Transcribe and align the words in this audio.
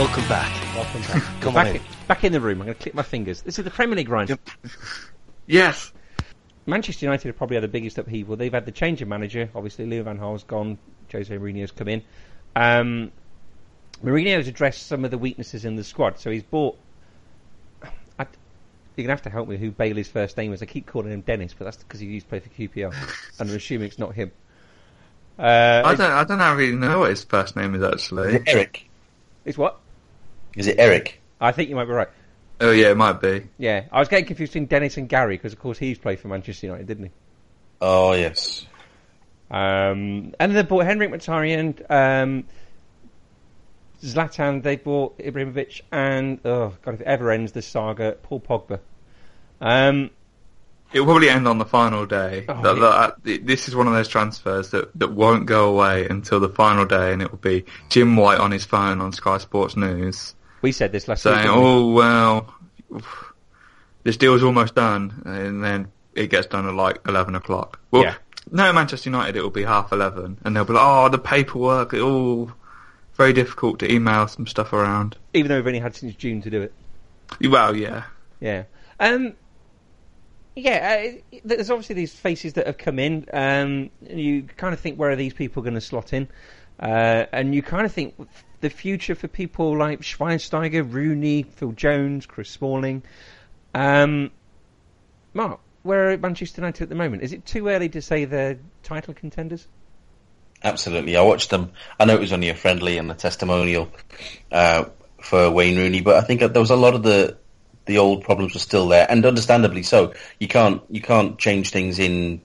Welcome 0.00 0.28
back. 0.28 0.74
Welcome 0.74 1.02
back. 1.02 1.22
Come 1.42 1.52
back, 1.52 1.66
on 1.66 1.76
in. 1.76 1.76
in, 1.76 1.82
back 2.08 2.24
in 2.24 2.32
the 2.32 2.40
room. 2.40 2.62
I'm 2.62 2.68
going 2.68 2.74
to 2.74 2.82
click 2.82 2.94
my 2.94 3.02
fingers. 3.02 3.42
This 3.42 3.58
is 3.58 3.66
the 3.66 3.70
Premier 3.70 3.96
League 3.96 4.06
grind. 4.06 4.34
Yes. 5.46 5.92
Manchester 6.64 7.04
United 7.04 7.28
have 7.28 7.36
probably 7.36 7.56
had 7.56 7.64
the 7.64 7.68
biggest 7.68 7.98
upheaval. 7.98 8.34
They've 8.36 8.50
had 8.50 8.64
the 8.64 8.72
change 8.72 9.02
of 9.02 9.08
manager. 9.08 9.50
Obviously, 9.54 9.84
Leo 9.84 10.02
Van 10.04 10.16
Gaal's 10.16 10.44
gone. 10.44 10.78
Jose 11.12 11.36
Mourinho's 11.36 11.70
come 11.70 11.88
in. 11.88 12.02
Um, 12.56 13.12
Mourinho 14.02 14.36
has 14.36 14.48
addressed 14.48 14.86
some 14.86 15.04
of 15.04 15.10
the 15.10 15.18
weaknesses 15.18 15.66
in 15.66 15.76
the 15.76 15.84
squad. 15.84 16.18
So 16.18 16.30
he's 16.30 16.44
bought. 16.44 16.78
I, 18.18 18.22
you're 18.22 18.28
going 18.96 19.08
to 19.08 19.10
have 19.10 19.22
to 19.24 19.30
help 19.30 19.50
me 19.50 19.58
who 19.58 19.70
Bailey's 19.70 20.08
first 20.08 20.34
name 20.38 20.54
is. 20.54 20.62
I 20.62 20.64
keep 20.64 20.86
calling 20.86 21.12
him 21.12 21.20
Dennis, 21.20 21.52
but 21.52 21.66
that's 21.66 21.76
because 21.76 22.00
he 22.00 22.06
used 22.06 22.24
to 22.24 22.30
play 22.30 22.40
for 22.40 22.48
QPR. 22.48 22.94
and 23.38 23.50
I'm 23.50 23.54
assuming 23.54 23.88
it's 23.88 23.98
not 23.98 24.14
him. 24.14 24.32
Uh, 25.38 25.82
I 25.84 25.94
don't. 25.94 26.10
I 26.10 26.24
don't 26.24 26.56
really 26.56 26.74
know 26.74 27.00
what 27.00 27.10
his 27.10 27.22
first 27.22 27.54
name 27.54 27.74
is 27.74 27.82
Is 27.82 27.92
actually. 27.92 28.42
Eric? 28.46 28.88
It's 29.44 29.58
what? 29.58 29.78
Is 30.56 30.66
it 30.66 30.76
Eric? 30.78 31.20
I 31.40 31.52
think 31.52 31.68
you 31.68 31.76
might 31.76 31.84
be 31.86 31.92
right. 31.92 32.08
Oh 32.60 32.70
yeah, 32.72 32.90
it 32.90 32.96
might 32.96 33.20
be. 33.20 33.46
Yeah, 33.58 33.84
I 33.90 33.98
was 34.00 34.08
getting 34.08 34.26
confused 34.26 34.52
between 34.52 34.66
Dennis 34.66 34.96
and 34.98 35.08
Gary 35.08 35.36
because, 35.36 35.52
of 35.54 35.58
course, 35.58 35.78
he's 35.78 35.98
played 35.98 36.20
for 36.20 36.28
Manchester 36.28 36.66
United, 36.66 36.86
didn't 36.86 37.04
he? 37.06 37.10
Oh 37.80 38.12
yes. 38.12 38.66
Um, 39.50 40.34
and 40.38 40.54
they 40.54 40.62
bought 40.62 40.84
Henrikh 40.84 41.10
Mkhitaryan, 41.10 41.90
um, 41.90 42.44
Zlatan. 44.02 44.62
They 44.62 44.76
bought 44.76 45.18
Ibrahimovic, 45.18 45.80
and 45.90 46.38
oh 46.44 46.74
god, 46.82 46.94
if 46.94 47.00
it 47.00 47.06
ever 47.06 47.30
ends 47.30 47.52
the 47.52 47.62
saga, 47.62 48.16
Paul 48.22 48.40
Pogba. 48.40 48.80
Um, 49.60 50.10
It 50.92 51.00
will 51.00 51.06
probably 51.06 51.28
end 51.30 51.46
on 51.46 51.58
the 51.58 51.64
final 51.64 52.04
day. 52.06 52.44
Oh, 52.48 52.62
That- 52.62 52.76
yeah. 52.76 53.10
that- 53.24 53.46
this 53.46 53.68
is 53.68 53.76
one 53.76 53.86
of 53.86 53.92
those 53.92 54.08
transfers 54.08 54.70
that, 54.70 54.90
that 54.98 55.12
won't 55.12 55.46
go 55.46 55.68
away 55.68 56.06
until 56.08 56.40
the 56.40 56.48
final 56.48 56.84
day, 56.84 57.12
and 57.12 57.22
it 57.22 57.30
will 57.30 57.38
be 57.38 57.64
Jim 57.90 58.16
White 58.16 58.38
on 58.40 58.50
his 58.50 58.64
phone 58.64 59.00
on 59.00 59.12
Sky 59.12 59.38
Sports 59.38 59.76
News 59.76 60.34
we 60.62 60.72
said 60.72 60.92
this 60.92 61.08
last 61.08 61.22
saying, 61.22 61.38
week. 61.42 61.50
"Oh 61.50 61.92
well, 61.92 62.54
this 64.04 64.16
deal's 64.16 64.42
almost 64.42 64.74
done," 64.74 65.22
and 65.24 65.62
then 65.62 65.88
it 66.14 66.28
gets 66.30 66.46
done 66.46 66.66
at 66.66 66.74
like 66.74 66.98
eleven 67.06 67.34
o'clock. 67.34 67.80
Well, 67.90 68.02
Yeah. 68.02 68.14
no, 68.50 68.72
Manchester 68.72 69.08
United, 69.10 69.36
it 69.36 69.42
will 69.42 69.50
be 69.50 69.64
half 69.64 69.92
eleven, 69.92 70.38
and 70.44 70.54
they'll 70.56 70.64
be 70.64 70.72
like, 70.72 70.82
"Oh, 70.84 71.08
the 71.08 71.18
paperwork, 71.18 71.92
it 71.94 72.00
all 72.00 72.50
very 73.14 73.32
difficult 73.32 73.78
to 73.80 73.92
email 73.92 74.26
some 74.28 74.46
stuff 74.46 74.72
around." 74.72 75.16
Even 75.34 75.48
though 75.48 75.56
we've 75.56 75.66
only 75.66 75.78
had 75.80 75.94
since 75.94 76.14
June 76.14 76.42
to 76.42 76.50
do 76.50 76.62
it. 76.62 76.72
Well, 77.48 77.76
yeah. 77.76 78.04
Yeah. 78.40 78.64
Um, 78.98 79.34
yeah, 80.56 81.12
uh, 81.32 81.38
there's 81.44 81.70
obviously 81.70 81.94
these 81.94 82.12
faces 82.12 82.54
that 82.54 82.66
have 82.66 82.76
come 82.76 82.98
in. 82.98 83.24
Um, 83.32 83.90
and 84.08 84.20
you 84.20 84.42
kind 84.56 84.74
of 84.74 84.80
think, 84.80 84.98
where 84.98 85.10
are 85.10 85.16
these 85.16 85.32
people 85.32 85.62
going 85.62 85.74
to 85.74 85.80
slot 85.80 86.12
in? 86.12 86.28
Uh, 86.80 87.26
and 87.32 87.54
you 87.54 87.62
kind 87.62 87.86
of 87.86 87.92
think 87.92 88.14
the 88.60 88.70
future 88.70 89.14
for 89.14 89.28
people 89.28 89.76
like 89.76 90.00
Schweinsteiger, 90.00 90.90
Rooney, 90.90 91.42
Phil 91.42 91.72
Jones, 91.72 92.26
Chris 92.26 92.50
Smalling. 92.50 93.02
Um, 93.74 94.30
Mark, 95.32 95.60
where 95.82 96.10
are 96.10 96.18
Manchester 96.18 96.60
United 96.60 96.84
at 96.84 96.88
the 96.88 96.94
moment? 96.94 97.22
Is 97.22 97.32
it 97.32 97.46
too 97.46 97.68
early 97.68 97.88
to 97.90 98.02
say 98.02 98.24
they're 98.24 98.58
title 98.82 99.14
contenders? 99.14 99.66
Absolutely. 100.62 101.16
I 101.16 101.22
watched 101.22 101.50
them. 101.50 101.72
I 101.98 102.04
know 102.04 102.14
it 102.14 102.20
was 102.20 102.32
only 102.32 102.50
a 102.50 102.54
friendly 102.54 102.98
and 102.98 103.10
a 103.10 103.14
testimonial 103.14 103.90
uh, 104.52 104.84
for 105.20 105.50
Wayne 105.50 105.78
Rooney, 105.78 106.02
but 106.02 106.16
I 106.16 106.20
think 106.20 106.40
there 106.40 106.60
was 106.60 106.70
a 106.70 106.76
lot 106.76 106.94
of 106.94 107.02
the 107.02 107.38
the 107.86 107.98
old 107.98 108.22
problems 108.22 108.54
were 108.54 108.60
still 108.60 108.88
there, 108.88 109.06
and 109.08 109.24
understandably 109.24 109.82
so. 109.82 110.12
You 110.38 110.48
can't 110.48 110.82
you 110.90 111.00
can't 111.00 111.38
change 111.38 111.70
things 111.70 111.98
in 111.98 112.42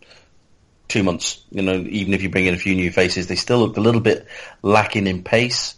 two 0.88 1.04
months. 1.04 1.44
You 1.52 1.62
know, 1.62 1.76
even 1.76 2.14
if 2.14 2.24
you 2.24 2.30
bring 2.30 2.46
in 2.46 2.54
a 2.54 2.58
few 2.58 2.76
new 2.76 2.90
faces, 2.90 3.28
they 3.28 3.36
still 3.36 3.60
looked 3.60 3.78
a 3.78 3.82
little 3.82 4.02
bit 4.02 4.28
lacking 4.62 5.08
in 5.08 5.24
pace, 5.24 5.76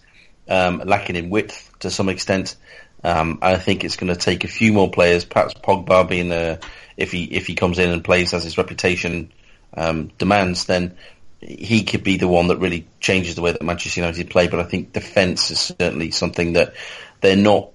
um, 0.49 0.81
lacking 0.85 1.15
in 1.15 1.29
width 1.29 1.71
to 1.79 1.89
some 1.89 2.09
extent. 2.09 2.55
Um, 3.03 3.39
I 3.41 3.57
think 3.57 3.83
it's 3.83 3.95
going 3.95 4.13
to 4.13 4.19
take 4.19 4.43
a 4.43 4.47
few 4.47 4.73
more 4.73 4.89
players. 4.89 5.23
Perhaps 5.25 5.53
Pogba 5.55 6.07
being 6.07 6.31
a, 6.31 6.59
if 6.95 7.11
he 7.11 7.23
if 7.25 7.47
he 7.47 7.55
comes 7.55 7.79
in 7.79 7.89
and 7.89 8.03
plays 8.03 8.33
as 8.33 8.43
his 8.43 8.57
reputation 8.57 9.31
um, 9.73 10.07
demands, 10.17 10.65
then 10.65 10.97
he 11.39 11.83
could 11.83 12.03
be 12.03 12.17
the 12.17 12.27
one 12.27 12.47
that 12.47 12.57
really 12.57 12.87
changes 12.99 13.35
the 13.35 13.41
way 13.41 13.51
that 13.51 13.61
Manchester 13.61 14.01
United 14.01 14.29
play. 14.29 14.47
But 14.47 14.59
I 14.59 14.63
think 14.63 14.93
defence 14.93 15.51
is 15.51 15.59
certainly 15.59 16.11
something 16.11 16.53
that 16.53 16.73
they're 17.21 17.35
not. 17.35 17.69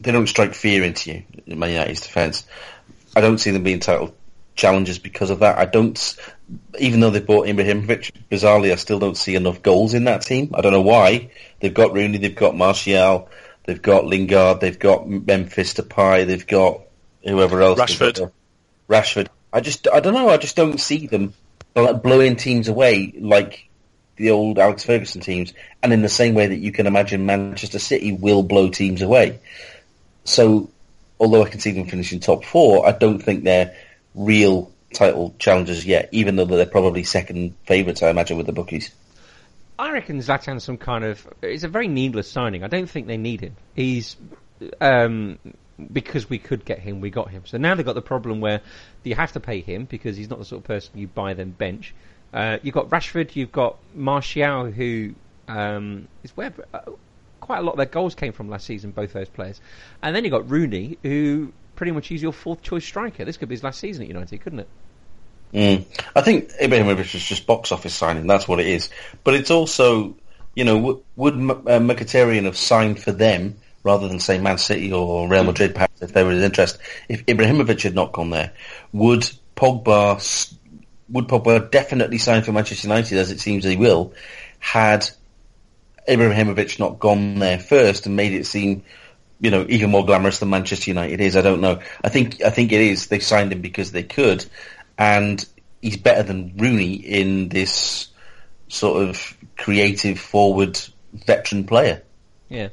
They 0.00 0.12
don't 0.12 0.26
strike 0.26 0.54
fear 0.54 0.82
into 0.82 1.12
you. 1.12 1.56
Man 1.56 1.70
United's 1.70 2.00
defence. 2.00 2.46
I 3.14 3.20
don't 3.20 3.38
see 3.38 3.50
them 3.50 3.62
being 3.62 3.80
title 3.80 4.14
challengers 4.54 4.98
because 4.98 5.30
of 5.30 5.40
that. 5.40 5.58
I 5.58 5.64
don't. 5.64 6.16
Even 6.78 7.00
though 7.00 7.10
they 7.10 7.20
bought 7.20 7.46
Ibrahimovic, 7.46 8.12
bizarrely, 8.30 8.72
I 8.72 8.76
still 8.76 8.98
don't 8.98 9.16
see 9.16 9.34
enough 9.34 9.62
goals 9.62 9.94
in 9.94 10.04
that 10.04 10.22
team. 10.22 10.52
I 10.54 10.60
don't 10.60 10.72
know 10.72 10.82
why. 10.82 11.30
They've 11.60 11.72
got 11.72 11.92
Rooney, 11.92 12.18
they've 12.18 12.34
got 12.34 12.56
Martial, 12.56 13.28
they've 13.64 13.80
got 13.80 14.06
Lingard, 14.06 14.60
they've 14.60 14.78
got 14.78 15.08
Memphis 15.08 15.74
Depay, 15.74 16.26
they've 16.26 16.46
got 16.46 16.80
whoever 17.22 17.60
else. 17.62 17.78
Rashford. 17.78 18.32
Rashford. 18.88 19.28
I 19.52 19.60
just, 19.60 19.88
I 19.92 20.00
don't 20.00 20.14
know. 20.14 20.28
I 20.28 20.36
just 20.36 20.56
don't 20.56 20.80
see 20.80 21.06
them 21.06 21.34
blowing 21.74 22.36
teams 22.36 22.68
away 22.68 23.12
like 23.18 23.68
the 24.16 24.30
old 24.30 24.58
Alex 24.58 24.84
Ferguson 24.84 25.20
teams, 25.22 25.54
and 25.82 25.92
in 25.92 26.02
the 26.02 26.08
same 26.08 26.34
way 26.34 26.46
that 26.48 26.58
you 26.58 26.72
can 26.72 26.86
imagine 26.86 27.26
Manchester 27.26 27.78
City 27.78 28.12
will 28.12 28.42
blow 28.42 28.68
teams 28.68 29.00
away. 29.02 29.40
So, 30.24 30.70
although 31.18 31.42
I 31.42 31.48
can 31.48 31.60
see 31.60 31.72
them 31.72 31.86
finishing 31.86 32.20
top 32.20 32.44
four, 32.44 32.86
I 32.86 32.92
don't 32.92 33.20
think 33.20 33.44
they're 33.44 33.74
real 34.14 34.72
title 34.92 35.34
challengers 35.38 35.86
yet, 35.86 36.10
even 36.12 36.36
though 36.36 36.44
they're 36.44 36.66
probably 36.66 37.04
second 37.04 37.54
favourites, 37.66 38.02
I 38.02 38.10
imagine, 38.10 38.36
with 38.36 38.46
the 38.46 38.52
bookies. 38.52 38.90
I 39.80 39.92
reckon 39.92 40.18
Zlatan's 40.18 40.64
some 40.64 40.76
kind 40.76 41.04
of. 41.04 41.26
It's 41.40 41.64
a 41.64 41.68
very 41.68 41.88
needless 41.88 42.30
signing. 42.30 42.62
I 42.62 42.68
don't 42.68 42.88
think 42.88 43.06
they 43.06 43.16
need 43.16 43.40
him. 43.40 43.56
He's. 43.74 44.16
Um, 44.80 45.38
because 45.90 46.28
we 46.28 46.38
could 46.38 46.66
get 46.66 46.78
him, 46.78 47.00
we 47.00 47.08
got 47.08 47.30
him. 47.30 47.44
So 47.46 47.56
now 47.56 47.74
they've 47.74 47.86
got 47.86 47.94
the 47.94 48.02
problem 48.02 48.42
where 48.42 48.60
you 49.02 49.14
have 49.14 49.32
to 49.32 49.40
pay 49.40 49.62
him 49.62 49.86
because 49.86 50.14
he's 50.14 50.28
not 50.28 50.38
the 50.38 50.44
sort 50.44 50.60
of 50.60 50.66
person 50.66 50.98
you 50.98 51.06
buy 51.06 51.32
then 51.32 51.52
bench. 51.52 51.94
Uh, 52.34 52.58
you've 52.62 52.74
got 52.74 52.90
Rashford, 52.90 53.34
you've 53.34 53.50
got 53.50 53.78
Martial, 53.94 54.70
who 54.70 55.14
um, 55.48 56.06
is 56.22 56.36
where 56.36 56.52
uh, 56.74 56.80
quite 57.40 57.58
a 57.58 57.62
lot 57.62 57.72
of 57.72 57.76
their 57.78 57.86
goals 57.86 58.14
came 58.14 58.34
from 58.34 58.50
last 58.50 58.66
season, 58.66 58.90
both 58.90 59.14
those 59.14 59.30
players. 59.30 59.60
And 60.02 60.14
then 60.14 60.24
you've 60.24 60.32
got 60.32 60.50
Rooney, 60.50 60.98
who 61.02 61.52
pretty 61.74 61.92
much 61.92 62.12
is 62.12 62.20
your 62.20 62.32
fourth 62.32 62.60
choice 62.60 62.84
striker. 62.84 63.24
This 63.24 63.38
could 63.38 63.48
be 63.48 63.54
his 63.54 63.64
last 63.64 63.80
season 63.80 64.02
at 64.02 64.08
United, 64.08 64.40
couldn't 64.42 64.60
it? 64.60 64.68
Mm. 65.52 65.84
I 66.14 66.20
think 66.20 66.50
Ibrahimovic 66.52 67.14
is 67.14 67.24
just 67.24 67.46
box 67.46 67.72
office 67.72 67.94
signing. 67.94 68.26
That's 68.26 68.46
what 68.46 68.60
it 68.60 68.66
is. 68.66 68.88
But 69.24 69.34
it's 69.34 69.50
also, 69.50 70.16
you 70.54 70.64
know, 70.64 70.76
w- 70.76 71.02
would 71.16 71.34
M- 71.34 71.50
uh, 71.50 71.54
Mkhitaryan 71.54 72.44
have 72.44 72.56
signed 72.56 73.00
for 73.02 73.12
them 73.12 73.56
rather 73.82 74.06
than 74.08 74.20
say 74.20 74.38
Man 74.38 74.58
City 74.58 74.92
or 74.92 75.28
Real 75.28 75.44
Madrid, 75.44 75.74
perhaps 75.74 76.02
if 76.02 76.12
there 76.12 76.24
was 76.24 76.38
in 76.38 76.44
interest? 76.44 76.78
If 77.08 77.26
Ibrahimovic 77.26 77.82
had 77.82 77.94
not 77.94 78.12
gone 78.12 78.30
there, 78.30 78.52
would 78.92 79.28
Pogba 79.56 80.54
would 81.10 81.26
Pogba 81.26 81.70
definitely 81.70 82.18
sign 82.18 82.42
for 82.42 82.52
Manchester 82.52 82.86
United, 82.86 83.18
as 83.18 83.30
it 83.30 83.40
seems 83.40 83.64
he 83.64 83.76
will, 83.76 84.12
had 84.60 85.08
Ibrahimovic 86.08 86.78
not 86.78 86.98
gone 86.98 87.38
there 87.40 87.58
first 87.58 88.06
and 88.06 88.16
made 88.16 88.32
it 88.32 88.46
seem, 88.46 88.84
you 89.40 89.50
know, 89.50 89.66
even 89.68 89.90
more 89.90 90.06
glamorous 90.06 90.38
than 90.38 90.50
Manchester 90.50 90.90
United 90.90 91.20
is? 91.20 91.36
I 91.36 91.42
don't 91.42 91.60
know. 91.60 91.80
I 92.04 92.08
think 92.08 92.42
I 92.42 92.50
think 92.50 92.72
it 92.72 92.80
is. 92.80 93.08
They 93.08 93.18
signed 93.18 93.52
him 93.52 93.60
because 93.60 93.92
they 93.92 94.02
could, 94.04 94.44
and 95.00 95.42
he's 95.80 95.96
better 95.96 96.22
than 96.22 96.52
Rooney 96.58 96.92
in 96.92 97.48
this 97.48 98.08
sort 98.68 99.08
of 99.08 99.36
creative, 99.56 100.20
forward, 100.20 100.78
veteran 101.14 101.66
player. 101.66 102.02
Yeah. 102.50 102.68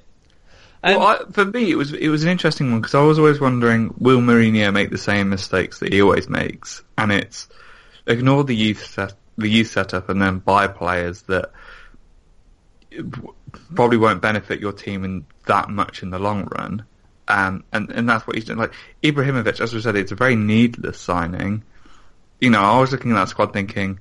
Um, 0.84 0.98
well, 0.98 1.08
I, 1.08 1.32
for 1.32 1.46
me, 1.46 1.72
it 1.72 1.76
was 1.76 1.94
it 1.94 2.10
was 2.10 2.24
an 2.24 2.30
interesting 2.30 2.70
one 2.70 2.82
because 2.82 2.96
I 2.96 3.02
was 3.02 3.18
always 3.18 3.40
wondering, 3.40 3.94
will 3.98 4.20
Mourinho 4.20 4.72
make 4.74 4.90
the 4.90 4.98
same 4.98 5.30
mistakes 5.30 5.80
that 5.80 5.94
he 5.94 6.02
always 6.02 6.28
makes? 6.28 6.84
And 6.98 7.12
it's 7.14 7.48
ignore 8.06 8.44
the 8.44 8.56
youth 8.56 8.86
set, 8.86 9.14
the 9.38 9.48
youth 9.48 9.70
setup, 9.70 10.10
and 10.10 10.22
then 10.22 10.40
buy 10.40 10.68
players 10.68 11.22
that 11.24 11.52
probably 13.74 13.98
won't 13.98 14.22
benefit 14.22 14.60
your 14.60 14.74
team 14.74 15.06
in 15.06 15.26
that 15.46 15.70
much 15.70 16.04
in 16.04 16.10
the 16.10 16.20
long 16.20 16.50
run. 16.58 16.84
Um, 17.30 17.64
and 17.72 17.90
and 17.90 18.08
that's 18.08 18.28
what 18.28 18.36
he's 18.36 18.46
doing. 18.46 18.60
Like 18.60 18.74
Ibrahimovic, 19.02 19.62
as 19.62 19.74
we 19.74 19.80
said, 19.80 19.96
it's 19.96 20.12
a 20.12 20.16
very 20.16 20.36
needless 20.36 21.00
signing. 21.00 21.64
You 22.40 22.50
know, 22.50 22.62
I 22.62 22.80
was 22.80 22.92
looking 22.92 23.12
at 23.12 23.16
that 23.16 23.30
squad 23.30 23.54
thinking 23.54 24.00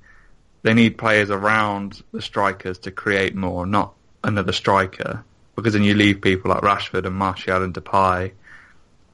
they 0.63 0.75
need 0.75 0.99
players 0.99 1.31
around 1.31 2.03
the 2.13 2.23
strikers 2.23 2.79
to 2.81 2.91
create 2.91 3.35
more, 3.35 3.67
not 3.67 3.95
another 4.25 4.53
striker. 4.53 5.25
Because 5.55 5.73
then 5.73 5.83
you 5.83 5.95
leave 5.95 6.21
people 6.21 6.51
like 6.51 6.61
Rashford 6.61 7.07
and 7.07 7.15
Martial 7.15 7.63
and 7.63 7.73
Depay 7.73 8.33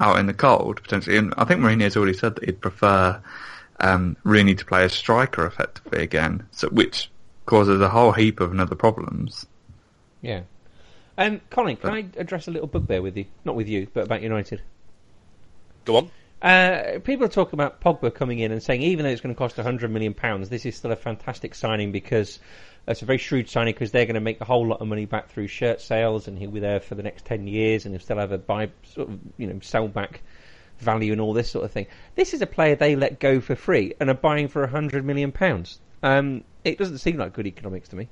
out 0.01 0.19
in 0.19 0.27
the 0.27 0.35
cold 0.35 0.83
potentially. 0.83 1.17
And 1.17 1.33
I 1.37 1.45
think 1.45 1.61
Mourinho 1.61 1.83
has 1.83 1.97
already 1.97 2.19
said 2.19 2.35
that 2.35 2.45
he'd 2.45 2.61
prefer 2.61 3.23
um, 3.79 4.17
Rooney 4.25 4.55
to 4.55 4.65
play 4.65 4.85
as 4.85 4.93
striker 4.93 5.47
effectively 5.47 6.03
again, 6.03 6.47
so 6.51 6.69
which 6.69 7.11
causes 7.47 7.81
a 7.81 7.89
whole 7.89 8.13
heap 8.13 8.41
of 8.41 8.53
another 8.53 8.75
problems. 8.75 9.47
Yeah. 10.21 10.43
Um, 11.19 11.41
Colin, 11.51 11.77
can 11.77 11.91
I 11.91 12.07
address 12.17 12.49
a 12.49 12.51
little 12.51 12.67
bugbear 12.67 13.03
with 13.03 13.17
you? 13.17 13.27
Not 13.45 13.55
with 13.55 13.69
you, 13.69 13.87
but 13.93 14.05
about 14.05 14.23
United. 14.23 14.63
Go 15.85 15.97
on. 15.97 16.11
Uh, 16.43 16.99
people 17.05 17.25
are 17.25 17.29
talking 17.29 17.55
about 17.55 17.81
Pogba 17.81 18.13
coming 18.13 18.41
in 18.41 18.51
and 18.51 18.61
saying 18.61 18.83
even 18.83 19.05
though 19.05 19.11
it's 19.11 19.21
going 19.21 19.33
to 19.33 19.39
cost 19.39 19.57
£100 19.57 19.89
million, 19.91 20.15
this 20.51 20.67
is 20.67 20.77
still 20.77 20.91
a 20.91 20.97
fantastic 20.97 21.55
signing 21.55 21.93
because 21.93 22.41
it's 22.89 23.01
a 23.01 23.05
very 23.05 23.19
shrewd 23.19 23.49
signing 23.49 23.75
because 23.75 23.93
they're 23.93 24.07
going 24.07 24.15
to 24.15 24.21
make 24.21 24.41
a 24.41 24.45
whole 24.45 24.67
lot 24.67 24.81
of 24.81 24.89
money 24.89 25.05
back 25.05 25.31
through 25.31 25.47
shirt 25.47 25.81
sales 25.81 26.27
and 26.27 26.37
he'll 26.37 26.51
be 26.51 26.59
there 26.59 26.81
for 26.81 26.97
the 26.97 27.03
next 27.05 27.25
10 27.27 27.47
years 27.47 27.85
and 27.85 27.95
he'll 27.95 28.03
still 28.03 28.19
have 28.19 28.33
a 28.33 28.39
buy, 28.39 28.69
sort 28.83 29.09
of, 29.09 29.21
you 29.39 29.47
know, 29.47 29.61
sell 29.61 29.87
back 29.87 30.23
value 30.79 31.13
and 31.13 31.21
all 31.21 31.33
this 31.33 31.49
sort 31.49 31.65
of 31.65 31.71
thing. 31.71 31.87
This 32.17 32.35
is 32.35 32.43
a 32.43 32.47
player 32.47 32.75
they 32.75 32.97
let 32.97 33.21
go 33.21 33.41
for 33.41 33.55
free 33.55 33.95
and 34.01 34.11
are 34.11 34.15
buying 34.15 34.49
for 34.49 34.67
£100 34.67 35.05
million. 35.05 35.33
Um, 36.03 36.43
it 36.65 36.77
doesn't 36.77 36.99
seem 36.99 37.19
like 37.19 37.35
good 37.35 37.47
economics 37.47 37.89
to 37.91 37.97
me. 37.97 38.09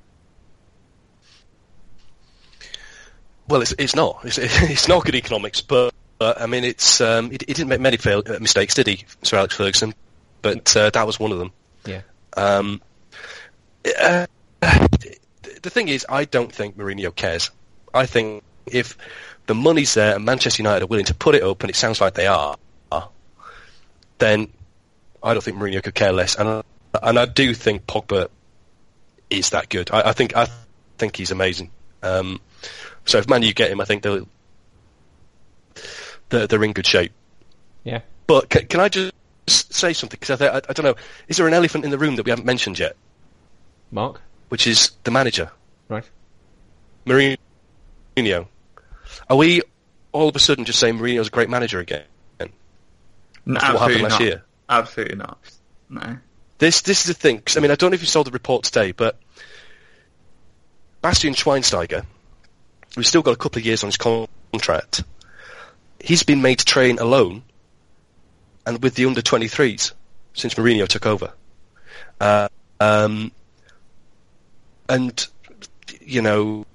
Well, 3.49 3.63
it's 3.63 3.75
it's 3.77 3.97
not. 3.97 4.21
It's, 4.23 4.39
it's 4.39 4.87
not 4.87 5.05
good 5.05 5.17
economics, 5.17 5.61
but 5.61 5.93
uh, 6.21 6.35
I 6.39 6.47
mean, 6.47 6.65
it's 6.65 7.01
um, 7.01 7.31
he, 7.31 7.39
he 7.41 7.53
didn't 7.55 7.69
make 7.69 7.81
many 7.81 7.97
fail, 7.97 8.23
uh, 8.27 8.39
mistakes, 8.41 8.75
did 8.75 8.87
he, 8.87 9.05
Sir 9.23 9.39
Alex 9.39 9.57
Ferguson? 9.57 9.95
But 10.43 10.77
uh, 10.77 10.91
that 10.91 11.07
was 11.07 11.19
one 11.19 11.33
of 11.33 11.39
them. 11.39 11.53
Yeah. 11.85 12.03
Um, 12.37 12.81
uh, 14.01 14.27
the 14.61 15.71
thing 15.71 15.89
is, 15.89 16.07
I 16.09 16.25
don't 16.25 16.53
think 16.53 16.77
Mourinho 16.77 17.15
cares. 17.15 17.51
I 17.93 18.07
think 18.07 18.43
if 18.67 18.97
the 19.47 19.55
money's 19.55 19.95
there 19.95 20.15
and 20.15 20.25
Manchester 20.25 20.63
United 20.63 20.85
are 20.85 20.87
willing 20.87 21.07
to 21.07 21.15
put 21.15 21.35
it 21.35 21.43
up, 21.43 21.63
and 21.63 21.71
it 21.71 21.77
sounds 21.77 22.01
like 22.01 22.15
they 22.15 22.27
are, 22.27 22.57
then 24.21 24.49
I 25.23 25.33
don't 25.33 25.43
think 25.43 25.57
Mourinho 25.57 25.83
could 25.83 25.95
care 25.95 26.13
less. 26.13 26.37
And 26.37 26.63
and 27.03 27.19
I 27.19 27.25
do 27.25 27.53
think 27.55 27.87
Pogba 27.87 28.29
is 29.29 29.51
that 29.51 29.69
good. 29.69 29.91
I, 29.91 30.11
I 30.11 30.13
think 30.13 30.37
I 30.37 30.47
think 30.99 31.17
he's 31.17 31.33
amazing. 31.33 31.71
Um, 32.03 32.41
so 33.05 33.19
if 33.19 33.29
Man 33.29 33.43
U 33.43 33.53
get 33.53 33.71
him, 33.71 33.81
I 33.81 33.85
think 33.85 34.03
they'll 34.03 34.29
they're, 36.31 36.47
they're 36.47 36.65
in 36.65 36.73
good 36.73 36.87
shape. 36.87 37.13
Yeah. 37.85 38.01
But 38.27 38.49
can, 38.49 38.67
can 38.67 38.81
I 38.81 38.89
just 38.89 39.13
say 39.49 39.93
something? 39.93 40.19
Because 40.19 40.41
I, 40.41 40.47
I, 40.47 40.57
I 40.57 40.73
don't 40.73 40.85
know. 40.85 40.95
Is 41.29 41.37
there 41.37 41.47
an 41.47 41.55
elephant 41.55 41.85
in 41.85 41.91
the 41.91 41.99
room 41.99 42.17
that 42.17 42.25
we 42.25 42.31
haven't 42.31 42.47
mentioned 42.47 42.79
yet? 42.79 42.97
Mark? 43.91 44.21
Which 44.49 44.67
is 44.67 44.93
the 45.05 45.11
manager, 45.11 45.51
Right. 45.89 46.05
Mourinho. 47.07 48.47
Are 49.29 49.37
we 49.37 49.63
all 50.13 50.29
of 50.29 50.37
a 50.37 50.39
sudden 50.39 50.65
just 50.65 50.79
saying 50.79 50.99
Mourinho's 50.99 51.29
a 51.29 51.31
great 51.31 51.49
manager 51.49 51.79
again? 51.81 52.05
No, 53.47 53.57
After 53.57 53.73
what 53.73 53.81
happened 53.81 53.81
absolutely 53.81 54.03
last 54.03 54.13
not. 54.13 54.21
year? 54.21 54.43
Absolutely 54.69 55.17
not. 55.17 55.39
No. 55.89 56.17
This 56.59 56.83
this 56.83 57.01
is 57.01 57.07
the 57.07 57.15
thing. 57.15 57.41
'cause, 57.41 57.57
I 57.57 57.61
mean, 57.61 57.71
I 57.71 57.75
don't 57.75 57.91
know 57.91 57.95
if 57.95 58.03
you 58.03 58.07
saw 58.07 58.23
the 58.23 58.31
report 58.31 58.65
today, 58.65 58.93
but 58.93 59.19
Bastian 61.01 61.35
Schweinsteiger, 61.35 62.05
who's 62.95 63.09
still 63.09 63.23
got 63.23 63.33
a 63.33 63.37
couple 63.37 63.59
of 63.61 63.65
years 63.67 63.83
on 63.83 63.89
his 63.89 63.97
contract, 63.97 65.03
he's 66.01 66.23
been 66.23 66.43
made 66.43 66.59
to 66.59 66.65
train 66.65 66.99
alone 66.99 67.43
and 68.67 68.83
with 68.83 68.95
the 68.95 69.07
under 69.07 69.23
23s 69.23 69.93
since 70.35 70.55
Mourinho 70.55 70.87
took 70.87 71.07
over. 71.07 71.33
Uh, 72.21 72.49
um, 72.81 73.33
and 74.89 75.27
you 76.01 76.23
know, 76.23 76.67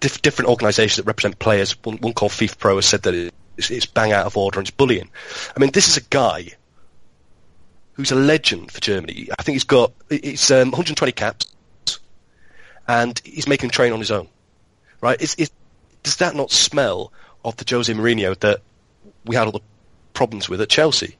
different 0.00 0.48
organisations 0.48 0.96
that 0.96 1.06
represent 1.06 1.38
players. 1.38 1.72
One, 1.84 1.98
one 1.98 2.12
called 2.12 2.32
FIFPro 2.32 2.76
has 2.76 2.86
said 2.86 3.02
that 3.02 3.14
it's, 3.56 3.70
it's 3.70 3.86
bang 3.86 4.12
out 4.12 4.26
of 4.26 4.36
order 4.36 4.58
and 4.58 4.68
it's 4.68 4.76
bullying. 4.76 5.10
I 5.56 5.60
mean, 5.60 5.70
this 5.72 5.88
is 5.88 5.96
a 5.96 6.08
guy 6.08 6.48
who's 7.94 8.12
a 8.12 8.16
legend 8.16 8.70
for 8.70 8.80
Germany. 8.80 9.28
I 9.38 9.42
think 9.42 9.54
he's 9.54 9.64
got 9.64 9.92
it's 10.10 10.50
um, 10.50 10.70
120 10.70 11.12
caps, 11.12 11.46
and 12.86 13.20
he's 13.24 13.48
making 13.48 13.70
train 13.70 13.92
on 13.92 13.98
his 13.98 14.10
own. 14.10 14.28
Right? 15.00 15.18
Does 15.18 16.16
that 16.16 16.34
not 16.34 16.50
smell 16.50 17.12
of 17.46 17.56
the 17.56 17.64
Jose 17.68 17.92
Mourinho 17.92 18.38
that 18.40 18.60
we 19.24 19.36
had 19.36 19.46
all 19.46 19.52
the 19.52 19.60
problems 20.12 20.48
with 20.48 20.60
at 20.60 20.68
Chelsea, 20.68 21.16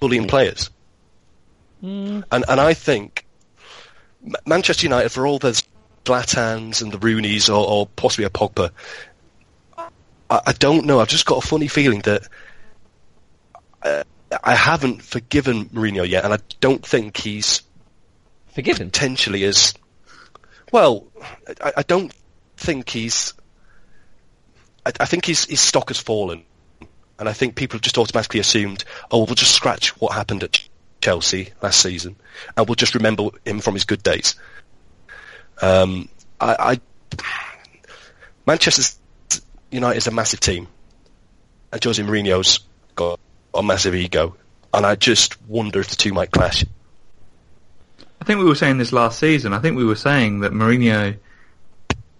bullying 0.00 0.26
players? 0.26 0.68
And 1.82 2.24
and 2.30 2.60
I 2.60 2.74
think 2.74 3.24
Manchester 4.46 4.86
United, 4.86 5.10
for 5.10 5.26
all 5.26 5.38
the 5.38 5.62
Zlatans 6.04 6.82
and 6.82 6.92
the 6.92 6.98
Rooney's 6.98 7.48
or, 7.48 7.66
or 7.66 7.86
possibly 7.86 8.24
a 8.24 8.30
Pogba, 8.30 8.70
I, 9.76 10.40
I 10.46 10.52
don't 10.52 10.86
know. 10.86 11.00
I've 11.00 11.08
just 11.08 11.26
got 11.26 11.44
a 11.44 11.46
funny 11.46 11.68
feeling 11.68 12.00
that 12.00 12.28
uh, 13.82 14.02
I 14.42 14.54
haven't 14.54 15.02
forgiven 15.02 15.66
Mourinho 15.66 16.08
yet, 16.08 16.24
and 16.24 16.32
I 16.32 16.38
don't 16.60 16.84
think 16.84 17.16
he's 17.16 17.62
Forgiven. 18.54 18.90
potentially 18.90 19.44
as 19.44 19.74
well. 20.72 21.06
I, 21.62 21.72
I 21.78 21.82
don't 21.82 22.12
think 22.56 22.88
he's. 22.88 23.34
I, 24.86 24.92
I 25.00 25.04
think 25.06 25.26
his 25.26 25.44
his 25.44 25.60
stock 25.60 25.88
has 25.88 25.98
fallen, 25.98 26.44
and 27.18 27.28
I 27.28 27.32
think 27.32 27.56
people 27.56 27.76
have 27.76 27.82
just 27.82 27.98
automatically 27.98 28.40
assumed, 28.40 28.84
oh, 29.10 29.24
we'll 29.24 29.34
just 29.34 29.54
scratch 29.54 29.98
what 30.00 30.12
happened 30.12 30.42
at 30.42 30.60
Chelsea 31.00 31.52
last 31.62 31.80
season, 31.80 32.16
and 32.56 32.68
we'll 32.68 32.74
just 32.74 32.94
remember 32.94 33.28
him 33.44 33.60
from 33.60 33.74
his 33.74 33.84
good 33.84 34.02
days. 34.02 34.34
Um, 35.62 36.08
I, 36.40 36.56
I 36.58 36.80
Manchester 38.46 38.98
United 39.70 39.96
is 39.96 40.06
a 40.06 40.10
massive 40.10 40.40
team, 40.40 40.68
and 41.72 41.82
Jose 41.82 42.02
Mourinho's 42.02 42.60
got 42.94 43.20
a 43.54 43.62
massive 43.62 43.94
ego, 43.94 44.36
and 44.72 44.84
I 44.84 44.94
just 44.96 45.40
wonder 45.42 45.80
if 45.80 45.88
the 45.88 45.96
two 45.96 46.12
might 46.12 46.30
clash. 46.30 46.64
I 48.20 48.24
think 48.24 48.38
we 48.38 48.46
were 48.46 48.54
saying 48.54 48.78
this 48.78 48.92
last 48.92 49.18
season. 49.18 49.52
I 49.52 49.58
think 49.58 49.76
we 49.76 49.84
were 49.84 49.96
saying 49.96 50.40
that 50.40 50.52
Mourinho. 50.52 51.18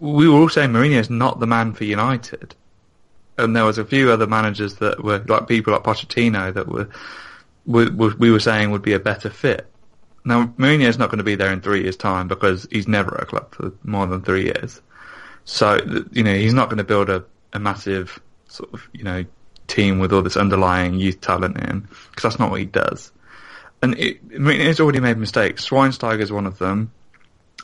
We 0.00 0.28
were 0.28 0.38
all 0.38 0.48
saying 0.48 0.70
Mourinho's 0.70 1.10
not 1.10 1.40
the 1.40 1.46
man 1.46 1.72
for 1.72 1.84
United, 1.84 2.54
and 3.38 3.54
there 3.54 3.64
was 3.64 3.78
a 3.78 3.84
few 3.84 4.10
other 4.10 4.26
managers 4.26 4.76
that 4.76 5.02
were 5.02 5.24
like 5.26 5.48
people 5.48 5.72
like 5.72 5.82
Pochettino 5.82 6.52
that 6.52 6.68
were, 6.68 6.88
were 7.66 8.14
we 8.16 8.30
were 8.30 8.40
saying 8.40 8.70
would 8.70 8.82
be 8.82 8.92
a 8.92 8.98
better 8.98 9.30
fit. 9.30 9.66
Now 10.24 10.46
Mourinho's 10.58 10.98
not 10.98 11.10
going 11.10 11.18
to 11.18 11.24
be 11.24 11.34
there 11.34 11.52
in 11.52 11.60
three 11.60 11.82
years' 11.82 11.96
time 11.96 12.28
because 12.28 12.66
he's 12.70 12.88
never 12.88 13.16
at 13.16 13.24
a 13.24 13.26
club 13.26 13.54
for 13.54 13.72
more 13.82 14.06
than 14.06 14.22
three 14.22 14.44
years. 14.44 14.80
So 15.44 15.78
you 16.12 16.22
know 16.22 16.34
he's 16.34 16.54
not 16.54 16.68
going 16.68 16.78
to 16.78 16.84
build 16.84 17.10
a, 17.10 17.24
a 17.52 17.58
massive 17.58 18.20
sort 18.48 18.72
of 18.72 18.88
you 18.92 19.04
know 19.04 19.24
team 19.66 19.98
with 19.98 20.12
all 20.12 20.22
this 20.22 20.36
underlying 20.36 20.94
youth 20.94 21.20
talent 21.20 21.56
in 21.58 21.80
because 22.10 22.22
that's 22.22 22.38
not 22.38 22.50
what 22.50 22.60
he 22.60 22.66
does. 22.66 23.12
And 23.82 23.98
it, 23.98 24.18
it's 24.30 24.80
already 24.80 25.00
made 25.00 25.18
mistakes. 25.18 25.68
Schweinsteiger's 25.68 26.32
one 26.32 26.46
of 26.46 26.58
them. 26.58 26.90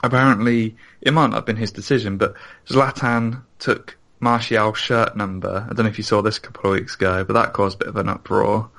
Apparently, 0.02 0.76
it 1.00 1.12
might 1.12 1.26
not 1.28 1.36
have 1.36 1.46
been 1.46 1.56
his 1.56 1.72
decision, 1.72 2.16
but 2.16 2.34
Zlatan 2.66 3.42
took 3.58 3.96
Martial's 4.20 4.78
shirt 4.78 5.16
number. 5.16 5.66
I 5.68 5.74
don't 5.74 5.84
know 5.84 5.90
if 5.90 5.98
you 5.98 6.04
saw 6.04 6.22
this 6.22 6.38
a 6.38 6.40
couple 6.40 6.70
of 6.70 6.78
weeks 6.78 6.94
ago, 6.94 7.24
but 7.24 7.34
that 7.34 7.52
caused 7.52 7.76
a 7.76 7.78
bit 7.84 7.88
of 7.88 7.96
an 7.96 8.08
uproar. 8.08 8.70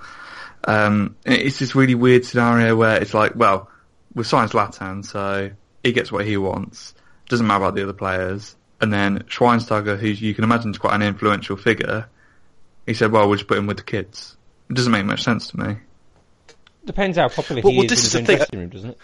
Um, 0.63 1.15
it's 1.25 1.59
this 1.59 1.75
really 1.75 1.95
weird 1.95 2.25
scenario 2.25 2.75
where 2.75 3.01
it's 3.01 3.13
like, 3.13 3.35
well, 3.35 3.69
we've 4.13 4.27
signed 4.27 4.51
Zlatan, 4.51 5.05
so 5.05 5.51
he 5.83 5.91
gets 5.91 6.11
what 6.11 6.25
he 6.25 6.37
wants. 6.37 6.93
Doesn't 7.29 7.45
matter 7.47 7.63
about 7.63 7.75
the 7.75 7.83
other 7.83 7.93
players. 7.93 8.55
And 8.79 8.91
then 8.91 9.19
Schweinsteiger, 9.23 9.97
who 9.97 10.07
you 10.07 10.33
can 10.33 10.43
imagine 10.43 10.71
is 10.71 10.77
quite 10.79 10.95
an 10.95 11.03
influential 11.03 11.55
figure, 11.55 12.07
he 12.87 12.93
said, 12.95 13.11
well, 13.11 13.27
we'll 13.27 13.37
just 13.37 13.47
put 13.47 13.57
him 13.57 13.67
with 13.67 13.77
the 13.77 13.83
kids. 13.83 14.35
It 14.69 14.73
doesn't 14.75 14.91
make 14.91 15.05
much 15.05 15.23
sense 15.23 15.49
to 15.49 15.57
me. 15.59 15.75
Depends 16.83 17.17
how 17.17 17.29
popular 17.29 17.61
Well, 17.61 17.71
he 17.73 17.77
well, 17.77 17.85
is 17.85 17.91
this 17.91 17.99
in 17.99 18.05
is 18.05 18.11
his 18.11 18.15
own 18.15 18.23
the 18.23 18.27
thing- 18.27 18.37
dressing 18.37 18.59
room, 18.59 18.69
doesn't 18.69 18.89
it? 18.91 18.97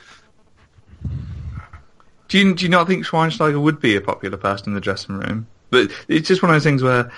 Do 2.27 2.37
you, 2.39 2.53
do 2.55 2.65
you 2.65 2.69
not 2.69 2.87
think 2.87 3.05
Schweinsteiger 3.05 3.61
would 3.61 3.79
be 3.79 3.95
a 3.95 4.01
popular 4.01 4.37
person 4.37 4.69
in 4.69 4.73
the 4.73 4.81
dressing 4.81 5.15
room? 5.17 5.47
But 5.69 5.91
it's 6.07 6.27
just 6.27 6.41
one 6.41 6.49
of 6.49 6.55
those 6.55 6.63
things 6.63 6.83
where 6.83 7.11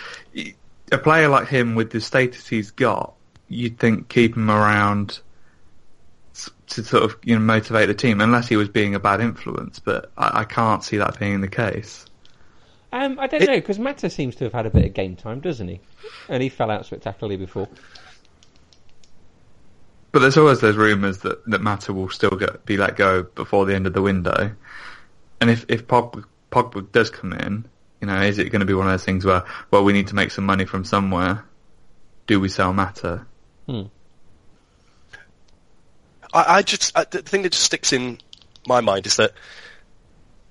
a 0.92 0.98
player 0.98 1.28
like 1.28 1.48
him, 1.48 1.76
with 1.76 1.92
the 1.92 2.02
status 2.02 2.48
he's 2.48 2.72
got, 2.72 3.14
you'd 3.48 3.80
think 3.80 4.10
keep 4.10 4.36
him 4.36 4.50
around 4.50 5.20
to 6.68 6.84
sort 6.84 7.04
of 7.04 7.18
you 7.24 7.36
know 7.36 7.42
motivate 7.42 7.88
the 7.88 7.94
team, 7.96 8.22
unless 8.22 8.48
he 8.48 8.56
was 8.56 8.70
being 8.70 8.94
a 8.96 9.00
bad 9.00 9.22
influence. 9.22 9.80
But 9.80 10.12
I, 10.18 10.42
I 10.42 10.44
can't 10.44 10.84
see 10.84 10.98
that 10.98 11.20
being 11.20 11.42
the 11.42 11.48
case. 11.48 12.06
Um, 12.92 13.20
I 13.20 13.28
don't 13.28 13.42
It- 13.44 13.48
know 13.48 13.56
because 13.56 13.78
Mata 13.80 14.10
seems 14.10 14.36
to 14.38 14.44
have 14.46 14.54
had 14.54 14.66
a 14.66 14.70
bit 14.70 14.86
of 14.86 14.94
game 14.94 15.16
time, 15.16 15.40
doesn't 15.40 15.68
he? 15.68 15.80
And 16.28 16.42
he 16.42 16.50
fell 16.50 16.72
out 16.72 16.86
spectacularly 16.86 17.38
before. 17.38 17.68
But 20.12 20.20
there's 20.20 20.38
always 20.38 20.60
those 20.60 20.76
rumours 20.76 21.20
that 21.20 21.46
that 21.46 21.62
Mata 21.62 21.94
will 21.94 22.10
still 22.10 22.32
get 22.32 22.66
be 22.66 22.78
let 22.78 22.96
go 22.96 23.24
before 23.24 23.66
the 23.66 23.76
end 23.76 23.86
of 23.86 23.94
the 23.94 24.02
window. 24.02 24.52
And 25.42 25.50
if 25.50 25.66
if 25.70 25.88
Pogba, 25.88 26.24
Pogba 26.52 26.92
does 26.92 27.10
come 27.10 27.34
in, 27.34 27.66
you 28.02 28.08
know, 28.08 28.22
is 28.22 28.38
it 28.38 28.50
going 28.50 28.62
to 28.62 28.66
be 28.66 28.74
one 28.74 28.88
of 28.88 28.94
those 28.94 29.06
things 29.06 29.26
where 29.26 29.44
well 29.72 29.84
we 29.84 29.94
need 29.94 30.08
to 30.08 30.16
make 30.16 30.32
some 30.32 30.46
money 30.46 30.66
from 30.66 30.84
somewhere? 30.84 31.46
Do 32.28 32.40
we 32.40 32.50
sell 32.50 32.74
Mata? 32.74 33.26
Hmm. 33.68 33.84
I, 36.34 36.42
I, 36.42 36.56
I 36.56 36.62
just 36.62 36.98
I, 36.98 37.06
the 37.06 37.22
thing 37.22 37.44
that 37.44 37.52
just 37.52 37.66
sticks 37.66 37.94
in 37.94 38.20
my 38.68 38.82
mind 38.82 39.08
is 39.08 39.18
that 39.18 39.34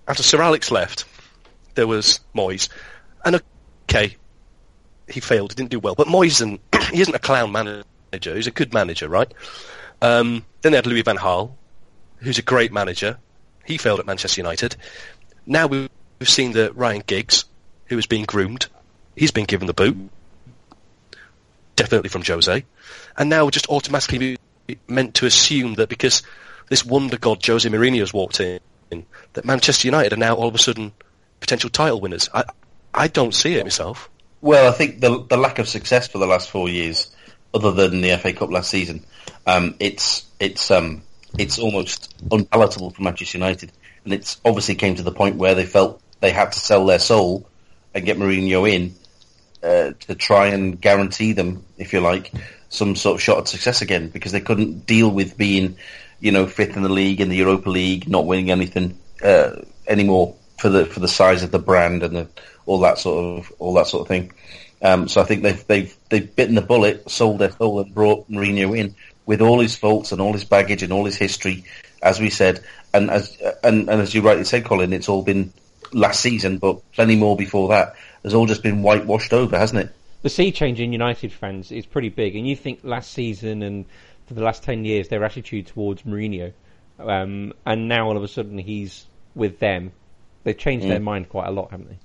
after 0.07 0.23
Sir 0.23 0.41
Alex 0.41 0.71
left, 0.71 1.05
there 1.75 1.87
was 1.87 2.21
Moyes, 2.35 2.69
and 3.25 3.43
okay, 3.85 4.17
he 5.09 5.21
failed, 5.21 5.53
he 5.53 5.57
didn't 5.57 5.71
do 5.71 5.79
well, 5.79 5.95
but 5.95 6.07
Moyes 6.07 6.33
isn't 6.33 6.61
he 6.91 7.01
isn't 7.01 7.15
a 7.15 7.21
clown 7.21 7.53
manager. 7.53 7.85
He's 8.35 8.47
a 8.47 8.53
good 8.53 8.73
manager, 8.73 9.09
right? 9.09 9.33
Um, 10.01 10.45
then 10.63 10.73
they 10.73 10.77
had 10.77 10.87
Louis 10.87 11.03
van 11.03 11.17
Gaal, 11.17 11.53
who's 12.19 12.39
a 12.39 12.43
great 12.43 12.73
manager. 12.73 13.19
He 13.69 13.77
failed 13.77 14.01
at 14.01 14.07
Manchester 14.07 14.41
United. 14.41 14.77
Now 15.45 15.67
we've 15.67 15.91
seen 16.23 16.53
that 16.53 16.75
Ryan 16.75 17.03
Giggs, 17.07 17.45
who 17.85 17.99
is 17.99 18.07
being 18.07 18.25
groomed, 18.25 18.67
he's 19.15 19.31
been 19.31 19.45
given 19.45 19.67
the 19.67 19.75
boot, 19.75 19.95
definitely 21.77 22.09
from 22.09 22.25
Jose, 22.25 22.65
and 23.19 23.29
now 23.29 23.45
we're 23.45 23.51
just 23.51 23.69
automatically 23.69 24.39
meant 24.87 25.17
to 25.17 25.27
assume 25.27 25.75
that 25.75 25.91
because 25.91 26.23
this 26.71 26.83
wonder 26.83 27.19
god 27.19 27.45
Jose 27.45 27.69
Mourinho 27.69 28.01
has 28.01 28.13
walked 28.13 28.41
in, 28.41 28.61
that 29.35 29.45
Manchester 29.45 29.87
United 29.87 30.15
are 30.15 30.17
now 30.17 30.35
all 30.35 30.49
of 30.49 30.55
a 30.55 30.59
sudden 30.59 30.93
potential 31.41 31.69
title 31.69 32.01
winners. 32.01 32.31
I 32.33 32.45
I 32.95 33.09
don't 33.09 33.35
see 33.35 33.57
it 33.57 33.65
myself. 33.65 34.09
Well, 34.41 34.67
I 34.67 34.75
think 34.75 35.01
the 35.01 35.25
the 35.25 35.37
lack 35.37 35.59
of 35.59 35.69
success 35.69 36.09
for 36.09 36.17
the 36.17 36.27
last 36.27 36.51
four 36.51 36.71
years, 36.71 37.15
other 37.53 37.73
than 37.73 38.01
the 38.01 38.17
FA 38.17 38.33
Cup 38.33 38.51
last 38.51 38.71
season, 38.71 39.05
um, 39.47 39.75
it's 39.79 40.25
it's 40.41 40.71
um, 40.71 41.03
it's 41.37 41.59
almost 41.59 42.15
unpalatable 42.31 42.91
for 42.91 43.03
Manchester 43.03 43.39
United, 43.39 43.73
and 44.05 44.13
it's 44.13 44.41
obviously 44.45 44.75
came 44.75 44.95
to 44.95 45.03
the 45.03 45.13
point 45.13 45.37
where 45.37 45.55
they 45.55 45.67
felt 45.67 46.01
they 46.21 46.31
had 46.31 46.53
to 46.53 46.59
sell 46.59 46.87
their 46.87 46.99
soul 46.99 47.49
and 47.95 48.05
get 48.05 48.17
Mourinho 48.17 48.71
in 48.71 48.95
uh, 49.63 49.93
to 50.01 50.15
try 50.15 50.49
and 50.49 50.81
guarantee 50.81 51.33
them, 51.33 51.65
if 51.77 51.93
you 51.93 52.01
like, 52.01 52.33
some 52.69 52.97
sort 52.97 53.17
of 53.17 53.23
shot 53.23 53.39
at 53.39 53.49
success 53.49 53.83
again 53.83 54.09
because 54.09 54.33
they 54.33 54.41
couldn't 54.41 54.87
deal 54.87 55.11
with 55.11 55.37
being, 55.37 55.77
you 56.21 56.33
know, 56.33 56.47
fifth 56.47 56.77
in 56.77 56.83
the 56.83 56.89
league 56.89 57.21
in 57.21 57.29
the 57.29 57.37
Europa 57.37 57.71
League, 57.71 58.09
not 58.09 58.27
winning 58.27 58.51
anything 58.51 58.99
uh, 59.23 59.57
anymore 59.87 60.35
for 60.59 60.69
the 60.69 60.87
for 60.87 61.01
the 61.01 61.09
size 61.09 61.43
of 61.43 61.51
the 61.51 61.59
brand 61.59 62.03
and 62.03 62.17
the, 62.17 62.29
all 62.67 62.81
that 62.81 62.99
sort 62.99 63.39
of 63.39 63.53
all 63.59 63.75
that 63.75 63.87
sort 63.87 64.03
of 64.03 64.09
thing. 64.09 64.33
Um, 64.81 65.09
so 65.09 65.21
I 65.21 65.25
think 65.25 65.43
they've 65.43 65.67
they've 65.67 65.97
they've 66.09 66.37
bitten 66.37 66.55
the 66.55 66.63
bullet, 66.63 67.11
sold 67.11 67.39
their 67.39 67.51
soul, 67.51 67.81
and 67.81 67.95
brought 67.95 68.31
Mourinho 68.31 68.79
in 68.79 68.95
with 69.29 69.43
all 69.43 69.61
his 69.61 69.77
faults 69.77 70.11
and 70.11 70.23
all 70.23 70.33
his 70.33 70.45
baggage 70.47 70.83
and 70.83 70.91
all 70.91 71.05
his 71.05 71.15
history, 71.17 71.63
as 72.03 72.19
we 72.19 72.31
said, 72.31 72.65
and 72.95 73.11
as 73.11 73.37
and, 73.63 73.91
and 73.91 74.01
as 74.01 74.15
you 74.15 74.23
rightly 74.23 74.43
said, 74.45 74.65
Colin, 74.65 74.95
it's 74.95 75.07
all 75.07 75.23
been 75.23 75.53
last 75.93 76.21
season, 76.21 76.57
but 76.57 76.81
plenty 76.93 77.15
more 77.15 77.37
before 77.37 77.69
that. 77.69 77.95
Has 78.25 78.33
all 78.33 78.47
just 78.47 78.63
been 78.63 78.81
whitewashed 78.83 79.35
over, 79.35 79.59
hasn't 79.59 79.81
it? 79.85 79.95
The 80.23 80.31
sea 80.31 80.51
change 80.51 80.81
in 80.81 80.93
United 80.95 81.31
fans 81.31 81.71
is 81.71 81.85
pretty 81.85 82.09
big, 82.09 82.37
and 82.37 82.49
you 82.49 82.57
think 82.57 82.81
last 82.85 83.13
season 83.13 83.63
and 83.63 83.85
for 84.27 84.33
the 84.33 84.43
last 84.43 84.63
ten 84.63 84.87
years 84.87 85.09
their 85.09 85.23
attitude 85.23 85.67
towards 85.67 86.05
Mourinho, 86.05 86.55
um, 86.99 87.53
and 87.67 87.87
now 87.87 88.07
all 88.09 88.17
of 88.17 88.23
a 88.23 88.29
sudden 88.29 88.57
he's 88.57 89.07
with 89.35 89.59
them. 89.59 89.93
They've 90.45 90.57
changed 90.57 90.87
Mm. 90.87 90.89
their 90.89 91.01
mind 91.01 91.29
quite 91.29 91.49
a 91.49 91.51
lot, 91.51 91.71
haven't 91.71 91.91
they? 91.91 91.99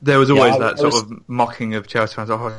There 0.00 0.20
was 0.20 0.30
always 0.30 0.54
I- 0.54 0.58
that 0.60 0.74
I 0.74 0.76
sort 0.76 0.94
of 0.94 1.28
mocking 1.28 1.74
of 1.74 1.88
Chelsea 1.88 2.14
fans. 2.14 2.30
Oh, 2.30 2.52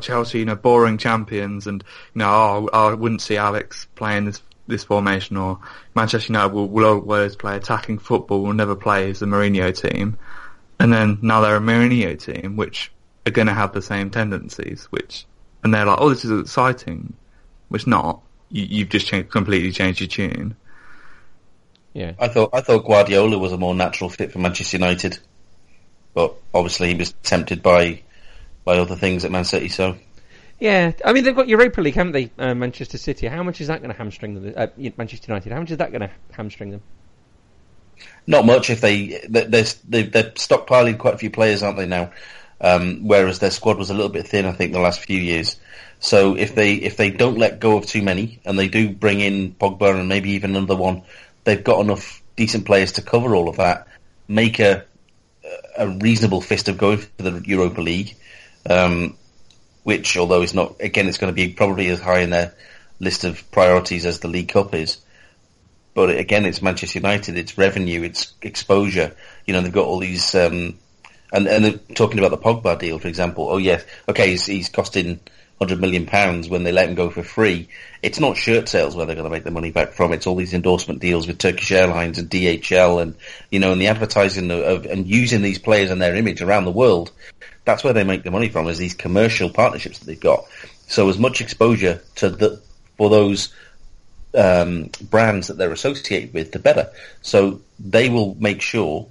Chelsea, 0.00 0.40
you 0.40 0.44
know, 0.44 0.56
boring 0.56 0.98
champions, 0.98 1.66
and 1.66 1.82
you 2.14 2.20
know, 2.20 2.68
oh, 2.72 2.90
I 2.90 2.94
wouldn't 2.94 3.22
see 3.22 3.36
Alex 3.36 3.86
playing 3.94 4.26
this 4.26 4.42
this 4.66 4.84
formation, 4.84 5.36
or 5.36 5.58
Manchester 5.94 6.32
United 6.32 6.52
will, 6.52 6.68
will 6.68 6.84
always 6.84 7.36
play 7.36 7.56
attacking 7.56 7.98
football, 7.98 8.42
will 8.42 8.52
never 8.52 8.76
play 8.76 9.10
as 9.10 9.18
the 9.18 9.26
Mourinho 9.26 9.74
team. 9.74 10.18
And 10.78 10.92
then 10.92 11.18
now 11.22 11.40
they're 11.40 11.56
a 11.56 11.60
Mourinho 11.60 12.18
team, 12.18 12.56
which 12.56 12.92
are 13.26 13.32
going 13.32 13.48
to 13.48 13.54
have 13.54 13.72
the 13.72 13.82
same 13.82 14.10
tendencies, 14.10 14.84
which, 14.90 15.26
and 15.64 15.74
they're 15.74 15.86
like, 15.86 15.98
oh, 16.00 16.10
this 16.10 16.24
is 16.24 16.40
exciting, 16.40 17.14
which 17.68 17.86
not. 17.86 18.20
You, 18.50 18.64
you've 18.64 18.88
just 18.90 19.06
changed, 19.06 19.30
completely 19.30 19.72
changed 19.72 20.00
your 20.00 20.08
tune. 20.08 20.54
Yeah. 21.94 22.12
I 22.18 22.28
thought 22.28 22.50
I 22.52 22.60
thought 22.60 22.86
Guardiola 22.86 23.38
was 23.38 23.52
a 23.52 23.58
more 23.58 23.74
natural 23.74 24.10
fit 24.10 24.30
for 24.32 24.38
Manchester 24.38 24.76
United, 24.76 25.18
but 26.14 26.36
obviously 26.54 26.88
he 26.88 26.94
was 26.94 27.12
tempted 27.22 27.62
by 27.62 28.02
by 28.68 28.76
other 28.76 28.96
things 28.96 29.24
at 29.24 29.30
Man 29.30 29.44
City. 29.44 29.70
So 29.70 29.96
Yeah, 30.60 30.92
I 31.02 31.14
mean 31.14 31.24
they've 31.24 31.34
got 31.34 31.48
Europa 31.48 31.80
League, 31.80 31.94
haven't 31.94 32.12
they? 32.12 32.30
Uh, 32.38 32.54
Manchester 32.54 32.98
City. 32.98 33.26
How 33.26 33.42
much 33.42 33.62
is 33.62 33.68
that 33.68 33.80
going 33.80 33.90
to 33.90 33.96
hamstring 33.96 34.34
them? 34.34 34.52
Uh, 34.54 34.66
Manchester 34.98 35.32
United. 35.32 35.52
How 35.52 35.60
much 35.60 35.70
is 35.70 35.78
that 35.78 35.90
going 35.90 36.02
to 36.02 36.10
hamstring 36.32 36.70
them? 36.72 36.82
not 38.26 38.44
much 38.44 38.68
if 38.70 38.80
they 38.82 39.20
they- 39.28 39.44
they're 39.44 39.64
they're 40.12 40.30
stockpiling 40.46 40.98
quite 40.98 41.14
a 41.14 41.18
few 41.18 41.30
players, 41.30 41.62
aren't 41.62 41.78
they 41.78 41.86
now? 41.86 42.10
Um, 42.60 43.00
whereas 43.04 43.38
their 43.38 43.50
squad 43.50 43.78
was 43.78 43.90
a 43.90 43.94
little 43.94 44.10
bit 44.10 44.28
thin, 44.28 44.44
I 44.44 44.52
think, 44.52 44.72
the 44.72 44.80
last 44.80 45.00
few 45.00 45.18
years. 45.18 45.56
So 45.98 46.36
if 46.36 46.54
they 46.54 46.74
if 46.74 46.96
they 46.98 47.10
don't 47.10 47.38
let 47.38 47.58
go 47.58 47.78
of 47.78 47.86
too 47.86 48.02
many 48.02 48.38
and 48.44 48.58
they 48.58 48.68
do 48.68 48.90
bring 48.90 49.20
in 49.20 49.54
Pogba 49.54 49.98
and 49.98 50.08
maybe 50.08 50.30
even 50.32 50.54
another 50.54 50.76
one, 50.76 51.02
they've 51.44 51.64
got 51.64 51.80
enough 51.80 52.22
decent 52.36 52.66
players 52.66 52.92
to 52.92 53.02
cover 53.02 53.34
all 53.34 53.48
of 53.48 53.56
that. 53.56 53.88
Make 54.28 54.60
a 54.60 54.84
a 55.78 55.88
reasonable 55.88 56.40
fist 56.40 56.68
of 56.68 56.76
going 56.76 56.98
for 56.98 57.22
the 57.22 57.42
Europa 57.46 57.80
League, 57.80 58.16
um, 58.68 59.16
which 59.82 60.16
although 60.16 60.42
it's 60.42 60.54
not 60.54 60.76
again, 60.80 61.08
it's 61.08 61.18
going 61.18 61.32
to 61.32 61.34
be 61.34 61.52
probably 61.52 61.88
as 61.88 62.00
high 62.00 62.20
in 62.20 62.30
their 62.30 62.54
list 63.00 63.24
of 63.24 63.50
priorities 63.50 64.06
as 64.06 64.20
the 64.20 64.28
League 64.28 64.48
Cup 64.48 64.74
is. 64.74 64.98
But 65.94 66.10
again, 66.10 66.44
it's 66.44 66.62
Manchester 66.62 67.00
United, 67.00 67.36
it's 67.36 67.58
revenue, 67.58 68.02
it's 68.02 68.32
exposure. 68.42 69.16
You 69.46 69.54
know, 69.54 69.62
they've 69.62 69.72
got 69.72 69.86
all 69.86 69.98
these, 69.98 70.34
um, 70.34 70.78
and 71.32 71.46
and 71.48 71.64
they're 71.64 71.78
talking 71.94 72.18
about 72.18 72.30
the 72.30 72.38
Pogba 72.38 72.78
deal, 72.78 72.98
for 72.98 73.08
example. 73.08 73.48
Oh 73.50 73.56
yes, 73.56 73.84
okay, 74.08 74.30
he's, 74.30 74.46
he's 74.46 74.68
costing 74.68 75.20
hundred 75.58 75.80
million 75.80 76.06
pounds 76.06 76.48
when 76.48 76.62
they 76.62 76.72
let 76.72 76.88
him 76.88 76.94
go 76.94 77.10
for 77.10 77.22
free. 77.22 77.68
It's 78.02 78.20
not 78.20 78.36
shirt 78.36 78.68
sales 78.68 78.94
where 78.94 79.06
they're 79.06 79.16
going 79.16 79.24
to 79.24 79.30
make 79.30 79.44
the 79.44 79.50
money 79.50 79.72
back 79.72 79.92
from. 79.92 80.12
It's 80.12 80.26
all 80.26 80.36
these 80.36 80.54
endorsement 80.54 81.00
deals 81.00 81.26
with 81.26 81.38
Turkish 81.38 81.72
Airlines 81.72 82.18
and 82.18 82.30
DHL, 82.30 83.02
and 83.02 83.16
you 83.50 83.58
know, 83.58 83.72
and 83.72 83.80
the 83.80 83.88
advertising 83.88 84.50
of, 84.50 84.86
and 84.86 85.06
using 85.06 85.42
these 85.42 85.58
players 85.58 85.90
and 85.90 86.00
their 86.00 86.14
image 86.14 86.40
around 86.40 86.64
the 86.64 86.70
world. 86.70 87.10
That's 87.64 87.84
where 87.84 87.92
they 87.92 88.04
make 88.04 88.22
the 88.22 88.30
money 88.30 88.48
from, 88.48 88.68
is 88.68 88.78
these 88.78 88.94
commercial 88.94 89.50
partnerships 89.50 89.98
that 89.98 90.06
they've 90.06 90.18
got. 90.18 90.44
So 90.86 91.08
as 91.08 91.18
much 91.18 91.40
exposure 91.40 92.00
to 92.16 92.30
the 92.30 92.62
for 92.96 93.10
those 93.10 93.52
um, 94.34 94.90
brands 95.02 95.48
that 95.48 95.58
they're 95.58 95.72
associated 95.72 96.32
with, 96.32 96.52
the 96.52 96.58
better. 96.58 96.90
So 97.22 97.60
they 97.78 98.08
will 98.08 98.36
make 98.38 98.62
sure. 98.62 99.08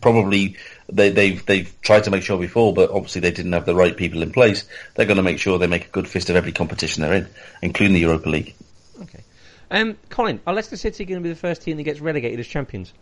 Probably 0.00 0.56
they, 0.92 1.10
they've 1.10 1.44
they've 1.46 1.80
tried 1.80 2.04
to 2.04 2.10
make 2.10 2.22
sure 2.22 2.38
before, 2.38 2.74
but 2.74 2.90
obviously 2.90 3.20
they 3.22 3.30
didn't 3.30 3.52
have 3.52 3.66
the 3.66 3.74
right 3.74 3.96
people 3.96 4.22
in 4.22 4.30
place. 4.30 4.66
They're 4.94 5.06
going 5.06 5.16
to 5.16 5.22
make 5.22 5.38
sure 5.38 5.58
they 5.58 5.66
make 5.66 5.86
a 5.86 5.90
good 5.90 6.06
fist 6.06 6.30
of 6.30 6.36
every 6.36 6.52
competition 6.52 7.02
they're 7.02 7.14
in, 7.14 7.28
including 7.62 7.94
the 7.94 8.00
Europa 8.00 8.28
League. 8.28 8.54
Okay. 9.00 9.24
Um, 9.70 9.96
Colin, 10.10 10.40
are 10.46 10.54
Leicester 10.54 10.76
City 10.76 11.04
going 11.06 11.20
to 11.20 11.22
be 11.22 11.30
the 11.30 11.38
first 11.40 11.62
team 11.62 11.78
that 11.78 11.82
gets 11.84 12.00
relegated 12.00 12.38
as 12.38 12.46
champions? 12.46 12.92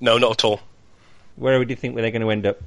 No, 0.00 0.18
not 0.18 0.32
at 0.32 0.44
all. 0.44 0.60
Where 1.36 1.58
would 1.58 1.70
you 1.70 1.76
think 1.76 1.94
they're 1.94 2.10
going 2.10 2.22
to 2.22 2.30
end 2.30 2.46
up? 2.46 2.60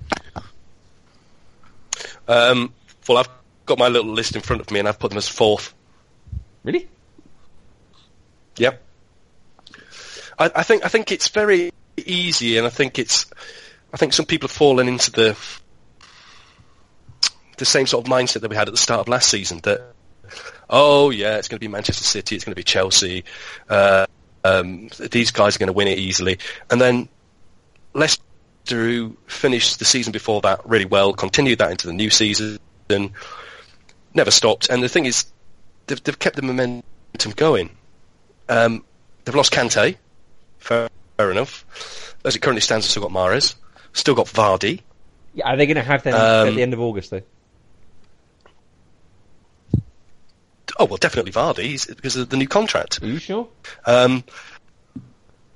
Um, 2.27 2.74
well, 3.08 3.18
I've 3.18 3.30
got 3.65 3.80
my 3.80 3.88
little 3.88 4.12
list 4.12 4.36
in 4.36 4.42
front 4.42 4.62
of 4.62 4.72
me, 4.72 4.80
and 4.80 4.88
I've 4.88 5.00
put 5.00 5.10
them 5.10 5.18
as 5.18 5.27
fourth. 5.27 5.74
Really? 6.63 6.88
Yep. 8.58 8.82
I, 10.39 10.51
I 10.56 10.63
think 10.63 10.86
I 10.86 10.88
think 10.88 11.12
it's 11.12 11.30
very 11.30 11.72
easy, 11.98 12.58
and 12.58 12.66
I 12.66 12.70
think 12.70 13.00
it's 13.00 13.25
I 13.94 13.98
think 13.98 14.14
some 14.14 14.25
people 14.25 14.48
have 14.48 14.56
fallen 14.56 14.88
into 14.88 15.12
the 15.12 15.38
the 17.58 17.66
same 17.66 17.88
sort 17.88 18.06
of 18.06 18.12
mindset 18.12 18.42
that 18.42 18.50
we 18.50 18.56
had 18.56 18.68
at 18.68 18.74
the 18.74 18.78
start 18.78 19.02
of 19.02 19.08
last 19.08 19.30
season. 19.30 19.60
That 19.64 19.94
oh 20.70 21.10
yeah, 21.10 21.38
it's 21.38 21.48
going 21.48 21.58
to 21.58 21.66
be 21.66 21.68
Manchester 21.68 22.04
City, 22.04 22.36
it's 22.36 22.44
going 22.44 22.54
to 22.54 22.60
be 22.60 22.64
Chelsea. 22.64 23.24
Uh, 23.70 24.06
um, 24.44 24.90
these 25.12 25.32
guys 25.32 25.56
are 25.56 25.60
going 25.60 25.68
to 25.68 25.74
win 25.74 25.88
it 25.88 25.98
easily, 25.98 26.38
and 26.70 26.80
then 26.80 27.10
Leicester, 27.94 28.22
who 28.68 29.18
finished 29.25 29.80
the 29.80 29.86
season 29.86 30.12
before 30.12 30.42
that 30.42 30.68
really 30.68 30.86
well, 30.86 31.14
continued 31.14 31.60
that 31.60 31.72
into 31.72 31.88
the 31.88 31.94
new 31.94 32.10
season, 32.10 32.60
never 34.14 34.32
stopped. 34.32 34.70
And 34.70 34.84
the 34.84 34.90
thing 34.90 35.06
is, 35.06 35.25
they've, 35.88 36.04
they've 36.04 36.20
kept 36.20 36.36
the 36.36 36.42
momentum 36.42 37.32
going. 37.36 37.70
Um, 38.50 38.84
they've 39.24 39.34
lost 39.34 39.52
Kante, 39.52 39.96
fair, 40.60 40.90
fair 41.17 41.31
enough. 41.31 42.15
As 42.24 42.36
it 42.36 42.39
currently 42.41 42.62
stands, 42.62 42.86
I've 42.86 42.89
still 42.91 43.03
got 43.03 43.12
Mahrez, 43.12 43.55
still 43.93 44.15
got 44.15 44.27
Vardy. 44.27 44.81
Yeah, 45.34 45.50
are 45.51 45.57
they 45.57 45.65
going 45.65 45.75
to 45.75 45.84
have 45.84 46.03
them 46.03 46.13
Um, 46.13 46.48
at 46.50 46.55
the 46.55 46.62
end 46.62 46.74
of 46.74 46.79
August 46.79 47.12
though? 47.12 47.22
Oh 50.77 50.86
well, 50.86 50.98
definitely 50.98 51.31
Vardy 51.31 51.88
because 51.95 52.15
of 52.17 52.29
the 52.29 52.38
new 52.38 52.48
contract. 52.48 53.01
Are 53.01 53.07
you 53.07 53.17
sure? 53.17 53.48
Um, 53.86 54.24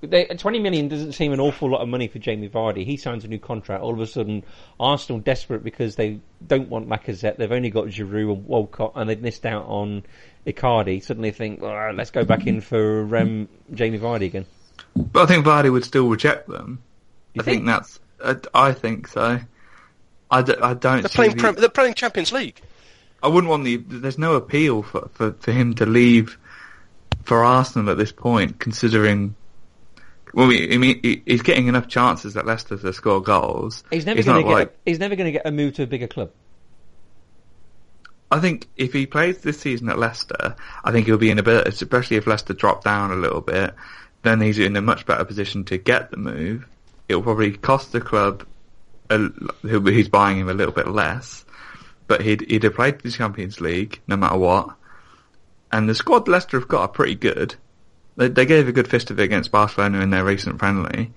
They, 0.01 0.25
20 0.25 0.59
million 0.59 0.87
doesn't 0.87 1.11
seem 1.11 1.33
an 1.33 1.41
awful 1.41 1.69
lot 1.69 1.81
of 1.81 1.89
money 1.89 2.07
for 2.07 2.19
Jamie 2.19 2.47
Vardy. 2.47 2.85
He 2.85 2.95
signs 2.95 3.25
a 3.25 3.27
new 3.27 3.39
contract. 3.39 3.83
All 3.83 3.91
of 3.93 3.99
a 3.99 4.07
sudden, 4.07 4.45
Arsenal 4.79 5.19
desperate 5.19 5.61
because 5.61 5.97
they 5.97 6.19
don't 6.47 6.69
want 6.69 6.87
Lacazette. 6.87 7.35
They've 7.35 7.51
only 7.51 7.69
got 7.69 7.87
Giroud 7.87 8.31
and 8.33 8.45
Walcott, 8.45 8.93
and 8.95 9.09
they've 9.09 9.21
missed 9.21 9.45
out 9.45 9.65
on 9.65 10.03
Icardi. 10.47 11.03
Suddenly 11.03 11.31
think, 11.31 11.61
"Ah, 11.61 11.91
let's 11.93 12.11
go 12.11 12.23
back 12.23 12.47
in 12.47 12.61
for 12.61 13.13
um, 13.17 13.49
Jamie 13.73 13.99
Vardy 13.99 14.27
again. 14.27 14.45
But 14.95 15.23
I 15.23 15.25
think 15.27 15.45
Vardy 15.45 15.71
would 15.71 15.85
still 15.85 16.07
reject 16.09 16.47
them. 16.47 16.81
You 17.33 17.41
I 17.41 17.45
think 17.45 17.65
that's. 17.65 17.99
I, 18.23 18.35
I 18.53 18.71
think 18.73 19.07
so. 19.07 19.39
I, 20.31 20.41
d- 20.41 20.55
I 20.61 20.73
don't. 20.73 21.01
they're 21.01 21.09
see 21.09 21.15
playing 21.15 21.31
the- 21.35 21.37
Prem- 21.41 21.55
they're 21.55 21.69
playing 21.69 21.93
Champions 21.93 22.31
League. 22.31 22.61
I 23.23 23.27
wouldn't 23.27 23.49
want 23.49 23.63
the. 23.63 23.77
There's 23.77 24.17
no 24.17 24.35
appeal 24.35 24.83
for, 24.83 25.09
for, 25.13 25.33
for 25.33 25.51
him 25.51 25.75
to 25.75 25.85
leave 25.85 26.37
for 27.23 27.43
Arsenal 27.43 27.89
at 27.91 27.97
this 27.97 28.11
point, 28.11 28.59
considering. 28.59 29.35
Well, 30.33 30.47
I 30.51 30.77
mean, 30.77 31.21
he's 31.25 31.41
getting 31.41 31.67
enough 31.67 31.87
chances 31.87 32.37
at 32.37 32.45
Leicester 32.45 32.77
to 32.77 32.93
score 32.93 33.19
goals. 33.21 33.83
He's 33.89 34.05
never 34.05 34.21
going 34.21 34.43
to 34.43 34.49
get. 34.49 34.53
like- 34.53 34.77
He's 34.85 34.99
never 34.99 35.15
going 35.15 35.25
to 35.25 35.31
get 35.31 35.45
a 35.47 35.51
move 35.51 35.73
to 35.75 35.83
a 35.83 35.87
bigger 35.87 36.07
club. 36.07 36.31
I 38.31 38.39
think 38.39 38.67
if 38.77 38.93
he 38.93 39.07
plays 39.07 39.39
this 39.39 39.59
season 39.59 39.89
at 39.89 39.97
Leicester, 39.97 40.55
I 40.83 40.91
think 40.91 41.07
he'll 41.07 41.17
be 41.17 41.31
in 41.31 41.39
a 41.39 41.43
bit, 41.43 41.67
especially 41.67 42.17
if 42.17 42.27
Leicester 42.27 42.53
drop 42.53 42.83
down 42.83 43.11
a 43.11 43.15
little 43.15 43.41
bit, 43.41 43.73
then 44.23 44.41
he's 44.41 44.59
in 44.59 44.75
a 44.75 44.81
much 44.81 45.05
better 45.05 45.25
position 45.25 45.63
to 45.65 45.77
get 45.77 46.11
the 46.11 46.17
move. 46.17 46.67
It'll 47.07 47.23
probably 47.23 47.51
cost 47.55 47.91
the 47.91 48.01
club, 48.01 48.45
a, 49.09 49.29
he's 49.63 50.09
buying 50.09 50.37
him 50.37 50.49
a 50.49 50.53
little 50.53 50.73
bit 50.73 50.87
less, 50.87 51.45
but 52.07 52.21
he'd, 52.21 52.41
he'd 52.49 52.63
have 52.63 52.75
played 52.75 52.99
the 52.99 53.11
Champions 53.11 53.61
League 53.61 54.01
no 54.07 54.17
matter 54.17 54.37
what. 54.37 54.75
And 55.71 55.87
the 55.87 55.95
squad 55.95 56.27
Leicester 56.27 56.59
have 56.59 56.67
got 56.67 56.81
are 56.81 56.87
pretty 56.87 57.15
good. 57.15 57.55
They, 58.17 58.27
they 58.27 58.45
gave 58.45 58.67
a 58.67 58.73
good 58.73 58.87
fist 58.87 59.11
of 59.11 59.19
it 59.19 59.23
against 59.23 59.51
Barcelona 59.51 60.01
in 60.01 60.09
their 60.09 60.25
recent 60.25 60.59
friendly. 60.59 61.13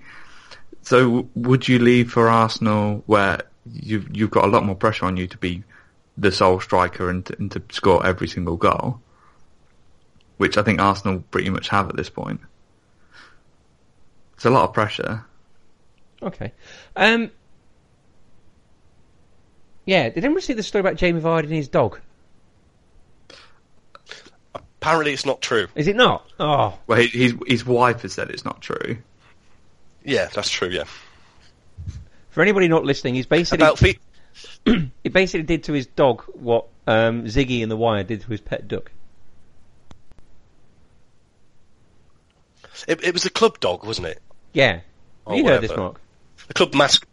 So 0.81 1.27
would 1.35 1.67
you 1.67 1.79
leave 1.79 2.11
for 2.11 2.29
Arsenal 2.29 3.03
where 3.05 3.41
you've, 3.71 4.15
you've 4.15 4.31
got 4.31 4.45
a 4.45 4.47
lot 4.47 4.65
more 4.65 4.75
pressure 4.75 5.05
on 5.05 5.17
you 5.17 5.27
to 5.27 5.37
be 5.37 5.63
the 6.17 6.31
sole 6.31 6.59
striker 6.59 7.09
and 7.09 7.29
and 7.39 7.51
to 7.51 7.61
score 7.71 8.05
every 8.05 8.27
single 8.27 8.57
goal, 8.57 9.01
which 10.37 10.57
I 10.57 10.63
think 10.63 10.79
Arsenal 10.79 11.23
pretty 11.31 11.49
much 11.49 11.69
have 11.69 11.89
at 11.89 11.95
this 11.95 12.09
point. 12.09 12.41
It's 14.43 14.47
a 14.49 14.49
lot 14.49 14.65
of 14.65 14.73
pressure. 14.73 15.23
Okay. 16.21 16.51
Um. 16.97 17.31
Yeah. 19.85 20.09
Did 20.09 20.25
anyone 20.25 20.41
see 20.41 20.51
the 20.51 20.61
story 20.61 20.81
about 20.81 20.97
Jamie 20.97 21.21
Vardy 21.21 21.43
and 21.43 21.53
his 21.53 21.69
dog? 21.69 22.01
Apparently, 24.53 25.13
it's 25.13 25.25
not 25.25 25.41
true. 25.41 25.67
Is 25.75 25.87
it 25.87 25.95
not? 25.95 26.29
Oh, 26.41 26.77
Well, 26.87 26.99
he, 26.99 27.07
his 27.07 27.35
his 27.47 27.65
wife 27.65 28.01
has 28.01 28.11
said 28.11 28.31
it's 28.31 28.43
not 28.43 28.59
true. 28.59 28.97
Yeah, 30.03 30.25
that's 30.25 30.49
true. 30.49 30.67
Yeah, 30.67 30.83
for 32.31 32.41
anybody 32.41 32.67
not 32.67 32.83
listening, 32.83 33.15
he's 33.15 33.25
basically 33.25 33.63
about 33.63 33.79
feet. 33.79 34.01
he 34.65 35.07
basically 35.09 35.43
did 35.43 35.63
to 35.63 35.71
his 35.71 35.85
dog 35.85 36.23
what 36.33 36.65
um, 36.85 37.23
Ziggy 37.27 37.61
in 37.61 37.69
The 37.69 37.77
Wire 37.77 38.03
did 38.03 38.19
to 38.19 38.27
his 38.27 38.41
pet 38.41 38.67
duck. 38.67 38.91
It, 42.89 43.01
it 43.05 43.13
was 43.13 43.23
a 43.23 43.29
club 43.29 43.61
dog, 43.61 43.85
wasn't 43.85 44.07
it? 44.07 44.21
Yeah. 44.53 44.81
Or 45.25 45.35
you 45.35 45.45
heard 45.45 45.61
this. 45.61 45.75
Mark? 45.75 45.99
The 46.47 46.53
club 46.53 46.73
mask. 46.75 47.07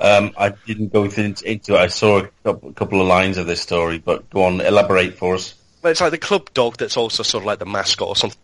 Um, 0.00 0.32
I 0.36 0.50
didn't 0.50 0.92
go 0.92 1.04
into, 1.04 1.50
into 1.50 1.74
it. 1.74 1.78
I 1.78 1.86
saw 1.86 2.18
a 2.18 2.28
couple, 2.44 2.72
couple 2.72 3.00
of 3.00 3.06
lines 3.06 3.38
of 3.38 3.46
this 3.46 3.62
story, 3.62 3.98
but 3.98 4.28
go 4.30 4.44
on, 4.44 4.60
elaborate 4.60 5.16
for 5.16 5.34
us. 5.34 5.54
Well, 5.82 5.90
it's 5.90 6.00
like 6.00 6.10
the 6.10 6.18
club 6.18 6.52
dog 6.52 6.76
that's 6.76 6.96
also 6.96 7.22
sort 7.22 7.42
of 7.42 7.46
like 7.46 7.58
the 7.58 7.66
mascot 7.66 8.08
or 8.08 8.16
something 8.16 8.38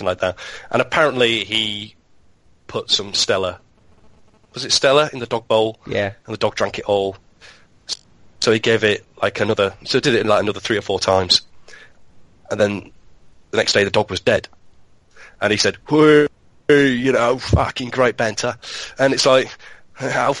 like 0.00 0.20
that. 0.20 0.38
And 0.70 0.80
apparently, 0.80 1.44
he 1.44 1.94
put 2.66 2.90
some 2.90 3.12
Stella. 3.12 3.60
Was 4.54 4.64
it 4.64 4.72
Stella 4.72 5.10
in 5.12 5.18
the 5.18 5.26
dog 5.26 5.48
bowl? 5.48 5.80
Yeah. 5.86 6.12
and 6.26 6.32
the 6.32 6.38
dog 6.38 6.54
drank 6.54 6.78
it 6.78 6.84
all. 6.86 7.16
So 8.40 8.52
he 8.52 8.58
gave 8.58 8.84
it 8.84 9.04
like 9.22 9.40
another, 9.40 9.74
so 9.84 10.00
did 10.00 10.14
it 10.14 10.20
in 10.20 10.26
like 10.26 10.42
another 10.42 10.60
three 10.60 10.76
or 10.76 10.82
four 10.82 11.00
times, 11.00 11.42
and 12.50 12.60
then 12.60 12.92
the 13.52 13.56
next 13.56 13.72
day 13.72 13.84
the 13.84 13.90
dog 13.90 14.10
was 14.10 14.20
dead, 14.20 14.48
and 15.40 15.50
he 15.50 15.56
said, 15.56 15.78
"Whoo, 15.88 16.26
you 16.68 17.12
know, 17.12 17.38
fucking 17.38 17.90
great 17.90 18.16
banter," 18.16 18.56
and 18.98 19.12
it's 19.12 19.26
like, 19.26 19.54
how, 19.94 20.34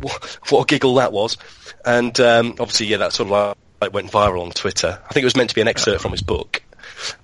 what, 0.00 0.38
what 0.48 0.62
a 0.62 0.66
giggle 0.66 0.96
that 0.96 1.12
was, 1.12 1.36
and 1.84 2.18
um, 2.20 2.50
obviously 2.60 2.86
yeah, 2.86 2.98
that 2.98 3.12
sort 3.12 3.28
of 3.28 3.30
like, 3.32 3.56
like 3.80 3.92
went 3.92 4.10
viral 4.10 4.42
on 4.44 4.50
Twitter. 4.50 5.00
I 5.04 5.12
think 5.12 5.22
it 5.22 5.26
was 5.26 5.36
meant 5.36 5.50
to 5.50 5.54
be 5.54 5.60
an 5.60 5.68
excerpt 5.68 6.02
from 6.02 6.12
his 6.12 6.22
book, 6.22 6.62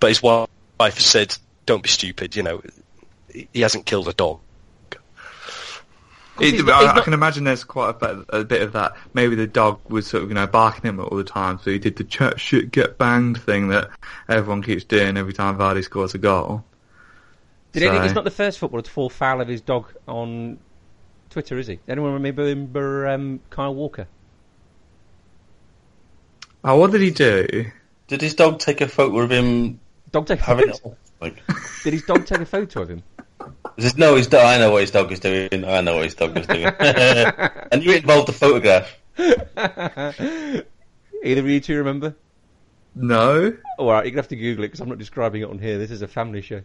but 0.00 0.08
his 0.08 0.22
wife 0.22 0.98
said, 0.98 1.36
"Don't 1.66 1.82
be 1.82 1.88
stupid," 1.88 2.36
you 2.36 2.42
know, 2.42 2.62
he 3.32 3.48
he 3.52 3.60
hasn't 3.60 3.86
killed 3.86 4.08
a 4.08 4.12
dog. 4.12 4.40
It, 6.40 6.54
he's 6.54 6.62
I, 6.62 6.66
not- 6.66 6.98
I 6.98 7.00
can 7.00 7.14
imagine 7.14 7.44
there's 7.44 7.64
quite 7.64 7.90
a 7.90 7.92
bit, 7.94 8.26
a 8.28 8.44
bit 8.44 8.62
of 8.62 8.72
that. 8.72 8.96
Maybe 9.12 9.34
the 9.34 9.46
dog 9.48 9.80
was 9.88 10.06
sort 10.06 10.22
of 10.22 10.28
you 10.28 10.34
know 10.34 10.46
barking 10.46 10.86
at 10.86 10.90
him 10.90 11.00
all 11.00 11.16
the 11.16 11.24
time, 11.24 11.58
so 11.58 11.70
he 11.70 11.78
did 11.78 11.96
the 11.96 12.04
chat 12.04 12.38
shit 12.40 12.70
get 12.70 12.96
banged 12.96 13.42
thing 13.42 13.68
that 13.68 13.90
everyone 14.28 14.62
keeps 14.62 14.84
doing 14.84 15.16
every 15.16 15.32
time 15.32 15.58
Vardy 15.58 15.82
scores 15.82 16.14
a 16.14 16.18
goal. 16.18 16.64
Did 17.78 17.88
any, 17.94 18.02
he's 18.02 18.14
not 18.14 18.24
the 18.24 18.30
first 18.30 18.58
footballer 18.58 18.82
to 18.82 18.90
fall 18.90 19.10
foul 19.10 19.40
of 19.40 19.48
his 19.48 19.60
dog 19.60 19.92
on 20.06 20.58
Twitter, 21.30 21.58
is 21.58 21.66
he? 21.66 21.80
Anyone 21.88 22.14
remember, 22.14 22.42
remember 22.42 23.08
um, 23.08 23.40
Kyle 23.50 23.74
Walker? 23.74 24.06
Oh, 26.64 26.76
what 26.76 26.90
did 26.90 27.00
he 27.00 27.10
do? 27.10 27.66
Did 28.08 28.20
his 28.20 28.34
dog 28.34 28.58
take 28.58 28.80
a 28.80 28.88
photo 28.88 29.18
of 29.20 29.30
him 29.30 29.80
Dog 30.10 30.26
take 30.26 30.40
a 30.40 30.44
having 30.44 30.72
photo? 30.72 30.96
Like, 31.20 31.42
Did 31.82 31.94
his 31.94 32.04
dog 32.04 32.26
take 32.26 32.38
a 32.38 32.46
photo 32.46 32.82
of 32.82 32.90
him? 32.90 33.02
is 33.76 33.84
this, 33.84 33.96
no, 33.96 34.14
his 34.14 34.28
dog. 34.28 34.44
I 34.44 34.58
know 34.58 34.70
what 34.70 34.82
his 34.82 34.92
dog 34.92 35.10
is 35.10 35.18
doing. 35.18 35.64
I 35.64 35.80
know 35.80 35.96
what 35.96 36.04
his 36.04 36.14
dog 36.14 36.36
is 36.36 36.46
doing. 36.46 36.64
and 37.72 37.82
you 37.82 37.90
involved 37.90 38.28
the 38.28 38.32
photograph. 38.32 38.96
Either 39.18 40.64
of 41.40 41.48
you 41.48 41.58
two 41.60 41.76
remember? 41.78 42.14
No. 42.94 43.56
All 43.78 43.90
right, 43.90 44.04
you're 44.04 44.12
gonna 44.12 44.22
have 44.22 44.28
to 44.28 44.36
Google 44.36 44.62
it 44.62 44.68
because 44.68 44.80
I'm 44.80 44.88
not 44.88 44.98
describing 44.98 45.42
it 45.42 45.48
on 45.50 45.58
here. 45.58 45.76
This 45.76 45.90
is 45.90 46.02
a 46.02 46.08
family 46.08 46.40
show. 46.40 46.62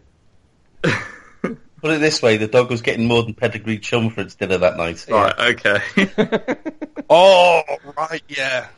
Put 1.42 1.90
it 1.92 2.00
this 2.00 2.22
way: 2.22 2.38
the 2.38 2.46
dog 2.46 2.70
was 2.70 2.80
getting 2.82 3.06
more 3.06 3.22
than 3.22 3.34
pedigree 3.34 3.78
chum 3.78 4.10
for 4.10 4.22
its 4.22 4.34
dinner 4.34 4.56
that 4.58 4.76
night. 4.76 5.04
Right. 5.08 5.38
Okay. 5.38 6.58
Oh 7.10 7.62
right, 7.98 8.22
yeah, 8.28 8.68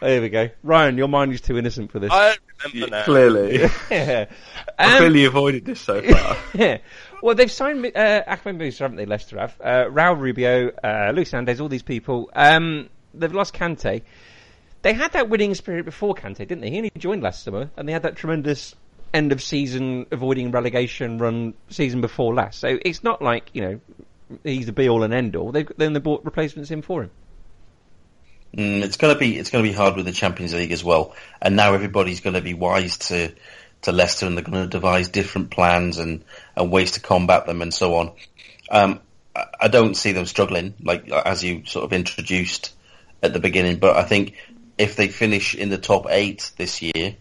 There 0.00 0.20
we 0.20 0.28
go. 0.28 0.50
Ryan, 0.62 0.98
your 0.98 1.08
mind 1.08 1.32
is 1.32 1.40
too 1.40 1.56
innocent 1.56 1.90
for 1.90 1.98
this. 1.98 2.10
I 2.12 2.36
remember 2.64 2.90
now. 2.90 3.04
Clearly, 3.04 3.60
yeah. 3.90 4.26
I 4.78 4.84
Um, 4.92 4.98
clearly 4.98 5.24
avoided 5.24 5.64
this 5.64 5.80
so 5.80 6.02
far. 6.02 6.36
yeah. 6.54 6.78
Well, 7.22 7.34
they've 7.34 7.50
signed 7.50 7.90
uh, 7.96 8.22
Ahmed 8.26 8.58
Musa, 8.58 8.84
haven't 8.84 8.98
they? 8.98 9.06
Leicester 9.06 9.38
have. 9.38 9.58
Uh, 9.62 9.84
Raul 9.88 10.18
Rubio, 10.20 10.72
uh, 10.84 11.12
Luis 11.14 11.30
Hernandez, 11.30 11.60
all 11.60 11.68
these 11.68 11.82
people. 11.82 12.30
Um, 12.34 12.90
they've 13.14 13.32
lost 13.32 13.54
Kante. 13.54 14.02
They 14.82 14.92
had 14.92 15.12
that 15.12 15.30
winning 15.30 15.54
spirit 15.54 15.84
before 15.86 16.14
Kante, 16.14 16.38
didn't 16.38 16.60
they? 16.60 16.70
He 16.70 16.76
only 16.78 16.92
joined 16.98 17.22
last 17.22 17.44
summer, 17.44 17.70
and 17.76 17.88
they 17.88 17.92
had 17.92 18.02
that 18.02 18.16
tremendous 18.16 18.74
end 19.14 19.32
of 19.32 19.42
season 19.42 20.06
avoiding 20.10 20.50
relegation 20.50 21.18
run 21.18 21.54
season 21.68 22.00
before 22.00 22.34
last. 22.34 22.58
So 22.58 22.78
it's 22.82 23.04
not 23.04 23.22
like 23.22 23.50
you 23.52 23.62
know 23.62 23.80
he's 24.44 24.66
the 24.66 24.72
be 24.72 24.88
all 24.88 25.02
and 25.02 25.12
end 25.12 25.36
all. 25.36 25.52
They've 25.52 25.70
then 25.76 25.92
they 25.92 26.00
bought 26.00 26.24
replacements 26.24 26.70
in 26.70 26.82
for 26.82 27.04
him. 27.04 27.10
Mm, 28.56 28.82
it's 28.82 28.96
gonna 28.96 29.18
be 29.18 29.38
it's 29.38 29.50
gonna 29.50 29.64
be 29.64 29.72
hard 29.72 29.96
with 29.96 30.06
the 30.06 30.12
Champions 30.12 30.54
League 30.54 30.72
as 30.72 30.84
well. 30.84 31.14
And 31.40 31.56
now 31.56 31.74
everybody's 31.74 32.20
gonna 32.20 32.40
be 32.40 32.54
wise 32.54 32.98
to 33.08 33.32
to 33.82 33.92
Leicester, 33.92 34.26
and 34.26 34.36
they're 34.36 34.44
gonna 34.44 34.66
devise 34.66 35.08
different 35.08 35.50
plans 35.50 35.98
and 35.98 36.24
and 36.56 36.70
ways 36.70 36.92
to 36.92 37.00
combat 37.00 37.46
them 37.46 37.62
and 37.62 37.72
so 37.72 37.94
on. 37.96 38.12
Um, 38.70 39.00
I, 39.34 39.46
I 39.62 39.68
don't 39.68 39.94
see 39.94 40.12
them 40.12 40.26
struggling 40.26 40.74
like 40.82 41.10
as 41.10 41.42
you 41.42 41.64
sort 41.66 41.84
of 41.84 41.92
introduced 41.92 42.72
at 43.22 43.32
the 43.32 43.40
beginning, 43.40 43.76
but 43.76 43.96
I 43.96 44.02
think 44.02 44.34
if 44.78 44.96
they 44.96 45.08
finish 45.08 45.54
in 45.54 45.68
the 45.68 45.78
top 45.78 46.06
eight 46.08 46.50
this 46.56 46.82
year, 46.82 47.16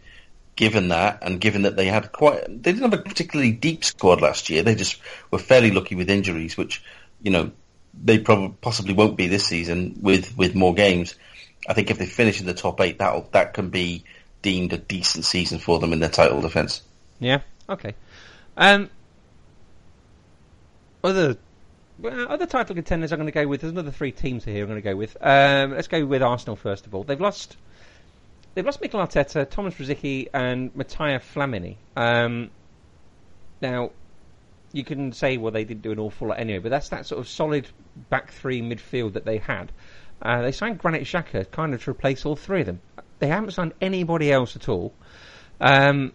given 0.62 0.89
that 0.89 1.17
and 1.24 1.41
given 1.41 1.63
that 1.63 1.76
they 1.76 1.88
had 1.88 2.12
quite 2.12 2.45
they 2.45 2.71
didn't 2.71 2.84
have 2.84 2.93
a 2.93 3.02
particularly 3.02 3.52
deep 3.52 3.84
squad 3.84 4.21
last 4.21 4.47
year, 4.47 4.62
they 4.62 4.76
just 4.76 5.02
were 5.32 5.39
fairly 5.39 5.71
lucky 5.71 5.95
with 5.95 6.08
injuries, 6.08 6.56
which 6.56 6.84
you 7.19 7.32
know 7.32 7.50
they 8.00 8.19
probably 8.19 8.56
possibly 8.62 8.93
won't 8.93 9.17
be 9.17 9.26
this 9.26 9.43
season 9.43 9.97
with, 10.02 10.38
with 10.38 10.54
more 10.54 10.76
games. 10.76 11.15
I 11.67 11.74
think 11.74 11.89
if 11.89 11.97
they 11.97 12.06
finish 12.06 12.39
in 12.39 12.45
the 12.45 12.54
top 12.54 12.80
eight, 12.80 13.00
that 13.00 13.32
that 13.32 13.56
can 13.56 13.71
be 13.71 14.04
deemed 14.43 14.71
a 14.71 14.78
decent 14.78 15.26
season 15.26 15.58
for 15.58 15.80
them 15.80 15.93
in 15.93 16.00
their 16.00 16.10
title 16.10 16.41
defence. 16.41 16.84
Yeah. 17.19 17.41
Okay. 17.67 17.95
Um, 18.56 18.91
other 21.04 21.38
other 22.04 22.45
title 22.45 22.76
contenders 22.76 23.12
I'm 23.12 23.17
going 23.17 23.26
to 23.26 23.32
go 23.32 23.47
with. 23.47 23.62
There's 23.62 23.74
another 23.74 23.89
three 23.89 24.12
teams 24.12 24.45
here 24.45 24.62
I'm 24.62 24.69
going 24.69 24.80
to 24.80 24.88
go 24.88 24.95
with. 24.95 25.17
Um, 25.21 25.71
let's 25.71 25.88
go 25.88 26.06
with 26.06 26.21
Arsenal 26.21 26.56
first 26.56 26.86
of 26.86 26.93
all. 26.93 27.04
They've 27.04 27.19
lost. 27.19 27.58
They've 28.54 28.66
lost 28.66 28.82
Mikel 28.82 29.00
Arteta, 29.00 29.50
Thomas 29.50 29.76
Rosicky, 29.76 30.28
and 30.34 30.76
Mathieu 30.76 31.20
Flamini. 31.20 31.78
Um, 31.96 32.50
now, 33.62 33.92
you 34.74 34.84
can 34.84 35.14
say, 35.14 35.38
well, 35.38 35.52
they 35.52 35.64
didn't 35.64 35.84
do 35.84 35.92
an 35.92 36.00
awful 36.00 36.30
lot 36.30 36.40
anyway, 36.40 36.60
but 36.60 36.70
that's 36.70 36.90
that 36.90 37.06
sort 37.06 37.20
of 37.20 37.30
solid 37.30 37.68
back 38.10 38.32
three 38.32 38.62
midfield 38.62 39.14
that 39.14 39.26
they 39.26 39.38
had. 39.38 39.72
Uh, 40.22 40.42
they 40.42 40.52
signed 40.52 40.78
Granit 40.78 41.04
Xhaka 41.04 41.50
kind 41.50 41.74
of 41.74 41.84
to 41.84 41.92
replace 41.92 42.26
all 42.26 42.36
three 42.36 42.62
of 42.62 42.66
them. 42.66 42.82
They 43.20 43.28
haven't 43.28 43.52
signed 43.52 43.74
anybody 43.82 44.32
else 44.32 44.56
at 44.56 44.70
all. 44.70 44.94
Um, 45.60 46.12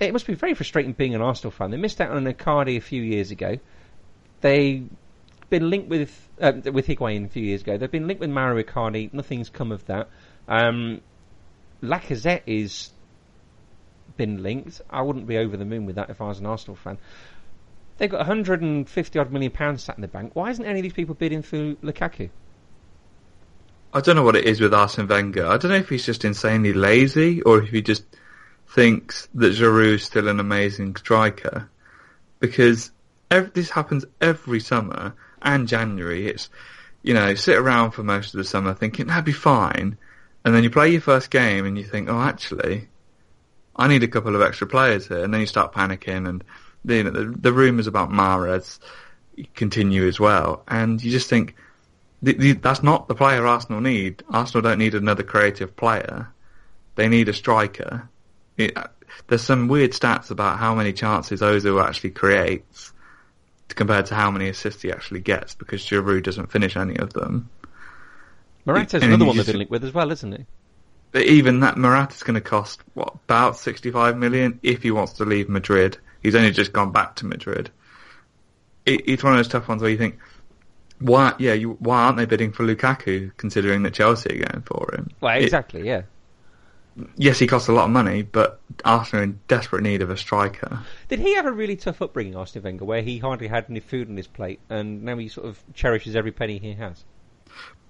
it 0.00 0.12
must 0.12 0.26
be 0.26 0.34
very 0.34 0.54
frustrating 0.54 0.92
being 0.92 1.14
an 1.14 1.22
Arsenal 1.22 1.50
fan. 1.50 1.70
They 1.70 1.76
missed 1.76 2.00
out 2.00 2.10
on 2.10 2.24
Icardi 2.24 2.76
a 2.76 2.80
few 2.80 3.02
years 3.02 3.30
ago. 3.30 3.58
They've 4.40 4.88
been 5.48 5.70
linked 5.70 5.88
with 5.88 6.28
uh, 6.40 6.52
with 6.72 6.86
Higuain 6.86 7.26
a 7.26 7.28
few 7.28 7.42
years 7.42 7.62
ago. 7.62 7.78
They've 7.78 7.90
been 7.90 8.06
linked 8.06 8.20
with 8.20 8.30
Mauro 8.30 8.62
Icardi. 8.62 9.12
Nothing's 9.12 9.48
come 9.48 9.72
of 9.72 9.84
that. 9.86 10.08
Um, 10.48 11.00
Lacazette 11.84 12.42
is 12.46 12.90
been 14.16 14.42
linked. 14.42 14.80
I 14.90 15.02
wouldn't 15.02 15.26
be 15.26 15.38
over 15.38 15.56
the 15.56 15.64
moon 15.64 15.86
with 15.86 15.96
that 15.96 16.10
if 16.10 16.20
I 16.20 16.28
was 16.28 16.38
an 16.38 16.46
Arsenal 16.46 16.76
fan. 16.76 16.98
They've 17.98 18.10
got 18.10 18.18
150 18.18 19.18
odd 19.18 19.32
million 19.32 19.52
pounds 19.52 19.82
sat 19.84 19.96
in 19.96 20.02
the 20.02 20.08
bank. 20.08 20.32
Why 20.34 20.50
isn't 20.50 20.64
any 20.64 20.80
of 20.80 20.82
these 20.82 20.92
people 20.92 21.14
bidding 21.14 21.42
for 21.42 21.56
Lukaku? 21.56 22.30
I 23.92 24.00
don't 24.00 24.16
know 24.16 24.24
what 24.24 24.36
it 24.36 24.44
is 24.44 24.60
with 24.60 24.74
Arsene 24.74 25.06
Wenger. 25.06 25.46
I 25.46 25.56
don't 25.56 25.70
know 25.70 25.76
if 25.76 25.88
he's 25.88 26.04
just 26.04 26.24
insanely 26.24 26.72
lazy 26.72 27.42
or 27.42 27.62
if 27.62 27.68
he 27.68 27.80
just 27.80 28.04
thinks 28.68 29.28
that 29.34 29.54
Giroud's 29.54 30.02
still 30.02 30.26
an 30.26 30.40
amazing 30.40 30.96
striker. 30.96 31.68
Because 32.40 32.90
ev 33.30 33.52
this 33.54 33.70
happens 33.70 34.04
every 34.20 34.58
summer 34.58 35.14
and 35.40 35.68
January. 35.68 36.26
It's, 36.26 36.50
you 37.02 37.14
know, 37.14 37.36
sit 37.36 37.56
around 37.56 37.92
for 37.92 38.02
most 38.02 38.34
of 38.34 38.38
the 38.38 38.44
summer 38.44 38.74
thinking 38.74 39.06
that'd 39.06 39.24
be 39.24 39.32
fine. 39.32 39.96
And 40.44 40.54
then 40.54 40.62
you 40.62 40.70
play 40.70 40.90
your 40.90 41.00
first 41.00 41.30
game 41.30 41.64
and 41.64 41.78
you 41.78 41.84
think, 41.84 42.08
oh, 42.08 42.20
actually, 42.20 42.88
I 43.76 43.88
need 43.88 44.02
a 44.02 44.08
couple 44.08 44.36
of 44.36 44.42
extra 44.42 44.66
players 44.66 45.08
here. 45.08 45.24
And 45.24 45.32
then 45.32 45.40
you 45.40 45.46
start 45.46 45.72
panicking 45.72 46.28
and 46.28 46.44
know, 46.84 47.10
the, 47.10 47.34
the 47.38 47.52
rumours 47.52 47.86
about 47.86 48.10
Mahrez 48.10 48.78
continue 49.54 50.06
as 50.06 50.20
well. 50.20 50.62
And 50.68 51.02
you 51.02 51.10
just 51.10 51.30
think, 51.30 51.56
the, 52.22 52.34
the, 52.34 52.52
that's 52.52 52.82
not 52.82 53.08
the 53.08 53.14
player 53.14 53.46
Arsenal 53.46 53.80
need. 53.80 54.22
Arsenal 54.30 54.62
don't 54.62 54.78
need 54.78 54.94
another 54.94 55.22
creative 55.22 55.74
player. 55.76 56.28
They 56.94 57.08
need 57.08 57.28
a 57.28 57.32
striker. 57.32 58.08
It, 58.56 58.76
uh, 58.76 58.86
there's 59.26 59.42
some 59.42 59.68
weird 59.68 59.92
stats 59.92 60.30
about 60.30 60.58
how 60.58 60.74
many 60.74 60.92
chances 60.92 61.40
Ozil 61.40 61.82
actually 61.82 62.10
creates 62.10 62.92
compared 63.68 64.06
to 64.06 64.14
how 64.14 64.30
many 64.30 64.48
assists 64.48 64.82
he 64.82 64.92
actually 64.92 65.20
gets 65.20 65.54
because 65.54 65.82
Giroud 65.82 66.22
doesn't 66.22 66.52
finish 66.52 66.76
any 66.76 66.96
of 66.96 67.12
them. 67.12 67.50
Morata's 68.66 69.02
And 69.02 69.04
another 69.04 69.24
one 69.26 69.36
they've 69.36 69.44
just- 69.44 69.52
been 69.52 69.58
linked 69.58 69.70
with 69.70 69.84
as 69.84 69.92
well, 69.94 70.10
isn't 70.10 70.32
he? 70.32 70.46
But 71.12 71.22
even 71.26 71.60
that 71.60 71.76
Morata's 71.78 72.22
going 72.24 72.34
to 72.34 72.40
cost 72.40 72.80
what 72.94 73.14
about 73.26 73.56
65 73.56 74.16
million 74.16 74.58
if 74.64 74.82
he 74.82 74.90
wants 74.90 75.12
to 75.14 75.24
leave 75.24 75.48
Madrid. 75.48 75.96
He's 76.22 76.34
only 76.34 76.50
just 76.50 76.72
gone 76.72 76.90
back 76.90 77.14
to 77.16 77.26
Madrid. 77.26 77.70
It, 78.84 79.02
it's 79.08 79.22
one 79.22 79.32
of 79.32 79.38
those 79.38 79.46
tough 79.48 79.68
ones 79.68 79.80
where 79.80 79.90
you 79.90 79.96
think, 79.96 80.18
why? 80.98 81.34
Yeah, 81.38 81.52
you, 81.52 81.76
why 81.78 82.02
aren't 82.02 82.16
they 82.16 82.24
bidding 82.26 82.50
for 82.52 82.64
Lukaku 82.64 83.30
considering 83.36 83.82
that 83.84 83.94
Chelsea 83.94 84.30
are 84.42 84.44
going 84.46 84.62
for 84.62 84.92
him? 84.94 85.10
Well, 85.20 85.38
It- 85.38 85.44
exactly, 85.44 85.86
yeah. 85.86 86.02
yes, 87.16 87.38
he 87.38 87.46
costs 87.46 87.68
a 87.68 87.72
lot 87.72 87.84
of 87.84 87.90
money, 87.90 88.22
but 88.22 88.60
Arsenal 88.84 89.20
are 89.20 89.24
in 89.24 89.40
desperate 89.46 89.82
need 89.82 90.02
of 90.02 90.10
a 90.10 90.16
striker. 90.16 90.80
Did 91.08 91.20
he 91.20 91.34
have 91.36 91.46
a 91.46 91.52
really 91.52 91.76
tough 91.76 92.02
upbringing, 92.02 92.34
Arsene 92.36 92.62
Wenger, 92.62 92.84
where 92.84 93.02
he 93.02 93.18
hardly 93.18 93.46
had 93.48 93.66
any 93.70 93.80
food 93.80 94.08
on 94.08 94.16
his 94.16 94.26
plate, 94.26 94.58
and 94.68 95.02
now 95.04 95.16
he 95.16 95.28
sort 95.28 95.46
of 95.46 95.62
cherishes 95.74 96.16
every 96.16 96.32
penny 96.32 96.58
he 96.58 96.72
has? 96.74 97.04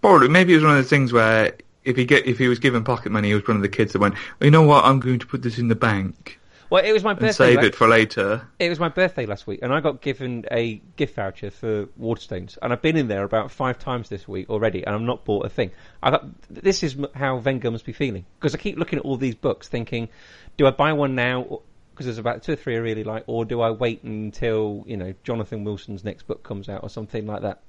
Probably, 0.05 0.29
maybe 0.29 0.53
it 0.53 0.57
was 0.57 0.65
one 0.65 0.73
of 0.73 0.79
those 0.83 0.91
things 0.91 1.15
where 1.15 1.55
if 1.83 1.97
he 1.97 2.05
get 2.05 2.27
if 2.27 2.37
he 2.39 2.47
was 2.47 2.59
given 2.59 2.85
pocket 2.85 3.11
money, 3.11 3.29
he 3.29 3.35
was 3.35 3.49
one 3.49 3.57
of 3.57 3.63
the 3.63 3.71
kids 3.71 3.95
that 3.95 4.01
went, 4.01 4.15
you 4.39 4.51
know 4.51 4.61
what, 4.61 4.85
I'm 4.85 5.01
going 5.01 5.19
to 5.19 5.27
put 5.27 5.41
this 5.41 5.59
in 5.59 5.69
the 5.69 5.75
bank 5.75 6.39
Well, 6.69 6.85
it 6.85 6.93
was 6.93 7.03
my 7.03 7.15
birthday. 7.15 7.55
save 7.55 7.65
it 7.65 7.75
for 7.75 7.89
later. 7.89 8.47
It 8.59 8.69
was 8.69 8.79
my 8.79 8.91
birthday 8.91 9.25
last 9.25 9.47
week, 9.47 9.61
and 9.63 9.73
I 9.73 9.81
got 9.81 10.03
given 10.03 10.45
a 10.51 10.83
gift 10.97 11.17
voucher 11.17 11.51
for 11.51 11.87
Waterstones, 11.99 12.59
and 12.61 12.71
I've 12.71 12.83
been 12.83 12.99
in 12.99 13.09
there 13.09 13.23
about 13.23 13.51
five 13.51 13.79
times 13.79 14.11
this 14.11 14.29
week 14.29 14.51
already, 14.51 14.85
and 14.85 14.95
I've 14.95 15.01
not 15.01 15.25
bought 15.25 15.47
a 15.47 15.49
thing. 15.49 15.71
I 16.03 16.11
thought 16.11 16.27
this 16.51 16.83
is 16.83 16.99
how 17.15 17.37
Wenger 17.39 17.71
must 17.71 17.87
be 17.87 17.93
feeling 17.95 18.27
because 18.39 18.55
I 18.55 18.59
keep 18.59 18.77
looking 18.77 18.99
at 18.99 19.07
all 19.07 19.17
these 19.17 19.35
books, 19.35 19.69
thinking, 19.69 20.11
do 20.59 20.67
I 20.67 20.71
buy 20.71 20.93
one 20.93 21.15
now? 21.15 21.61
Because 21.93 22.05
there's 22.07 22.19
about 22.19 22.43
two 22.43 22.53
or 22.53 22.57
three 22.57 22.75
I 22.75 22.81
really 22.81 23.05
like, 23.05 23.25
or 23.27 23.47
do 23.47 23.63
I 23.63 23.71
wait 23.71 24.03
until 24.03 24.85
you 24.87 24.99
know 24.99 25.15
Jonathan 25.23 25.65
Wilson's 25.65 26.05
next 26.05 26.27
book 26.27 26.43
comes 26.43 26.69
out 26.69 26.83
or 26.83 26.91
something 26.91 27.27
like 27.27 27.41
that? 27.41 27.63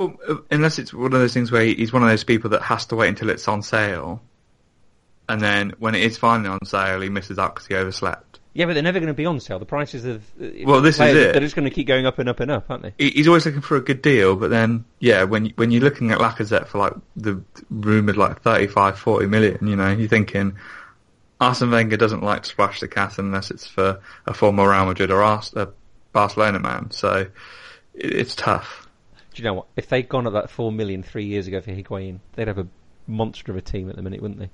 Well, 0.00 0.16
uh, 0.26 0.36
unless 0.50 0.78
it's 0.78 0.94
one 0.94 1.12
of 1.12 1.20
those 1.20 1.34
things 1.34 1.52
where 1.52 1.62
he's 1.62 1.92
one 1.92 2.02
of 2.02 2.08
those 2.08 2.24
people 2.24 2.50
that 2.50 2.62
has 2.62 2.86
to 2.86 2.96
wait 2.96 3.10
until 3.10 3.28
it's 3.28 3.46
on 3.46 3.60
sale, 3.60 4.22
and 5.28 5.42
then 5.42 5.74
when 5.78 5.94
it 5.94 6.02
is 6.02 6.16
finally 6.16 6.48
on 6.48 6.64
sale, 6.64 7.02
he 7.02 7.10
misses 7.10 7.38
out 7.38 7.54
because 7.54 7.66
he 7.66 7.74
overslept. 7.74 8.40
Yeah, 8.54 8.64
but 8.64 8.72
they're 8.72 8.82
never 8.82 8.98
going 8.98 9.08
to 9.08 9.14
be 9.14 9.26
on 9.26 9.38
sale. 9.40 9.58
The 9.58 9.66
prices 9.66 10.06
of 10.06 10.22
uh, 10.42 10.48
Well, 10.64 10.80
this 10.80 10.96
is 10.96 11.14
it. 11.14 11.32
They're 11.34 11.42
just 11.42 11.54
going 11.54 11.68
to 11.68 11.74
keep 11.74 11.86
going 11.86 12.06
up 12.06 12.18
and 12.18 12.30
up 12.30 12.40
and 12.40 12.50
up, 12.50 12.70
aren't 12.70 12.82
they? 12.82 12.94
He's 13.10 13.28
always 13.28 13.44
looking 13.44 13.60
for 13.60 13.76
a 13.76 13.82
good 13.82 14.00
deal, 14.00 14.36
but 14.36 14.48
then, 14.48 14.86
yeah, 15.00 15.24
when 15.24 15.50
when 15.56 15.70
you're 15.70 15.82
looking 15.82 16.12
at 16.12 16.18
Lacazette 16.18 16.66
for 16.66 16.78
like 16.78 16.94
the 17.14 17.42
rumored 17.68 18.16
like 18.16 18.40
35, 18.40 18.98
40 18.98 19.26
million, 19.26 19.66
you 19.66 19.76
know, 19.76 19.92
you're 19.92 20.08
thinking 20.08 20.56
Arsene 21.42 21.70
Wenger 21.70 21.98
doesn't 21.98 22.22
like 22.22 22.44
to 22.44 22.48
splash 22.48 22.80
the 22.80 22.88
cat 22.88 23.18
unless 23.18 23.50
it's 23.50 23.66
for 23.66 24.00
a 24.26 24.32
former 24.32 24.70
Real 24.70 24.86
Madrid 24.86 25.10
or 25.10 25.22
Ars- 25.22 25.52
a 25.52 25.68
Barcelona 26.14 26.58
man. 26.58 26.90
So 26.90 27.26
it, 27.92 28.14
it's 28.14 28.34
tough. 28.34 28.88
Do 29.32 29.42
you 29.42 29.48
know 29.48 29.54
what? 29.54 29.66
If 29.76 29.88
they'd 29.88 30.08
gone 30.08 30.26
at 30.26 30.32
that 30.32 30.50
four 30.50 30.72
million 30.72 31.02
three 31.02 31.24
years 31.24 31.46
ago 31.46 31.60
for 31.60 31.70
Higuain, 31.70 32.20
they'd 32.34 32.48
have 32.48 32.58
a 32.58 32.66
monster 33.06 33.52
of 33.52 33.58
a 33.58 33.62
team 33.62 33.88
at 33.88 33.96
the 33.96 34.02
minute, 34.02 34.20
wouldn't 34.20 34.40
they? 34.40 34.50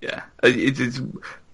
Yeah, 0.00 0.22
it, 0.42 0.78
it's 0.78 1.00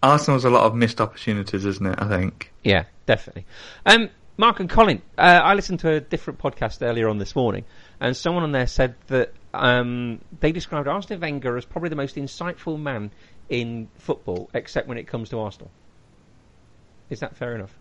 Arsenal's 0.03 0.45
a 0.45 0.51
lot 0.51 0.65
of 0.65 0.75
missed 0.75 1.01
opportunities, 1.01 1.65
isn't 1.65 1.87
it? 1.87 1.99
I 1.99 2.09
think. 2.09 2.53
Yeah, 2.63 2.85
definitely. 3.07 3.47
Um, 3.87 4.11
Mark 4.37 4.61
and 4.61 4.69
Colin, 4.69 5.01
uh, 5.19 5.41
I 5.43 5.55
listened 5.55 5.81
to 5.81 5.91
a 5.93 6.01
different 6.01 6.39
podcast 6.39 6.83
earlier 6.83 7.09
on 7.09 7.19
this 7.19 7.37
morning, 7.37 7.65
and 8.01 8.17
someone 8.17 8.43
on 8.43 8.53
there 8.53 8.67
said 8.67 8.95
that 9.09 9.33
um, 9.55 10.21
they 10.41 10.53
described 10.53 10.89
Arsene 10.89 11.21
Wenger 11.21 11.57
as 11.57 11.65
probably 11.65 11.91
the 11.91 11.97
most 11.97 12.17
insightful 12.17 12.81
man 12.81 13.11
in 13.49 13.89
football, 13.99 14.51
except 14.55 14.89
when 14.89 14.99
it 14.99 15.07
comes 15.07 15.29
to 15.31 15.39
Arsenal. 15.39 15.71
Is 17.11 17.21
that 17.21 17.37
fair 17.37 17.55
enough? 17.55 17.79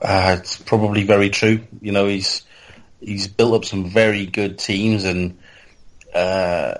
Uh, 0.00 0.36
it's 0.38 0.58
probably 0.58 1.04
very 1.04 1.30
true. 1.30 1.60
You 1.80 1.92
know, 1.92 2.06
he's 2.06 2.42
he's 3.00 3.28
built 3.28 3.54
up 3.54 3.64
some 3.64 3.88
very 3.88 4.26
good 4.26 4.58
teams, 4.58 5.04
and 5.04 5.38
uh, 6.14 6.74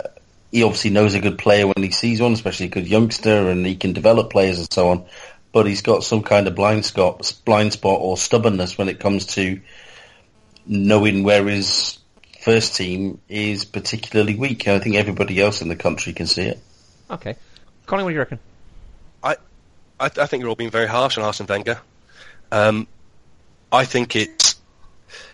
he 0.51 0.63
obviously 0.63 0.91
knows 0.91 1.15
a 1.15 1.21
good 1.21 1.39
player 1.39 1.67
when 1.67 1.83
he 1.83 1.91
sees 1.91 2.21
one, 2.21 2.33
especially 2.33 2.67
a 2.67 2.71
good 2.71 2.87
youngster, 2.87 3.51
and 3.51 3.65
he 3.65 3.77
can 3.77 3.93
develop 3.93 4.31
players 4.31 4.59
and 4.59 4.73
so 4.73 4.91
on. 4.91 5.07
But 5.53 5.67
he's 5.67 5.83
got 5.83 6.05
some 6.05 6.23
kind 6.23 6.47
of 6.47 6.55
blind 6.55 6.85
spot, 6.85 7.33
blind 7.45 7.73
spot 7.73 8.01
or 8.01 8.17
stubbornness 8.17 8.77
when 8.77 8.89
it 8.89 9.01
comes 9.01 9.27
to 9.35 9.61
knowing 10.67 11.23
where 11.23 11.47
his 11.47 11.99
first 12.43 12.77
team 12.77 13.21
is 13.29 13.65
particularly 13.65 14.35
weak. 14.35 14.67
And 14.67 14.77
I 14.77 14.85
think 14.85 14.97
everybody 14.97 15.41
else 15.41 15.63
in 15.63 15.69
the 15.69 15.77
country 15.77 16.13
can 16.13 16.27
see 16.27 16.43
it. 16.43 16.61
Okay. 17.11 17.37
Colin, 17.87 18.05
what 18.05 18.11
do 18.11 18.15
you 18.15 18.21
reckon? 18.21 18.39
I, 19.99 20.07
I 20.19 20.27
think 20.27 20.43
you're 20.43 20.51
all 20.51 20.57
being 20.57 20.71
very 20.71 20.87
harsh 20.87 21.17
on 21.17 21.25
Arsene 21.25 21.47
Wenger. 21.47 21.81
Um, 22.53 22.87
I 23.73 23.85
think 23.85 24.17
it's 24.17 24.57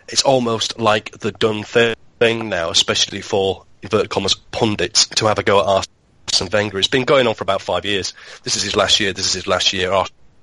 it's 0.08 0.22
almost 0.22 0.78
like 0.78 1.18
the 1.18 1.32
done 1.32 1.62
thing 1.64 2.48
now, 2.48 2.70
especially 2.70 3.20
for 3.20 3.64
inverted 3.82 4.10
commas 4.10 4.34
pundits, 4.34 5.06
to 5.06 5.26
have 5.26 5.38
a 5.38 5.42
go 5.42 5.60
at 5.60 5.66
Arsene 6.32 6.48
Wenger. 6.52 6.78
It's 6.78 6.88
been 6.88 7.04
going 7.04 7.26
on 7.26 7.34
for 7.34 7.42
about 7.44 7.60
five 7.62 7.84
years. 7.84 8.14
This 8.42 8.56
is 8.56 8.62
his 8.62 8.76
last 8.76 9.00
year. 9.00 9.12
This 9.12 9.26
is 9.26 9.32
his 9.34 9.46
last 9.46 9.72
year. 9.72 9.92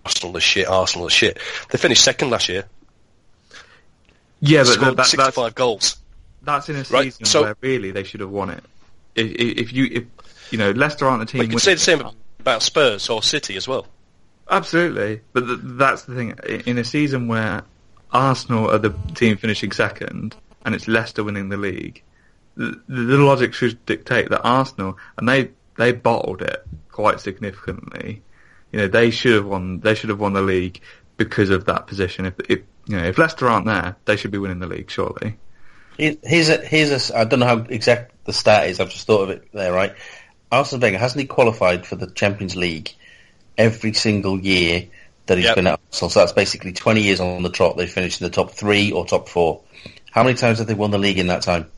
Arsenal 0.05 0.37
is 0.37 0.43
shit. 0.43 0.67
Arsenal 0.67 1.07
is 1.07 1.13
shit. 1.13 1.39
They 1.69 1.77
finished 1.77 2.03
second 2.03 2.29
last 2.29 2.49
year. 2.49 2.65
Yeah, 4.41 4.63
but 4.63 4.79
that, 4.79 4.97
that, 4.97 5.05
65 5.07 5.35
that's 5.35 5.53
goals. 5.53 5.97
that's 6.43 6.69
in 6.69 6.75
a 6.77 6.79
Right, 6.89 7.05
season 7.13 7.25
so- 7.25 7.41
where 7.43 7.55
really 7.61 7.91
they 7.91 8.03
should 8.03 8.21
have 8.21 8.29
won 8.29 8.49
it. 8.51 8.63
If, 9.15 9.31
if 9.31 9.73
you 9.73 9.85
if 9.91 10.03
you 10.51 10.57
know 10.57 10.71
Leicester 10.71 11.05
aren't 11.07 11.19
the 11.19 11.25
team, 11.25 11.41
you 11.41 11.49
can 11.49 11.59
say 11.59 11.73
the 11.73 11.79
same 11.79 12.01
about 12.39 12.61
Spurs 12.63 13.09
or 13.09 13.21
City 13.21 13.57
as 13.57 13.67
well. 13.67 13.85
Absolutely, 14.49 15.21
but 15.33 15.45
th- 15.45 15.59
that's 15.61 16.03
the 16.03 16.15
thing. 16.15 16.29
In 16.65 16.77
a 16.77 16.83
season 16.85 17.27
where 17.27 17.63
Arsenal 18.11 18.69
are 18.71 18.77
the 18.77 18.93
team 19.15 19.37
finishing 19.37 19.71
second 19.71 20.35
and 20.65 20.75
it's 20.75 20.87
Leicester 20.87 21.23
winning 21.23 21.49
the 21.49 21.57
league, 21.57 22.03
the, 22.55 22.79
the 22.87 23.17
logic 23.17 23.53
should 23.53 23.85
dictate 23.85 24.29
that 24.29 24.41
Arsenal 24.43 24.97
and 25.17 25.27
they 25.27 25.51
they 25.77 25.91
bottled 25.93 26.41
it 26.41 26.65
quite 26.91 27.19
significantly. 27.21 28.21
You 28.71 28.79
know, 28.79 28.87
they 28.87 29.09
should 29.11 29.33
have 29.33 29.45
won. 29.45 29.79
They 29.79 29.95
should 29.95 30.09
have 30.09 30.19
won 30.19 30.33
the 30.33 30.41
league 30.41 30.81
because 31.17 31.49
of 31.49 31.65
that 31.65 31.87
position. 31.87 32.25
If, 32.25 32.33
if 32.49 32.59
you 32.87 32.97
know, 32.97 33.03
if 33.05 33.17
Leicester 33.17 33.47
aren't 33.47 33.65
there, 33.65 33.95
they 34.05 34.15
should 34.15 34.31
be 34.31 34.37
winning 34.37 34.59
the 34.59 34.67
league, 34.67 34.91
surely. 34.91 35.37
Here- 35.97 36.17
Here's 36.23 36.49
a, 36.49 36.57
here's 36.57 37.09
a, 37.11 37.17
I 37.17 37.23
don't 37.23 37.39
know 37.39 37.45
how 37.47 37.57
exact 37.57 38.25
the 38.25 38.33
stat 38.33 38.67
is. 38.67 38.79
I've 38.79 38.89
just 38.89 39.07
thought 39.07 39.23
of 39.23 39.29
it 39.31 39.47
there, 39.53 39.73
right? 39.73 39.95
Arsene 40.51 40.79
Wenger 40.79 40.97
hasn't 40.97 41.21
he 41.21 41.27
qualified 41.27 41.85
for 41.85 41.95
the 41.95 42.07
Champions 42.07 42.55
League 42.55 42.93
every 43.57 43.93
single 43.93 44.39
year 44.39 44.87
that 45.29 45.37
he's 45.37 45.47
Yep. 45.47 45.55
been 45.55 45.67
at? 45.67 45.79
So 45.91 46.07
that's 46.07 46.33
basically 46.33 46.73
20 46.73 47.01
years 47.01 47.19
on 47.19 47.41
the 47.41 47.49
trot. 47.49 47.77
They 47.77 47.87
finished 47.87 48.21
in 48.21 48.25
the 48.25 48.33
top 48.33 48.51
three 48.51 48.91
or 48.91 49.05
top 49.05 49.29
four. 49.29 49.61
How 50.11 50.23
many 50.23 50.35
times 50.35 50.59
have 50.59 50.67
they 50.67 50.73
won 50.73 50.91
the 50.91 50.97
league 50.97 51.17
in 51.17 51.27
that 51.27 51.41
time? 51.41 51.71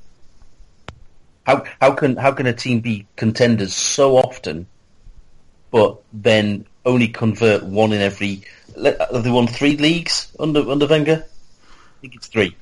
How 1.45 1.63
how 1.79 1.93
can 1.93 2.15
how 2.17 2.31
can 2.31 2.45
a 2.45 2.53
team 2.53 2.79
be 2.81 3.07
contenders 3.15 3.73
so 3.73 4.17
often, 4.17 4.67
but 5.71 6.01
then 6.13 6.65
only 6.85 7.07
convert 7.07 7.63
one 7.63 7.93
in 7.93 8.01
every? 8.01 8.43
Have 8.83 9.23
they 9.23 9.31
won 9.31 9.47
three 9.47 9.75
leagues 9.77 10.31
under 10.39 10.69
under 10.69 10.87
Wenger? 10.87 11.25
I 11.25 11.97
think 12.01 12.15
it's 12.15 12.27
three. 12.27 12.55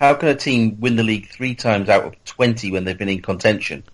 How 0.00 0.14
can 0.14 0.28
a 0.28 0.34
team 0.34 0.78
win 0.80 0.96
the 0.96 1.04
league 1.04 1.28
three 1.28 1.54
times 1.54 1.88
out 1.88 2.04
of 2.04 2.24
twenty 2.24 2.70
when 2.70 2.84
they've 2.84 2.98
been 2.98 3.08
in 3.08 3.22
contention? 3.22 3.84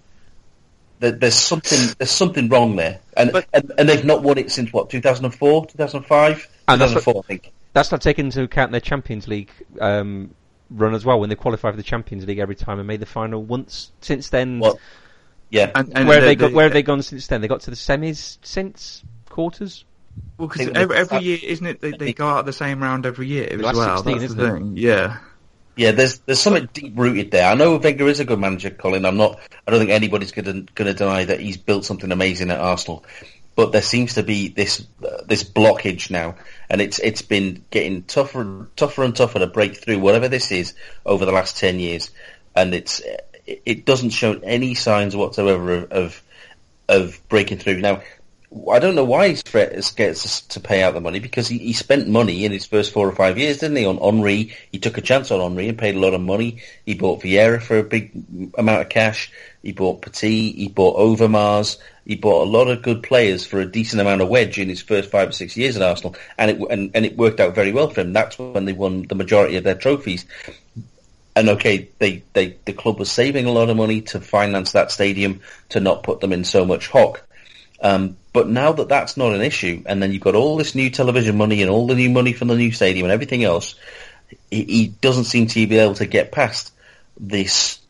There, 1.01 1.11
there's 1.13 1.35
something 1.35 1.79
there's 1.99 2.11
something 2.11 2.49
wrong 2.49 2.77
there, 2.77 3.01
and, 3.17 3.33
But- 3.33 3.47
and 3.53 3.73
and 3.79 3.89
they've 3.89 4.05
not 4.05 4.23
won 4.23 4.39
it 4.39 4.53
since 4.53 4.73
what 4.73 4.91
2004, 4.91 5.67
2005, 5.67 6.49
And 6.69 6.81
that's 6.81 6.95
what- 6.95 7.01
2004, 7.05 7.23
I 7.25 7.27
think. 7.27 7.53
That's 7.73 7.91
not 7.91 8.01
taking 8.03 8.27
into 8.27 8.43
account 8.43 8.73
their 8.73 8.81
Champions 8.81 9.27
League 9.29 9.51
um, 9.81 10.35
run 10.71 10.95
as 10.95 11.05
well, 11.05 11.19
when 11.21 11.29
they 11.31 11.37
qualified 11.37 11.73
for 11.73 11.77
the 11.77 11.83
Champions 11.83 12.27
League 12.27 12.39
every 12.39 12.55
time 12.57 12.79
and 12.79 12.87
made 12.87 13.01
the 13.01 13.07
final 13.07 13.43
once 13.43 13.93
since 14.01 14.29
then. 14.29 14.59
Well, 14.61 14.79
yeah, 15.51 15.71
And, 15.75 15.91
and 15.97 16.07
where 16.09 16.17
have 16.19 16.25
they 16.27 16.37
got? 16.37 16.51
the- 16.51 16.55
Where 16.55 16.65
have 16.65 16.73
they 16.73 16.83
gone 16.83 17.03
since 17.03 17.27
then? 17.29 17.41
They 17.41 17.49
got 17.49 17.61
to 17.63 17.71
the 17.71 17.77
semis 17.77 18.39
since 18.43 19.03
quarters. 19.29 19.85
Well, 20.37 20.49
because 20.49 20.69
every, 20.75 20.97
every 20.97 21.19
year, 21.21 21.39
isn't 21.43 21.65
it? 21.67 21.81
They, 21.81 21.93
they 21.93 22.13
go 22.13 22.27
out 22.29 22.45
the 22.45 22.53
same 22.53 22.83
round 22.83 23.07
every 23.07 23.27
year 23.29 23.49
as 23.51 23.61
well. 23.61 23.97
16, 23.99 24.13
That's 24.13 24.25
isn't 24.25 24.37
the 24.39 24.47
it? 24.47 24.59
thing. 24.59 24.77
Yeah. 24.77 25.19
Yeah, 25.81 25.93
there's 25.93 26.19
there's 26.19 26.41
something 26.41 26.69
deep 26.75 26.93
rooted 26.95 27.31
there. 27.31 27.51
I 27.51 27.55
know 27.55 27.79
Wenger 27.79 28.07
is 28.07 28.21
a 28.21 28.27
good 28.27 28.39
manager, 28.39 28.69
Colin. 28.69 29.07
I'm 29.07 29.17
not. 29.17 29.41
I 29.67 29.71
don't 29.71 29.81
think 29.81 29.91
anybody's 29.91 30.31
going 30.31 30.67
to 30.67 30.93
deny 30.93 31.25
that 31.25 31.41
he's 31.41 31.57
built 31.57 31.87
something 31.87 32.13
amazing 32.13 32.51
at 32.51 32.61
Arsenal. 32.61 33.03
But 33.57 33.73
there 33.73 33.81
seems 33.81 34.17
to 34.17 34.23
be 34.23 34.49
this 34.49 34.87
uh, 35.03 35.23
this 35.27 35.43
blockage 35.43 36.11
now, 36.11 36.35
and 36.69 36.83
it's 36.83 36.99
it's 36.99 37.23
been 37.23 37.65
getting 37.71 38.03
tougher 38.03 38.43
and 38.43 38.77
tougher 38.77 39.05
and 39.05 39.17
tougher 39.17 39.39
to 39.39 39.47
break 39.47 39.75
through 39.75 40.01
whatever 40.01 40.29
this 40.29 40.53
is 40.53 40.75
over 41.07 41.25
the 41.25 41.33
last 41.33 41.57
ten 41.57 41.81
years, 41.81 42.11
and 42.55 42.75
it's 42.75 43.01
it 43.47 43.87
doesn't 43.87 44.11
show 44.11 44.39
any 44.43 44.75
signs 44.75 45.17
whatsoever 45.17 45.77
of 45.77 45.93
of, 45.93 46.23
of 46.91 47.29
breaking 47.31 47.57
through. 47.57 47.81
Now, 47.81 48.03
I 48.73 48.81
don't 48.81 48.97
know 48.97 49.05
why 49.05 49.29
he's 49.29 49.45
us 49.47 50.41
to 50.41 50.61
pay 50.61 50.83
out 50.83 50.95
the 50.95 51.01
money 51.01 51.21
because 51.21 51.47
he, 51.47 51.59
he 51.59 51.73
spent 51.73 52.09
money 52.09 52.45
in 52.45 52.51
his 52.51 52.67
first 52.67 52.93
four 52.93 53.09
or 53.09 53.15
five 53.15 53.39
years, 53.39 53.59
didn't 53.59 53.77
he? 53.77 53.87
On 53.87 53.99
Henry, 53.99 54.53
he 54.73 54.81
took 54.81 54.99
a 54.99 55.03
chance 55.03 55.31
on 55.31 55.41
Henry 55.41 55.69
and 55.69 55.79
paid 55.79 55.95
a 55.95 56.01
lot 56.01 56.15
of 56.15 56.21
money. 56.21 56.61
He 56.85 56.95
bought 56.95 57.23
Vieira 57.23 57.63
for 57.63 57.79
a 57.79 57.85
big 57.85 58.11
amount 58.59 58.83
of 58.83 58.89
cash. 58.89 59.31
He 59.63 59.71
bought 59.71 60.03
Petit. 60.03 60.51
He 60.53 60.69
bought 60.69 60.97
Overmars. 60.97 61.79
He 62.05 62.17
bought 62.17 62.43
a 62.43 62.51
lot 62.51 62.69
of 62.69 62.83
good 62.83 63.05
players 63.05 63.47
for 63.47 63.61
a 63.61 63.71
decent 63.71 64.01
amount 64.01 64.21
of 64.21 64.29
wedge 64.29 64.59
in 64.59 64.69
his 64.69 64.83
first 64.83 65.11
five 65.11 65.29
or 65.29 65.33
six 65.33 65.57
years 65.57 65.77
at 65.77 65.83
Arsenal, 65.83 66.17
and 66.37 66.51
it 66.51 66.71
and, 66.71 66.91
and 66.95 67.07
it 67.07 67.17
worked 67.17 67.39
out 67.39 67.55
very 67.55 67.71
well 67.71 67.89
for 67.89 68.01
him. 68.01 68.13
That's 68.13 68.37
when 68.37 68.65
they 68.65 68.73
won 68.73 69.03
the 69.03 69.15
majority 69.15 69.57
of 69.57 69.65
their 69.65 69.77
trophies. 69.77 70.27
And 71.37 71.51
okay, 71.51 71.89
they, 72.01 72.25
they 72.33 72.57
the 72.65 72.73
club 72.73 72.99
was 72.99 73.13
saving 73.13 73.47
a 73.47 73.53
lot 73.53 73.71
of 73.71 73.77
money 73.77 74.01
to 74.01 74.21
finance 74.21 74.73
that 74.73 74.91
stadium 74.91 75.41
to 75.69 75.79
not 75.79 76.03
put 76.03 76.21
them 76.21 76.33
in 76.33 76.43
so 76.43 76.65
much 76.65 76.89
hock 76.89 77.23
um, 77.81 78.17
but 78.33 78.49
now 78.49 78.73
that 78.73 78.89
that's 78.89 79.17
not 79.17 79.35
an 79.35 79.41
issue, 79.41 79.83
and 79.87 80.03
then 80.03 80.13
you've 80.13 80.23
got 80.23 80.35
all 80.35 80.57
this 80.57 80.75
new 80.75 80.91
television 80.91 81.37
money 81.37 81.63
and 81.63 81.71
all 81.71 81.87
the 81.87 81.95
new 81.95 82.11
money 82.11 82.33
from 82.33 82.49
the 82.49 82.57
new 82.57 82.71
stadium 82.71 83.05
and 83.05 83.13
everything 83.13 83.45
else, 83.45 83.75
he, 84.51 84.65
he 84.65 84.89
doesn't 84.89 85.25
seem 85.25 85.47
to 85.49 85.67
be 85.67 85.79
able 85.79 85.95
to 85.95 86.07
get 86.07 86.31
past 86.31 86.73
this 87.19 87.81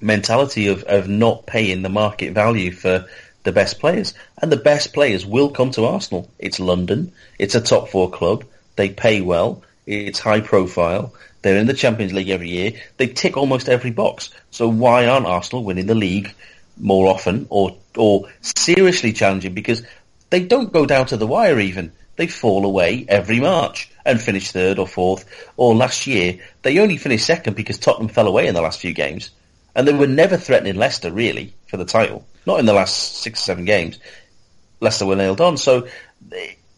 mentality 0.00 0.68
of, 0.68 0.82
of 0.84 1.08
not 1.08 1.46
paying 1.46 1.82
the 1.82 1.88
market 1.88 2.32
value 2.32 2.72
for 2.72 3.06
the 3.44 3.52
best 3.52 3.78
players. 3.78 4.14
And 4.40 4.50
the 4.50 4.56
best 4.56 4.92
players 4.92 5.24
will 5.26 5.50
come 5.50 5.70
to 5.72 5.84
Arsenal. 5.84 6.28
It's 6.38 6.58
London. 6.58 7.12
It's 7.38 7.54
a 7.54 7.60
top 7.60 7.88
four 7.88 8.10
club. 8.10 8.44
They 8.76 8.90
pay 8.90 9.20
well. 9.20 9.62
It's 9.86 10.18
high 10.18 10.40
profile. 10.40 11.14
They're 11.42 11.58
in 11.58 11.66
the 11.66 11.74
Champions 11.74 12.12
League 12.12 12.30
every 12.30 12.48
year. 12.48 12.72
They 12.96 13.06
tick 13.06 13.36
almost 13.36 13.68
every 13.68 13.92
box. 13.92 14.30
So 14.50 14.68
why 14.68 15.06
aren't 15.06 15.26
Arsenal 15.26 15.64
winning 15.64 15.86
the 15.86 15.94
league 15.94 16.34
more 16.78 17.08
often 17.08 17.46
or 17.50 17.76
or 17.96 18.28
seriously 18.40 19.12
challenging 19.12 19.54
because 19.54 19.82
they 20.30 20.44
don't 20.44 20.72
go 20.72 20.86
down 20.86 21.06
to 21.06 21.16
the 21.16 21.26
wire 21.26 21.58
even. 21.58 21.92
They 22.16 22.26
fall 22.26 22.64
away 22.64 23.04
every 23.08 23.40
March 23.40 23.90
and 24.04 24.20
finish 24.20 24.50
third 24.50 24.78
or 24.78 24.86
fourth. 24.86 25.24
Or 25.56 25.74
last 25.74 26.06
year, 26.06 26.40
they 26.62 26.78
only 26.78 26.96
finished 26.96 27.26
second 27.26 27.56
because 27.56 27.78
Tottenham 27.78 28.08
fell 28.08 28.26
away 28.26 28.46
in 28.46 28.54
the 28.54 28.62
last 28.62 28.80
few 28.80 28.94
games. 28.94 29.30
And 29.74 29.86
they 29.86 29.92
were 29.92 30.06
never 30.06 30.38
threatening 30.38 30.76
Leicester, 30.76 31.12
really, 31.12 31.52
for 31.66 31.76
the 31.76 31.84
title. 31.84 32.26
Not 32.46 32.60
in 32.60 32.66
the 32.66 32.72
last 32.72 33.16
six 33.16 33.40
or 33.40 33.44
seven 33.44 33.66
games. 33.66 33.98
Leicester 34.80 35.04
were 35.04 35.16
nailed 35.16 35.42
on. 35.42 35.58
So, 35.58 35.88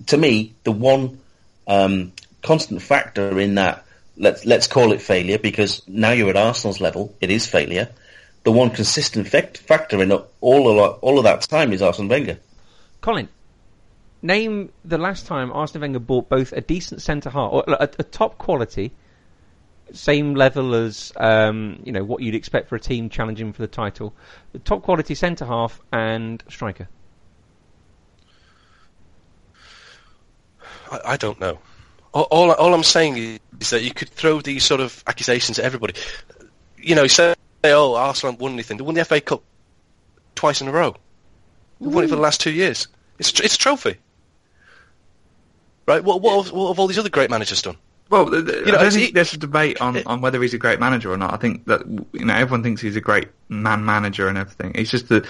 to 0.06 0.16
me, 0.16 0.54
the 0.64 0.72
one 0.72 1.20
um, 1.68 2.12
constant 2.42 2.82
factor 2.82 3.38
in 3.38 3.54
that, 3.54 3.84
let's, 4.16 4.44
let's 4.44 4.66
call 4.66 4.92
it 4.92 5.00
failure, 5.00 5.38
because 5.38 5.86
now 5.86 6.10
you're 6.10 6.30
at 6.30 6.36
Arsenal's 6.36 6.80
level, 6.80 7.14
it 7.20 7.30
is 7.30 7.46
failure, 7.46 7.88
the 8.48 8.52
one 8.52 8.70
consistent 8.70 9.28
fact, 9.28 9.58
factor 9.58 10.02
in 10.02 10.10
all 10.10 10.80
of, 10.80 10.98
all 11.00 11.18
of 11.18 11.24
that 11.24 11.42
time 11.42 11.70
is 11.70 11.82
Arsene 11.82 12.08
Wenger. 12.08 12.38
Colin, 13.02 13.28
name 14.22 14.72
the 14.86 14.96
last 14.96 15.26
time 15.26 15.52
Arsene 15.52 15.82
Wenger 15.82 15.98
bought 15.98 16.30
both 16.30 16.54
a 16.54 16.62
decent 16.62 17.02
centre 17.02 17.28
half, 17.28 17.52
or 17.52 17.64
a, 17.66 17.90
a, 17.98 18.02
top 18.04 18.38
quality, 18.38 18.90
same 19.92 20.34
level 20.34 20.74
as 20.74 21.12
um, 21.18 21.82
you 21.84 21.92
know 21.92 22.02
what 22.02 22.22
you'd 22.22 22.34
expect 22.34 22.70
for 22.70 22.76
a 22.76 22.80
team 22.80 23.10
challenging 23.10 23.52
for 23.52 23.60
the 23.60 23.68
title, 23.68 24.14
the 24.52 24.60
top 24.60 24.82
quality 24.82 25.14
centre 25.14 25.44
half 25.44 25.78
and 25.92 26.42
striker. 26.48 26.88
I, 30.90 31.00
I 31.04 31.16
don't 31.18 31.38
know. 31.38 31.58
All, 32.14 32.26
all, 32.30 32.52
all 32.52 32.72
I'm 32.72 32.82
saying 32.82 33.40
is 33.60 33.68
that 33.68 33.82
you 33.82 33.92
could 33.92 34.08
throw 34.08 34.40
these 34.40 34.64
sort 34.64 34.80
of 34.80 35.04
accusations 35.06 35.58
at 35.58 35.66
everybody. 35.66 35.92
You 36.78 36.94
know, 36.94 37.06
so 37.08 37.34
say, 37.68 37.74
oh, 37.74 37.94
Arsenal 37.94 38.32
haven't 38.32 38.42
won 38.42 38.52
anything. 38.52 38.76
They 38.76 38.82
won 38.82 38.94
the 38.94 39.04
FA 39.04 39.20
Cup 39.20 39.42
twice 40.34 40.60
in 40.60 40.68
a 40.68 40.72
row. 40.72 40.96
They've 41.80 41.92
won 41.92 42.04
it 42.04 42.08
for 42.08 42.16
the 42.16 42.22
last 42.22 42.40
two 42.40 42.52
years. 42.52 42.88
It's 43.18 43.38
it's 43.40 43.54
a 43.54 43.58
trophy, 43.58 43.96
right? 45.86 46.02
What 46.02 46.22
what, 46.22 46.52
what 46.52 46.68
have 46.68 46.78
all 46.78 46.86
these 46.86 46.98
other 46.98 47.08
great 47.08 47.30
managers 47.30 47.62
done? 47.62 47.76
Well, 48.10 48.32
you 48.34 48.42
know, 48.42 48.78
I 48.78 48.82
don't 48.82 48.92
think 48.92 49.12
there's 49.12 49.34
a 49.34 49.38
debate 49.38 49.82
on, 49.82 50.02
on 50.06 50.22
whether 50.22 50.40
he's 50.40 50.54
a 50.54 50.58
great 50.58 50.80
manager 50.80 51.12
or 51.12 51.18
not. 51.18 51.34
I 51.34 51.36
think 51.36 51.66
that 51.66 51.86
you 52.12 52.24
know 52.24 52.34
everyone 52.34 52.62
thinks 52.62 52.80
he's 52.80 52.96
a 52.96 53.02
great 53.02 53.28
man 53.48 53.84
manager 53.84 54.28
and 54.28 54.38
everything. 54.38 54.72
It's 54.76 54.90
just 54.90 55.08
the 55.08 55.28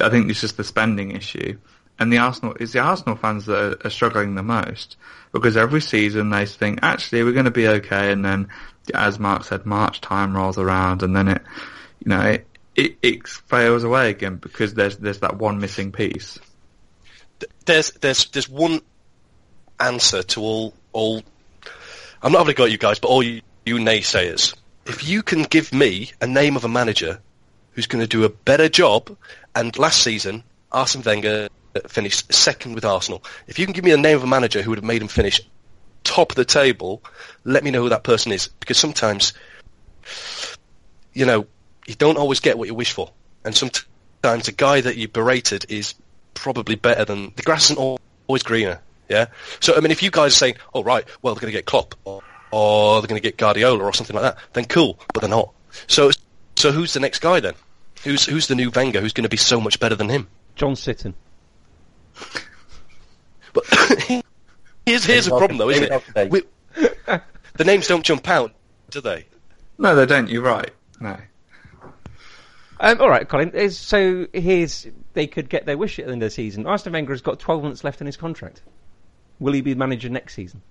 I 0.00 0.08
think 0.08 0.30
it's 0.30 0.40
just 0.40 0.56
the 0.56 0.64
spending 0.64 1.12
issue, 1.12 1.58
and 1.98 2.12
the 2.12 2.18
Arsenal 2.18 2.56
is 2.58 2.72
the 2.72 2.80
Arsenal 2.80 3.16
fans 3.16 3.46
that 3.46 3.58
are, 3.58 3.86
are 3.86 3.90
struggling 3.90 4.34
the 4.34 4.42
most 4.42 4.96
because 5.32 5.56
every 5.56 5.82
season 5.82 6.30
they 6.30 6.46
think 6.46 6.80
actually 6.82 7.22
we're 7.22 7.32
going 7.32 7.44
to 7.44 7.50
be 7.50 7.68
okay, 7.68 8.10
and 8.10 8.24
then 8.24 8.48
as 8.94 9.18
Mark 9.18 9.44
said, 9.44 9.66
March 9.66 10.00
time 10.00 10.34
rolls 10.34 10.58
around 10.58 11.02
and 11.02 11.14
then 11.14 11.28
it, 11.28 11.42
you 12.06 12.10
know, 12.10 12.20
it, 12.20 12.46
it, 12.76 12.96
it 13.02 13.28
fails 13.28 13.82
away 13.82 14.10
again 14.10 14.36
because 14.36 14.74
there's 14.74 14.96
there's 14.98 15.20
that 15.20 15.36
one 15.36 15.58
missing 15.58 15.90
piece. 15.90 16.38
There's 17.64 17.90
there's 17.90 18.26
there's 18.26 18.48
one 18.48 18.80
answer 19.80 20.22
to 20.22 20.40
all 20.40 20.74
all. 20.92 21.22
I'm 22.22 22.30
not 22.30 22.38
having 22.38 22.52
a 22.52 22.54
go 22.54 22.64
at 22.64 22.70
you 22.70 22.78
guys, 22.78 23.00
but 23.00 23.08
all 23.08 23.22
you, 23.22 23.42
you 23.64 23.76
naysayers. 23.76 24.54
If 24.86 25.06
you 25.08 25.24
can 25.24 25.42
give 25.42 25.72
me 25.72 26.12
a 26.20 26.28
name 26.28 26.56
of 26.56 26.64
a 26.64 26.68
manager 26.68 27.20
who's 27.72 27.88
going 27.88 28.02
to 28.02 28.06
do 28.06 28.24
a 28.24 28.28
better 28.28 28.68
job, 28.68 29.14
and 29.56 29.76
last 29.76 30.02
season 30.02 30.44
Arsene 30.70 31.02
Wenger 31.02 31.48
finished 31.88 32.32
second 32.32 32.74
with 32.74 32.84
Arsenal. 32.84 33.24
If 33.48 33.58
you 33.58 33.66
can 33.66 33.72
give 33.72 33.84
me 33.84 33.90
the 33.90 33.98
name 33.98 34.16
of 34.16 34.22
a 34.22 34.28
manager 34.28 34.62
who 34.62 34.70
would 34.70 34.78
have 34.78 34.84
made 34.84 35.02
him 35.02 35.08
finish 35.08 35.40
top 36.04 36.30
of 36.30 36.36
the 36.36 36.44
table, 36.44 37.02
let 37.42 37.64
me 37.64 37.72
know 37.72 37.82
who 37.82 37.88
that 37.88 38.04
person 38.04 38.30
is. 38.30 38.48
Because 38.60 38.78
sometimes, 38.78 39.32
you 41.12 41.26
know, 41.26 41.46
you 41.86 41.94
don't 41.94 42.18
always 42.18 42.40
get 42.40 42.58
what 42.58 42.68
you 42.68 42.74
wish 42.74 42.92
for. 42.92 43.10
And 43.44 43.54
sometimes 43.54 44.48
a 44.48 44.52
guy 44.52 44.80
that 44.80 44.96
you 44.96 45.08
berated 45.08 45.66
is 45.68 45.94
probably 46.34 46.74
better 46.74 47.04
than 47.04 47.32
the 47.36 47.42
grass 47.42 47.70
isn't 47.70 48.00
always 48.28 48.42
greener. 48.42 48.80
Yeah. 49.08 49.26
So 49.60 49.76
I 49.76 49.80
mean, 49.80 49.90
if 49.92 50.02
you 50.02 50.10
guys 50.10 50.32
are 50.32 50.36
saying, 50.36 50.56
"Oh 50.74 50.82
right, 50.82 51.04
well 51.22 51.34
they're 51.34 51.40
going 51.40 51.52
to 51.52 51.56
get 51.56 51.66
Klopp 51.66 51.94
or, 52.04 52.22
or 52.50 53.00
they're 53.00 53.08
going 53.08 53.20
to 53.20 53.26
get 53.26 53.36
Guardiola 53.36 53.84
or 53.84 53.92
something 53.92 54.16
like 54.16 54.34
that," 54.34 54.38
then 54.52 54.64
cool. 54.64 54.98
But 55.14 55.20
they're 55.20 55.30
not. 55.30 55.52
So 55.86 56.10
so 56.56 56.72
who's 56.72 56.92
the 56.92 57.00
next 57.00 57.20
guy 57.20 57.40
then? 57.40 57.54
Who's 58.02 58.26
who's 58.26 58.48
the 58.48 58.54
new 58.54 58.70
Wenger? 58.70 59.00
Who's 59.00 59.12
going 59.12 59.24
to 59.24 59.28
be 59.28 59.36
so 59.36 59.60
much 59.60 59.78
better 59.78 59.94
than 59.94 60.08
him? 60.08 60.26
John 60.56 60.74
Sitton. 60.74 61.14
But 63.52 63.64
Here's, 64.86 65.04
here's 65.04 65.26
a 65.26 65.30
problem 65.30 65.58
though, 65.58 65.70
isn't 65.70 66.02
it? 66.14 66.30
We, 66.30 66.42
the 66.76 67.64
names 67.64 67.88
don't 67.88 68.04
jump 68.04 68.28
out, 68.28 68.54
do 68.90 69.00
they? 69.00 69.26
No, 69.78 69.96
they 69.96 70.06
don't. 70.06 70.30
You're 70.30 70.42
right. 70.42 70.70
No. 71.00 71.18
Um, 72.78 73.00
all 73.00 73.08
right, 73.08 73.26
Colin. 73.28 73.70
So 73.70 74.26
here's 74.32 74.86
they 75.14 75.26
could 75.26 75.48
get 75.48 75.64
their 75.66 75.78
wish 75.78 75.98
at 75.98 76.06
the 76.06 76.12
end 76.12 76.22
of 76.22 76.26
the 76.26 76.30
season. 76.30 76.66
Arsene 76.66 76.92
Wenger 76.92 77.12
has 77.12 77.22
got 77.22 77.38
12 77.38 77.62
months 77.62 77.84
left 77.84 78.00
in 78.00 78.06
his 78.06 78.16
contract. 78.16 78.62
Will 79.38 79.52
he 79.52 79.60
be 79.62 79.74
manager 79.74 80.08
next 80.08 80.34
season? 80.34 80.62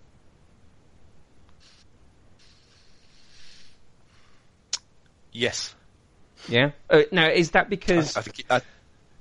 Yes. 5.32 5.76
Yeah. 6.48 6.72
Uh, 6.90 7.02
now, 7.12 7.28
is 7.28 7.52
that 7.52 7.70
because 7.70 8.16
I, 8.16 8.20
I 8.20 8.24
think 8.24 8.46
I, 8.50 8.62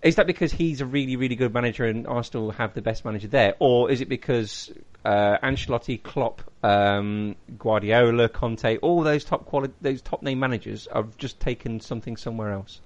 is 0.05 0.17
that 0.17 0.27
because 0.27 0.53
he's 0.53 0.83
a 0.83 0.87
really, 0.87 1.17
really 1.17 1.35
good 1.35 1.55
manager 1.55 1.87
and 1.87 2.07
Arsenal 2.07 2.51
have 2.51 2.75
the 2.75 2.83
best 2.83 3.07
manager 3.07 3.27
there, 3.27 3.55
or 3.59 3.91
is 3.91 4.03
it 4.03 4.09
because 4.11 4.71
uh, 5.03 5.39
Ancelotti, 5.43 6.01
Klopp, 6.01 6.43
um, 6.63 7.37
Guardiola, 7.59 8.29
Conte, 8.29 8.77
all 8.79 9.03
those 9.03 9.25
top 9.25 9.47
quality, 9.47 9.73
those 9.81 10.03
top 10.03 10.23
name 10.23 10.39
managers 10.39 10.87
have 10.93 11.17
just 11.17 11.41
taken 11.41 11.81
something 11.81 12.19
somewhere 12.19 12.53
else, 12.53 12.83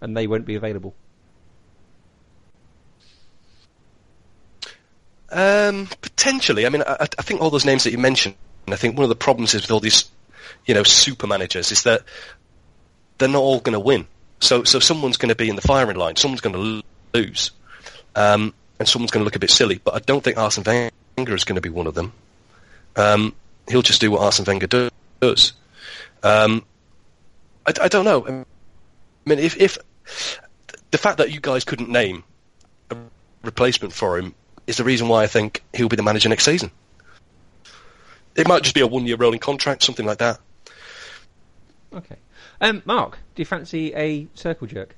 and 0.00 0.16
they 0.16 0.26
won't 0.26 0.46
be 0.46 0.54
available? 0.54 0.94
Um, 5.30 5.86
potentially. 6.00 6.64
I 6.64 6.70
mean, 6.70 6.82
I, 6.86 7.08
I 7.18 7.22
think 7.22 7.42
all 7.42 7.50
those 7.50 7.66
names 7.66 7.84
that 7.84 7.90
you 7.90 7.98
mentioned. 7.98 8.36
I 8.68 8.76
think 8.76 8.96
one 8.96 9.02
of 9.04 9.10
the 9.10 9.16
problems 9.16 9.54
is 9.54 9.62
with 9.62 9.70
all 9.70 9.80
these, 9.80 10.10
you 10.64 10.72
know, 10.72 10.82
super 10.82 11.26
managers 11.26 11.72
is 11.72 11.82
that 11.82 12.04
they're 13.18 13.28
not 13.28 13.42
all 13.42 13.60
going 13.60 13.74
to 13.74 13.80
win. 13.80 14.06
So, 14.42 14.64
so 14.64 14.80
someone's 14.80 15.18
going 15.18 15.28
to 15.28 15.36
be 15.36 15.48
in 15.48 15.54
the 15.54 15.62
firing 15.62 15.96
line. 15.96 16.16
Someone's 16.16 16.40
going 16.40 16.56
to 16.56 16.82
lose, 17.14 17.52
um, 18.16 18.52
and 18.80 18.88
someone's 18.88 19.12
going 19.12 19.20
to 19.20 19.24
look 19.24 19.36
a 19.36 19.38
bit 19.38 19.50
silly. 19.50 19.80
But 19.82 19.94
I 19.94 20.00
don't 20.00 20.22
think 20.22 20.36
Arsene 20.36 20.90
Wenger 21.16 21.34
is 21.36 21.44
going 21.44 21.54
to 21.54 21.60
be 21.60 21.68
one 21.68 21.86
of 21.86 21.94
them. 21.94 22.12
Um, 22.96 23.36
he'll 23.68 23.82
just 23.82 24.00
do 24.00 24.10
what 24.10 24.20
Arsene 24.20 24.44
Wenger 24.44 24.90
does. 25.20 25.52
Um, 26.24 26.64
I, 27.64 27.72
I, 27.82 27.88
don't 27.88 28.04
know. 28.04 28.26
I 28.26 28.32
mean, 29.24 29.38
if, 29.38 29.56
if 29.60 29.78
the 30.90 30.98
fact 30.98 31.18
that 31.18 31.30
you 31.30 31.38
guys 31.38 31.62
couldn't 31.62 31.88
name 31.88 32.24
a 32.90 32.96
replacement 33.44 33.92
for 33.92 34.18
him 34.18 34.34
is 34.66 34.76
the 34.76 34.84
reason 34.84 35.06
why 35.06 35.22
I 35.22 35.28
think 35.28 35.62
he'll 35.72 35.88
be 35.88 35.94
the 35.94 36.02
manager 36.02 36.28
next 36.28 36.44
season. 36.44 36.72
It 38.34 38.48
might 38.48 38.64
just 38.64 38.74
be 38.74 38.80
a 38.80 38.88
one-year 38.88 39.16
rolling 39.16 39.38
contract, 39.38 39.84
something 39.84 40.04
like 40.04 40.18
that. 40.18 40.40
Okay. 41.94 42.16
Um, 42.62 42.80
Mark, 42.84 43.18
do 43.34 43.42
you 43.42 43.44
fancy 43.44 43.92
a 43.92 44.28
circle 44.34 44.68
jerk? 44.68 44.94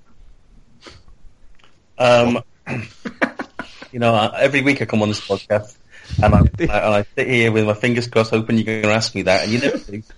Um, 1.96 2.44
you 3.90 3.98
know, 3.98 4.31
every 4.37 4.61
week 4.61 4.83
I 4.83 4.85
come 4.85 5.00
on 5.00 5.09
this 5.09 5.27
podcast 5.27 5.74
and 6.22 6.35
I, 6.35 6.40
and 6.61 6.70
I 6.70 7.07
sit 7.16 7.27
here 7.27 7.50
with 7.50 7.64
my 7.64 7.72
fingers 7.72 8.07
crossed, 8.07 8.33
hoping 8.33 8.59
you're 8.59 8.66
going 8.66 8.83
to 8.83 8.90
ask 8.90 9.14
me 9.14 9.22
that, 9.22 9.44
and 9.44 9.53
you 9.53 9.59
never 9.61 9.79
do. 9.79 10.03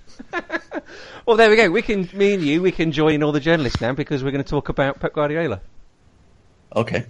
Well, 1.27 1.37
there 1.37 1.51
we 1.51 1.57
go. 1.57 1.69
We 1.71 1.83
can, 1.83 2.09
me 2.13 2.35
and 2.35 2.43
you, 2.43 2.63
we 2.63 2.71
can 2.71 2.93
join 2.93 3.25
all 3.25 3.33
the 3.33 3.41
journalists 3.41 3.81
now 3.81 3.93
because 3.93 4.23
we're 4.23 4.31
going 4.31 4.45
to 4.45 4.49
talk 4.49 4.69
about 4.69 5.01
Pep 5.01 5.13
Guardiola. 5.13 5.61
Okay, 6.75 7.07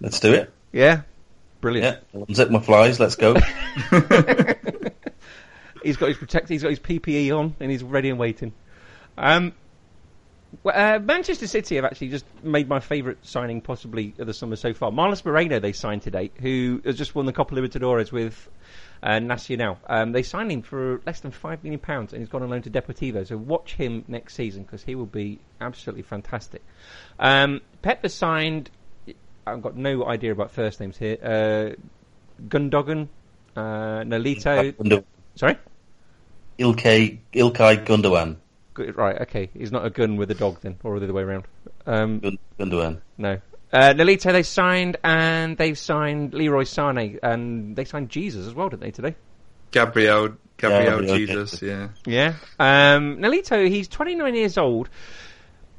let's 0.00 0.20
do 0.20 0.34
it. 0.34 0.52
Yeah, 0.70 1.00
brilliant. 1.60 1.98
Yeah, 2.12 2.20
unzip 2.20 2.50
my 2.50 2.60
flies. 2.60 3.00
Let's 3.00 3.16
go. 3.16 3.34
He's 5.82 5.96
got 5.96 6.10
his 6.10 6.16
protect. 6.16 6.48
He's 6.48 6.62
got 6.62 6.70
his 6.70 6.78
PPE 6.78 7.36
on, 7.36 7.56
and 7.58 7.72
he's 7.72 7.82
ready 7.82 8.08
and 8.08 8.20
waiting. 8.20 8.52
Um, 9.16 9.52
well, 10.62 10.96
uh, 10.96 10.98
Manchester 10.98 11.46
City 11.46 11.76
have 11.76 11.84
actually 11.84 12.08
just 12.08 12.24
made 12.42 12.68
my 12.68 12.80
favourite 12.80 13.18
signing 13.26 13.60
possibly 13.60 14.14
of 14.18 14.26
the 14.26 14.34
summer 14.34 14.56
so 14.56 14.72
far. 14.72 14.90
Marlos 14.90 15.24
Moreno 15.24 15.58
they 15.58 15.72
signed 15.72 16.02
today, 16.02 16.30
who 16.40 16.80
has 16.84 16.96
just 16.96 17.14
won 17.14 17.26
the 17.26 17.32
Copa 17.32 17.54
Libertadores 17.54 18.12
with 18.12 18.48
uh, 19.02 19.18
Nacional. 19.18 19.78
Um, 19.86 20.12
they 20.12 20.22
signed 20.22 20.52
him 20.52 20.62
for 20.62 21.00
less 21.06 21.20
than 21.20 21.30
five 21.30 21.64
million 21.64 21.80
pounds, 21.80 22.12
and 22.12 22.22
he's 22.22 22.28
gone 22.28 22.42
on 22.42 22.50
loan 22.50 22.62
to 22.62 22.70
Deportivo. 22.70 23.26
So 23.26 23.36
watch 23.36 23.74
him 23.74 24.04
next 24.08 24.34
season 24.34 24.62
because 24.62 24.82
he 24.82 24.94
will 24.94 25.06
be 25.06 25.40
absolutely 25.60 26.02
fantastic. 26.02 26.62
Um, 27.18 27.60
Pep 27.82 28.02
has 28.02 28.14
signed. 28.14 28.70
I've 29.46 29.62
got 29.62 29.76
no 29.76 30.06
idea 30.06 30.32
about 30.32 30.52
first 30.52 30.80
names 30.80 30.96
here. 30.96 31.18
Uh, 31.22 31.74
Gundogan, 32.48 33.08
uh, 33.56 33.60
Nolito. 34.04 34.72
Gundogan. 34.72 35.04
Sorry. 35.36 35.58
Ilkay 36.58 37.18
Ilkay 37.32 37.84
Gundogan. 37.84 38.36
Good- 38.74 38.96
Right, 38.96 39.20
okay. 39.22 39.50
He's 39.54 39.72
not 39.72 39.86
a 39.86 39.90
gun 39.90 40.16
with 40.16 40.30
a 40.30 40.34
dog 40.34 40.58
then, 40.60 40.76
or 40.82 40.98
the 40.98 41.04
other 41.06 41.14
way 41.14 41.22
around. 41.22 41.44
Um, 41.86 42.18
Gun- 42.20 42.38
Gundogan. 42.58 43.00
no. 43.18 43.38
Uh, 43.72 43.92
Nolito 43.92 44.30
they 44.30 44.44
signed, 44.44 44.96
and 45.02 45.56
they've 45.56 45.76
signed 45.78 46.32
Leroy 46.32 46.62
Sane, 46.62 47.18
and 47.24 47.74
they 47.74 47.84
signed 47.84 48.08
Jesus 48.08 48.46
as 48.46 48.54
well, 48.54 48.68
didn't 48.68 48.82
they, 48.82 48.92
today? 48.92 49.16
Gabriel, 49.72 50.36
Gabriel 50.56 51.00
Gabriel 51.00 51.16
Jesus, 51.16 51.60
yeah. 51.60 51.88
Yeah. 52.06 52.34
Um, 52.60 53.16
Nolito, 53.18 53.68
he's 53.68 53.88
29 53.88 54.34
years 54.36 54.56
old. 54.58 54.88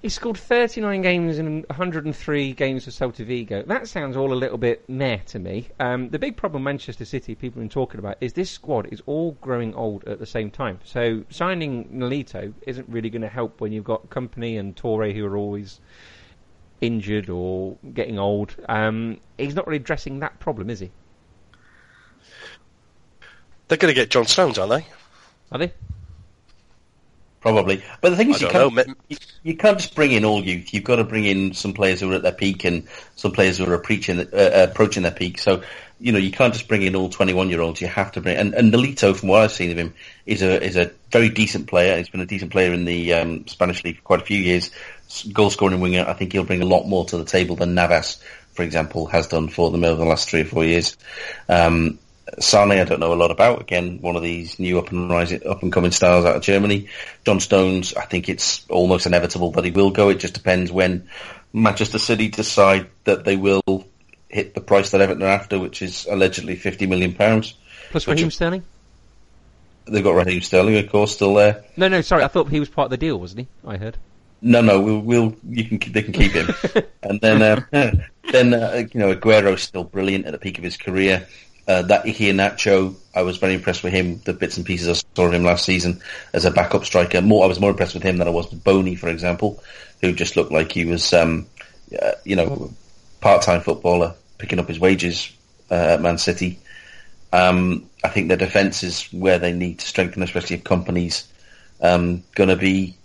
He 0.05 0.09
scored 0.09 0.37
39 0.37 1.01
games 1.01 1.39
in 1.39 1.61
103 1.61 2.53
games 2.53 2.85
for 2.85 2.91
Celta 2.91 3.25
Vigo. 3.25 3.63
That 3.63 3.87
sounds 3.87 4.15
all 4.15 4.33
a 4.33 4.35
little 4.35 4.59
bit 4.59 4.87
meh 4.87 5.17
to 5.25 5.39
me. 5.39 5.69
Um, 5.79 6.09
the 6.09 6.19
big 6.19 6.37
problem 6.37 6.61
Manchester 6.61 7.05
City 7.05 7.33
people 7.33 7.59
have 7.59 7.63
been 7.63 7.73
talking 7.73 7.97
about 7.97 8.17
is 8.21 8.33
this 8.33 8.51
squad 8.51 8.93
is 8.93 9.01
all 9.07 9.31
growing 9.41 9.73
old 9.73 10.07
at 10.07 10.19
the 10.19 10.27
same 10.27 10.51
time. 10.51 10.79
So 10.83 11.23
signing 11.31 11.85
Nolito 11.85 12.53
isn't 12.67 12.87
really 12.87 13.09
going 13.09 13.23
to 13.23 13.27
help 13.27 13.59
when 13.59 13.71
you've 13.71 13.83
got 13.83 14.07
Kompany 14.11 14.59
and 14.59 14.75
Toure 14.75 15.11
who 15.11 15.25
are 15.25 15.37
always 15.37 15.81
injured 16.81 17.27
or 17.27 17.75
getting 17.95 18.19
old. 18.19 18.55
Um, 18.69 19.19
he's 19.39 19.55
not 19.55 19.65
really 19.65 19.77
addressing 19.77 20.19
that 20.19 20.39
problem, 20.39 20.69
is 20.69 20.81
he? 20.81 20.91
They're 23.69 23.79
going 23.79 23.91
to 23.91 23.99
get 23.99 24.11
John 24.11 24.27
Stones, 24.27 24.59
aren't 24.59 24.69
they? 24.69 24.85
Are 25.51 25.57
they? 25.57 25.73
Probably, 27.45 27.83
but 28.01 28.09
the 28.09 28.15
thing 28.15 28.31
is, 28.31 28.41
you 28.41 28.47
can't, 28.47 28.73
know. 28.73 28.83
you, 29.07 29.17
you 29.43 29.55
can't 29.55 29.77
just 29.77 29.93
bring 29.93 30.11
in 30.11 30.25
all 30.25 30.43
youth. 30.43 30.73
You've 30.73 30.83
got 30.83 30.95
to 30.95 31.03
bring 31.03 31.25
in 31.25 31.53
some 31.53 31.73
players 31.73 31.99
who 31.99 32.11
are 32.11 32.15
at 32.15 32.23
their 32.23 32.31
peak 32.31 32.63
and 32.63 32.87
some 33.17 33.33
players 33.33 33.59
who 33.59 33.65
are 33.65 33.75
approaching, 33.75 34.19
uh, 34.19 34.67
approaching 34.67 35.03
their 35.03 35.11
peak. 35.11 35.37
So, 35.37 35.61
you 35.99 36.11
know, 36.11 36.17
you 36.17 36.31
can't 36.31 36.55
just 36.55 36.67
bring 36.67 36.81
in 36.81 36.95
all 36.95 37.07
21 37.07 37.49
year 37.51 37.61
olds. 37.61 37.81
You 37.81 37.87
have 37.87 38.11
to 38.13 38.21
bring, 38.21 38.35
and, 38.35 38.55
and 38.55 38.73
Nolito, 38.73 39.15
from 39.15 39.29
what 39.29 39.43
I've 39.43 39.51
seen 39.51 39.69
of 39.69 39.77
him, 39.77 39.93
is 40.25 40.41
a, 40.41 40.59
is 40.59 40.75
a 40.75 40.89
very 41.11 41.29
decent 41.29 41.67
player. 41.67 41.95
He's 41.95 42.09
been 42.09 42.19
a 42.19 42.25
decent 42.25 42.51
player 42.51 42.73
in 42.73 42.83
the, 42.83 43.13
um, 43.13 43.45
Spanish 43.45 43.83
league 43.83 43.97
for 43.97 44.01
quite 44.01 44.21
a 44.23 44.25
few 44.25 44.39
years. 44.39 44.71
Goal 45.31 45.51
scoring 45.51 45.79
winger. 45.81 46.03
I 46.07 46.13
think 46.13 46.33
he'll 46.33 46.45
bring 46.45 46.63
a 46.63 46.65
lot 46.65 46.87
more 46.87 47.05
to 47.05 47.17
the 47.19 47.25
table 47.25 47.55
than 47.55 47.75
Navas, 47.75 48.23
for 48.53 48.63
example, 48.63 49.05
has 49.05 49.27
done 49.27 49.49
for 49.49 49.69
them 49.69 49.83
over 49.83 50.03
the 50.03 50.09
last 50.09 50.31
three 50.31 50.41
or 50.41 50.45
four 50.45 50.65
years. 50.65 50.97
Um, 51.47 51.99
Sane, 52.39 52.71
I 52.71 52.83
don't 52.85 52.99
know 52.99 53.13
a 53.13 53.15
lot 53.15 53.31
about. 53.31 53.61
Again, 53.61 53.99
one 54.01 54.15
of 54.15 54.23
these 54.23 54.59
new 54.59 54.79
up 54.79 54.91
and 54.91 55.09
rising, 55.09 55.45
up 55.47 55.61
and 55.61 55.71
coming 55.71 55.91
stars 55.91 56.25
out 56.25 56.35
of 56.35 56.41
Germany. 56.41 56.87
John 57.23 57.39
Stones, 57.39 57.93
I 57.93 58.05
think 58.05 58.29
it's 58.29 58.65
almost 58.67 59.05
inevitable 59.05 59.51
that 59.51 59.65
he 59.65 59.71
will 59.71 59.91
go. 59.91 60.09
It 60.09 60.19
just 60.19 60.33
depends 60.33 60.71
when 60.71 61.07
Manchester 61.53 61.99
City 61.99 62.29
decide 62.29 62.87
that 63.03 63.25
they 63.25 63.35
will 63.35 63.85
hit 64.27 64.55
the 64.55 64.61
price 64.61 64.91
that 64.91 65.01
Everton 65.01 65.23
are 65.23 65.27
after, 65.27 65.59
which 65.59 65.81
is 65.81 66.07
allegedly 66.09 66.55
fifty 66.55 66.87
million 66.87 67.13
pounds. 67.13 67.53
Plus 67.91 68.07
Raheem 68.07 68.31
Sterling? 68.31 68.63
They've 69.85 70.03
got 70.03 70.15
Raheem 70.15 70.41
Sterling, 70.41 70.77
of 70.77 70.89
course, 70.89 71.13
still 71.13 71.35
there. 71.35 71.63
No, 71.77 71.87
no, 71.87 72.01
sorry. 72.01 72.23
I 72.23 72.27
thought 72.27 72.49
he 72.49 72.59
was 72.59 72.69
part 72.69 72.85
of 72.85 72.91
the 72.91 72.97
deal, 72.97 73.19
wasn't 73.19 73.41
he? 73.41 73.47
I 73.69 73.77
heard. 73.77 73.97
No, 74.41 74.61
no, 74.61 74.81
we'll, 74.81 74.99
we'll 74.99 75.35
you 75.47 75.77
can 75.77 75.91
they 75.91 76.01
can 76.01 76.13
keep 76.13 76.33
him, 76.33 76.49
and 77.03 77.21
then 77.21 77.41
uh, 77.41 77.61
then 78.31 78.53
uh, 78.53 78.83
you 78.91 78.99
know 78.99 79.11
Aguero's 79.13 79.61
still 79.61 79.83
brilliant 79.83 80.25
at 80.25 80.31
the 80.31 80.39
peak 80.39 80.57
of 80.57 80.63
his 80.63 80.77
career. 80.77 81.27
Uh, 81.67 81.81
that 81.81 82.05
Nacho, 82.05 82.95
I 83.15 83.23
was 83.23 83.37
very 83.37 83.55
impressed 83.55 83.83
with 83.83 83.93
him. 83.93 84.19
The 84.23 84.33
bits 84.33 84.57
and 84.57 84.65
pieces 84.65 84.87
I 84.87 84.93
saw 85.15 85.25
of 85.25 85.33
him 85.33 85.43
last 85.43 85.65
season 85.65 85.99
as 86.33 86.45
a 86.45 86.51
backup 86.51 86.85
striker. 86.85 87.21
More, 87.21 87.43
I 87.43 87.47
was 87.47 87.59
more 87.59 87.71
impressed 87.71 87.95
with 87.95 88.03
him 88.03 88.17
than 88.17 88.27
I 88.27 88.31
was 88.31 88.49
with 88.51 88.63
Boney, 88.63 88.95
for 88.95 89.09
example, 89.09 89.63
who 90.01 90.13
just 90.13 90.35
looked 90.35 90.51
like 90.51 90.71
he 90.71 90.85
was, 90.85 91.11
um, 91.13 91.47
uh, 91.99 92.11
you 92.23 92.35
know, 92.35 92.71
part-time 93.19 93.61
footballer 93.61 94.13
picking 94.37 94.59
up 94.59 94.67
his 94.67 94.79
wages 94.79 95.31
uh, 95.71 95.95
at 95.95 96.01
Man 96.01 96.19
City. 96.19 96.59
Um, 97.33 97.89
I 98.03 98.09
think 98.09 98.27
their 98.27 98.37
defence 98.37 98.83
is 98.83 99.11
where 99.11 99.39
they 99.39 99.51
need 99.51 99.79
to 99.79 99.87
strengthen, 99.87 100.21
especially 100.21 100.57
if 100.57 100.63
Kompany's 100.63 101.27
um, 101.81 102.23
going 102.35 102.49
to 102.49 102.55
be 102.55 102.95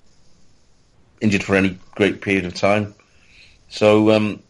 injured 1.20 1.42
for 1.44 1.56
any 1.56 1.78
great 1.94 2.20
period 2.20 2.44
of 2.44 2.54
time. 2.54 2.94
So, 3.70 4.10
um, 4.10 4.42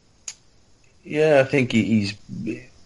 yeah, 1.04 1.40
I 1.40 1.48
think 1.48 1.72
he- 1.72 1.84
he's 1.84 2.14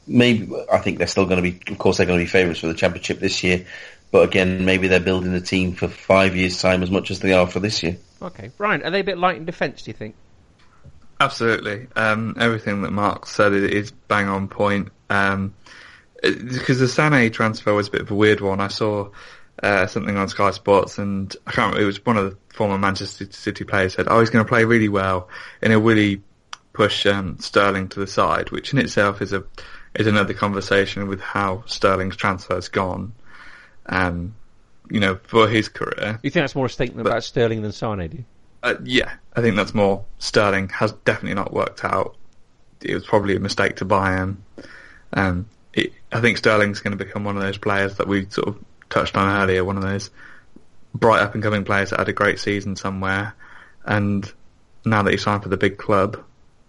maybe. 0.06 0.52
I 0.70 0.78
think 0.78 0.98
they're 0.98 1.06
still 1.06 1.26
going 1.26 1.42
to 1.42 1.50
be. 1.50 1.60
Of 1.72 1.78
course, 1.78 1.96
they're 1.96 2.06
going 2.06 2.18
to 2.18 2.24
be 2.24 2.30
favourites 2.30 2.60
for 2.60 2.66
the 2.66 2.74
championship 2.74 3.20
this 3.20 3.42
year. 3.42 3.66
But 4.10 4.28
again, 4.28 4.64
maybe 4.64 4.86
they're 4.86 5.00
building 5.00 5.32
the 5.32 5.40
team 5.40 5.72
for 5.72 5.88
five 5.88 6.36
years' 6.36 6.60
time 6.60 6.82
as 6.82 6.90
much 6.90 7.10
as 7.10 7.18
they 7.18 7.32
are 7.32 7.46
for 7.46 7.58
this 7.58 7.82
year. 7.82 7.96
Okay. 8.22 8.50
Brian, 8.56 8.82
are 8.82 8.90
they 8.90 9.00
a 9.00 9.04
bit 9.04 9.18
light 9.18 9.36
in 9.36 9.44
defence, 9.44 9.82
do 9.82 9.90
you 9.90 9.94
think? 9.94 10.14
Absolutely. 11.20 11.88
Um, 11.96 12.36
everything 12.38 12.82
that 12.82 12.92
Mark 12.92 13.26
said 13.26 13.52
is 13.52 13.90
bang 13.90 14.28
on 14.28 14.48
point. 14.48 14.88
Um, 15.10 15.54
because 16.22 16.78
the 16.78 16.86
Sané 16.86 17.32
transfer 17.32 17.74
was 17.74 17.88
a 17.88 17.90
bit 17.90 18.00
of 18.02 18.10
a 18.10 18.14
weird 18.14 18.40
one. 18.40 18.60
I 18.60 18.68
saw 18.68 19.10
uh, 19.62 19.86
something 19.86 20.16
on 20.16 20.28
Sky 20.28 20.50
Sports, 20.52 20.98
and 20.98 21.34
I 21.46 21.52
can't. 21.52 21.72
remember, 21.72 21.82
It 21.82 21.86
was 21.86 22.04
one 22.04 22.16
of 22.16 22.30
the 22.30 22.54
former 22.54 22.78
Manchester 22.78 23.26
City 23.30 23.64
players 23.64 23.94
said, 23.94 24.06
"Oh, 24.08 24.20
he's 24.20 24.30
going 24.30 24.44
to 24.44 24.48
play 24.48 24.64
really 24.64 24.88
well, 24.88 25.28
and 25.60 25.72
he'll 25.72 25.82
really 25.82 26.22
push 26.72 27.06
um, 27.06 27.38
Sterling 27.40 27.88
to 27.90 28.00
the 28.00 28.06
side," 28.06 28.50
which 28.50 28.72
in 28.72 28.78
itself 28.78 29.22
is 29.22 29.32
a 29.32 29.44
is 29.94 30.06
another 30.06 30.34
conversation 30.34 31.06
with 31.08 31.20
how 31.20 31.62
Sterling's 31.66 32.16
transfer's 32.16 32.68
gone. 32.68 33.12
Um, 33.86 34.34
you 34.90 35.00
know, 35.00 35.18
for 35.24 35.48
his 35.48 35.68
career, 35.68 36.18
You 36.22 36.30
think 36.30 36.42
that's 36.42 36.54
more 36.54 36.66
a 36.66 36.70
statement 36.70 37.04
But- 37.04 37.10
about 37.10 37.24
Sterling 37.24 37.62
than 37.62 37.72
Sane, 37.72 38.08
do 38.08 38.16
you? 38.18 38.24
uh, 38.62 38.74
yeah, 38.82 39.12
I 39.34 39.40
think 39.40 39.56
that's 39.56 39.74
more. 39.74 40.04
Sterling 40.18 40.68
has 40.70 40.92
definitely 41.04 41.34
not 41.34 41.52
worked 41.52 41.84
out. 41.84 42.16
It 42.82 42.94
was 42.94 43.06
probably 43.06 43.36
a 43.36 43.40
mistake 43.40 43.76
to 43.76 43.84
buy 43.84 44.16
him. 44.16 44.44
Um, 45.12 45.46
it, 45.72 45.92
I 46.12 46.20
think 46.20 46.38
Sterling's 46.38 46.80
going 46.80 46.96
to 46.96 47.02
become 47.04 47.24
one 47.24 47.36
of 47.36 47.42
those 47.42 47.56
players 47.58 47.96
that 47.96 48.06
we 48.08 48.26
sort 48.30 48.48
of 48.48 48.58
touched 48.90 49.16
on 49.16 49.42
earlier. 49.42 49.64
One 49.64 49.76
of 49.76 49.82
those 49.82 50.10
bright 50.94 51.20
up 51.22 51.34
and 51.34 51.42
coming 51.42 51.64
players 51.64 51.90
that 51.90 51.98
had 51.98 52.08
a 52.08 52.12
great 52.12 52.38
season 52.38 52.76
somewhere, 52.76 53.34
and 53.84 54.30
now 54.84 55.02
that 55.02 55.10
he's 55.12 55.22
signed 55.22 55.42
for 55.42 55.48
the 55.48 55.56
big 55.56 55.78
club. 55.78 56.22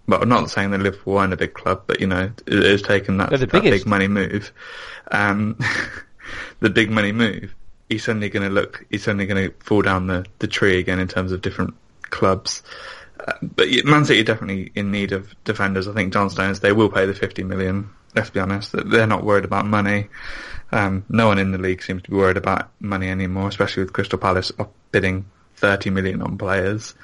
But 0.07 0.21
I'm 0.21 0.29
not 0.29 0.49
saying 0.49 0.71
that 0.71 0.81
Liverpool 0.81 1.15
weren't 1.15 1.33
a 1.33 1.37
big 1.37 1.53
club, 1.53 1.83
but 1.87 1.99
you 1.99 2.07
know, 2.07 2.31
it 2.45 2.63
has 2.63 2.81
taken 2.81 3.17
that, 3.17 3.31
the 3.31 3.37
that 3.39 3.51
biggest. 3.51 3.83
big 3.83 3.85
money 3.87 4.07
move. 4.07 4.51
Um, 5.11 5.59
the 6.59 6.69
big 6.69 6.91
money 6.91 7.11
move. 7.11 7.55
He's 7.89 8.03
suddenly 8.03 8.29
going 8.29 8.47
to 8.47 8.53
look. 8.53 8.85
He's 8.89 9.03
suddenly 9.03 9.25
going 9.25 9.49
to 9.49 9.55
fall 9.63 9.81
down 9.81 10.07
the, 10.07 10.25
the 10.39 10.47
tree 10.47 10.79
again 10.79 10.99
in 10.99 11.07
terms 11.07 11.31
of 11.31 11.41
different 11.41 11.73
clubs. 12.01 12.61
Uh, 13.19 13.33
but 13.41 13.67
Man 13.85 14.05
City 14.05 14.21
are 14.21 14.25
definitely 14.25 14.71
in 14.75 14.91
need 14.91 15.11
of 15.11 15.33
defenders. 15.43 15.87
I 15.87 15.93
think 15.93 16.13
John 16.13 16.29
Stones 16.29 16.59
they 16.59 16.71
will 16.71 16.89
pay 16.89 17.05
the 17.05 17.13
50 17.13 17.43
million. 17.43 17.89
Let's 18.15 18.29
be 18.29 18.39
honest, 18.39 18.71
that 18.71 18.89
they're 18.89 19.07
not 19.07 19.23
worried 19.23 19.45
about 19.45 19.65
money. 19.65 20.07
Um, 20.71 21.05
no 21.09 21.27
one 21.27 21.37
in 21.37 21.51
the 21.51 21.57
league 21.57 21.83
seems 21.83 22.01
to 22.03 22.09
be 22.09 22.15
worried 22.15 22.37
about 22.37 22.69
money 22.79 23.09
anymore, 23.09 23.49
especially 23.49 23.83
with 23.83 23.93
Crystal 23.93 24.17
Palace 24.17 24.51
up 24.57 24.73
bidding 24.91 25.25
30 25.57 25.89
million 25.89 26.21
on 26.21 26.37
players. 26.37 26.95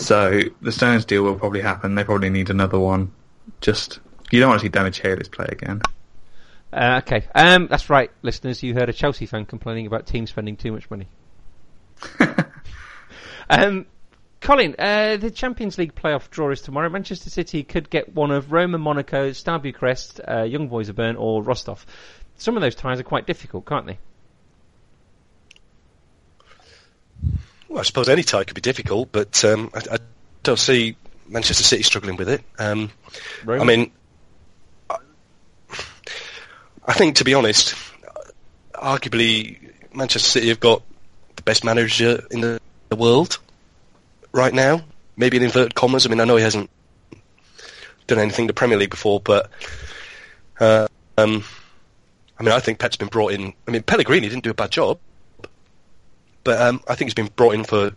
So 0.00 0.40
the 0.62 0.72
Stones 0.72 1.04
deal 1.04 1.22
will 1.22 1.38
probably 1.38 1.60
happen. 1.60 1.94
They 1.94 2.04
probably 2.04 2.30
need 2.30 2.48
another 2.48 2.78
one. 2.78 3.12
Just 3.60 4.00
you 4.30 4.40
don't 4.40 4.48
want 4.48 4.62
to 4.62 4.66
see 4.66 4.70
Demichelis 4.70 5.30
play 5.30 5.46
again. 5.48 5.82
Uh, 6.72 7.00
okay. 7.02 7.26
Um, 7.34 7.66
that's 7.68 7.90
right, 7.90 8.10
listeners. 8.22 8.62
You 8.62 8.74
heard 8.74 8.88
a 8.88 8.92
Chelsea 8.94 9.26
fan 9.26 9.44
complaining 9.44 9.86
about 9.86 10.06
teams 10.06 10.30
spending 10.30 10.56
too 10.56 10.72
much 10.72 10.90
money. 10.90 11.06
um, 13.50 13.86
Colin, 14.40 14.74
uh, 14.78 15.18
the 15.18 15.30
Champions 15.30 15.76
League 15.76 15.94
playoff 15.94 16.30
draw 16.30 16.50
is 16.50 16.62
tomorrow. 16.62 16.88
Manchester 16.88 17.28
City 17.28 17.62
could 17.62 17.90
get 17.90 18.14
one 18.14 18.30
of 18.30 18.52
Roma, 18.52 18.78
Monaco, 18.78 19.32
Star 19.32 19.58
Bucharest, 19.58 20.20
uh, 20.26 20.44
Young 20.44 20.68
Boys 20.68 20.88
of 20.88 20.96
Bern, 20.96 21.16
or 21.16 21.42
Rostov. 21.42 21.84
Some 22.36 22.56
of 22.56 22.62
those 22.62 22.74
ties 22.74 22.98
are 22.98 23.04
quite 23.04 23.26
difficult, 23.26 23.66
can't 23.66 23.86
they? 23.86 23.98
Well, 27.70 27.78
I 27.78 27.82
suppose 27.84 28.08
any 28.08 28.24
tie 28.24 28.42
could 28.42 28.56
be 28.56 28.60
difficult, 28.60 29.12
but 29.12 29.44
um, 29.44 29.70
I, 29.72 29.94
I 29.94 29.98
don't 30.42 30.58
see 30.58 30.96
Manchester 31.28 31.62
City 31.62 31.84
struggling 31.84 32.16
with 32.16 32.28
it. 32.28 32.42
Um, 32.58 32.90
I 33.48 33.64
mean, 33.64 33.92
I, 34.90 34.96
I 36.84 36.92
think 36.94 37.16
to 37.16 37.24
be 37.24 37.34
honest, 37.34 37.76
arguably 38.74 39.70
Manchester 39.94 40.28
City 40.28 40.48
have 40.48 40.58
got 40.58 40.82
the 41.36 41.42
best 41.42 41.64
manager 41.64 42.26
in 42.32 42.40
the, 42.40 42.60
the 42.88 42.96
world 42.96 43.38
right 44.32 44.52
now. 44.52 44.82
Maybe 45.16 45.36
in 45.36 45.44
inverted 45.44 45.76
commas. 45.76 46.06
I 46.06 46.08
mean, 46.08 46.20
I 46.20 46.24
know 46.24 46.36
he 46.36 46.42
hasn't 46.42 46.70
done 48.08 48.18
anything 48.18 48.48
to 48.48 48.52
Premier 48.52 48.78
League 48.78 48.90
before, 48.90 49.20
but 49.20 49.48
uh, 50.58 50.88
um, 51.16 51.44
I 52.36 52.42
mean, 52.42 52.52
I 52.52 52.58
think 52.58 52.80
Pep's 52.80 52.96
been 52.96 53.08
brought 53.08 53.32
in. 53.32 53.52
I 53.68 53.70
mean, 53.70 53.84
Pellegrini 53.84 54.28
didn't 54.28 54.42
do 54.42 54.50
a 54.50 54.54
bad 54.54 54.72
job, 54.72 54.98
but 56.44 56.60
um, 56.60 56.80
I 56.88 56.94
think 56.94 57.08
he's 57.08 57.14
been 57.14 57.30
brought 57.34 57.54
in 57.54 57.64
for, 57.64 57.90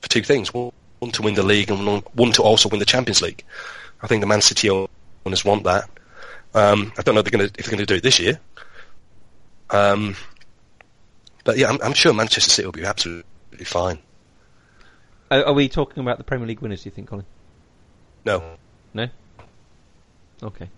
for 0.00 0.08
two 0.08 0.22
things: 0.22 0.52
one, 0.52 0.72
one 0.98 1.12
to 1.12 1.22
win 1.22 1.34
the 1.34 1.42
league, 1.42 1.70
and 1.70 1.86
one, 1.86 2.02
one 2.14 2.32
to 2.32 2.42
also 2.42 2.68
win 2.68 2.78
the 2.78 2.86
Champions 2.86 3.22
League. 3.22 3.44
I 4.02 4.06
think 4.06 4.20
the 4.20 4.26
Man 4.26 4.40
City 4.40 4.70
owners 4.70 5.44
want 5.44 5.64
that. 5.64 5.88
Um, 6.54 6.92
I 6.98 7.02
don't 7.02 7.14
know 7.14 7.20
if 7.20 7.26
they're 7.26 7.38
going 7.38 7.48
to 7.48 7.58
if 7.58 7.66
they're 7.66 7.76
going 7.76 7.86
to 7.86 7.86
do 7.86 7.96
it 7.96 8.02
this 8.02 8.18
year. 8.18 8.40
Um, 9.70 10.16
but 11.44 11.58
yeah, 11.58 11.68
I'm, 11.68 11.78
I'm 11.82 11.92
sure 11.92 12.12
Manchester 12.12 12.50
City 12.50 12.66
will 12.66 12.72
be 12.72 12.84
absolutely 12.84 13.64
fine. 13.64 13.98
Are, 15.30 15.46
are 15.46 15.52
we 15.52 15.68
talking 15.68 16.00
about 16.00 16.18
the 16.18 16.24
Premier 16.24 16.46
League 16.46 16.60
winners? 16.60 16.82
Do 16.82 16.88
you 16.88 16.94
think, 16.94 17.08
Colin? 17.08 17.26
No, 18.24 18.56
No. 18.94 19.08
Okay. 20.42 20.68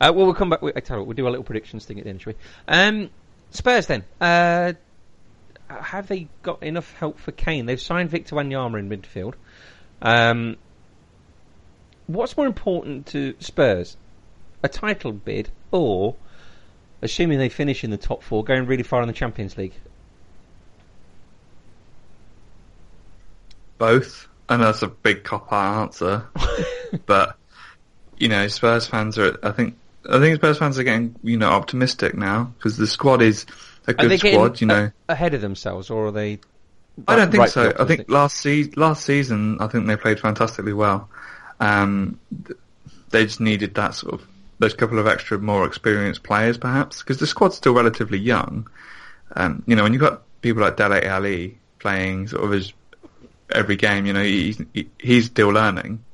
Uh, 0.00 0.12
well, 0.14 0.26
we'll 0.26 0.34
come 0.34 0.50
back. 0.50 0.62
I 0.62 0.80
tell 0.80 0.96
you 0.96 1.00
what, 1.00 1.08
we'll 1.08 1.14
do 1.16 1.28
a 1.28 1.30
little 1.30 1.44
predictions 1.44 1.84
thing 1.84 1.98
at 1.98 2.04
the 2.04 2.10
end, 2.10 2.22
shall 2.22 2.32
we? 2.32 2.38
Um, 2.68 3.10
Spurs 3.50 3.86
then. 3.86 4.04
Uh, 4.20 4.72
have 5.82 6.08
they 6.08 6.28
got 6.42 6.62
enough 6.62 6.92
help 6.94 7.18
for 7.18 7.32
Kane? 7.32 7.66
They've 7.66 7.80
signed 7.80 8.10
Victor 8.10 8.36
Wanyama 8.36 8.78
in 8.78 8.88
midfield. 8.88 9.34
Um, 10.02 10.56
what's 12.06 12.36
more 12.36 12.46
important 12.46 13.06
to 13.08 13.34
Spurs, 13.40 13.96
a 14.62 14.68
title 14.68 15.12
bid 15.12 15.50
or, 15.70 16.16
assuming 17.02 17.38
they 17.38 17.48
finish 17.48 17.84
in 17.84 17.90
the 17.90 17.96
top 17.96 18.22
four, 18.22 18.44
going 18.44 18.66
really 18.66 18.82
far 18.82 19.02
in 19.02 19.08
the 19.08 19.14
Champions 19.14 19.56
League? 19.56 19.74
Both. 23.78 24.28
I 24.48 24.56
know 24.56 24.64
that's 24.64 24.82
a 24.82 24.88
big 24.88 25.24
cop 25.24 25.52
out 25.52 25.82
answer, 25.82 26.26
but 27.06 27.36
you 28.18 28.28
know, 28.28 28.46
Spurs 28.48 28.86
fans 28.86 29.18
are. 29.18 29.38
I 29.42 29.52
think 29.52 29.76
I 30.08 30.18
think 30.18 30.36
Spurs 30.36 30.58
fans 30.58 30.78
are 30.78 30.84
getting 30.84 31.16
you 31.22 31.38
know 31.38 31.48
optimistic 31.48 32.14
now 32.14 32.52
because 32.56 32.76
the 32.76 32.86
squad 32.86 33.22
is 33.22 33.46
a 33.86 33.90
Are 33.90 33.94
good 33.94 34.18
squad. 34.18 34.60
You 34.60 34.66
know, 34.66 34.90
a- 35.08 35.12
ahead 35.12 35.34
of 35.34 35.40
themselves, 35.40 35.90
or 35.90 36.06
are 36.06 36.12
they? 36.12 36.38
I 37.08 37.16
don't 37.16 37.30
think 37.30 37.40
right 37.40 37.50
so. 37.50 37.72
I 37.78 37.84
think 37.84 38.08
last 38.08 38.36
se- 38.36 38.72
last 38.76 39.04
season, 39.04 39.58
I 39.60 39.66
think 39.66 39.86
they 39.86 39.96
played 39.96 40.20
fantastically 40.20 40.72
well. 40.72 41.08
Um, 41.60 42.18
they 43.10 43.24
just 43.24 43.40
needed 43.40 43.74
that 43.74 43.94
sort 43.94 44.14
of 44.14 44.26
those 44.58 44.74
couple 44.74 44.98
of 44.98 45.06
extra 45.06 45.38
more 45.38 45.66
experienced 45.66 46.22
players, 46.22 46.56
perhaps, 46.56 47.02
because 47.02 47.18
the 47.18 47.26
squad's 47.26 47.56
still 47.56 47.74
relatively 47.74 48.18
young. 48.18 48.68
Um, 49.34 49.62
you 49.66 49.74
know, 49.74 49.82
when 49.82 49.92
you've 49.92 50.00
got 50.02 50.22
people 50.42 50.62
like 50.62 50.76
Dele 50.76 51.04
Alli 51.04 51.58
playing 51.80 52.28
sort 52.28 52.44
of 52.44 52.50
his 52.52 52.72
every 53.50 53.76
game, 53.76 54.06
you 54.06 54.12
know, 54.12 54.22
he's 54.22 54.62
he- 54.72 54.88
he's 54.98 55.26
still 55.26 55.48
learning. 55.48 56.04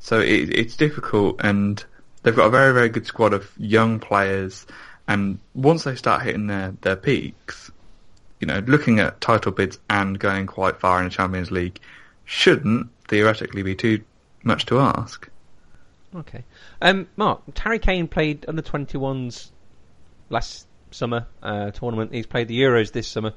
So 0.00 0.20
it, 0.20 0.50
it's 0.50 0.76
difficult, 0.76 1.40
and 1.40 1.82
they've 2.22 2.34
got 2.36 2.46
a 2.46 2.50
very 2.50 2.72
very 2.72 2.88
good 2.88 3.06
squad 3.06 3.34
of 3.34 3.50
young 3.58 3.98
players. 4.00 4.66
And 5.08 5.38
once 5.54 5.84
they 5.84 5.94
start 5.94 6.22
hitting 6.22 6.46
their 6.46 6.74
their 6.80 6.96
peaks, 6.96 7.70
you 8.40 8.46
know, 8.46 8.62
looking 8.66 8.98
at 8.98 9.20
title 9.20 9.52
bids 9.52 9.78
and 9.88 10.18
going 10.18 10.46
quite 10.46 10.80
far 10.80 10.98
in 10.98 11.04
the 11.04 11.10
Champions 11.10 11.50
League 11.50 11.80
shouldn't 12.24 12.88
theoretically 13.08 13.62
be 13.62 13.74
too 13.74 14.02
much 14.42 14.66
to 14.66 14.80
ask. 14.80 15.28
Okay. 16.14 16.44
Um, 16.80 17.08
Mark, 17.16 17.42
Harry 17.58 17.78
Kane 17.78 18.08
played 18.08 18.44
under 18.48 18.62
21s 18.62 19.50
last 20.30 20.66
summer 20.90 21.26
uh, 21.42 21.70
tournament. 21.70 22.12
He's 22.12 22.26
played 22.26 22.48
the 22.48 22.58
Euros 22.58 22.92
this 22.92 23.06
summer. 23.06 23.32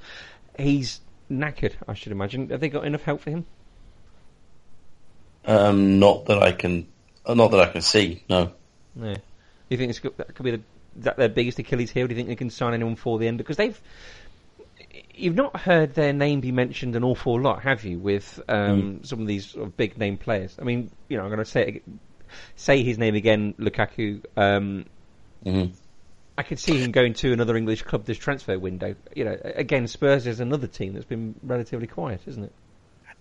He's 0.58 1.02
knackered, 1.30 1.74
I 1.88 1.94
should 1.94 2.12
imagine. 2.12 2.50
Have 2.50 2.60
they 2.60 2.70
got 2.70 2.86
enough 2.86 3.04
help 3.04 3.22
for 3.22 3.30
him? 3.32 3.46
Um, 5.46 6.00
not 6.00 6.26
that 6.26 6.42
I 6.42 6.52
can, 6.52 6.88
uh, 7.26 7.34
not 7.34 7.52
that 7.52 7.60
I 7.62 7.72
can 7.72 7.82
see. 7.82 8.24
No. 8.30 8.52
No. 8.96 9.16
You 9.70 9.78
think 9.78 9.90
it's, 9.90 10.00
that 10.00 10.36
could 10.36 10.44
be 10.44 10.52
the, 10.52 10.58
is 10.58 10.64
that 11.04 11.18
their 11.18 11.30
biggest 11.30 11.60
Achilles 11.60 11.92
heel? 11.92 12.08
Do 12.08 12.14
you 12.14 12.18
think 12.18 12.30
they 12.30 12.36
can 12.36 12.50
sign 12.50 12.74
anyone 12.74 12.96
for 12.96 13.20
the 13.20 13.28
end? 13.28 13.38
Because 13.38 13.58
they've. 13.58 13.80
You've 15.14 15.36
not 15.36 15.60
heard 15.60 15.94
their 15.96 16.14
name 16.14 16.40
be 16.40 16.52
mentioned 16.54 16.96
an 16.96 17.04
awful 17.04 17.40
lot, 17.40 17.64
have 17.64 17.84
you? 17.84 18.00
With 18.00 18.40
um, 18.48 19.04
some 19.04 19.20
of 19.20 19.28
these 19.28 19.48
sort 19.48 19.68
of 19.68 19.76
big 19.76 19.98
name 19.98 20.18
players. 20.18 20.56
I 20.60 20.64
mean, 20.64 20.92
you 21.10 21.18
know, 21.18 21.24
I'm 21.24 21.30
going 21.30 21.40
to 21.40 21.46
say 21.46 21.82
say 22.56 22.84
his 22.84 22.98
name 22.98 23.16
again, 23.16 23.54
Lukaku. 23.60 24.24
Um, 24.38 24.86
Mhm. 25.46 25.72
I 26.38 26.44
could 26.44 26.60
see 26.60 26.78
him 26.78 26.92
going 26.92 27.16
to 27.16 27.34
another 27.34 27.58
English 27.58 27.82
club 27.82 28.06
this 28.06 28.18
transfer 28.18 28.58
window. 28.58 28.96
You 29.14 29.26
know, 29.26 29.38
again, 29.44 29.88
Spurs 29.88 30.26
is 30.26 30.40
another 30.40 30.68
team 30.68 30.94
that's 30.94 31.06
been 31.06 31.36
relatively 31.44 31.88
quiet, 31.88 32.22
isn't 32.28 32.46
it? 32.46 32.54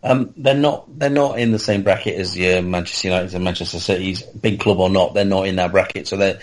Um, 0.04 0.32
they're 0.36 0.54
not. 0.54 0.86
They're 1.00 1.10
not 1.10 1.40
in 1.40 1.50
the 1.50 1.58
same 1.58 1.82
bracket 1.82 2.14
as 2.14 2.38
your 2.38 2.62
Manchester 2.62 3.08
United 3.08 3.34
and 3.34 3.42
Manchester 3.42 3.80
City's 3.80 4.22
big 4.22 4.60
club 4.60 4.78
or 4.78 4.88
not. 4.88 5.14
They're 5.14 5.24
not 5.24 5.48
in 5.48 5.56
that 5.56 5.72
bracket, 5.72 6.06
so 6.06 6.16
they're 6.16 6.38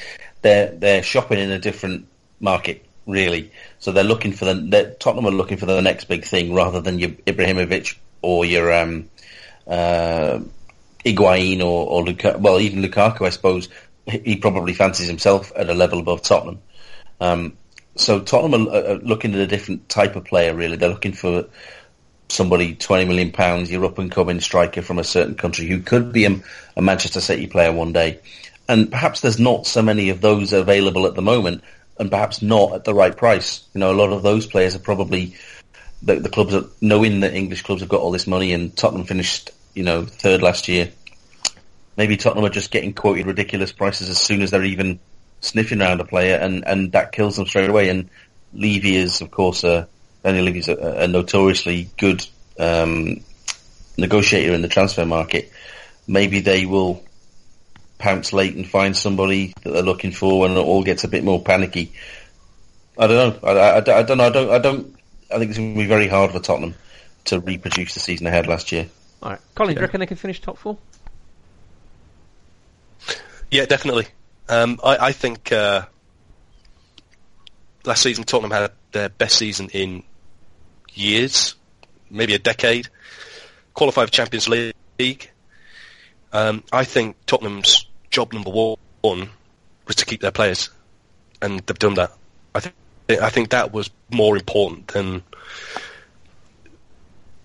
they're 0.45 0.67
they're 0.67 1.03
shopping 1.03 1.39
in 1.39 1.49
a 1.49 1.57
different 1.57 2.07
market, 2.39 2.85
really. 3.07 3.51
So 3.79 3.91
they're 3.91 4.03
looking 4.03 4.31
for 4.31 4.45
the 4.45 4.95
Tottenham 4.99 5.25
are 5.25 5.31
looking 5.31 5.57
for 5.57 5.65
the 5.65 5.81
next 5.81 6.05
big 6.05 6.23
thing 6.23 6.53
rather 6.53 6.81
than 6.81 6.99
your 6.99 7.09
Ibrahimovic 7.09 7.97
or 8.21 8.45
your 8.45 8.71
um, 8.71 9.09
uh, 9.67 10.39
or, 11.07 11.87
or 11.89 12.03
Luka, 12.03 12.37
well, 12.39 12.59
even 12.59 12.83
Lukaku. 12.83 13.25
I 13.25 13.29
suppose 13.31 13.69
he 14.05 14.19
he 14.19 14.35
probably 14.35 14.73
fancies 14.73 15.07
himself 15.07 15.51
at 15.55 15.69
a 15.69 15.73
level 15.73 15.99
above 15.99 16.21
Tottenham. 16.21 16.59
Um, 17.19 17.57
so 17.95 18.19
Tottenham 18.19 18.67
are, 18.67 18.85
are 18.85 18.97
looking 18.99 19.33
at 19.33 19.39
a 19.39 19.47
different 19.47 19.89
type 19.89 20.15
of 20.15 20.25
player. 20.25 20.53
Really, 20.53 20.77
they're 20.77 20.89
looking 20.89 21.13
for 21.13 21.45
somebody 22.29 22.75
twenty 22.75 23.05
million 23.05 23.31
pounds, 23.31 23.71
your 23.71 23.85
up 23.85 23.97
and 23.97 24.11
coming 24.11 24.41
striker 24.41 24.83
from 24.83 24.99
a 24.99 25.03
certain 25.03 25.33
country 25.33 25.65
who 25.65 25.79
could 25.79 26.13
be 26.13 26.25
a, 26.25 26.39
a 26.75 26.81
Manchester 26.83 27.21
City 27.21 27.47
player 27.47 27.71
one 27.71 27.93
day. 27.93 28.19
And 28.67 28.89
perhaps 28.89 29.21
there's 29.21 29.39
not 29.39 29.67
so 29.67 29.81
many 29.81 30.09
of 30.09 30.21
those 30.21 30.53
available 30.53 31.05
at 31.05 31.15
the 31.15 31.21
moment, 31.21 31.63
and 31.99 32.09
perhaps 32.09 32.41
not 32.41 32.73
at 32.73 32.83
the 32.83 32.93
right 32.93 33.15
price. 33.15 33.63
You 33.73 33.79
know, 33.79 33.91
a 33.91 33.93
lot 33.95 34.11
of 34.11 34.23
those 34.23 34.47
players 34.47 34.75
are 34.75 34.79
probably 34.79 35.35
the, 36.01 36.15
the 36.15 36.29
clubs 36.29 36.53
are 36.53 36.65
knowing 36.81 37.21
that 37.21 37.33
English 37.33 37.63
clubs 37.63 37.81
have 37.81 37.89
got 37.89 38.01
all 38.01 38.11
this 38.11 38.27
money, 38.27 38.53
and 38.53 38.75
Tottenham 38.75 39.05
finished, 39.05 39.51
you 39.73 39.83
know, 39.83 40.05
third 40.05 40.41
last 40.41 40.67
year. 40.67 40.91
Maybe 41.97 42.17
Tottenham 42.17 42.45
are 42.45 42.49
just 42.49 42.71
getting 42.71 42.93
quoted 42.93 43.27
ridiculous 43.27 43.71
prices 43.71 44.09
as 44.09 44.17
soon 44.17 44.41
as 44.41 44.51
they're 44.51 44.63
even 44.63 44.99
sniffing 45.41 45.81
around 45.81 46.01
a 46.01 46.05
player, 46.05 46.35
and, 46.35 46.65
and 46.65 46.91
that 46.91 47.11
kills 47.11 47.37
them 47.37 47.45
straight 47.45 47.69
away. 47.69 47.89
And 47.89 48.09
Levy 48.53 48.95
is, 48.95 49.21
of 49.21 49.31
course, 49.31 49.63
a, 49.63 49.87
Daniel 50.23 50.45
Levy's 50.45 50.67
a, 50.67 50.75
a 50.75 51.07
notoriously 51.07 51.89
good 51.97 52.25
um, 52.59 53.21
negotiator 53.97 54.53
in 54.53 54.61
the 54.61 54.67
transfer 54.67 55.05
market. 55.05 55.51
Maybe 56.07 56.41
they 56.41 56.65
will 56.65 57.03
pounce 57.97 58.33
late 58.33 58.55
and 58.55 58.67
find 58.67 58.95
somebody 58.95 59.53
that 59.63 59.71
they're 59.71 59.83
looking 59.83 60.11
for, 60.11 60.45
and 60.45 60.57
it 60.57 60.59
all 60.59 60.83
gets 60.83 61.03
a 61.03 61.07
bit 61.07 61.23
more 61.23 61.41
panicky. 61.41 61.91
I 62.97 63.07
don't 63.07 63.43
know. 63.43 63.49
I, 63.49 63.51
I, 63.51 63.77
I 63.77 64.03
don't 64.03 64.17
know. 64.17 64.25
I 64.25 64.29
don't. 64.29 64.49
I 64.51 64.59
don't. 64.59 64.95
I 65.33 65.39
think 65.39 65.49
it's 65.49 65.57
going 65.57 65.73
to 65.73 65.79
be 65.79 65.87
very 65.87 66.07
hard 66.07 66.31
for 66.31 66.39
Tottenham 66.39 66.75
to 67.25 67.39
reproduce 67.39 67.93
the 67.93 67.99
season 67.99 68.27
ahead 68.27 68.47
last 68.47 68.71
year. 68.71 68.87
All 69.21 69.31
right, 69.31 69.39
Colin, 69.55 69.73
do 69.73 69.79
you 69.79 69.85
reckon 69.85 69.99
they 69.99 70.05
can 70.05 70.17
finish 70.17 70.39
top 70.39 70.57
four? 70.57 70.77
Yeah, 73.49 73.65
definitely. 73.65 74.07
Um, 74.47 74.79
I, 74.83 74.97
I 75.07 75.11
think 75.11 75.51
uh, 75.51 75.85
last 77.85 78.03
season 78.03 78.23
Tottenham 78.23 78.51
had 78.51 78.71
their 78.91 79.09
best 79.09 79.37
season 79.37 79.69
in 79.69 80.03
years, 80.93 81.55
maybe 82.09 82.33
a 82.33 82.39
decade. 82.39 82.87
Qualified 83.73 84.07
for 84.07 84.11
Champions 84.11 84.47
League. 84.47 85.31
Um, 86.31 86.63
I 86.71 86.83
think 86.83 87.17
Tottenham's 87.25 87.84
job 88.15 88.31
number 88.31 88.49
one 88.49 89.29
was 89.85 89.97
to 89.97 90.05
keep 90.05 90.21
their 90.21 90.31
players, 90.31 90.69
and 91.41 91.59
they've 91.59 91.77
done 91.77 91.95
that. 91.95 92.11
I 92.55 92.61
think 92.61 92.75
I 93.21 93.29
think 93.29 93.49
that 93.49 93.73
was 93.73 93.89
more 94.09 94.37
important 94.37 94.87
than 94.87 95.21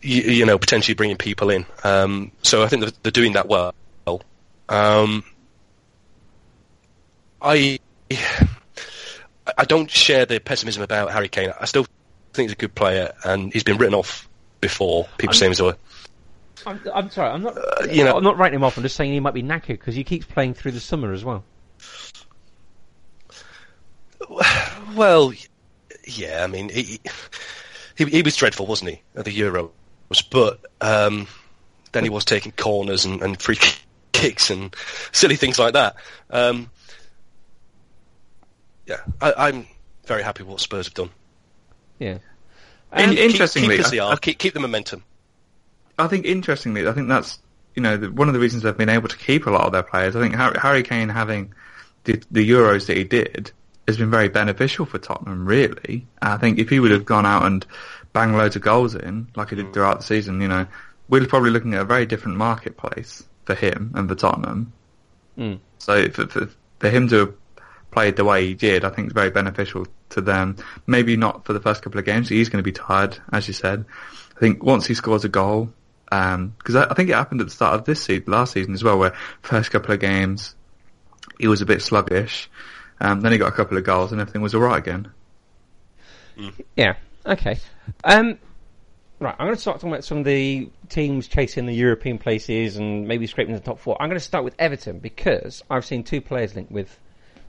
you, 0.01 0.23
you 0.23 0.47
know 0.47 0.59
potentially 0.59 0.95
bringing 0.95 1.17
people 1.17 1.51
in. 1.51 1.67
Um, 1.83 2.31
so 2.43 2.63
I 2.63 2.69
think 2.69 2.83
they're, 2.83 2.93
they're 3.03 3.11
doing 3.11 3.33
that 3.33 3.49
well. 3.49 3.75
Um, 4.69 5.25
I 7.43 7.81
I 9.59 9.65
don't 9.65 9.91
share 9.91 10.25
the 10.25 10.39
pessimism 10.39 10.85
about 10.85 11.11
Harry 11.11 11.29
Kane. 11.29 11.53
I 11.61 11.65
still 11.65 11.85
think 12.33 12.49
he's 12.49 12.53
a 12.53 12.57
good 12.57 12.77
player, 12.77 13.13
and 13.25 13.53
he's 13.53 13.65
been 13.65 13.77
written 13.77 13.95
off 13.95 14.29
before. 14.61 15.09
People 15.19 15.35
say 15.35 15.49
he's 15.49 15.59
a 15.59 15.77
I'm, 16.67 16.81
I'm 16.95 17.11
sorry, 17.11 17.31
I'm 17.31 17.43
not. 17.43 17.57
you 17.93 18.05
know- 18.05 18.17
I'm 18.17 18.23
not 18.25 18.37
writing 18.39 18.57
him 18.57 18.65
off. 18.65 18.77
I'm 18.77 18.83
just 18.83 18.97
saying 18.97 19.13
he 19.13 19.21
might 19.21 19.35
be 19.35 19.43
knackered 19.43 19.69
because 19.79 19.95
he 19.95 20.05
keeps 20.05 20.27
playing 20.27 20.55
through 20.55 20.73
the 20.73 20.81
summer 20.81 21.13
as 21.13 21.25
well. 21.25 21.45
well, 24.95 25.33
yeah. 26.07 26.45
I 26.45 26.47
mean, 26.47 26.69
he, 26.69 27.01
he 27.97 28.05
he 28.07 28.23
was 28.23 28.37
dreadful, 28.37 28.67
wasn't 28.67 28.91
he, 28.91 29.03
at 29.17 29.25
the 29.25 29.37
Euros? 29.37 29.71
but 30.31 30.61
um, 30.81 31.27
then 31.93 32.03
he 32.05 32.11
was 32.11 32.25
taking 32.25 32.53
corners 32.53 33.05
and, 33.05 33.23
and 33.23 33.41
free 33.41 33.59
kicks 34.13 34.51
and 34.51 34.75
silly 35.13 35.37
things 35.37 35.59
like 35.59 35.75
that. 35.75 35.95
Um, 36.31 36.71
yeah, 38.87 39.01
I, 39.21 39.33
I'm 39.49 39.67
very 40.07 40.23
happy 40.25 40.43
with 40.43 40.51
what 40.51 40.61
Spurs 40.61 40.87
have 40.87 40.95
done. 40.95 41.11
Yeah. 42.01 42.19
In- 42.97 43.11
Um, 43.11 43.17
interestingly, 43.17 43.77
keep, 43.77 43.87
keep 43.87 44.03
I- 44.03 44.09
I- 44.11 44.17
keep, 44.17 44.39
keep 44.39 44.55
the 44.55 44.61
momentum. 44.61 45.05
I 46.01 46.09
think 46.09 46.27
interestingly, 46.27 46.87
I 46.87 46.93
think 46.93 47.09
that's 47.09 47.39
you 47.75 47.83
know 47.83 47.97
one 47.99 48.29
of 48.29 48.35
the 48.35 48.41
reasons 48.41 48.63
they've 48.63 48.77
been 48.77 48.89
able 48.89 49.09
to 49.09 49.17
keep 49.17 49.47
a 49.47 49.51
lot 49.51 49.67
of 49.67 49.73
their 49.73 49.83
players. 49.83 50.17
I 50.17 50.21
think 50.21 50.35
Harry, 50.35 50.57
Harry 50.61 50.83
Kane 50.83 51.09
having 51.09 51.55
the, 52.05 52.23
the 52.31 52.49
Euros 52.49 52.87
that 52.87 52.97
he 52.97 53.05
did 53.05 53.53
has 53.87 53.97
been 53.97 54.11
very 54.11 54.29
beneficial 54.29 54.87
for 54.87 54.99
Tottenham. 54.99 55.47
Really, 55.47 56.07
I 56.21 56.37
think 56.37 56.59
if 56.59 56.69
he 56.69 56.81
would 56.81 56.91
have 56.91 57.05
gone 57.05 57.27
out 57.27 57.45
and 57.45 57.65
banged 58.13 58.37
loads 58.37 58.57
of 58.57 58.63
goals 58.63 58.95
in 58.95 59.29
like 59.37 59.51
he 59.51 59.57
did 59.57 59.73
throughout 59.73 59.99
the 59.99 60.05
season, 60.05 60.41
you 60.41 60.49
know, 60.49 60.67
we're 61.09 61.27
probably 61.27 61.51
looking 61.51 61.75
at 61.75 61.83
a 61.83 61.85
very 61.85 62.07
different 62.07 62.39
marketplace 62.39 63.23
for 63.45 63.55
him 63.55 63.93
and 63.95 64.09
for 64.09 64.15
Tottenham. 64.15 64.73
Mm. 65.39 65.59
So 65.79 66.09
for, 66.11 66.27
for, 66.27 66.49
for 66.79 66.89
him 66.89 67.09
to 67.09 67.17
have 67.17 67.35
played 67.91 68.17
the 68.17 68.25
way 68.25 68.47
he 68.47 68.55
did, 68.55 68.85
I 68.85 68.91
think 68.91 69.07
it's 69.07 69.15
very 69.15 69.31
beneficial 69.31 69.87
to 70.11 70.21
them. 70.21 70.57
Maybe 70.87 71.17
not 71.17 71.45
for 71.45 71.53
the 71.53 71.61
first 71.61 71.83
couple 71.83 71.99
of 71.99 72.07
games. 72.07 72.29
He's 72.29 72.49
going 72.49 72.63
to 72.63 72.69
be 72.69 72.73
tired, 72.73 73.19
as 73.33 73.49
you 73.49 73.55
said. 73.55 73.85
I 74.37 74.41
think 74.41 74.63
once 74.63 74.87
he 74.87 74.95
scores 74.95 75.25
a 75.25 75.29
goal, 75.29 75.73
because 76.11 76.75
I, 76.77 76.87
I 76.91 76.95
think 76.95 77.09
it 77.09 77.15
happened 77.15 77.41
at 77.41 77.47
the 77.47 77.53
start 77.53 77.75
of 77.75 77.85
this 77.85 78.03
season, 78.03 78.25
last 78.27 78.53
season 78.53 78.75
as 78.75 78.83
well, 78.83 78.99
where 78.99 79.15
first 79.43 79.71
couple 79.71 79.95
of 79.95 80.01
games 80.01 80.55
he 81.39 81.47
was 81.47 81.63
a 81.63 81.67
bit 81.67 81.83
sluggish. 81.83 82.51
Um, 83.01 83.23
then 83.23 83.33
he 83.33 83.39
got 83.39 83.49
a 83.49 83.57
couple 83.57 83.79
of 83.79 83.85
goals 83.85 84.13
and 84.13 84.21
everything 84.21 84.43
was 84.43 84.55
all 84.55 84.61
right 84.61 84.79
again. 84.79 85.11
Yeah. 86.77 86.95
Okay. 87.25 87.59
Um, 88.05 88.39
right. 89.19 89.35
I'm 89.39 89.47
going 89.47 89.55
to 89.55 89.61
start 89.61 89.77
talking 89.77 89.91
about 89.91 90.05
some 90.05 90.19
of 90.19 90.25
the 90.25 90.69
teams 90.89 91.29
chasing 91.29 91.67
the 91.67 91.75
European 91.75 92.19
places 92.19 92.77
and 92.77 93.09
maybe 93.09 93.27
scraping 93.27 93.55
the 93.55 93.61
top 93.61 93.79
four. 93.79 93.97
I'm 94.01 94.09
going 94.09 94.19
to 94.19 94.25
start 94.25 94.45
with 94.45 94.55
Everton 94.59 94.99
because 94.99 95.63
I've 95.71 95.85
seen 95.85 96.05
two 96.05 96.21
players 96.21 96.55
linked 96.55 96.73
with. 96.73 96.99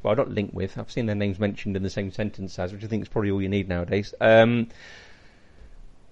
Well, 0.03 0.15
not 0.15 0.29
linked 0.29 0.53
with. 0.53 0.77
I've 0.77 0.91
seen 0.91 1.05
their 1.05 1.15
names 1.15 1.37
mentioned 1.37 1.75
in 1.75 1.83
the 1.83 1.89
same 1.89 2.11
sentence 2.11 2.57
as, 2.57 2.73
which 2.73 2.83
I 2.83 2.87
think 2.87 3.03
is 3.03 3.09
probably 3.09 3.31
all 3.31 3.41
you 3.41 3.49
need 3.49 3.69
nowadays. 3.69 4.13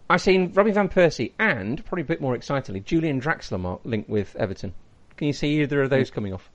I've 0.10 0.22
seen 0.22 0.52
Robbie 0.54 0.72
van 0.72 0.90
Persie 0.90 1.34
and, 1.38 1.84
probably 1.86 2.02
a 2.02 2.06
bit 2.06 2.20
more 2.20 2.34
excitedly, 2.34 2.80
Julian 2.80 3.22
Draxler 3.22 3.80
linked 3.84 4.10
with 4.10 4.36
Everton. 4.36 4.74
Can 5.18 5.28
you 5.28 5.34
see 5.34 5.62
either 5.62 5.84
of 5.84 5.90
those 5.90 6.10
coming 6.10 6.34
off? 6.34 6.50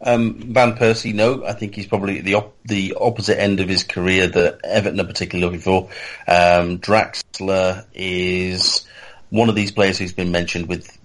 Um, 0.00 0.52
Van 0.52 0.76
Persie, 0.76 1.14
no. 1.14 1.44
I 1.44 1.52
think 1.52 1.74
he's 1.74 1.86
probably 1.86 2.20
the 2.20 2.34
op- 2.34 2.56
the 2.64 2.94
opposite 3.00 3.40
end 3.40 3.60
of 3.60 3.68
his 3.68 3.84
career 3.84 4.26
that 4.26 4.60
Everton 4.64 5.00
are 5.00 5.04
particularly 5.04 5.44
looking 5.44 5.60
for. 5.60 5.90
Um, 6.26 6.78
Draxler 6.78 7.84
is 7.94 8.86
one 9.30 9.48
of 9.48 9.54
these 9.54 9.72
players 9.72 9.98
who's 9.98 10.12
been 10.12 10.32
mentioned 10.32 10.68
with, 10.68 10.98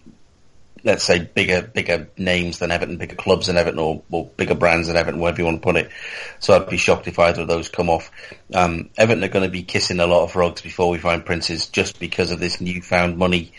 let's 0.84 1.04
say, 1.04 1.20
bigger 1.20 1.62
bigger 1.62 2.10
names 2.18 2.60
than 2.60 2.72
Everton, 2.72 2.98
bigger 2.98 3.16
clubs 3.16 3.48
than 3.48 3.58
Everton, 3.58 3.80
or, 3.80 4.02
or 4.12 4.26
bigger 4.38 4.56
brands 4.56 4.88
than 4.88 4.98
Everton, 4.98 5.20
whatever 5.20 5.42
you 5.42 5.46
want 5.46 5.62
to 5.62 5.64
put 5.64 5.76
it. 5.76 5.92
So 6.40 6.56
I'd 6.56 6.70
be 6.70 6.78
shocked 6.78 7.08
if 7.08 7.20
either 7.20 7.42
of 7.42 7.48
those 7.48 7.70
come 7.70 7.90
off. 7.90 8.12
Um, 8.54 8.90
Everton 8.98 9.24
are 9.24 9.30
going 9.30 9.46
to 9.46 9.52
be 9.52 9.64
kissing 9.64 10.00
a 10.00 10.08
lot 10.08 10.24
of 10.24 10.32
frogs 10.32 10.62
before 10.62 10.90
we 10.90 10.98
find 10.98 11.26
princes, 11.26 11.68
just 11.68 12.00
because 12.00 12.32
of 12.32 12.40
this 12.40 12.62
newfound 12.62 13.18
money 13.18 13.54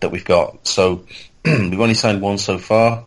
that 0.00 0.10
we've 0.10 0.24
got. 0.24 0.66
So 0.66 1.06
we've 1.44 1.80
only 1.80 1.94
signed 1.94 2.22
one 2.22 2.38
so 2.38 2.58
far 2.58 3.06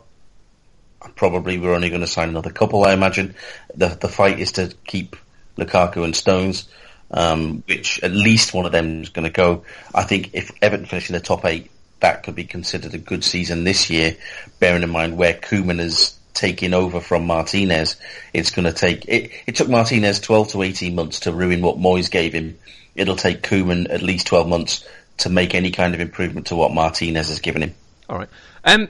probably 1.16 1.58
we're 1.58 1.74
only 1.74 1.90
going 1.90 2.02
to 2.02 2.08
sign 2.08 2.30
another 2.30 2.52
couple, 2.52 2.84
I 2.86 2.94
imagine. 2.94 3.36
The 3.76 3.88
the 3.88 4.08
fight 4.08 4.40
is 4.40 4.54
to 4.54 4.74
keep 4.86 5.16
Lukaku 5.58 6.04
and 6.04 6.16
Stones, 6.16 6.68
um, 7.12 7.64
which 7.68 8.02
at 8.04 8.12
least 8.12 8.54
one 8.54 8.66
of 8.66 8.72
them 8.72 9.02
is 9.02 9.10
going 9.10 9.26
to 9.26 9.32
go. 9.32 9.64
I 9.94 10.04
think 10.04 10.32
if 10.34 10.52
Everton 10.62 10.86
finish 10.86 11.10
in 11.10 11.14
the 11.14 11.20
top 11.20 11.46
eight, 11.46 11.72
that 12.00 12.24
could 12.24 12.36
be 12.36 12.46
considered 12.46 12.94
a 12.94 12.98
good 12.98 13.24
season 13.24 13.64
this 13.64 13.90
year, 13.90 14.16
bearing 14.60 14.84
in 14.84 14.90
mind 14.90 15.18
where 15.18 15.34
Koeman 15.34 15.80
is 15.80 16.18
taking 16.34 16.74
over 16.74 17.02
from 17.02 17.26
Martinez. 17.28 17.98
It's 18.34 18.52
going 18.52 18.66
to 18.66 18.74
take, 18.74 19.06
it, 19.08 19.32
it 19.46 19.56
took 19.56 19.70
Martinez 19.70 20.20
12 20.20 20.50
to 20.50 20.62
18 20.62 20.96
months 20.96 21.22
to 21.22 21.34
ruin 21.34 21.62
what 21.62 21.78
Moyes 21.78 22.10
gave 22.10 22.34
him. 22.34 22.58
It'll 22.96 23.16
take 23.16 23.42
Koeman 23.42 23.88
at 23.90 24.02
least 24.02 24.28
12 24.28 24.48
months 24.48 24.88
to 25.18 25.30
make 25.30 25.54
any 25.54 25.72
kind 25.72 25.94
of 25.94 26.00
improvement 26.00 26.48
to 26.48 26.56
what 26.56 26.74
Martinez 26.74 27.28
has 27.30 27.40
given 27.40 27.64
him. 27.64 27.76
All 28.08 28.18
right. 28.18 28.30
Um, 28.64 28.88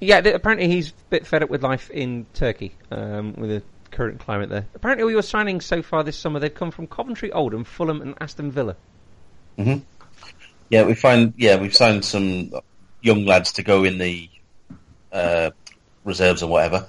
yeah, 0.00 0.18
apparently 0.18 0.68
he's 0.68 0.90
a 0.90 0.94
bit 1.10 1.26
fed 1.26 1.42
up 1.42 1.50
with 1.50 1.62
life 1.62 1.90
in 1.90 2.26
Turkey, 2.34 2.74
um, 2.90 3.34
with 3.34 3.50
the 3.50 3.62
current 3.90 4.20
climate 4.20 4.50
there. 4.50 4.66
Apparently 4.74 5.04
all 5.04 5.10
your 5.10 5.22
signings 5.22 5.62
so 5.62 5.82
far 5.82 6.02
this 6.04 6.16
summer, 6.16 6.38
they've 6.38 6.52
come 6.52 6.70
from 6.70 6.86
Coventry, 6.86 7.32
Oldham, 7.32 7.64
Fulham 7.64 8.02
and 8.02 8.14
Aston 8.20 8.50
Villa. 8.50 8.76
Yeah, 10.70 10.84
we 10.84 10.94
find 10.94 11.34
yeah 11.36 11.56
we've 11.60 11.74
signed 11.74 12.04
some 12.04 12.52
young 13.00 13.26
lads 13.26 13.52
to 13.54 13.62
go 13.62 13.84
in 13.84 13.98
the 13.98 14.28
uh, 15.12 15.50
reserves 16.04 16.42
or 16.42 16.48
whatever, 16.48 16.86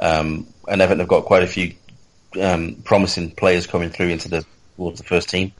um, 0.00 0.46
and 0.68 0.80
Everton 0.80 1.00
have 1.00 1.08
got 1.08 1.24
quite 1.24 1.42
a 1.42 1.46
few 1.48 1.74
um, 2.40 2.76
promising 2.84 3.30
players 3.32 3.66
coming 3.66 3.90
through 3.90 4.08
into 4.08 4.28
the 4.28 4.44
towards 4.76 5.00
the 5.00 5.06
first 5.06 5.28
team, 5.28 5.52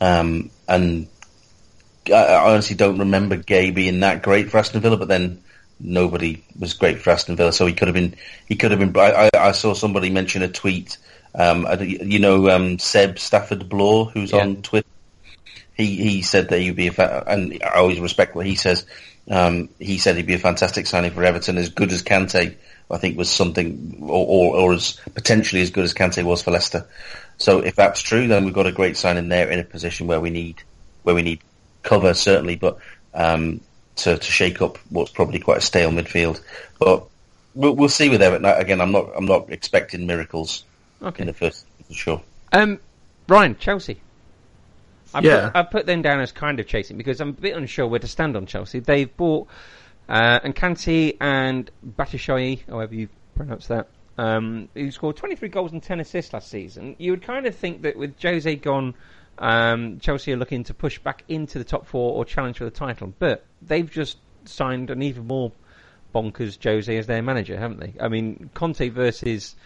um, 0.00 0.50
and 0.68 1.06
I, 2.08 2.12
I 2.12 2.50
honestly 2.52 2.76
don't 2.76 2.98
remember 2.98 3.36
Gueye 3.36 3.74
being 3.74 4.00
that 4.00 4.22
great 4.22 4.50
for 4.50 4.58
Aston 4.58 4.80
Villa, 4.80 4.96
but 4.96 5.08
then 5.08 5.42
nobody 5.78 6.42
was 6.58 6.72
great 6.72 7.00
for 7.00 7.10
Aston 7.10 7.36
Villa, 7.36 7.52
so 7.52 7.66
he 7.66 7.74
could 7.74 7.88
have 7.88 7.94
been 7.94 8.16
he 8.46 8.56
could 8.56 8.70
have 8.72 8.80
been. 8.80 8.96
I, 8.96 9.28
I, 9.34 9.48
I 9.48 9.52
saw 9.52 9.74
somebody 9.74 10.10
mention 10.10 10.42
a 10.42 10.48
tweet. 10.48 10.98
Um, 11.38 11.66
you 11.80 12.18
know 12.18 12.48
um, 12.48 12.78
Seb 12.78 13.18
Stafford 13.18 13.68
Bloor, 13.68 14.06
who's 14.06 14.32
Yeah. 14.32 14.40
on 14.40 14.62
Twitter 14.62 14.88
he 15.74 15.96
he 15.96 16.22
said 16.22 16.48
that 16.48 16.60
he'd 16.60 16.76
be 16.76 16.88
a 16.88 16.92
fa- 16.92 17.24
and 17.26 17.62
I 17.62 17.78
always 17.78 18.00
respect 18.00 18.34
what 18.34 18.46
he 18.46 18.54
says. 18.54 18.86
Um, 19.28 19.68
he 19.78 19.98
said 19.98 20.16
he'd 20.16 20.26
be 20.26 20.34
a 20.34 20.38
fantastic 20.38 20.86
signing 20.86 21.10
for 21.10 21.24
Everton, 21.24 21.58
as 21.58 21.68
good 21.68 21.92
as 21.92 22.02
Kante. 22.02 22.56
I 22.88 22.98
think 22.98 23.18
was 23.18 23.28
something, 23.28 23.98
or, 24.02 24.26
or, 24.26 24.56
or 24.56 24.72
as 24.72 25.00
potentially 25.14 25.60
as 25.60 25.70
good 25.70 25.82
as 25.82 25.92
Kante 25.92 26.22
was 26.22 26.42
for 26.42 26.52
Leicester. 26.52 26.86
So 27.36 27.58
if 27.58 27.74
that's 27.74 28.00
true, 28.00 28.28
then 28.28 28.44
we've 28.44 28.54
got 28.54 28.66
a 28.66 28.72
great 28.72 28.96
signing 28.96 29.28
there 29.28 29.50
in 29.50 29.58
a 29.58 29.64
position 29.64 30.06
where 30.06 30.20
we 30.20 30.30
need 30.30 30.62
where 31.02 31.14
we 31.14 31.22
need 31.22 31.40
cover 31.82 32.14
certainly, 32.14 32.56
but 32.56 32.78
um, 33.12 33.60
to 33.96 34.16
to 34.16 34.32
shake 34.32 34.62
up 34.62 34.78
what's 34.90 35.10
probably 35.10 35.40
quite 35.40 35.58
a 35.58 35.62
stale 35.62 35.90
midfield. 35.90 36.40
But 36.78 37.04
we'll, 37.54 37.74
we'll 37.74 37.88
see 37.88 38.08
with 38.08 38.22
Everton. 38.22 38.44
Again, 38.44 38.80
I'm 38.80 38.92
not 38.92 39.10
I'm 39.16 39.26
not 39.26 39.50
expecting 39.50 40.06
miracles 40.06 40.64
in 41.20 41.26
the 41.26 41.32
first 41.34 41.66
for 41.88 41.94
sure. 41.94 42.22
Um, 42.52 42.78
Ryan, 43.28 43.56
Chelsea. 43.58 44.00
I 45.16 45.20
Yeah. 45.20 45.48
Put, 45.48 45.56
I 45.56 45.62
put 45.62 45.86
them 45.86 46.02
down 46.02 46.20
as 46.20 46.32
kind 46.32 46.60
of 46.60 46.66
chasing 46.66 46.96
because 46.96 47.20
I'm 47.20 47.30
a 47.30 47.32
bit 47.32 47.56
unsure 47.56 47.86
where 47.86 48.00
to 48.00 48.06
stand 48.06 48.36
on 48.36 48.46
Chelsea. 48.46 48.80
They've 48.80 49.14
bought 49.16 49.48
uh, 50.08 50.40
Nkanti 50.40 51.16
and 51.20 51.70
Batshuayi, 51.84 52.66
however 52.68 52.94
you 52.94 53.08
pronounce 53.34 53.68
that, 53.68 53.88
um, 54.18 54.68
who 54.74 54.90
scored 54.90 55.16
23 55.16 55.48
goals 55.48 55.72
and 55.72 55.82
10 55.82 56.00
assists 56.00 56.32
last 56.32 56.48
season. 56.48 56.96
You 56.98 57.12
would 57.12 57.22
kind 57.22 57.46
of 57.46 57.54
think 57.54 57.82
that 57.82 57.96
with 57.96 58.20
Jose 58.20 58.56
gone, 58.56 58.94
um, 59.38 59.98
Chelsea 60.00 60.32
are 60.32 60.36
looking 60.36 60.64
to 60.64 60.74
push 60.74 60.98
back 60.98 61.24
into 61.28 61.58
the 61.58 61.64
top 61.64 61.86
four 61.86 62.14
or 62.14 62.24
challenge 62.24 62.58
for 62.58 62.64
the 62.64 62.70
title. 62.70 63.12
But 63.18 63.44
they've 63.62 63.90
just 63.90 64.18
signed 64.44 64.90
an 64.90 65.02
even 65.02 65.26
more 65.26 65.52
bonkers 66.14 66.62
Jose 66.62 66.96
as 66.96 67.06
their 67.06 67.22
manager, 67.22 67.58
haven't 67.58 67.80
they? 67.80 67.94
I 68.00 68.08
mean, 68.08 68.50
Conte 68.54 68.88
versus 68.88 69.56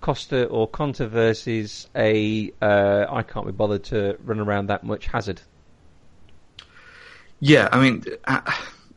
Costa 0.00 0.46
or 0.46 0.68
Conte 0.68 1.04
versus 1.06 1.88
a 1.94 2.52
uh, 2.60 3.06
I 3.08 3.22
can't 3.22 3.46
be 3.46 3.52
bothered 3.52 3.84
to 3.84 4.16
run 4.24 4.40
around 4.40 4.68
that 4.68 4.84
much 4.84 5.06
Hazard. 5.06 5.40
Yeah, 7.40 7.68
I 7.70 7.80
mean, 7.80 8.04
uh, 8.24 8.40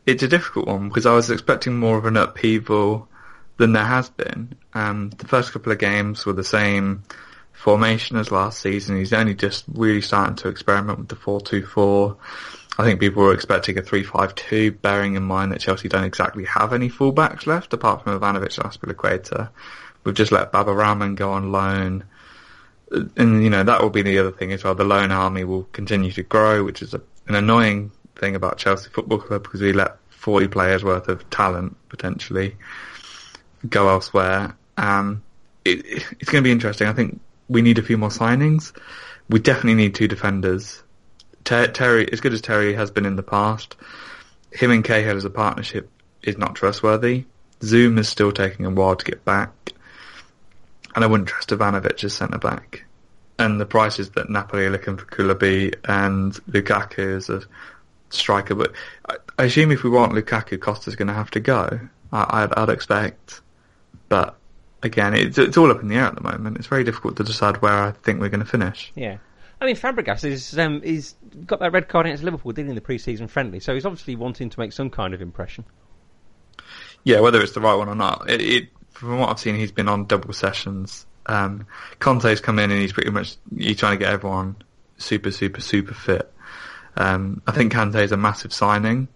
it's 0.06 0.22
a 0.22 0.28
difficult 0.28 0.66
one 0.66 0.88
because 0.88 1.06
I 1.06 1.14
was 1.14 1.30
expecting 1.30 1.78
more 1.78 1.96
of 1.96 2.06
an 2.06 2.16
upheaval 2.16 3.08
than 3.58 3.72
there 3.72 3.84
has 3.84 4.10
been. 4.10 4.56
Um, 4.74 5.10
the 5.10 5.28
first 5.28 5.52
couple 5.52 5.72
of 5.72 5.78
games 5.78 6.26
were 6.26 6.32
the 6.32 6.44
same 6.44 7.04
formation 7.52 8.16
as 8.16 8.32
last 8.32 8.60
season. 8.60 8.96
He's 8.96 9.12
only 9.12 9.34
just 9.34 9.64
really 9.72 10.00
starting 10.00 10.36
to 10.36 10.48
experiment 10.48 10.98
with 10.98 11.08
the 11.08 11.16
4-2-4. 11.16 12.16
I 12.78 12.84
think 12.84 13.00
people 13.00 13.22
were 13.22 13.34
expecting 13.34 13.78
a 13.78 13.82
3-5-2, 13.82 14.80
bearing 14.80 15.14
in 15.14 15.22
mind 15.22 15.52
that 15.52 15.60
Chelsea 15.60 15.88
don't 15.88 16.04
exactly 16.04 16.44
have 16.46 16.72
any 16.72 16.88
fullbacks 16.88 17.46
left, 17.46 17.72
apart 17.74 18.02
from 18.02 18.18
Ivanovic 18.18 18.58
and 18.58 18.72
Azpilicueta. 18.72 19.50
We've 20.04 20.14
just 20.14 20.32
let 20.32 20.52
Baba 20.52 20.72
Rahman 20.72 21.14
go 21.14 21.32
on 21.32 21.52
loan. 21.52 22.04
And, 22.90 23.42
you 23.42 23.50
know, 23.50 23.62
that 23.62 23.80
will 23.80 23.90
be 23.90 24.02
the 24.02 24.18
other 24.18 24.32
thing 24.32 24.52
as 24.52 24.64
well. 24.64 24.74
The 24.74 24.84
loan 24.84 25.10
army 25.10 25.44
will 25.44 25.64
continue 25.64 26.12
to 26.12 26.22
grow, 26.22 26.64
which 26.64 26.82
is 26.82 26.94
a, 26.94 27.00
an 27.28 27.34
annoying 27.34 27.92
thing 28.16 28.34
about 28.36 28.58
Chelsea 28.58 28.90
Football 28.90 29.18
Club 29.18 29.42
because 29.44 29.60
we 29.60 29.72
let 29.72 29.96
40 30.10 30.48
players 30.48 30.84
worth 30.84 31.08
of 31.08 31.28
talent 31.30 31.76
potentially 31.88 32.56
go 33.68 33.88
elsewhere. 33.88 34.56
Um, 34.76 35.22
it, 35.64 36.04
it's 36.20 36.30
going 36.30 36.42
to 36.42 36.46
be 36.46 36.52
interesting. 36.52 36.88
I 36.88 36.92
think 36.92 37.20
we 37.48 37.62
need 37.62 37.78
a 37.78 37.82
few 37.82 37.98
more 37.98 38.10
signings. 38.10 38.72
We 39.28 39.38
definitely 39.38 39.74
need 39.74 39.94
two 39.94 40.08
defenders. 40.08 40.82
Ter- 41.44 41.68
Terry, 41.68 42.10
as 42.12 42.20
good 42.20 42.32
as 42.32 42.40
Terry 42.40 42.74
has 42.74 42.90
been 42.90 43.06
in 43.06 43.16
the 43.16 43.22
past, 43.22 43.76
him 44.52 44.70
and 44.70 44.84
Cahill 44.84 45.16
as 45.16 45.24
a 45.24 45.30
partnership 45.30 45.88
is 46.22 46.38
not 46.38 46.54
trustworthy. 46.54 47.24
Zouma 47.60 48.00
is 48.00 48.08
still 48.08 48.32
taking 48.32 48.66
a 48.66 48.70
while 48.70 48.96
to 48.96 49.04
get 49.04 49.24
back. 49.24 49.50
And 50.94 51.04
I 51.04 51.06
wouldn't 51.06 51.28
trust 51.28 51.50
Ivanovic 51.50 52.04
as 52.04 52.12
centre 52.14 52.38
back. 52.38 52.84
And 53.38 53.60
the 53.60 53.66
prices 53.66 54.10
that 54.10 54.28
Napoli 54.28 54.66
are 54.66 54.70
looking 54.70 54.96
for 54.96 55.06
Koulibaly 55.06 55.74
and 55.84 56.32
Lukaku 56.50 57.16
as 57.16 57.30
a 57.30 57.42
striker. 58.10 58.54
But 58.54 58.72
I, 59.08 59.16
I 59.38 59.44
assume 59.44 59.72
if 59.72 59.82
we 59.82 59.90
want 59.90 60.12
Lukaku, 60.12 60.60
Costa's 60.60 60.96
going 60.96 61.08
to 61.08 61.14
have 61.14 61.30
to 61.32 61.40
go. 61.40 61.80
I, 62.12 62.42
I'd, 62.42 62.54
I'd 62.54 62.68
expect, 62.68 63.40
but 64.08 64.36
again, 64.82 65.14
it's, 65.14 65.38
it's 65.38 65.56
all 65.56 65.70
up 65.70 65.80
in 65.80 65.88
the 65.88 65.96
air 65.96 66.04
at 66.04 66.14
the 66.14 66.20
moment. 66.20 66.58
It's 66.58 66.66
very 66.66 66.84
difficult 66.84 67.16
to 67.16 67.24
decide 67.24 67.62
where 67.62 67.72
I 67.72 67.92
think 67.92 68.20
we're 68.20 68.28
going 68.28 68.40
to 68.40 68.46
finish. 68.46 68.92
Yeah. 68.94 69.16
I 69.60 69.66
mean, 69.66 69.76
Fabregas 69.76 70.24
is 70.24 70.58
um, 70.58 70.80
is 70.82 71.14
got 71.46 71.60
that 71.60 71.72
red 71.72 71.88
card 71.88 72.06
against 72.06 72.24
Liverpool, 72.24 72.50
didn't 72.50 72.66
he, 72.66 72.70
in 72.72 72.74
the 72.74 72.80
pre-season 72.80 73.28
friendly? 73.28 73.60
So 73.60 73.74
he's 73.74 73.86
obviously 73.86 74.16
wanting 74.16 74.50
to 74.50 74.58
make 74.58 74.72
some 74.72 74.90
kind 74.90 75.14
of 75.14 75.22
impression. 75.22 75.64
Yeah, 77.04 77.20
whether 77.20 77.40
it's 77.40 77.52
the 77.52 77.60
right 77.60 77.76
one 77.76 77.88
or 77.88 77.94
not, 77.94 78.28
it, 78.28 78.40
it 78.40 78.68
from 78.92 79.18
what 79.18 79.28
I've 79.30 79.38
seen, 79.38 79.56
he's 79.56 79.72
been 79.72 79.88
on 79.88 80.06
double 80.06 80.32
sessions. 80.32 81.06
Um, 81.26 81.66
Conte's 82.00 82.40
come 82.40 82.58
in 82.58 82.70
and 82.70 82.80
he's 82.80 82.92
pretty 82.92 83.10
much 83.10 83.36
he's 83.56 83.76
trying 83.76 83.92
to 83.98 84.04
get 84.04 84.12
everyone 84.12 84.56
super, 84.98 85.30
super, 85.30 85.60
super 85.60 85.94
fit. 85.94 86.32
Um, 86.96 87.42
I 87.46 87.52
think 87.52 87.72
Kante 87.72 88.02
is 88.02 88.12
a 88.12 88.16
massive 88.16 88.52
signing. 88.52 89.08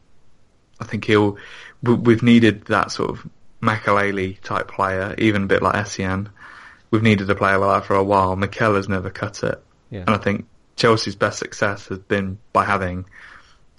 I 0.81 0.85
think 0.85 1.05
he'll. 1.05 1.37
we- 1.83 1.95
We've 1.95 2.23
needed 2.23 2.65
that 2.67 2.91
sort 2.91 3.11
of 3.11 3.27
Makelele 3.63 4.41
type 4.43 4.69
player, 4.69 5.15
even 5.19 5.45
a 5.45 5.47
bit 5.47 5.63
like 5.63 5.75
Essien. 5.75 6.29
We've 6.91 7.03
needed 7.03 7.29
a 7.31 7.35
player 7.35 7.59
like 7.59 7.83
that 7.83 7.87
for 7.87 7.95
a 7.97 8.05
while. 8.05 8.37
Mikel 8.37 8.75
has 8.77 8.89
never 8.89 9.11
cut 9.11 9.43
it, 9.43 9.63
Yeah. 9.91 10.01
and 10.01 10.11
I 10.11 10.19
think 10.19 10.47
Chelsea's 10.77 11.17
best 11.17 11.39
success 11.39 11.87
has 11.89 11.99
been 11.99 12.39
by 12.53 12.65
having 12.65 13.07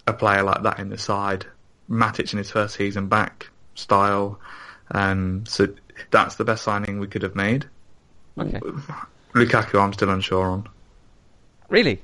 a 0.05 0.13
player 0.13 0.43
like 0.43 0.63
that 0.63 0.79
in 0.79 0.89
the 0.89 0.97
side. 0.97 1.45
Matic 1.89 2.33
in 2.33 2.37
his 2.37 2.51
first 2.51 2.75
season 2.75 3.07
back 3.07 3.49
style, 3.75 4.39
um, 4.91 5.45
so 5.45 5.67
that's 6.11 6.35
the 6.35 6.43
best 6.45 6.63
signing 6.63 6.99
we 6.99 7.07
could 7.07 7.21
have 7.23 7.35
made. 7.35 7.65
Okay. 8.37 8.59
Lukaku, 9.33 9.81
I'm 9.81 9.93
still 9.93 10.09
unsure 10.09 10.45
on. 10.47 10.67
Really? 11.69 12.01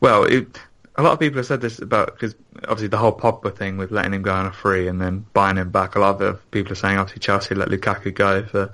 Well, 0.00 0.24
it, 0.24 0.58
a 0.96 1.02
lot 1.02 1.12
of 1.12 1.20
people 1.20 1.38
have 1.38 1.46
said 1.46 1.60
this 1.60 1.78
about 1.78 2.06
because 2.14 2.34
obviously 2.64 2.88
the 2.88 2.98
whole 2.98 3.16
Pogba 3.16 3.54
thing 3.56 3.76
with 3.76 3.90
letting 3.90 4.12
him 4.14 4.22
go 4.22 4.32
on 4.32 4.46
a 4.46 4.52
free 4.52 4.88
and 4.88 5.00
then 5.00 5.24
buying 5.32 5.56
him 5.56 5.70
back. 5.70 5.94
A 5.94 6.00
lot 6.00 6.20
of 6.20 6.50
people 6.50 6.72
are 6.72 6.76
saying 6.76 6.98
obviously 6.98 7.20
Chelsea 7.20 7.54
let 7.54 7.68
Lukaku 7.68 8.14
go 8.14 8.44
for 8.44 8.72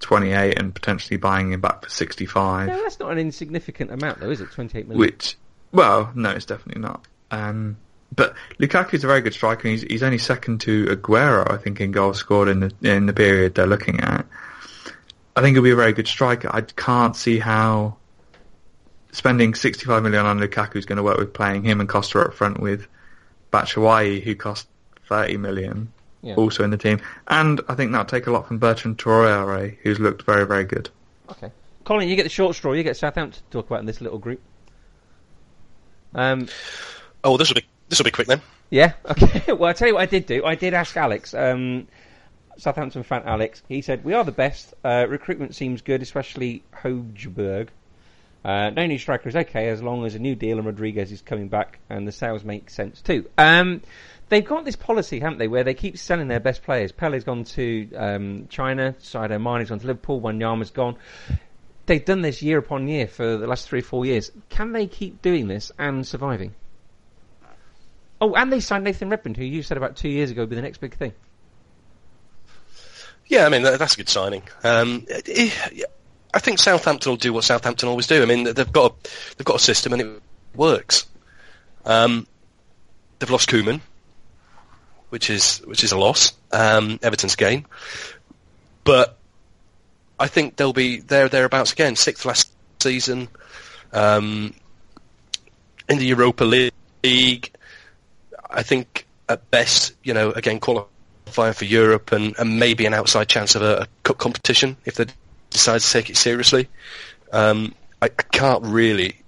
28 0.00 0.58
and 0.58 0.74
potentially 0.74 1.16
buying 1.16 1.52
him 1.52 1.60
back 1.60 1.82
for 1.82 1.90
65, 1.90 2.68
No, 2.68 2.82
that's 2.82 3.00
not 3.00 3.10
an 3.10 3.18
insignificant 3.18 3.90
amount, 3.90 4.20
though, 4.20 4.30
is 4.30 4.40
it? 4.40 4.50
Twenty-eight 4.52 4.86
million. 4.86 5.00
which, 5.00 5.36
well, 5.72 6.12
no, 6.14 6.30
it's 6.30 6.44
definitely 6.44 6.80
not. 6.82 7.06
Um, 7.32 7.76
but 8.14 8.34
Lukaku's 8.58 9.04
a 9.04 9.06
very 9.06 9.20
good 9.20 9.34
striker. 9.34 9.68
He's, 9.68 9.82
he's 9.82 10.02
only 10.02 10.18
second 10.18 10.60
to 10.62 10.86
Aguero, 10.86 11.50
I 11.50 11.56
think, 11.58 11.80
in 11.80 11.92
goals 11.92 12.18
scored 12.18 12.48
in 12.48 12.60
the 12.60 12.72
in 12.82 13.06
the 13.06 13.12
period 13.12 13.54
they're 13.54 13.66
looking 13.66 14.00
at. 14.00 14.26
I 15.36 15.40
think 15.40 15.54
he'll 15.54 15.62
be 15.62 15.70
a 15.70 15.76
very 15.76 15.92
good 15.92 16.08
striker. 16.08 16.50
I 16.52 16.62
can't 16.62 17.14
see 17.14 17.38
how 17.38 17.96
spending 19.12 19.54
65 19.54 20.02
million 20.02 20.26
on 20.26 20.38
Lukaku 20.40 20.76
is 20.76 20.84
going 20.84 20.96
to 20.96 21.02
work 21.02 21.18
with 21.18 21.32
playing 21.32 21.62
him 21.64 21.80
and 21.80 21.88
Costa 21.88 22.20
up 22.20 22.34
front 22.34 22.60
with 22.60 22.86
Batshuayi, 23.52 24.22
who 24.22 24.34
cost 24.34 24.66
30 25.08 25.36
million, 25.38 25.92
Yeah. 26.22 26.34
also 26.34 26.64
in 26.64 26.70
the 26.70 26.76
team. 26.76 27.00
And 27.28 27.60
I 27.68 27.74
think 27.74 27.92
that'll 27.92 28.04
take 28.06 28.26
a 28.26 28.30
lot 28.30 28.48
from 28.48 28.58
Bertrand 28.58 28.98
Traore, 28.98 29.76
who's 29.82 29.98
looked 30.00 30.22
very, 30.22 30.44
very 30.46 30.64
good. 30.64 30.90
Okay. 31.30 31.50
Colin, 31.84 32.08
you 32.08 32.16
get 32.16 32.24
the 32.24 32.28
short 32.28 32.54
straw. 32.56 32.72
You 32.72 32.82
get 32.82 32.96
Southampton 32.96 33.42
to 33.42 33.50
talk 33.50 33.66
about 33.66 33.80
in 33.80 33.86
this 33.86 34.00
little 34.00 34.18
group. 34.18 34.40
Um, 36.14 36.48
Oh, 37.24 37.36
this 37.36 37.48
will 37.48 37.56
be 37.56 37.66
this 37.88 37.98
will 37.98 38.04
be 38.04 38.10
quick 38.10 38.28
then. 38.28 38.40
yeah. 38.70 38.92
Okay. 39.04 39.52
well, 39.52 39.70
I 39.70 39.72
tell 39.72 39.88
you 39.88 39.94
what 39.94 40.02
I 40.02 40.06
did 40.06 40.26
do. 40.26 40.44
I 40.44 40.54
did 40.54 40.74
ask 40.74 40.96
Alex, 40.96 41.34
um, 41.34 41.88
Southampton 42.56 43.02
fan 43.02 43.22
Alex. 43.24 43.62
He 43.68 43.82
said 43.82 44.04
we 44.04 44.14
are 44.14 44.24
the 44.24 44.32
best. 44.32 44.74
Uh, 44.84 45.06
recruitment 45.08 45.54
seems 45.54 45.82
good, 45.82 46.02
especially 46.02 46.62
Højbjerg. 46.82 47.68
Uh, 48.44 48.70
no 48.70 48.86
new 48.86 48.98
striker 48.98 49.28
is 49.28 49.36
okay 49.36 49.68
as 49.68 49.82
long 49.82 50.06
as 50.06 50.14
a 50.14 50.18
new 50.18 50.34
deal 50.34 50.58
and 50.58 50.66
Rodriguez 50.66 51.10
is 51.10 51.22
coming 51.22 51.48
back 51.48 51.80
and 51.90 52.06
the 52.06 52.12
sales 52.12 52.44
make 52.44 52.70
sense 52.70 53.00
too. 53.00 53.28
Um, 53.36 53.82
they've 54.28 54.44
got 54.44 54.64
this 54.64 54.76
policy, 54.76 55.20
haven't 55.20 55.38
they, 55.38 55.48
where 55.48 55.64
they 55.64 55.74
keep 55.74 55.98
selling 55.98 56.28
their 56.28 56.40
best 56.40 56.62
players. 56.62 56.92
Pellè's 56.92 57.24
gone 57.24 57.44
to 57.44 57.88
um, 57.96 58.46
China, 58.48 58.94
Sadio 59.00 59.42
Mane's 59.42 59.70
gone 59.70 59.80
to 59.80 59.86
Liverpool, 59.86 60.20
Wanyama's 60.20 60.70
gone. 60.70 60.96
They've 61.86 62.04
done 62.04 62.22
this 62.22 62.42
year 62.42 62.58
upon 62.58 62.86
year 62.86 63.06
for 63.06 63.36
the 63.36 63.46
last 63.46 63.68
three 63.68 63.80
or 63.80 63.82
four 63.82 64.06
years. 64.06 64.30
Can 64.48 64.72
they 64.72 64.86
keep 64.86 65.20
doing 65.20 65.48
this 65.48 65.72
and 65.78 66.06
surviving? 66.06 66.54
Oh, 68.20 68.34
and 68.34 68.52
they 68.52 68.60
signed 68.60 68.84
Nathan 68.84 69.10
Redmond, 69.10 69.36
who 69.36 69.44
you 69.44 69.62
said 69.62 69.76
about 69.76 69.96
two 69.96 70.08
years 70.08 70.30
ago 70.30 70.42
would 70.42 70.50
be 70.50 70.56
the 70.56 70.62
next 70.62 70.78
big 70.78 70.94
thing. 70.94 71.12
Yeah, 73.26 73.44
I 73.46 73.50
mean 73.50 73.62
that, 73.62 73.78
that's 73.78 73.94
a 73.94 73.96
good 73.98 74.08
signing. 74.08 74.42
Um, 74.64 75.06
I 76.34 76.38
think 76.38 76.58
Southampton 76.58 77.10
will 77.10 77.16
do 77.16 77.32
what 77.32 77.44
Southampton 77.44 77.88
always 77.88 78.06
do. 78.06 78.22
I 78.22 78.26
mean 78.26 78.44
they've 78.44 78.72
got 78.72 78.92
a, 78.92 79.08
they've 79.36 79.44
got 79.44 79.56
a 79.56 79.60
system 79.60 79.92
and 79.92 80.02
it 80.02 80.22
works. 80.54 81.06
Um, 81.84 82.26
they've 83.18 83.30
lost 83.30 83.48
Koeman, 83.48 83.80
which 85.10 85.30
is 85.30 85.58
which 85.58 85.84
is 85.84 85.92
a 85.92 85.98
loss. 85.98 86.32
Um, 86.50 86.98
Everton's 87.02 87.36
gain, 87.36 87.66
but 88.84 89.18
I 90.18 90.26
think 90.26 90.56
they'll 90.56 90.72
be 90.72 91.00
there 91.00 91.28
thereabouts 91.28 91.72
again. 91.72 91.96
Sixth 91.96 92.24
last 92.24 92.50
season 92.80 93.28
um, 93.92 94.54
in 95.88 95.98
the 95.98 96.06
Europa 96.06 96.44
League. 96.44 97.52
I 98.50 98.62
think 98.62 99.06
at 99.28 99.50
best, 99.50 99.94
you 100.02 100.14
know, 100.14 100.30
again 100.32 100.60
qualifying 100.60 101.54
for 101.54 101.64
Europe 101.64 102.12
and, 102.12 102.34
and 102.38 102.58
maybe 102.58 102.86
an 102.86 102.94
outside 102.94 103.28
chance 103.28 103.54
of 103.54 103.62
a, 103.62 103.82
a 103.82 103.86
cup 104.02 104.18
competition 104.18 104.76
if 104.84 104.94
they 104.94 105.06
decide 105.50 105.80
to 105.80 105.90
take 105.90 106.10
it 106.10 106.16
seriously. 106.16 106.68
Um, 107.32 107.74
I, 108.00 108.06
I 108.06 108.08
can't 108.08 108.64
really 108.64 109.20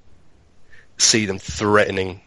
see 0.98 1.26
them 1.26 1.38
threatening 1.38 2.20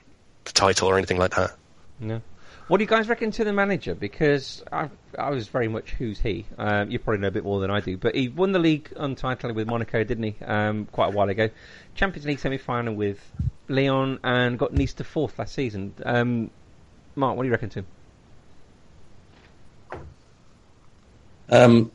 the 0.46 0.52
title 0.52 0.88
or 0.88 0.98
anything 0.98 1.18
like 1.18 1.36
that. 1.36 1.56
No. 2.00 2.22
What 2.68 2.78
do 2.78 2.84
you 2.84 2.90
guys 2.90 3.10
reckon 3.10 3.32
to 3.32 3.44
the 3.44 3.52
manager? 3.52 3.94
Because 3.94 4.64
I, 4.72 4.90
I 5.20 5.32
was 5.32 5.48
very 5.50 5.68
much 5.68 5.92
who's 5.92 6.20
he. 6.20 6.46
Um, 6.58 6.90
you 6.90 6.98
probably 6.98 7.20
know 7.20 7.28
a 7.28 7.32
bit 7.32 7.44
more 7.44 7.60
than 7.60 7.70
I 7.70 7.82
do, 7.82 7.98
but 7.98 8.16
he 8.16 8.30
won 8.30 8.54
the 8.54 8.60
league 8.60 8.92
untitled 8.96 9.54
with 9.54 9.68
Monaco, 9.68 10.04
didn't 10.04 10.24
he? 10.24 10.36
Um, 10.46 10.86
quite 10.86 11.14
a 11.14 11.16
while 11.16 11.30
ago. 11.30 11.50
Champions 11.94 12.26
League 12.26 12.40
semi-final 12.40 12.96
with 12.96 13.20
Lyon 13.68 14.20
and 14.24 14.58
got 14.58 14.74
Nice 14.74 14.94
to 14.94 15.04
fourth 15.04 15.38
last 15.40 15.54
season. 15.54 15.94
Um, 16.06 16.52
Mark, 17.16 17.36
what 17.36 17.44
do 17.44 17.48
you 17.48 17.52
reckon 17.52 17.70
Tim? 17.70 17.86
Um, 21.50 21.92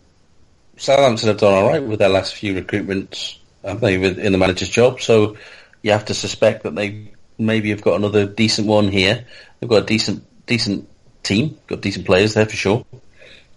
Southampton 0.76 1.28
have 1.28 1.38
done 1.38 1.54
all 1.54 1.68
right 1.68 1.82
with 1.82 1.98
their 1.98 2.08
last 2.08 2.34
few 2.34 2.54
recruitments, 2.54 3.38
haven't 3.64 3.82
they, 3.82 3.98
with, 3.98 4.18
in 4.18 4.32
the 4.32 4.38
manager's 4.38 4.68
job? 4.68 5.00
So 5.00 5.36
you 5.82 5.92
have 5.92 6.06
to 6.06 6.14
suspect 6.14 6.62
that 6.62 6.74
they 6.74 7.12
maybe 7.38 7.70
have 7.70 7.82
got 7.82 7.96
another 7.96 8.26
decent 8.26 8.68
one 8.68 8.88
here. 8.88 9.24
They've 9.58 9.70
got 9.70 9.82
a 9.82 9.86
decent, 9.86 10.24
decent 10.46 10.88
team, 11.22 11.58
got 11.66 11.80
decent 11.80 12.06
players 12.06 12.34
there 12.34 12.46
for 12.46 12.56
sure. 12.56 12.84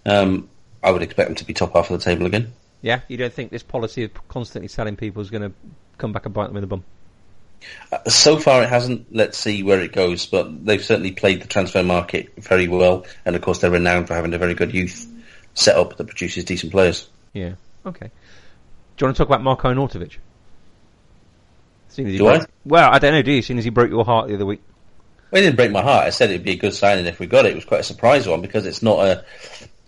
Um, 0.05 0.49
I 0.83 0.91
would 0.91 1.03
expect 1.03 1.29
them 1.29 1.35
to 1.35 1.45
be 1.45 1.53
top 1.53 1.73
half 1.73 1.91
of 1.91 1.99
the 1.99 2.03
table 2.03 2.25
again. 2.25 2.53
Yeah, 2.81 3.01
you 3.07 3.17
don't 3.17 3.31
think 3.31 3.51
this 3.51 3.63
policy 3.63 4.03
of 4.05 4.27
constantly 4.27 4.67
selling 4.67 4.95
people 4.95 5.21
is 5.21 5.29
going 5.29 5.43
to 5.43 5.53
come 5.99 6.11
back 6.11 6.25
and 6.25 6.33
bite 6.33 6.47
them 6.47 6.57
in 6.57 6.61
the 6.61 6.67
bum? 6.67 6.83
So 8.07 8.37
far, 8.37 8.63
it 8.63 8.69
hasn't. 8.69 9.13
Let's 9.15 9.37
see 9.37 9.63
where 9.63 9.81
it 9.81 9.91
goes. 9.91 10.25
But 10.25 10.65
they've 10.65 10.83
certainly 10.83 11.11
played 11.11 11.41
the 11.41 11.47
transfer 11.47 11.83
market 11.83 12.33
very 12.37 12.67
well, 12.67 13.05
and 13.25 13.35
of 13.35 13.41
course, 13.41 13.59
they're 13.59 13.71
renowned 13.71 14.07
for 14.07 14.13
having 14.13 14.33
a 14.33 14.37
very 14.37 14.53
good 14.53 14.73
youth 14.73 15.07
setup 15.53 15.97
that 15.97 16.05
produces 16.07 16.45
decent 16.45 16.71
players. 16.71 17.09
Yeah. 17.33 17.53
Okay. 17.85 18.07
Do 18.97 19.03
you 19.03 19.07
want 19.07 19.17
to 19.17 19.23
talk 19.23 19.27
about 19.29 19.43
Marko 19.43 19.73
Arnautovic? 19.73 20.17
Seeing 21.89 22.07
as 22.07 22.11
he 22.13 22.17
Do 22.17 22.25
broke- 22.25 22.41
I? 22.43 22.45
Well, 22.65 22.89
I 22.91 22.99
don't 22.99 23.13
know. 23.13 23.21
Do 23.21 23.31
you? 23.31 23.41
Seeing 23.41 23.59
as 23.59 23.65
he 23.65 23.69
broke 23.71 23.89
your 23.89 24.05
heart 24.05 24.27
the 24.29 24.35
other 24.35 24.45
week. 24.45 24.61
Well, 25.31 25.41
it 25.41 25.45
didn't 25.45 25.57
break 25.57 25.71
my 25.71 25.81
heart. 25.81 26.05
I 26.05 26.09
said 26.09 26.29
it'd 26.29 26.43
be 26.43 26.51
a 26.51 26.57
good 26.57 26.73
signing 26.73 27.05
if 27.05 27.19
we 27.19 27.25
got 27.27 27.45
it. 27.45 27.51
It 27.51 27.55
was 27.55 27.65
quite 27.65 27.79
a 27.81 27.83
surprise 27.83 28.27
one 28.27 28.41
because 28.41 28.65
it's 28.65 28.81
not 28.81 28.99
a, 28.99 29.25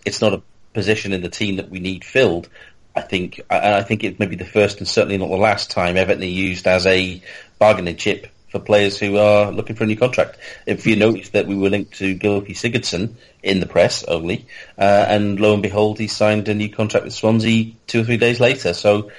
it's 0.04 0.20
not 0.20 0.32
a 0.34 0.42
position 0.72 1.12
in 1.12 1.22
the 1.22 1.28
team 1.28 1.56
that 1.56 1.70
we 1.70 1.80
need 1.80 2.04
filled. 2.04 2.48
I 2.96 3.00
think, 3.00 3.40
and 3.50 3.74
I 3.74 3.82
think 3.82 4.04
it 4.04 4.20
may 4.20 4.26
be 4.26 4.36
the 4.36 4.44
first 4.44 4.78
and 4.78 4.86
certainly 4.86 5.18
not 5.18 5.28
the 5.28 5.36
last 5.36 5.70
time 5.70 5.96
Everton 5.96 6.22
used 6.22 6.66
as 6.68 6.86
a 6.86 7.20
bargaining 7.64 7.96
chip 7.96 8.26
for 8.50 8.58
players 8.58 8.98
who 8.98 9.16
are 9.16 9.50
looking 9.50 9.74
for 9.74 9.84
a 9.84 9.86
new 9.86 9.96
contract. 9.96 10.36
If 10.66 10.86
you 10.86 10.96
notice 10.96 11.30
that 11.30 11.46
we 11.46 11.56
were 11.56 11.70
linked 11.70 11.94
to 11.94 12.14
Gylfi 12.14 12.50
Sigurdsson 12.50 13.14
in 13.42 13.60
the 13.60 13.66
press 13.66 14.04
only, 14.04 14.44
uh, 14.76 15.06
and 15.08 15.40
lo 15.40 15.54
and 15.54 15.62
behold, 15.62 15.98
he 15.98 16.06
signed 16.06 16.46
a 16.48 16.54
new 16.54 16.68
contract 16.68 17.04
with 17.04 17.14
Swansea 17.14 17.72
two 17.86 18.02
or 18.02 18.04
three 18.04 18.18
days 18.18 18.38
later. 18.38 18.74
So, 18.74 19.10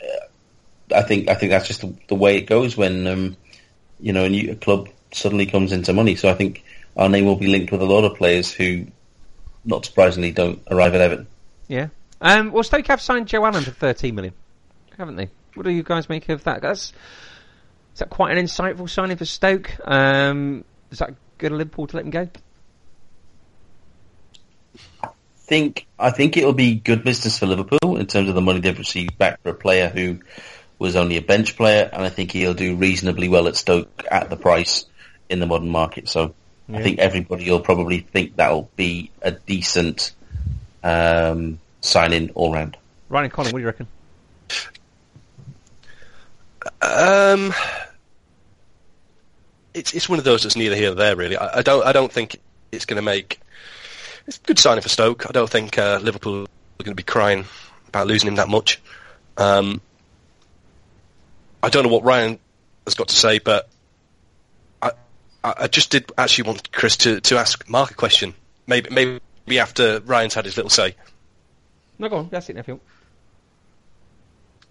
uh, 0.00 0.94
I 0.94 1.02
think 1.02 1.28
I 1.28 1.34
think 1.34 1.50
that's 1.50 1.66
just 1.66 1.80
the, 1.80 1.92
the 2.06 2.14
way 2.14 2.36
it 2.36 2.42
goes 2.42 2.76
when 2.76 3.08
um, 3.08 3.36
you 3.98 4.12
know 4.12 4.26
a 4.26 4.28
new 4.28 4.52
a 4.52 4.54
club 4.54 4.88
suddenly 5.10 5.46
comes 5.46 5.72
into 5.72 5.92
money. 5.92 6.14
So 6.14 6.28
I 6.28 6.34
think 6.34 6.62
our 6.96 7.08
name 7.08 7.24
will 7.24 7.34
be 7.34 7.48
linked 7.48 7.72
with 7.72 7.82
a 7.82 7.86
lot 7.86 8.04
of 8.04 8.16
players 8.16 8.52
who, 8.52 8.86
not 9.64 9.86
surprisingly, 9.86 10.30
don't 10.30 10.62
arrive 10.70 10.94
at 10.94 11.00
Everton. 11.00 11.26
Yeah. 11.66 11.88
Um, 12.20 12.52
well, 12.52 12.62
Stoke 12.62 12.86
have 12.86 13.00
signed 13.00 13.26
Joe 13.26 13.44
Allen 13.44 13.64
for 13.64 13.72
13 13.72 14.14
million, 14.14 14.34
haven't 14.96 15.16
they? 15.16 15.30
What 15.54 15.64
do 15.64 15.70
you 15.70 15.82
guys 15.82 16.08
make 16.08 16.28
of 16.28 16.44
that? 16.44 16.62
That's 16.62 16.92
is 17.98 18.00
that 18.00 18.10
quite 18.10 18.38
an 18.38 18.44
insightful 18.44 18.88
signing 18.88 19.16
for 19.16 19.24
Stoke? 19.24 19.76
Um, 19.84 20.64
is 20.92 21.00
that 21.00 21.14
good 21.36 21.50
of 21.50 21.58
Liverpool 21.58 21.88
to 21.88 21.96
let 21.96 22.04
him 22.04 22.12
go? 22.12 22.28
think 25.36 25.84
I 25.98 26.10
think 26.10 26.36
it'll 26.36 26.52
be 26.52 26.76
good 26.76 27.02
business 27.02 27.40
for 27.40 27.46
Liverpool 27.46 27.96
in 27.96 28.06
terms 28.06 28.28
of 28.28 28.36
the 28.36 28.40
money 28.40 28.60
they've 28.60 28.78
received 28.78 29.18
back 29.18 29.42
for 29.42 29.48
a 29.48 29.54
player 29.54 29.88
who 29.88 30.20
was 30.78 30.94
only 30.94 31.16
a 31.16 31.22
bench 31.22 31.56
player, 31.56 31.90
and 31.92 32.04
I 32.04 32.08
think 32.08 32.30
he'll 32.30 32.54
do 32.54 32.76
reasonably 32.76 33.28
well 33.28 33.48
at 33.48 33.56
Stoke 33.56 34.04
at 34.08 34.30
the 34.30 34.36
price 34.36 34.84
in 35.28 35.40
the 35.40 35.46
modern 35.46 35.70
market. 35.70 36.08
So 36.08 36.36
Yeah. 36.68 36.78
I 36.78 36.82
think 36.84 37.00
everybody 37.00 37.50
will 37.50 37.58
probably 37.58 37.98
think 37.98 38.36
that'll 38.36 38.70
be 38.76 39.10
a 39.22 39.32
decent 39.32 40.12
um, 40.84 41.58
sign 41.80 42.12
in 42.12 42.30
all 42.36 42.52
round. 42.52 42.76
Ryan 43.08 43.24
and 43.24 43.32
Colin, 43.32 43.50
what 43.50 43.58
do 43.58 43.62
you 43.62 43.66
reckon? 43.66 43.88
Um, 46.80 47.52
it's 49.74 49.94
it's 49.94 50.08
one 50.08 50.18
of 50.18 50.24
those 50.24 50.42
that's 50.42 50.56
neither 50.56 50.76
here 50.76 50.88
nor 50.88 50.94
there 50.94 51.16
really. 51.16 51.36
I, 51.36 51.58
I 51.58 51.62
don't 51.62 51.84
I 51.84 51.92
don't 51.92 52.12
think 52.12 52.40
it's 52.72 52.84
going 52.84 52.96
to 52.96 53.02
make. 53.02 53.40
It's 54.26 54.36
a 54.38 54.40
good 54.40 54.58
signing 54.58 54.82
for 54.82 54.88
Stoke. 54.88 55.26
I 55.28 55.32
don't 55.32 55.48
think 55.48 55.78
uh, 55.78 55.98
Liverpool 56.02 56.42
are 56.42 56.84
going 56.84 56.92
to 56.92 56.94
be 56.94 57.02
crying 57.02 57.46
about 57.88 58.06
losing 58.06 58.28
him 58.28 58.36
that 58.36 58.48
much. 58.48 58.80
Um, 59.36 59.80
I 61.62 61.70
don't 61.70 61.82
know 61.82 61.88
what 61.88 62.04
Ryan 62.04 62.38
has 62.84 62.94
got 62.94 63.08
to 63.08 63.16
say, 63.16 63.38
but 63.38 63.68
I 64.82 64.92
I 65.42 65.54
I 65.60 65.66
just 65.68 65.90
did 65.90 66.12
actually 66.16 66.48
want 66.48 66.72
Chris 66.72 66.96
to, 66.98 67.20
to 67.22 67.38
ask 67.38 67.68
Mark 67.68 67.90
a 67.90 67.94
question. 67.94 68.34
Maybe 68.66 68.90
maybe 68.90 69.58
after 69.58 70.00
Ryan's 70.00 70.34
had 70.34 70.44
his 70.44 70.56
little 70.56 70.70
say. 70.70 70.94
No, 71.98 72.08
go 72.08 72.18
on. 72.18 72.28
That's 72.30 72.48
it, 72.48 72.56
Neville. 72.56 72.80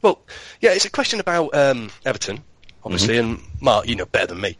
Well, 0.01 0.19
yeah, 0.61 0.71
it's 0.71 0.85
a 0.85 0.91
question 0.91 1.19
about 1.19 1.53
um, 1.55 1.89
Everton, 2.05 2.43
obviously, 2.83 3.17
and 3.17 3.39
Mark, 3.61 3.87
you 3.87 3.95
know 3.95 4.05
better 4.05 4.27
than 4.27 4.41
me. 4.41 4.57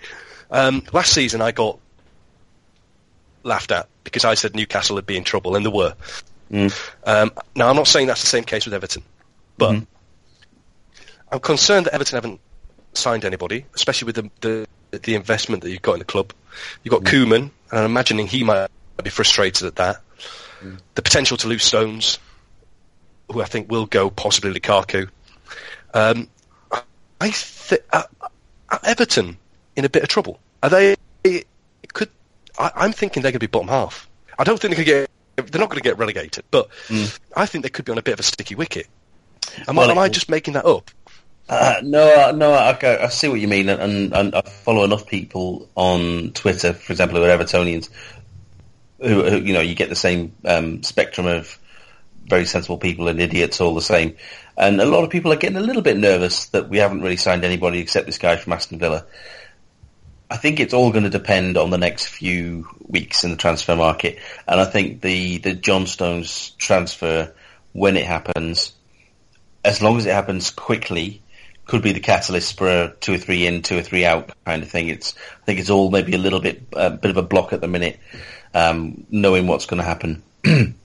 Um, 0.50 0.84
last 0.94 1.14
season, 1.14 1.42
I 1.42 1.52
got 1.52 1.80
laughed 3.44 3.72
at 3.72 3.88
because 4.04 4.26
I 4.26 4.34
said 4.34 4.56
Newcastle 4.56 4.96
would 4.96 5.06
be 5.06 5.18
in 5.18 5.24
trouble, 5.24 5.56
and 5.56 5.66
they 5.66 5.70
were. 5.70 5.94
Um, 7.04 7.32
now, 7.56 7.70
I'm 7.70 7.76
not 7.76 7.88
saying 7.88 8.08
that's 8.08 8.22
the 8.22 8.28
same 8.28 8.44
case 8.44 8.66
with 8.66 8.74
Everton, 8.74 9.04
but 9.58 9.72
I'm 11.32 11.40
concerned 11.40 11.86
that 11.88 11.94
Everton 11.94 12.16
haven't 12.16 12.40
signed 12.94 13.26
anybody, 13.26 13.66
especially 13.76 14.08
with 14.08 14.16
the, 14.16 14.30
the 14.42 14.68
the 14.98 15.16
investment 15.16 15.62
that 15.64 15.70
you've 15.70 15.82
got 15.82 15.94
in 15.94 16.00
the 16.00 16.06
club. 16.06 16.34
You've 16.84 16.94
got 16.94 17.04
Koeman, 17.04 17.52
and 17.72 17.80
I'm 17.80 17.86
imagining 17.86 18.28
he 18.28 18.44
might 18.44 18.70
be 19.04 19.10
frustrated 19.10 19.68
at 19.68 19.76
that. 19.76 20.02
The 20.96 21.02
potential 21.02 21.38
to 21.38 21.48
lose 21.48 21.64
Stones, 21.64 22.18
who 23.32 23.42
I 23.42 23.46
think 23.46 23.70
will 23.70 23.86
go, 23.86 24.10
possibly 24.10 24.58
Lukaku. 24.58 25.10
Um, 25.94 26.28
I 27.20 27.30
th- 27.30 27.84
uh, 27.92 28.04
Everton 28.84 29.38
in 29.76 29.86
a 29.86 29.90
bit 29.90 30.04
of 30.04 30.10
trouble. 30.10 30.40
Are 30.62 30.70
they? 30.70 30.96
Could 31.94 32.10
I, 32.58 32.72
I'm 32.76 32.92
thinking 32.92 33.24
they're 33.24 33.32
going 33.32 33.40
to 33.40 33.48
be 33.48 33.48
bottom 33.48 33.70
half. 33.70 34.08
I 34.38 34.44
don't 34.44 34.60
think 34.60 34.76
they 34.76 34.84
could 34.84 34.86
get. 34.86 35.10
They're 35.36 35.60
not 35.62 35.70
going 35.70 35.82
to 35.82 35.84
get 35.84 35.98
relegated, 35.98 36.46
but 36.50 36.70
I 37.36 37.46
think 37.46 37.64
they 37.64 37.70
could 37.70 37.86
be 37.86 37.92
on 37.92 37.98
a 37.98 38.02
bit 38.02 38.14
of 38.14 38.20
a 38.20 38.24
sticky 38.24 38.56
wicket. 38.56 38.88
Am, 39.68 39.76
Well, 39.76 39.90
I, 39.90 39.92
am 39.92 40.00
I 40.00 40.10
just 40.10 40.30
making 40.30 40.56
that 40.56 40.66
up? 40.66 40.90
Uh, 41.48 41.76
no, 41.84 42.30
uh, 42.30 42.32
no, 42.34 42.52
I, 42.52 42.72
I 42.72 43.06
I 43.06 43.08
see 43.10 43.30
what 43.30 43.40
you 43.40 43.48
mean, 43.48 43.70
and, 43.70 44.14
and 44.14 44.36
I 44.36 44.42
follow 44.42 44.84
enough 44.84 45.08
people 45.08 45.70
on 45.76 46.32
Twitter, 46.32 46.74
for 46.74 46.92
example, 46.92 47.20
who 47.20 47.24
are 47.24 47.38
Evertonians, 47.38 47.90
who, 49.00 49.24
who 49.24 49.38
you 49.38 49.54
know, 49.54 49.62
you 49.62 49.76
get 49.76 49.90
the 49.90 49.96
same 49.96 50.34
um, 50.44 50.84
spectrum 50.84 51.28
of 51.28 51.58
very 52.28 52.46
sensible 52.46 52.78
people 52.78 53.08
and 53.08 53.20
idiots 53.20 53.62
all 53.62 53.76
the 53.76 53.82
same, 53.82 54.16
and 54.58 54.82
a 54.82 54.86
lot 54.86 55.04
of 55.04 55.10
people 55.10 55.32
are 55.32 55.38
getting 55.38 55.58
a 55.58 55.62
little 55.62 55.82
bit 55.82 55.98
nervous 55.98 56.48
that 56.48 56.70
we 56.70 56.78
haven't 56.78 57.02
really 57.02 57.18
signed 57.18 57.44
anybody 57.44 57.80
except 57.80 58.06
this 58.06 58.18
guy 58.18 58.36
from 58.36 58.54
Aston 58.54 58.80
Villa. 58.80 59.06
I 60.30 60.38
think 60.38 60.60
it's 60.60 60.74
all 60.74 60.92
going 60.92 61.06
to 61.06 61.10
depend 61.10 61.58
on 61.58 61.70
the 61.70 61.78
next 61.78 62.08
few 62.08 62.68
weeks 62.86 63.24
in 63.24 63.32
the 63.32 63.38
transfer 63.38 63.76
market, 63.76 64.20
and 64.48 64.60
I 64.60 64.66
think 64.66 65.02
the 65.02 65.38
the 65.38 65.54
John 65.54 65.88
Stones 65.88 66.52
transfer, 66.58 67.34
when 67.72 67.96
it 67.96 68.06
happens, 68.06 68.74
as 69.64 69.82
long 69.82 69.98
as 69.98 70.06
it 70.06 70.14
happens 70.14 70.52
quickly, 70.52 71.22
could 71.66 71.82
be 71.82 71.94
the 71.94 72.02
catalyst 72.02 72.58
for 72.58 72.68
a 72.68 72.94
two 73.00 73.14
or 73.14 73.18
three 73.18 73.48
in, 73.48 73.62
two 73.62 73.78
or 73.78 73.82
three 73.82 74.06
out 74.06 74.32
kind 74.46 74.64
of 74.64 74.70
thing. 74.70 74.90
It's 74.90 75.14
I 75.42 75.46
think 75.46 75.60
it's 75.60 75.70
all 75.70 75.92
maybe 75.92 76.14
a 76.14 76.18
little 76.18 76.42
bit 76.42 76.64
a 76.74 76.90
bit 76.90 77.12
of 77.12 77.18
a 77.18 77.22
block 77.22 77.54
at 77.54 77.62
the 77.62 77.68
minute, 77.68 78.00
um, 78.54 79.06
knowing 79.10 79.48
what's 79.48 79.66
going 79.66 79.82
to 79.82 79.88
happen. 79.88 80.24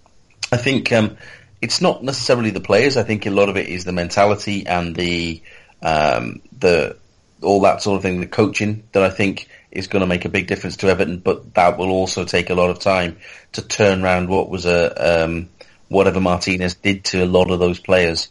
I 0.52 0.58
think 0.58 0.92
um, 0.92 1.16
it's 1.62 1.80
not 1.80 2.04
necessarily 2.04 2.50
the 2.50 2.60
players. 2.60 2.96
I 2.96 3.02
think 3.02 3.26
a 3.26 3.30
lot 3.30 3.48
of 3.48 3.56
it 3.56 3.68
is 3.68 3.84
the 3.84 3.92
mentality 3.92 4.66
and 4.66 4.94
the 4.94 5.42
um, 5.82 6.42
the 6.58 6.96
all 7.42 7.62
that 7.62 7.82
sort 7.82 7.96
of 7.96 8.02
thing, 8.02 8.20
the 8.20 8.26
coaching 8.26 8.84
that 8.92 9.02
I 9.02 9.10
think 9.10 9.48
is 9.70 9.88
going 9.88 10.02
to 10.02 10.06
make 10.06 10.24
a 10.24 10.28
big 10.28 10.46
difference 10.46 10.76
to 10.78 10.88
Everton. 10.88 11.18
But 11.18 11.54
that 11.54 11.78
will 11.78 11.90
also 11.90 12.24
take 12.24 12.50
a 12.50 12.54
lot 12.54 12.70
of 12.70 12.78
time 12.78 13.16
to 13.52 13.62
turn 13.62 14.04
around 14.04 14.28
what 14.28 14.50
was 14.50 14.66
a 14.66 15.24
um, 15.24 15.48
whatever 15.88 16.20
Martinez 16.20 16.74
did 16.74 17.04
to 17.06 17.24
a 17.24 17.26
lot 17.26 17.50
of 17.50 17.58
those 17.58 17.80
players 17.80 18.30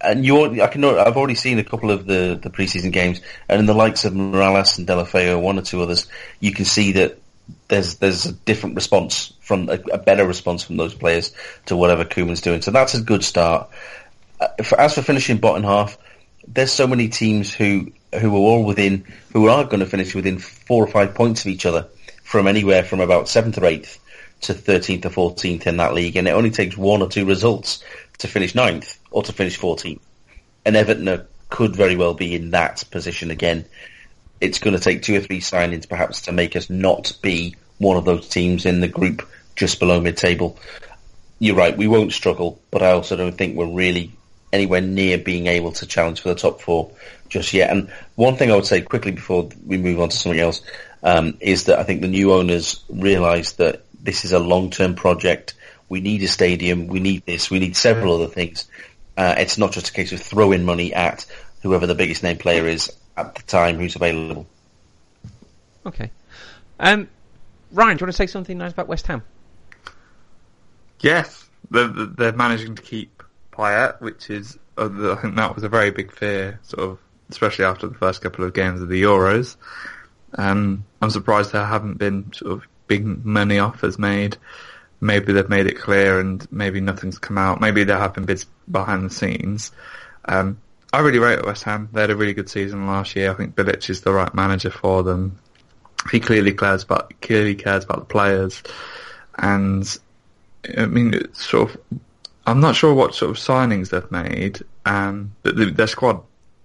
and 0.00 0.24
you, 0.24 0.62
I 0.62 0.66
can, 0.66 0.84
I've 0.84 1.16
already 1.16 1.34
seen 1.34 1.58
a 1.58 1.64
couple 1.64 1.90
of 1.90 2.06
the, 2.06 2.38
the 2.40 2.50
preseason 2.50 2.92
games, 2.92 3.20
and 3.48 3.60
in 3.60 3.66
the 3.66 3.74
likes 3.74 4.04
of 4.04 4.12
Mirallas 4.12 4.78
and 4.78 4.86
Deulofeu, 4.86 5.40
one 5.40 5.58
or 5.58 5.62
two 5.62 5.82
others, 5.82 6.06
you 6.40 6.52
can 6.52 6.64
see 6.64 6.92
that 6.92 7.18
there's 7.74 7.96
there's 7.96 8.26
a 8.26 8.32
different 8.32 8.76
response 8.76 9.32
from 9.40 9.68
a, 9.68 9.78
a 9.92 9.98
better 9.98 10.26
response 10.26 10.62
from 10.62 10.76
those 10.76 10.94
players 10.94 11.32
to 11.66 11.76
whatever 11.76 12.04
Koeman's 12.04 12.40
doing. 12.40 12.62
So 12.62 12.70
that's 12.70 12.94
a 12.94 13.02
good 13.02 13.24
start. 13.24 13.68
Uh, 14.40 14.48
for, 14.62 14.80
as 14.80 14.94
for 14.94 15.02
finishing 15.02 15.38
bottom 15.38 15.64
half, 15.64 15.98
there's 16.46 16.72
so 16.72 16.86
many 16.86 17.08
teams 17.08 17.52
who 17.52 17.92
who 18.18 18.34
are 18.34 18.38
all 18.38 18.64
within 18.64 19.04
who 19.32 19.48
are 19.48 19.64
going 19.64 19.80
to 19.80 19.86
finish 19.86 20.14
within 20.14 20.38
four 20.38 20.84
or 20.84 20.86
five 20.86 21.14
points 21.14 21.40
of 21.40 21.48
each 21.48 21.66
other 21.66 21.88
from 22.22 22.46
anywhere 22.46 22.84
from 22.84 23.00
about 23.00 23.28
seventh 23.28 23.58
or 23.58 23.66
eighth 23.66 23.98
to 24.42 24.54
13th 24.54 25.06
or 25.06 25.34
14th 25.34 25.66
in 25.66 25.78
that 25.78 25.94
league, 25.94 26.16
and 26.16 26.28
it 26.28 26.32
only 26.32 26.50
takes 26.50 26.76
one 26.76 27.02
or 27.02 27.08
two 27.08 27.24
results 27.24 27.82
to 28.18 28.28
finish 28.28 28.54
ninth 28.54 28.98
or 29.10 29.22
to 29.22 29.32
finish 29.32 29.58
14th. 29.58 30.00
And 30.64 30.76
Everton 30.76 31.26
could 31.48 31.74
very 31.74 31.96
well 31.96 32.14
be 32.14 32.34
in 32.34 32.50
that 32.50 32.84
position 32.90 33.30
again. 33.30 33.64
It's 34.40 34.58
going 34.58 34.76
to 34.76 34.82
take 34.82 35.02
two 35.02 35.16
or 35.16 35.20
three 35.20 35.40
signings 35.40 35.88
perhaps 35.88 36.22
to 36.22 36.32
make 36.32 36.56
us 36.56 36.68
not 36.68 37.12
be 37.22 37.56
one 37.78 37.96
of 37.96 38.04
those 38.04 38.28
teams 38.28 38.66
in 38.66 38.80
the 38.80 38.88
group 38.88 39.28
just 39.56 39.78
below 39.78 40.00
mid-table. 40.00 40.58
You're 41.38 41.56
right, 41.56 41.76
we 41.76 41.88
won't 41.88 42.12
struggle, 42.12 42.60
but 42.70 42.82
I 42.82 42.92
also 42.92 43.16
don't 43.16 43.36
think 43.36 43.56
we're 43.56 43.66
really 43.66 44.12
anywhere 44.52 44.80
near 44.80 45.18
being 45.18 45.48
able 45.48 45.72
to 45.72 45.86
challenge 45.86 46.20
for 46.20 46.28
the 46.28 46.34
top 46.36 46.60
four 46.60 46.92
just 47.28 47.52
yet. 47.52 47.70
And 47.70 47.90
one 48.14 48.36
thing 48.36 48.52
I 48.52 48.54
would 48.54 48.66
say 48.66 48.80
quickly 48.80 49.10
before 49.10 49.48
we 49.66 49.76
move 49.76 50.00
on 50.00 50.10
to 50.10 50.16
something 50.16 50.40
else 50.40 50.62
um, 51.02 51.36
is 51.40 51.64
that 51.64 51.78
I 51.78 51.82
think 51.82 52.00
the 52.00 52.08
new 52.08 52.32
owners 52.32 52.82
realise 52.88 53.52
that 53.52 53.82
this 54.00 54.24
is 54.24 54.32
a 54.32 54.38
long-term 54.38 54.94
project. 54.94 55.54
We 55.88 56.00
need 56.00 56.22
a 56.22 56.28
stadium. 56.28 56.86
We 56.86 57.00
need 57.00 57.26
this. 57.26 57.50
We 57.50 57.58
need 57.58 57.76
several 57.76 58.14
other 58.14 58.28
things. 58.28 58.68
Uh, 59.16 59.34
it's 59.38 59.58
not 59.58 59.72
just 59.72 59.88
a 59.88 59.92
case 59.92 60.12
of 60.12 60.20
throwing 60.20 60.64
money 60.64 60.94
at 60.94 61.26
whoever 61.62 61.86
the 61.86 61.94
biggest 61.94 62.22
name 62.22 62.36
player 62.36 62.66
is 62.66 62.92
at 63.16 63.34
the 63.34 63.42
time 63.42 63.78
who's 63.78 63.96
available. 63.96 64.46
Okay. 65.86 66.10
Um, 66.78 67.08
Ryan, 67.74 67.96
do 67.96 68.02
you 68.02 68.06
want 68.06 68.12
to 68.12 68.16
say 68.16 68.26
something 68.28 68.56
nice 68.56 68.72
about 68.72 68.86
West 68.86 69.06
Ham? 69.08 69.22
Yes, 71.00 71.48
they're, 71.70 71.88
they're 71.88 72.32
managing 72.32 72.76
to 72.76 72.82
keep 72.82 73.22
Payet, 73.52 74.00
which 74.00 74.30
is 74.30 74.58
uh, 74.78 75.12
I 75.12 75.20
think 75.20 75.36
that 75.36 75.54
was 75.54 75.64
a 75.64 75.68
very 75.68 75.90
big 75.90 76.12
fear, 76.12 76.60
sort 76.62 76.88
of, 76.88 76.98
especially 77.30 77.64
after 77.64 77.88
the 77.88 77.94
first 77.94 78.22
couple 78.22 78.44
of 78.44 78.54
games 78.54 78.80
of 78.80 78.88
the 78.88 79.02
Euros. 79.02 79.56
Um, 80.36 80.84
I'm 81.02 81.10
surprised 81.10 81.52
there 81.52 81.64
haven't 81.64 81.98
been 81.98 82.32
sort 82.32 82.52
of 82.52 82.62
big 82.86 83.04
money 83.24 83.58
offers 83.58 83.98
made. 83.98 84.36
Maybe 85.00 85.32
they've 85.32 85.48
made 85.48 85.66
it 85.66 85.78
clear, 85.78 86.20
and 86.20 86.46
maybe 86.52 86.80
nothing's 86.80 87.18
come 87.18 87.38
out. 87.38 87.60
Maybe 87.60 87.84
there 87.84 87.98
have 87.98 88.14
been 88.14 88.24
bids 88.24 88.46
behind 88.70 89.04
the 89.04 89.14
scenes. 89.14 89.72
Um, 90.24 90.60
I 90.92 91.00
really 91.00 91.18
rate 91.18 91.44
West 91.44 91.64
Ham. 91.64 91.88
They 91.92 92.02
had 92.02 92.10
a 92.10 92.16
really 92.16 92.34
good 92.34 92.48
season 92.48 92.86
last 92.86 93.16
year. 93.16 93.32
I 93.32 93.34
think 93.34 93.56
Bilic 93.56 93.90
is 93.90 94.02
the 94.02 94.12
right 94.12 94.32
manager 94.32 94.70
for 94.70 95.02
them. 95.02 95.38
He 96.10 96.20
clearly 96.20 96.52
cares 96.52 96.82
about 96.82 97.12
clearly 97.20 97.54
cares 97.54 97.84
about 97.84 98.00
the 98.00 98.04
players, 98.04 98.62
and 99.38 99.98
I 100.76 100.86
mean, 100.86 101.14
it's 101.14 101.44
sort 101.44 101.70
of. 101.70 101.80
I'm 102.46 102.60
not 102.60 102.76
sure 102.76 102.92
what 102.92 103.14
sort 103.14 103.30
of 103.30 103.36
signings 103.38 103.90
they've 103.90 104.10
made. 104.10 104.60
Um, 104.84 105.34
but 105.42 105.56
the, 105.56 105.66
their 105.66 105.86
squad, 105.86 106.20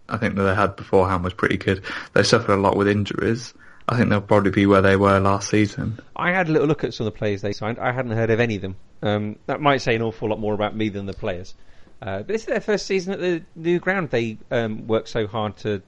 I 0.10 0.18
think 0.18 0.36
that 0.36 0.44
they 0.44 0.56
had 0.56 0.76
beforehand 0.76 1.24
was 1.24 1.34
pretty 1.34 1.58
good. 1.58 1.84
They 2.14 2.24
suffered 2.24 2.54
a 2.54 2.58
lot 2.58 2.76
with 2.76 2.88
injuries. 2.88 3.54
I 3.88 3.98
think 3.98 4.10
they'll 4.10 4.22
probably 4.22 4.52
be 4.52 4.66
where 4.66 4.82
they 4.82 4.98
were 4.98 5.20
last 5.20 5.50
season. 5.50 6.00
I 6.16 6.32
had 6.32 6.48
a 6.48 6.52
little 6.52 6.68
look 6.68 6.84
at 6.84 6.94
some 6.94 7.08
of 7.08 7.14
the 7.14 7.18
players 7.18 7.42
they 7.42 7.54
signed. 7.54 7.80
I 7.80 7.92
hadn't 7.92 8.12
heard 8.12 8.30
of 8.30 8.40
any 8.40 8.58
of 8.58 8.62
them. 8.62 8.76
Um, 9.02 9.38
that 9.48 9.62
might 9.62 9.82
say 9.82 9.96
an 9.96 10.02
awful 10.02 10.30
lot 10.30 10.40
more 10.40 10.54
about 10.54 10.76
me 10.76 10.90
than 10.90 11.06
the 11.06 11.14
players. 11.14 11.56
Uh, 12.02 12.18
but 12.18 12.28
this 12.28 12.42
is 12.42 12.48
their 12.48 12.62
first 12.62 12.86
season 12.86 13.14
at 13.14 13.20
the 13.20 13.42
new 13.56 13.80
ground. 13.80 14.10
They 14.10 14.38
um, 14.52 14.86
worked 14.86 15.10
so 15.10 15.28
hard 15.28 15.58
to 15.58 15.82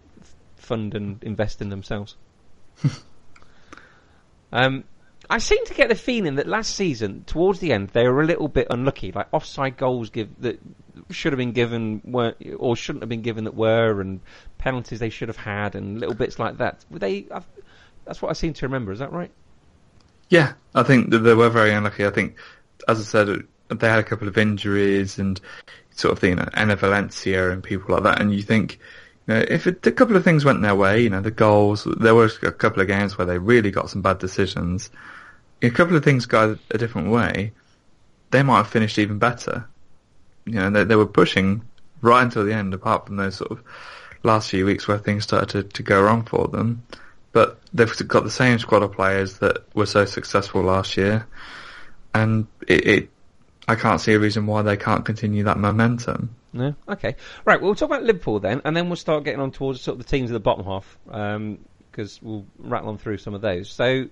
fund 0.55 0.95
and 0.95 1.23
invest 1.23 1.61
in 1.61 1.69
themselves. 1.69 2.15
um, 4.52 4.84
I 5.30 5.38
seem 5.38 5.66
to 5.66 5.74
get 5.74 5.89
the 5.89 5.95
feeling 5.95 6.36
that 6.36 6.47
last 6.47 6.76
season, 6.76 7.24
towards 7.26 7.60
the 7.60 7.72
end, 7.72 7.89
they 7.89 8.08
were 8.08 8.22
a 8.22 8.26
little 8.26 8.47
bit 8.47 8.68
unlucky. 8.70 9.12
Like 9.12 9.28
offside 9.32 9.78
goals 9.78 10.10
give 10.10 10.30
that 10.41 10.60
should 11.10 11.32
have 11.32 11.38
been 11.38 11.54
given 11.54 12.02
weren't, 12.04 12.38
or 12.58 12.76
shouldn't 12.76 13.02
have 13.02 13.10
been 13.10 13.22
given 13.22 13.45
that 13.45 13.56
were, 13.56 14.02
and 14.02 14.20
penalties 14.58 14.99
they 14.99 15.10
should 15.10 15.30
have 15.30 15.38
had, 15.38 15.76
and 15.76 15.99
little 15.99 16.16
bits 16.16 16.38
like 16.38 16.58
that. 16.58 16.84
Were 16.89 16.99
they? 16.99 17.28
I've, 17.32 17.45
that's 18.06 18.22
what 18.22 18.30
I 18.30 18.34
seem 18.34 18.54
to 18.54 18.66
remember. 18.66 18.91
Is 18.91 18.99
that 18.99 19.12
right? 19.12 19.32
Yeah, 20.30 20.54
I 20.74 20.84
think 20.84 21.12
that 21.12 21.20
they 21.20 21.34
were 21.34 21.49
very 21.49 21.74
unlucky. 21.74 22.06
I 22.06 22.10
think, 22.10 22.36
as 22.88 22.99
I 22.99 23.04
said, 23.04 23.43
they 23.70 23.89
had 23.89 23.99
a 23.99 24.04
couple 24.04 24.28
of 24.28 24.38
injuries 24.38 25.20
and 25.20 25.39
sort 25.91 26.14
of 26.14 26.20
thing, 26.20 26.38
Enner 26.38 26.78
Valencia 26.78 27.52
and 27.52 27.64
people 27.64 27.93
like 27.93 28.04
that. 28.04 28.22
And 28.22 28.34
you 28.34 28.41
think, 28.41 28.80
Uh, 29.32 29.45
if 29.47 29.65
it, 29.65 29.86
a 29.88 29.91
couple 29.91 30.17
of 30.17 30.25
things 30.25 30.43
went 30.43 30.61
their 30.61 30.75
way, 30.75 31.01
you 31.01 31.09
know, 31.09 31.21
the 31.21 31.32
goals, 31.32 31.88
there 31.99 32.13
were 32.13 32.29
a 32.43 32.51
couple 32.51 32.82
of 32.82 32.88
games 32.88 33.17
where 33.17 33.25
they 33.25 33.38
really 33.38 33.71
got 33.71 33.89
some 33.89 34.01
bad 34.01 34.19
decisions. 34.19 34.89
A 35.61 35.69
couple 35.69 35.95
of 35.95 36.03
things 36.03 36.25
go 36.25 36.57
a 36.71 36.77
different 36.77 37.09
way, 37.09 37.53
they 38.32 38.43
might 38.43 38.57
have 38.57 38.67
finished 38.67 38.97
even 38.97 39.19
better. 39.19 39.67
You 40.45 40.55
know, 40.55 40.69
they, 40.69 40.84
they 40.84 40.95
were 40.95 41.05
pushing 41.05 41.61
right 42.01 42.23
until 42.23 42.43
the 42.43 42.53
end, 42.53 42.73
apart 42.73 43.05
from 43.05 43.15
those 43.15 43.38
sort 43.38 43.51
of 43.51 43.63
last 44.23 44.49
few 44.49 44.65
weeks 44.65 44.88
where 44.88 44.97
things 44.97 45.23
started 45.23 45.49
to, 45.49 45.63
to 45.63 45.84
go 45.84 46.01
wrong 46.01 46.23
for 46.23 46.47
them. 46.47 46.84
But 47.32 47.61
they've 47.73 48.07
got 48.07 48.25
the 48.25 48.32
same 48.32 48.59
squad 48.59 48.84
of 48.84 48.91
players 48.91 49.38
that 49.38 49.63
were 49.73 49.86
so 49.86 50.03
successful 50.03 50.61
last 50.61 50.97
year, 50.97 51.25
and 52.13 52.47
it, 52.67 52.88
it 52.88 53.09
I 53.67 53.75
can't 53.75 54.01
see 54.01 54.11
a 54.13 54.19
reason 54.19 54.45
why 54.45 54.63
they 54.63 54.75
can't 54.75 55.05
continue 55.05 55.43
that 55.45 55.57
momentum. 55.57 56.36
No. 56.54 56.76
Okay. 56.88 57.16
Right. 57.45 57.60
Well, 57.60 57.70
we'll 57.70 57.76
talk 57.76 57.89
about 57.89 58.04
Liverpool 58.04 58.39
then, 58.39 58.62
and 58.66 58.76
then 58.76 58.88
we'll 58.88 58.97
start 58.97 59.24
getting 59.24 59.39
on 59.39 59.52
towards 59.52 59.82
sort 59.82 59.99
of 59.99 60.06
the 60.06 60.10
teams 60.10 60.30
of 60.30 60.34
the 60.34 60.39
bottom 60.39 60.66
half, 60.66 60.97
because 61.06 62.18
um, 62.18 62.28
we'll 62.28 62.45
rattle 62.58 62.89
on 62.89 62.97
through 62.97 63.18
some 63.18 63.34
of 63.34 63.41
those. 63.41 63.70
So. 63.70 64.08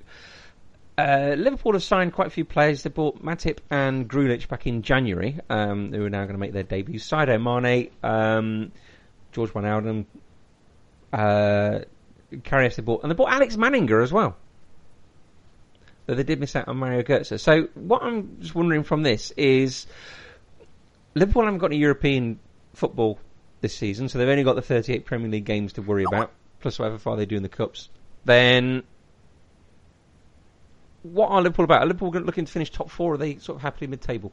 Uh, 0.97 1.33
Liverpool 1.37 1.71
have 1.71 1.83
signed 1.83 2.11
quite 2.11 2.27
a 2.27 2.29
few 2.29 2.43
players. 2.43 2.83
They 2.83 2.89
bought 2.89 3.23
Matip 3.23 3.59
and 3.69 4.09
Grujic 4.09 4.49
back 4.49 4.67
in 4.67 4.81
January, 4.81 5.39
um, 5.49 5.93
who 5.93 6.03
are 6.03 6.09
now 6.09 6.23
going 6.23 6.33
to 6.33 6.39
make 6.39 6.51
their 6.51 6.63
debuts. 6.63 7.09
Sadio 7.09 7.41
Mane, 7.41 7.89
um, 8.03 8.73
George 9.31 9.51
Wijnaldum, 9.51 10.05
uh, 11.13 11.79
Karius 12.33 12.75
they 12.75 12.83
bought, 12.83 13.03
and 13.03 13.11
they 13.11 13.15
bought 13.15 13.31
Alex 13.31 13.55
Manninger 13.55 14.03
as 14.03 14.11
well. 14.11 14.35
Though 16.05 16.15
they 16.15 16.23
did 16.23 16.39
miss 16.39 16.55
out 16.55 16.67
on 16.67 16.77
Mario 16.77 17.03
Götze. 17.03 17.39
So 17.39 17.69
what 17.75 18.03
I'm 18.03 18.41
just 18.41 18.55
wondering 18.55 18.83
from 18.83 19.03
this 19.03 19.31
is 19.37 19.85
Liverpool 21.19 21.43
haven't 21.43 21.59
got 21.59 21.67
any 21.67 21.77
European 21.77 22.39
football 22.73 23.19
this 23.61 23.75
season, 23.75 24.09
so 24.09 24.17
they've 24.17 24.27
only 24.29 24.43
got 24.43 24.55
the 24.55 24.61
38 24.61 25.05
Premier 25.05 25.29
League 25.29 25.45
games 25.45 25.73
to 25.73 25.81
worry 25.81 26.05
about, 26.05 26.31
plus 26.59 26.79
whatever 26.79 26.97
far 26.97 27.15
they 27.17 27.25
do 27.25 27.35
in 27.35 27.43
the 27.43 27.49
cups. 27.49 27.89
Then 28.25 28.83
what 31.03 31.29
are 31.29 31.41
Liverpool 31.41 31.65
about? 31.65 31.81
Are 31.81 31.85
Liverpool 31.85 32.11
looking 32.11 32.45
to 32.45 32.51
finish 32.51 32.71
top 32.71 32.89
four? 32.89 33.11
Or 33.11 33.13
are 33.15 33.17
they 33.17 33.37
sort 33.37 33.57
of 33.57 33.61
happily 33.61 33.87
mid-table? 33.87 34.31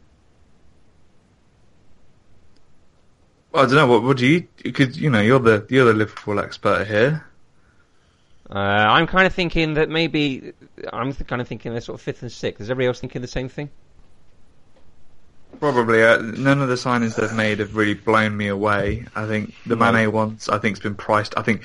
Well, 3.53 3.65
I 3.65 3.67
don't 3.67 3.77
know. 3.77 3.87
What, 3.87 4.03
what 4.03 4.17
do 4.17 4.27
you? 4.27 4.49
Because 4.63 4.99
you 4.99 5.11
know, 5.11 5.21
you're 5.21 5.39
the 5.39 5.67
you're 5.71 5.87
the 5.87 5.95
Liverpool 5.95 6.41
expert 6.41 6.87
here. 6.87 7.27
Uh, 8.49 8.59
I'm 8.59 9.07
kind 9.07 9.27
of 9.27 9.35
thinking 9.35 9.75
that 9.75 9.89
maybe 9.89 10.53
I'm 10.93 11.13
kind 11.13 11.43
of 11.43 11.49
thinking 11.49 11.73
they're 11.73 11.81
sort 11.81 11.99
of 11.99 12.03
fifth 12.03 12.23
and 12.23 12.31
sixth. 12.31 12.61
Is 12.61 12.71
everybody 12.71 12.89
else 12.89 13.01
thinking 13.01 13.23
the 13.23 13.29
same 13.29 13.49
thing? 13.49 13.71
Probably. 15.59 16.03
Uh, 16.03 16.19
none 16.19 16.61
of 16.61 16.69
the 16.69 16.75
signings 16.75 17.17
they've 17.17 17.33
made 17.33 17.61
have 17.61 17.77
really 17.77 17.95
blown 17.95 18.37
me 18.37 18.49
away. 18.49 19.07
I 19.15 19.27
think 19.27 19.55
the 19.65 19.77
no. 19.77 19.93
Mane 19.93 20.13
ones, 20.13 20.49
I 20.49 20.59
think, 20.59 20.77
has 20.77 20.83
been 20.83 20.95
priced. 20.95 21.35
I 21.37 21.43
think 21.43 21.63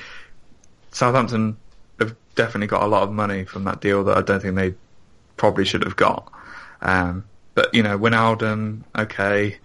Southampton 0.91 1.57
have 1.99 2.15
definitely 2.35 2.67
got 2.67 2.83
a 2.83 2.87
lot 2.87 3.03
of 3.03 3.11
money 3.11 3.45
from 3.45 3.65
that 3.65 3.81
deal 3.81 4.03
that 4.05 4.17
I 4.17 4.21
don't 4.21 4.41
think 4.41 4.55
they 4.55 4.75
probably 5.37 5.65
should 5.65 5.83
have 5.83 5.95
got. 5.95 6.31
Um, 6.81 7.25
but 7.53 7.73
you 7.73 7.83
know, 7.83 7.97
Wijnaldum, 7.97 8.83
okay, 8.97 9.57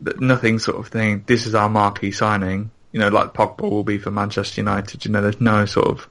nothing 0.00 0.58
sort 0.58 0.78
of 0.78 0.88
thing. 0.88 1.24
This 1.26 1.46
is 1.46 1.54
our 1.54 1.68
marquee 1.68 2.12
signing. 2.12 2.70
You 2.92 3.00
know, 3.00 3.08
like 3.08 3.34
Pogba 3.34 3.68
will 3.68 3.84
be 3.84 3.98
for 3.98 4.10
Manchester 4.10 4.60
United. 4.60 5.04
You 5.04 5.10
know, 5.10 5.20
there's 5.20 5.40
no 5.40 5.66
sort 5.66 5.88
of 5.88 6.08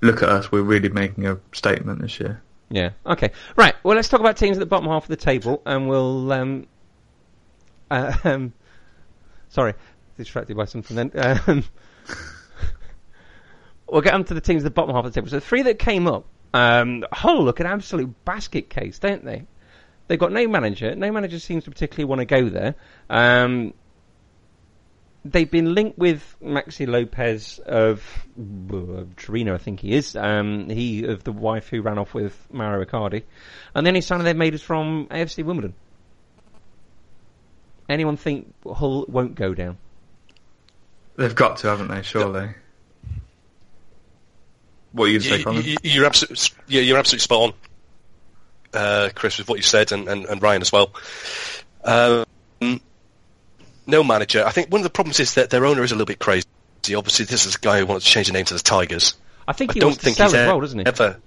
look 0.00 0.22
at 0.22 0.28
us. 0.28 0.50
We're 0.50 0.62
really 0.62 0.88
making 0.88 1.26
a 1.26 1.38
statement 1.52 2.02
this 2.02 2.18
year. 2.18 2.42
Yeah. 2.70 2.90
Okay. 3.04 3.30
Right. 3.56 3.74
Well, 3.82 3.96
let's 3.96 4.08
talk 4.08 4.20
about 4.20 4.36
teams 4.36 4.56
at 4.56 4.60
the 4.60 4.66
bottom 4.66 4.88
half 4.88 5.04
of 5.04 5.08
the 5.08 5.16
table, 5.16 5.62
and 5.66 5.88
we'll. 5.88 6.32
Um, 6.32 6.66
uh, 7.90 8.16
um, 8.24 8.52
sorry, 9.48 9.74
distracted 10.16 10.56
by 10.56 10.64
something. 10.64 10.96
Then 10.96 11.10
um, 11.46 11.64
we'll 13.88 14.02
get 14.02 14.14
on 14.14 14.24
to 14.24 14.34
the 14.34 14.40
teams 14.40 14.62
at 14.62 14.64
the 14.64 14.70
bottom 14.70 14.94
half 14.94 15.04
of 15.04 15.12
the 15.12 15.20
table. 15.20 15.30
So 15.30 15.40
three 15.40 15.62
that 15.62 15.78
came 15.78 16.06
up 16.08 16.26
um, 16.56 17.04
Hull 17.12 17.44
look 17.44 17.60
an 17.60 17.66
absolute 17.66 18.24
basket 18.24 18.70
case, 18.70 18.98
don't 18.98 19.24
they? 19.24 19.46
They've 20.08 20.18
got 20.18 20.32
no 20.32 20.46
manager. 20.48 20.94
No 20.94 21.12
manager 21.12 21.38
seems 21.38 21.64
to 21.64 21.70
particularly 21.70 22.04
want 22.04 22.20
to 22.20 22.24
go 22.24 22.48
there. 22.48 22.74
Um, 23.10 23.74
they've 25.32 25.50
been 25.50 25.74
linked 25.74 25.98
with 25.98 26.36
Maxi 26.42 26.86
Lopez 26.86 27.58
of 27.64 28.02
uh, 28.38 29.04
Torino, 29.16 29.54
I 29.54 29.58
think 29.58 29.80
he 29.80 29.94
is. 29.94 30.16
Um, 30.16 30.68
he 30.68 31.04
of 31.04 31.24
the 31.24 31.32
wife 31.32 31.68
who 31.68 31.82
ran 31.82 31.98
off 31.98 32.14
with 32.14 32.36
Mauro 32.52 32.84
Icardi, 32.84 33.22
and 33.74 33.86
then 33.86 33.94
his 33.94 34.06
son 34.06 34.22
they've 34.24 34.36
made 34.36 34.54
is 34.54 34.62
from 34.62 35.06
AFC 35.10 35.44
Wimbledon. 35.44 35.74
Anyone 37.88 38.16
think 38.16 38.52
Hull 38.64 39.04
won't 39.08 39.34
go 39.36 39.54
down? 39.54 39.78
They've 41.16 41.34
got 41.34 41.58
to, 41.58 41.68
haven't 41.68 41.88
they? 41.88 42.02
Surely. 42.02 42.50
What 44.92 45.06
you 45.06 45.20
say, 45.20 45.42
Colin? 45.42 45.62
You, 45.62 45.76
you're 45.82 46.06
absolutely, 46.06 46.38
yeah, 46.68 46.80
you're 46.80 46.98
absolutely 46.98 47.22
spot 47.22 47.42
on, 47.42 47.52
uh, 48.74 49.08
Chris, 49.14 49.38
with 49.38 49.48
what 49.48 49.56
you 49.56 49.62
said, 49.62 49.92
and, 49.92 50.08
and, 50.08 50.24
and 50.24 50.42
Ryan 50.42 50.62
as 50.62 50.72
well. 50.72 50.92
Um, 51.84 52.24
no 53.86 54.04
manager. 54.04 54.44
I 54.44 54.50
think 54.50 54.70
one 54.70 54.80
of 54.80 54.84
the 54.84 54.90
problems 54.90 55.20
is 55.20 55.34
that 55.34 55.50
their 55.50 55.64
owner 55.66 55.82
is 55.82 55.92
a 55.92 55.94
little 55.94 56.06
bit 56.06 56.18
crazy. 56.18 56.46
Obviously, 56.94 57.24
this 57.24 57.46
is 57.46 57.56
a 57.56 57.58
guy 57.58 57.78
who 57.78 57.86
wants 57.86 58.04
to 58.04 58.10
change 58.10 58.28
the 58.28 58.32
name 58.32 58.44
to 58.44 58.54
the 58.54 58.60
Tigers. 58.60 59.14
I 59.48 59.52
think 59.52 59.72
he 59.72 59.80
I 59.80 59.82
don't 59.82 59.98
think 59.98 60.18
he's 60.18 60.32
as 60.34 60.46
well, 60.46 60.60
doesn't 60.60 60.78
he? 60.78 60.86
Ever. 60.86 61.18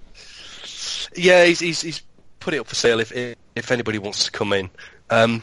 Yeah, 1.14 1.44
he's, 1.44 1.60
he's, 1.60 1.80
he's 1.80 2.02
put 2.38 2.54
it 2.54 2.58
up 2.58 2.66
for 2.66 2.74
sale 2.74 3.00
if 3.00 3.12
if 3.12 3.70
anybody 3.70 3.98
wants 3.98 4.24
to 4.26 4.30
come 4.30 4.52
in. 4.52 4.70
Um, 5.10 5.42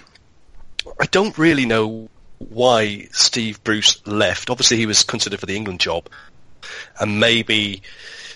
I 1.00 1.06
don't 1.06 1.38
really 1.38 1.66
know 1.66 2.10
why 2.40 3.08
Steve 3.12 3.64
Bruce 3.64 4.06
left. 4.08 4.50
Obviously, 4.50 4.78
he 4.78 4.86
was 4.86 5.04
considered 5.04 5.40
for 5.40 5.46
the 5.46 5.56
England 5.56 5.80
job, 5.80 6.10
and 7.00 7.20
maybe 7.20 7.82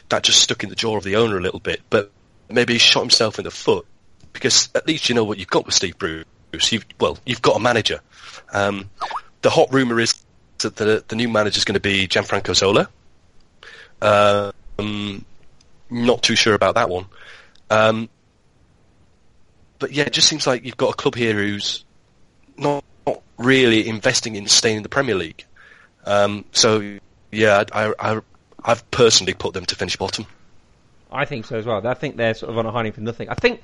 that 0.09 0.23
just 0.23 0.41
stuck 0.41 0.63
in 0.63 0.69
the 0.69 0.75
jaw 0.75 0.97
of 0.97 1.03
the 1.03 1.15
owner 1.15 1.37
a 1.37 1.41
little 1.41 1.59
bit. 1.59 1.81
But 1.89 2.11
maybe 2.49 2.73
he 2.73 2.79
shot 2.79 3.01
himself 3.01 3.39
in 3.39 3.45
the 3.45 3.51
foot 3.51 3.85
because 4.33 4.69
at 4.75 4.87
least 4.87 5.09
you 5.09 5.15
know 5.15 5.23
what 5.23 5.37
you've 5.37 5.47
got 5.47 5.65
with 5.65 5.75
Steve 5.75 5.97
Bruce. 5.97 6.25
You've, 6.53 6.85
well, 6.99 7.17
you've 7.25 7.41
got 7.41 7.55
a 7.55 7.59
manager. 7.59 7.99
Um, 8.53 8.89
the 9.41 9.49
hot 9.49 9.71
rumor 9.71 9.99
is 9.99 10.21
that 10.59 10.75
the, 10.75 11.03
the 11.07 11.15
new 11.15 11.29
manager 11.29 11.57
is 11.57 11.65
going 11.65 11.75
to 11.75 11.79
be 11.79 12.07
Gianfranco 12.07 12.55
Zola. 12.55 12.89
Um, 14.01 15.25
not 15.89 16.23
too 16.23 16.35
sure 16.35 16.53
about 16.53 16.75
that 16.75 16.89
one. 16.89 17.05
Um, 17.69 18.09
but 19.79 19.91
yeah, 19.91 20.03
it 20.03 20.13
just 20.13 20.27
seems 20.27 20.45
like 20.45 20.65
you've 20.65 20.77
got 20.77 20.93
a 20.93 20.95
club 20.95 21.15
here 21.15 21.33
who's 21.33 21.83
not, 22.57 22.83
not 23.07 23.21
really 23.37 23.87
investing 23.87 24.35
in 24.35 24.47
staying 24.47 24.77
in 24.77 24.83
the 24.83 24.89
Premier 24.89 25.15
League. 25.15 25.45
Um, 26.05 26.45
so 26.51 26.99
yeah, 27.31 27.63
I, 27.71 27.93
I, 27.99 28.21
I've 28.63 28.89
personally 28.91 29.33
put 29.33 29.53
them 29.53 29.65
to 29.65 29.75
finish 29.75 29.95
bottom. 29.95 30.25
I 31.11 31.25
think 31.25 31.45
so 31.45 31.57
as 31.57 31.65
well. 31.65 31.85
I 31.85 31.93
think 31.93 32.15
they're 32.15 32.33
sort 32.33 32.51
of 32.51 32.57
on 32.57 32.65
a 32.65 32.71
hiding 32.71 32.93
from 32.93 33.03
nothing. 33.03 33.29
I 33.29 33.35
think 33.35 33.61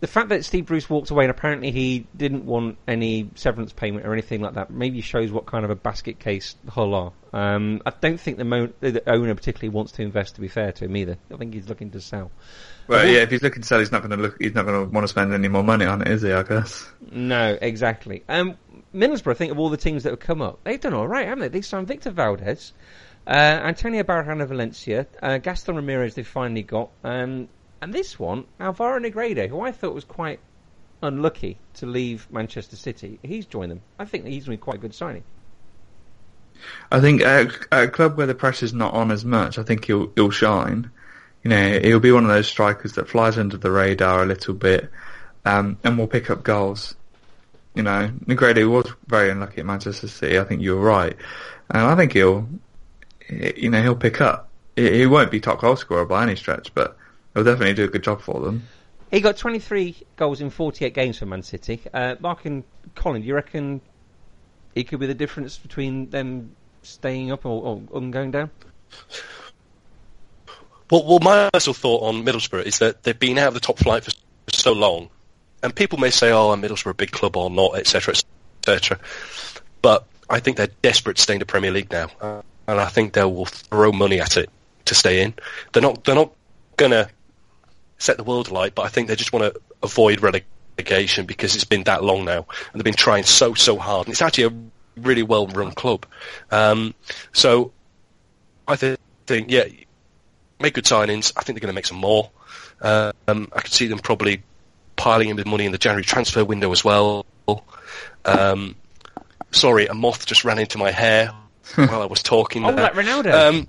the 0.00 0.06
fact 0.06 0.28
that 0.28 0.44
Steve 0.44 0.66
Bruce 0.66 0.90
walked 0.90 1.10
away 1.10 1.24
and 1.24 1.30
apparently 1.30 1.70
he 1.70 2.06
didn't 2.14 2.44
want 2.44 2.76
any 2.86 3.30
severance 3.34 3.72
payment 3.72 4.06
or 4.06 4.12
anything 4.12 4.42
like 4.42 4.54
that 4.54 4.70
maybe 4.70 5.00
shows 5.00 5.30
what 5.30 5.46
kind 5.46 5.64
of 5.64 5.70
a 5.70 5.74
basket 5.74 6.18
case 6.18 6.54
Hull 6.68 6.94
are. 6.94 7.12
Um, 7.32 7.80
I 7.86 7.92
don't 8.00 8.20
think 8.20 8.36
the, 8.36 8.44
mo- 8.44 8.72
the, 8.80 9.02
owner 9.08 9.34
particularly 9.34 9.70
wants 9.70 9.92
to 9.92 10.02
invest. 10.02 10.34
To 10.34 10.40
be 10.40 10.48
fair 10.48 10.72
to 10.72 10.84
him 10.84 10.96
either, 10.96 11.16
I 11.32 11.36
think 11.36 11.54
he's 11.54 11.68
looking 11.68 11.90
to 11.92 12.00
sell. 12.00 12.30
Well, 12.88 13.06
yeah, 13.06 13.20
if 13.20 13.30
he's 13.30 13.42
looking 13.42 13.62
to 13.62 13.68
sell, 13.68 13.78
he's 13.78 13.92
not 13.92 14.02
going 14.02 14.16
to 14.16 14.16
look. 14.16 14.36
He's 14.40 14.54
not 14.54 14.66
going 14.66 14.86
to 14.86 14.90
want 14.90 15.04
to 15.04 15.08
spend 15.08 15.32
any 15.32 15.48
more 15.48 15.64
money 15.64 15.86
on 15.86 16.02
it, 16.02 16.08
is 16.08 16.22
he? 16.22 16.32
I 16.32 16.42
guess. 16.42 16.88
No, 17.10 17.58
exactly. 17.60 18.22
Um, 18.28 18.56
Middlesbrough, 18.94 19.32
I 19.32 19.34
think 19.34 19.52
of 19.52 19.58
all 19.58 19.70
the 19.70 19.76
teams 19.76 20.04
that 20.04 20.10
have 20.10 20.20
come 20.20 20.40
up, 20.40 20.60
they've 20.64 20.80
done 20.80 20.94
all 20.94 21.08
right, 21.08 21.26
haven't 21.26 21.40
they? 21.40 21.48
They 21.48 21.62
signed 21.62 21.88
Victor 21.88 22.10
Valdés. 22.10 22.72
Uh, 23.26 23.30
Antonio 23.64 24.04
Barragan 24.04 24.46
Valencia, 24.46 25.06
uh, 25.20 25.38
Gaston 25.38 25.74
Ramirez 25.74 26.14
they've 26.14 26.26
finally 26.26 26.62
got, 26.62 26.90
um, 27.02 27.48
and 27.80 27.92
this 27.92 28.18
one, 28.18 28.44
Alvaro 28.60 29.00
Negredo, 29.00 29.48
who 29.48 29.60
I 29.60 29.72
thought 29.72 29.94
was 29.94 30.04
quite 30.04 30.40
unlucky 31.02 31.58
to 31.74 31.86
leave 31.86 32.26
Manchester 32.30 32.76
City, 32.76 33.18
he's 33.22 33.46
joined 33.46 33.70
them. 33.70 33.82
I 33.98 34.04
think 34.04 34.26
he's 34.26 34.46
been 34.46 34.58
quite 34.58 34.76
a 34.76 34.80
good 34.80 34.94
signing. 34.94 35.24
I 36.90 37.00
think 37.00 37.22
at, 37.22 37.52
a 37.70 37.88
club 37.88 38.16
where 38.16 38.26
the 38.26 38.34
pressure's 38.34 38.72
not 38.72 38.94
on 38.94 39.10
as 39.10 39.24
much, 39.24 39.58
I 39.58 39.62
think 39.62 39.84
he'll 39.84 40.10
he'll 40.14 40.30
shine. 40.30 40.90
You 41.44 41.50
know, 41.50 41.78
he'll 41.80 42.00
be 42.00 42.12
one 42.12 42.24
of 42.24 42.30
those 42.30 42.48
strikers 42.48 42.94
that 42.94 43.08
flies 43.08 43.38
under 43.38 43.56
the 43.56 43.70
radar 43.70 44.22
a 44.22 44.26
little 44.26 44.54
bit, 44.54 44.90
um, 45.44 45.78
and 45.84 45.98
will 45.98 46.06
pick 46.06 46.30
up 46.30 46.42
goals. 46.42 46.96
You 47.74 47.82
know, 47.82 48.10
Negredo 48.24 48.70
was 48.70 48.90
very 49.06 49.30
unlucky 49.30 49.60
at 49.60 49.66
Manchester 49.66 50.08
City. 50.08 50.38
I 50.38 50.44
think 50.44 50.62
you're 50.62 50.80
right, 50.80 51.14
and 51.70 51.82
I 51.82 51.94
think 51.94 52.14
he'll 52.14 52.48
you 53.28 53.70
know, 53.70 53.82
he'll 53.82 53.96
pick 53.96 54.20
up. 54.20 54.48
He, 54.76 55.06
won't 55.06 55.30
be 55.30 55.40
top 55.40 55.60
goal 55.60 55.76
scorer 55.76 56.04
by 56.04 56.22
any 56.22 56.36
stretch, 56.36 56.74
but 56.74 56.96
he'll 57.36 57.44
definitely 57.44 57.74
do 57.74 57.84
a 57.84 57.88
good 57.88 58.02
job 58.02 58.22
for 58.22 58.40
them. 58.40 58.66
He 59.10 59.20
got 59.20 59.36
23 59.36 59.94
goals 60.16 60.40
in 60.40 60.50
48 60.50 60.94
games 60.94 61.18
for 61.18 61.26
Man 61.26 61.42
City. 61.42 61.80
Uh, 61.92 62.16
Mark 62.18 62.46
and 62.46 62.64
Colin, 62.94 63.20
do 63.20 63.28
you 63.28 63.34
reckon 63.34 63.82
he 64.74 64.82
could 64.84 64.98
be 64.98 65.06
the 65.06 65.14
difference 65.14 65.58
between 65.58 66.10
them 66.10 66.56
staying 66.82 67.30
up 67.30 67.44
or, 67.44 67.82
or 67.90 68.00
going 68.00 68.30
down? 68.30 68.50
Well, 70.90 71.04
well, 71.04 71.18
my 71.20 71.50
personal 71.52 71.74
thought 71.74 72.02
on 72.04 72.24
Middlesbrough 72.24 72.64
is 72.64 72.78
that 72.78 73.02
they've 73.02 73.18
been 73.18 73.38
out 73.38 73.48
of 73.48 73.54
the 73.54 73.60
top 73.60 73.78
flight 73.78 74.04
for 74.04 74.12
so 74.52 74.72
long, 74.72 75.10
and 75.62 75.74
people 75.74 75.98
may 75.98 76.10
say, 76.10 76.30
"Oh, 76.30 76.50
are 76.50 76.56
Middlesbrough 76.56 76.92
a 76.92 76.94
big 76.94 77.10
club 77.10 77.36
or 77.36 77.50
not?" 77.50 77.76
etc., 77.76 78.14
etc. 78.62 78.98
But 79.82 80.06
I 80.30 80.38
think 80.38 80.56
they're 80.56 80.68
desperate 80.82 81.16
to 81.16 81.22
stay 81.22 81.34
in 81.34 81.40
the 81.40 81.46
Premier 81.46 81.72
League 81.72 81.90
now. 81.90 82.08
and 82.68 82.80
I 82.80 82.86
think 82.86 83.14
they 83.14 83.24
will 83.24 83.46
throw 83.46 83.90
money 83.92 84.20
at 84.20 84.36
it 84.36 84.48
to 84.84 84.94
stay 84.94 85.22
in. 85.22 85.34
They're 85.72 85.82
not 85.82 86.04
they're 86.04 86.14
not 86.14 86.32
gonna 86.76 87.08
set 87.98 88.16
the 88.16 88.24
world 88.24 88.48
alight, 88.48 88.74
but 88.74 88.82
I 88.82 88.88
think 88.88 89.08
they 89.08 89.16
just 89.16 89.32
want 89.32 89.52
to 89.54 89.60
avoid 89.82 90.20
relegation 90.22 91.26
because 91.26 91.54
it's 91.54 91.64
been 91.64 91.84
that 91.84 92.04
long 92.04 92.24
now, 92.24 92.46
and 92.72 92.74
they've 92.80 92.84
been 92.84 92.94
trying 92.94 93.24
so 93.24 93.54
so 93.54 93.78
hard. 93.78 94.06
And 94.06 94.12
it's 94.12 94.22
actually 94.22 94.44
a 94.44 94.52
really 95.00 95.22
well 95.22 95.46
run 95.48 95.72
club. 95.72 96.06
Um, 96.50 96.94
so 97.32 97.72
I 98.68 98.76
thi- 98.76 98.96
think 99.26 99.50
yeah, 99.50 99.64
make 100.60 100.74
good 100.74 100.84
signings. 100.84 101.32
I 101.36 101.42
think 101.42 101.56
they're 101.56 101.66
going 101.66 101.72
to 101.72 101.76
make 101.76 101.86
some 101.86 101.98
more. 101.98 102.30
Um, 102.80 103.12
I 103.28 103.60
could 103.60 103.72
see 103.72 103.86
them 103.86 103.98
probably 103.98 104.42
piling 104.96 105.28
in 105.28 105.36
with 105.36 105.46
money 105.46 105.64
in 105.66 105.72
the 105.72 105.78
January 105.78 106.04
transfer 106.04 106.44
window 106.44 106.72
as 106.72 106.84
well. 106.84 107.24
Um, 108.24 108.74
sorry, 109.52 109.86
a 109.86 109.94
moth 109.94 110.26
just 110.26 110.44
ran 110.44 110.58
into 110.58 110.78
my 110.78 110.90
hair 110.90 111.32
while 111.76 112.02
I 112.02 112.06
was 112.06 112.22
talking. 112.22 112.64
Oh, 112.64 112.72
there. 112.72 112.92
like 112.92 112.94
Ronaldo. 112.94 113.66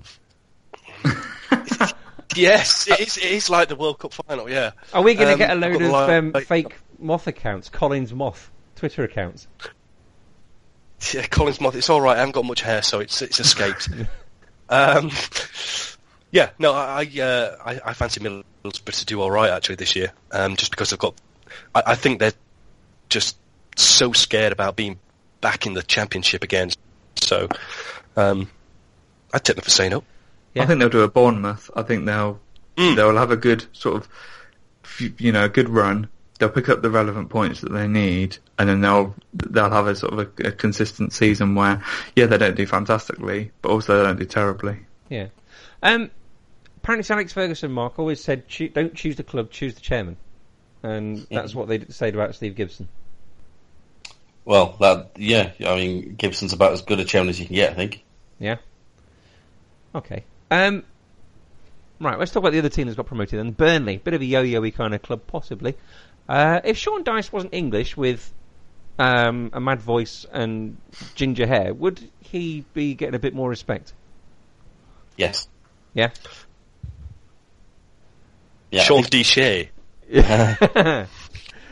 Yes, 2.36 2.88
it 2.88 3.00
is, 3.00 3.16
it 3.16 3.24
is 3.24 3.50
like 3.50 3.68
the 3.68 3.76
World 3.76 3.98
Cup 3.98 4.12
final. 4.12 4.50
Yeah. 4.50 4.72
Are 4.92 5.02
we 5.02 5.14
going 5.14 5.28
to 5.28 5.32
um, 5.32 5.38
get 5.38 5.50
a 5.50 5.54
load 5.54 5.82
of 5.82 5.92
um, 5.92 6.32
fake 6.44 6.74
moth 6.98 7.26
accounts? 7.26 7.68
Collins 7.68 8.12
Moth 8.12 8.50
Twitter 8.76 9.02
accounts. 9.04 9.46
Yeah, 11.12 11.26
Collins 11.26 11.60
Moth. 11.60 11.74
It's 11.74 11.90
all 11.90 12.00
right. 12.00 12.16
I 12.16 12.20
haven't 12.20 12.32
got 12.32 12.44
much 12.44 12.60
hair, 12.60 12.82
so 12.82 13.00
it's 13.00 13.22
it's 13.22 13.40
escaped. 13.40 13.88
um, 14.68 15.10
yeah, 16.30 16.50
no, 16.58 16.72
I 16.72 17.02
I, 17.02 17.20
uh, 17.20 17.56
I 17.64 17.80
I 17.86 17.94
fancy 17.94 18.20
Middlesbrough 18.20 18.98
to 18.98 19.04
do 19.06 19.20
all 19.20 19.30
right 19.30 19.50
actually 19.50 19.76
this 19.76 19.96
year. 19.96 20.12
Um, 20.32 20.56
just 20.56 20.70
because 20.70 20.90
they've 20.90 20.98
got, 20.98 21.14
I, 21.74 21.82
I 21.86 21.94
think 21.94 22.20
they're 22.20 22.32
just 23.08 23.36
so 23.76 24.12
scared 24.12 24.52
about 24.52 24.76
being 24.76 24.98
back 25.40 25.66
in 25.66 25.74
the 25.74 25.82
Championship 25.82 26.42
again. 26.42 26.70
So, 27.16 27.48
um, 28.16 28.50
I'd 29.32 29.44
take 29.44 29.56
them 29.56 29.62
for 29.62 29.70
saying 29.70 29.94
up. 29.94 30.04
Yeah. 30.58 30.64
I 30.64 30.66
think 30.66 30.80
they'll 30.80 30.88
do 30.88 31.02
a 31.02 31.08
Bournemouth. 31.08 31.70
I 31.74 31.82
think 31.82 32.04
they'll 32.06 32.40
Mm. 32.76 32.94
they'll 32.94 33.16
have 33.16 33.32
a 33.32 33.36
good 33.36 33.66
sort 33.72 33.96
of 33.96 34.08
you 35.18 35.32
know 35.32 35.44
a 35.44 35.48
good 35.48 35.68
run. 35.68 36.08
They'll 36.38 36.48
pick 36.48 36.68
up 36.68 36.80
the 36.80 36.90
relevant 36.90 37.28
points 37.28 37.62
that 37.62 37.72
they 37.72 37.88
need, 37.88 38.38
and 38.56 38.68
then 38.68 38.80
they'll 38.80 39.16
they'll 39.34 39.70
have 39.70 39.88
a 39.88 39.96
sort 39.96 40.12
of 40.12 40.18
a, 40.20 40.48
a 40.48 40.52
consistent 40.52 41.12
season 41.12 41.56
where 41.56 41.82
yeah 42.14 42.26
they 42.26 42.38
don't 42.38 42.56
do 42.56 42.66
fantastically, 42.66 43.50
but 43.62 43.70
also 43.70 43.96
they 43.98 44.04
don't 44.04 44.18
do 44.18 44.24
terribly. 44.24 44.78
Yeah. 45.08 45.28
Um, 45.82 46.10
apparently, 46.76 47.02
Sir 47.02 47.14
Alex 47.14 47.32
Ferguson, 47.32 47.72
Mark, 47.72 47.98
always 47.98 48.22
said, 48.22 48.44
don't 48.74 48.94
choose 48.94 49.16
the 49.16 49.24
club, 49.24 49.50
choose 49.50 49.74
the 49.74 49.80
chairman. 49.80 50.16
And 50.82 51.26
that's 51.30 51.54
what 51.54 51.66
they 51.66 51.84
said 51.88 52.14
about 52.14 52.36
Steve 52.36 52.54
Gibson. 52.54 52.88
Well, 54.44 54.76
that 54.80 55.10
yeah, 55.16 55.50
I 55.66 55.74
mean 55.74 56.14
Gibson's 56.14 56.52
about 56.52 56.72
as 56.72 56.82
good 56.82 57.00
a 57.00 57.04
chairman 57.04 57.30
as 57.30 57.40
you 57.40 57.46
can 57.46 57.56
get, 57.56 57.72
I 57.72 57.74
think. 57.74 58.04
Yeah. 58.38 58.56
Okay. 59.94 60.24
Um, 60.50 60.84
right, 62.00 62.18
let's 62.18 62.32
talk 62.32 62.42
about 62.42 62.52
the 62.52 62.58
other 62.58 62.68
team 62.68 62.86
that's 62.86 62.96
got 62.96 63.06
promoted 63.06 63.38
then. 63.38 63.52
Burnley, 63.52 63.98
bit 63.98 64.14
of 64.14 64.20
a 64.20 64.24
yo-yo-y 64.24 64.70
kind 64.70 64.94
of 64.94 65.02
club, 65.02 65.22
possibly. 65.26 65.76
Uh, 66.28 66.60
if 66.64 66.76
Sean 66.76 67.04
Dyche 67.04 67.32
wasn't 67.32 67.54
English 67.54 67.96
with 67.96 68.32
um, 68.98 69.50
a 69.52 69.60
mad 69.60 69.80
voice 69.80 70.26
and 70.32 70.76
ginger 71.14 71.46
hair, 71.46 71.72
would 71.72 72.10
he 72.20 72.64
be 72.74 72.94
getting 72.94 73.14
a 73.14 73.18
bit 73.18 73.34
more 73.34 73.48
respect? 73.48 73.92
Yes. 75.16 75.48
Yeah. 75.94 76.10
Yeah. 78.70 78.82
Sean 78.82 79.02
I 79.02 79.06
think, 79.06 79.10
Dichet. 79.10 79.70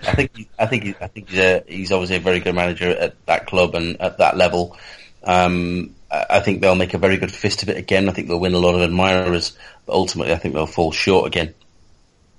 I 0.07 0.14
think 0.14 0.49
I 0.59 0.66
think 0.66 0.97
I 1.01 1.07
think 1.09 1.29
he's, 1.29 1.39
a, 1.39 1.64
he's 1.66 1.93
obviously 1.93 2.16
a 2.16 2.20
very 2.20 2.41
good 2.41 2.55
manager 2.55 2.91
at 2.91 3.24
that 3.27 3.47
club 3.47 3.74
and 3.74 4.01
at 4.01 4.18
that 4.18 4.37
level. 4.37 4.77
Um, 5.22 5.96
I 6.11 6.27
I 6.31 6.41
think 6.41 6.61
they'll 6.61 6.75
make 6.75 6.95
a 6.95 6.99
very 6.99 7.17
good 7.17 7.33
fist 7.33 7.63
of 7.63 7.69
it 7.69 7.77
again. 7.77 8.09
I 8.09 8.13
think 8.13 8.29
they'll 8.29 8.41
win 8.41 8.55
a 8.55 8.59
lot 8.59 8.75
of 8.75 8.83
admirers, 8.83 9.57
but 9.85 9.95
ultimately 9.95 10.33
I 10.33 10.37
think 10.37 10.55
they'll 10.55 10.67
fall 10.67 10.93
short 10.93 11.27
again. 11.27 11.55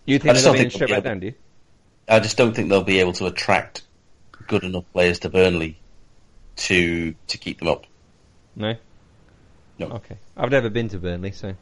You 0.05 0.15
I 0.15 0.19
think 0.19 0.33
just 0.35 0.45
they'll 0.45 0.53
don't 0.53 0.71
be 0.71 0.77
they'll 0.77 0.87
back 0.87 1.03
be 1.03 1.09
down, 1.09 1.19
do 1.19 1.27
you? 1.27 1.33
I 2.07 2.19
just 2.19 2.37
don't 2.37 2.55
think 2.55 2.69
they'll 2.69 2.83
be 2.83 2.99
able 2.99 3.13
to 3.13 3.25
attract 3.25 3.81
good 4.47 4.63
enough 4.63 4.85
players 4.93 5.19
to 5.19 5.29
Burnley 5.29 5.77
to 6.57 7.13
to 7.27 7.37
keep 7.37 7.59
them 7.59 7.67
up. 7.67 7.85
No? 8.55 8.75
No. 9.77 9.87
Okay. 9.87 10.17
I've 10.35 10.49
never 10.51 10.69
been 10.69 10.89
to 10.89 10.97
Burnley, 10.97 11.31
so. 11.31 11.53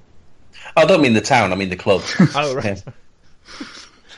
I 0.77 0.85
don't 0.85 1.01
mean 1.01 1.13
the 1.13 1.21
town. 1.21 1.51
I 1.51 1.55
mean 1.55 1.69
the 1.69 1.75
club. 1.75 2.01
Oh, 2.35 2.55
right. 2.55 2.83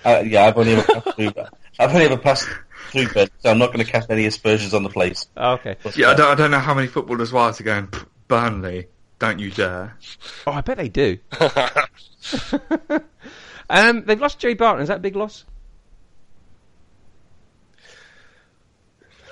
Uh, 0.05 0.23
yeah, 0.25 0.45
I've 0.45 0.55
only 0.55 0.73
ever 0.73 0.83
passed 0.83 1.15
through. 1.17 1.31
I've 1.79 1.89
only 1.89 2.05
ever 2.05 2.17
passed 2.17 2.47
through 2.87 3.07
Burnley, 3.09 3.29
so 3.39 3.49
I'm 3.51 3.57
not 3.59 3.73
going 3.73 3.85
to 3.85 3.91
cast 3.91 4.09
any 4.09 4.25
aspersions 4.25 4.73
on 4.73 4.83
the 4.83 4.89
place. 4.89 5.27
Oh, 5.37 5.53
okay. 5.53 5.75
But, 5.83 5.95
Yeah, 5.97 6.09
I 6.11 6.13
don't, 6.15 6.31
I 6.31 6.35
don't 6.35 6.51
know 6.51 6.59
how 6.59 6.73
many 6.73 6.87
footballers 6.87 7.31
wives 7.31 7.59
are 7.61 7.63
going 7.63 7.89
Burnley. 8.27 8.87
Don't 9.19 9.39
you 9.39 9.49
dare! 9.49 9.97
Oh, 10.45 10.51
I 10.51 10.61
bet 10.61 10.77
they 10.77 10.89
do. 10.89 11.17
um, 13.69 14.03
they've 14.05 14.21
lost 14.21 14.37
Joey 14.39 14.53
Barton. 14.53 14.81
Is 14.83 14.89
that 14.89 14.97
a 14.97 14.99
big 15.01 15.15
loss? 15.15 15.43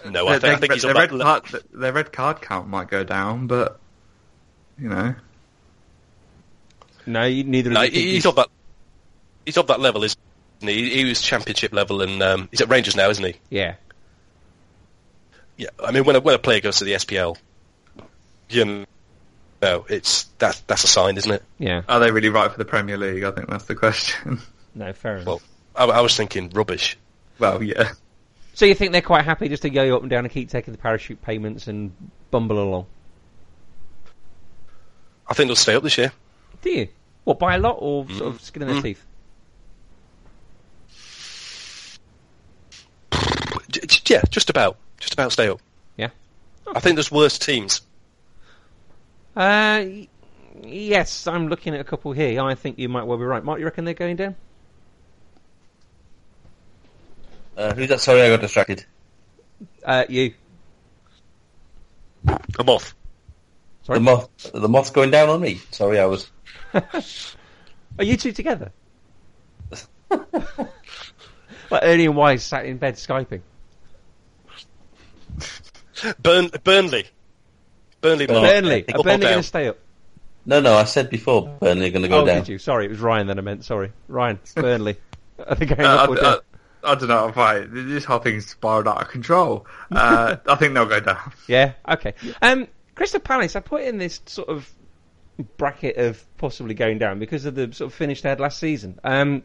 No, 0.10 0.28
I 0.28 0.38
Their- 0.38 0.39
think, 0.39 0.53
I 0.53 0.60
think 0.60 0.74
he's 0.74 0.82
their, 0.84 0.93
red 0.93 1.12
le- 1.12 1.24
card, 1.24 1.43
their 1.74 1.91
red 1.93 2.12
card 2.12 2.41
count 2.41 2.68
might 2.68 2.89
go 2.89 3.03
down, 3.03 3.47
but 3.47 3.80
you 4.80 4.89
know, 4.89 5.16
No, 7.08 7.24
you- 7.24 7.43
neither 7.43 7.70
No, 7.72 7.84
of 7.84 7.93
you. 7.93 8.01
he's 8.01 8.26
on 8.26 8.36
that. 8.36 8.49
He's 9.45 9.58
on 9.58 9.66
that 9.68 9.80
level, 9.80 10.03
isn't 10.03 10.20
he? 10.62 10.89
He 10.89 11.06
was 11.06 11.22
championship 11.22 11.74
level, 11.74 12.01
and 12.01 12.22
um, 12.24 12.47
he's 12.51 12.62
at 12.62 12.70
Rangers 12.70 12.95
now, 12.95 13.10
isn't 13.10 13.24
he? 13.24 13.36
Yeah. 13.49 13.76
Yeah. 15.58 15.70
I 15.84 15.91
mean, 15.91 16.03
when 16.06 16.16
a, 16.16 16.20
when 16.20 16.36
a 16.36 16.39
player 16.39 16.60
goes 16.62 16.78
to 16.80 16.86
the 16.86 16.93
SPL, 16.93 17.38
you 18.49 18.86
know, 19.62 19.86
it's 19.89 20.24
that 20.39 20.62
that's 20.68 20.84
a 20.84 20.88
sign, 20.88 21.18
isn't 21.18 21.32
it? 21.32 21.43
Yeah. 21.58 21.82
are 21.88 21.99
they 21.99 22.12
really 22.12 22.30
right 22.30 22.51
for 22.51 22.58
the 22.58 22.66
Premier 22.66 22.97
League? 22.97 23.24
I 23.24 23.32
think 23.32 23.49
that's 23.49 23.66
the 23.66 23.76
question. 23.76 24.39
No, 24.78 24.91
fair 24.91 25.16
enough. 25.16 25.26
Well, 25.26 25.41
I, 25.74 25.86
I 25.86 26.01
was 26.01 26.18
thinking 26.18 26.49
rubbish. 26.49 26.97
well, 27.39 27.64
yeah. 27.64 27.93
so 28.56 28.66
you 28.66 28.76
think 28.76 28.91
they're 28.91 29.01
quite 29.01 29.24
happy 29.24 29.47
just 29.47 29.62
to 29.62 29.70
go 29.70 29.95
up 29.95 30.01
and 30.01 30.10
down 30.10 30.26
and 30.26 30.34
keep 30.34 30.49
taking 30.49 30.74
the 30.74 30.78
parachute 30.78 31.22
payments 31.22 31.68
and 31.68 31.93
bumble 32.30 32.60
along? 32.62 32.86
I 35.30 35.34
think 35.34 35.47
they'll 35.47 35.56
stay 35.56 35.76
up 35.76 35.84
this 35.84 35.97
year. 35.97 36.12
Do 36.62 36.70
you? 36.72 36.88
What, 37.24 37.39
by 37.39 37.56
a 37.56 37.58
lot 37.58 37.78
or 37.80 38.06
sort 38.10 38.36
of 38.36 38.41
skin 38.41 38.64
in 38.64 38.68
their 38.68 38.78
Mm. 38.80 38.84
teeth? 38.84 39.06
Yeah, 44.08 44.22
just 44.30 44.49
about, 44.49 44.78
just 44.99 45.14
about 45.14 45.32
stay 45.32 45.47
up. 45.47 45.60
Yeah. 45.97 46.10
I 46.68 46.80
think 46.80 46.95
there's 46.95 47.12
worse 47.12 47.39
teams. 47.39 47.82
Uh, 49.36 49.86
yes, 50.64 51.28
I'm 51.28 51.47
looking 51.47 51.74
at 51.74 51.82
a 51.82 51.84
couple 51.84 52.12
here. 52.12 52.41
I 52.41 52.56
think 52.56 52.80
you 52.80 52.89
might 52.89 53.03
well 53.03 53.18
be 53.18 53.26
right. 53.26 53.43
Mark, 53.43 53.60
you 53.60 53.66
reckon 53.66 53.86
they're 53.86 53.93
going 53.93 54.16
down? 54.16 54.36
Uh, 57.58 57.74
who's 57.74 57.89
that? 57.89 58.01
Sorry, 58.01 58.22
I 58.22 58.30
got 58.30 58.41
distracted. 58.41 58.86
Uh, 59.84 60.06
you. 60.10 60.34
A 62.28 62.64
moth. 62.64 62.93
Sorry? 63.84 63.99
The 63.99 64.03
moth, 64.03 64.51
the 64.53 64.70
moth's 64.70 64.89
going 64.89 65.12
down 65.12 65.30
on 65.30 65.41
me. 65.41 65.60
Sorry, 65.72 65.99
I 65.99 66.06
was. 66.06 66.30
Are 66.74 68.03
you 68.03 68.18
two 68.18 68.32
together? 68.32 68.72
like 70.10 71.84
Ernie 71.84 72.06
and 72.06 72.16
Wise 72.16 72.43
sat 72.43 72.66
in 72.66 72.78
bed 72.78 72.95
skyping. 72.95 73.41
Burn, 76.22 76.50
Burnley. 76.64 77.06
Burnley. 78.02 78.28
Well, 78.28 78.41
Moth. 78.41 78.52
Burnley. 78.52 78.86
Are 78.93 79.04
Burnley 79.04 79.26
going 79.26 79.38
to 79.38 79.43
stay 79.43 79.68
up? 79.68 79.78
No, 80.46 80.60
no, 80.60 80.76
I 80.76 80.84
said 80.84 81.10
before 81.10 81.48
Burnley 81.60 81.88
are 81.88 81.91
going 81.91 82.04
to 82.04 82.08
go 82.08 82.22
oh, 82.22 82.26
down. 82.26 82.39
did 82.39 82.50
you? 82.50 82.58
Sorry, 82.60 82.86
it 82.86 82.91
was 82.91 83.00
Ryan 83.00 83.28
that 83.28 83.38
I 83.38 83.41
meant. 83.41 83.66
Sorry. 83.66 83.91
Ryan, 84.08 84.39
Burnley. 84.56 84.98
Are 85.46 85.56
they 85.56 85.66
going 85.66 85.82
Uh, 85.82 85.96
up 85.96 86.10
or 86.10 86.18
I, 86.18 86.22
down? 86.22 86.39
I, 86.84 86.91
I 86.91 86.96
don't 86.96 87.08
know 87.10 87.28
if 87.28 87.38
I 87.38 87.60
this 87.62 88.06
whole 88.06 88.20
thing's 88.20 88.46
spiraled 88.48 88.88
out 88.88 89.02
of 89.02 89.08
control. 89.10 89.66
Uh, 89.91 90.36
I 90.48 90.56
think 90.56 90.76
they'll 90.76 90.86
go 90.86 91.00
down. 91.00 91.32
Yeah, 91.48 91.74
okay. 91.89 92.14
Um, 92.41 92.68
Crystal 92.93 93.20
Palace, 93.20 93.56
I 93.56 93.60
put 93.60 93.82
in 93.84 93.98
this 93.98 94.22
sort 94.28 94.50
of 94.50 94.72
bracket 95.58 95.98
of 95.98 96.24
possibly 96.38 96.74
going 96.76 96.98
down 97.00 97.20
because 97.20 97.46
of 97.46 97.56
the 97.56 97.74
sort 97.74 97.88
of 97.91 97.93
finish 97.93 98.22
they 98.22 98.30
had 98.30 98.39
last 98.39 98.60
season. 98.60 99.00
Um, 99.04 99.43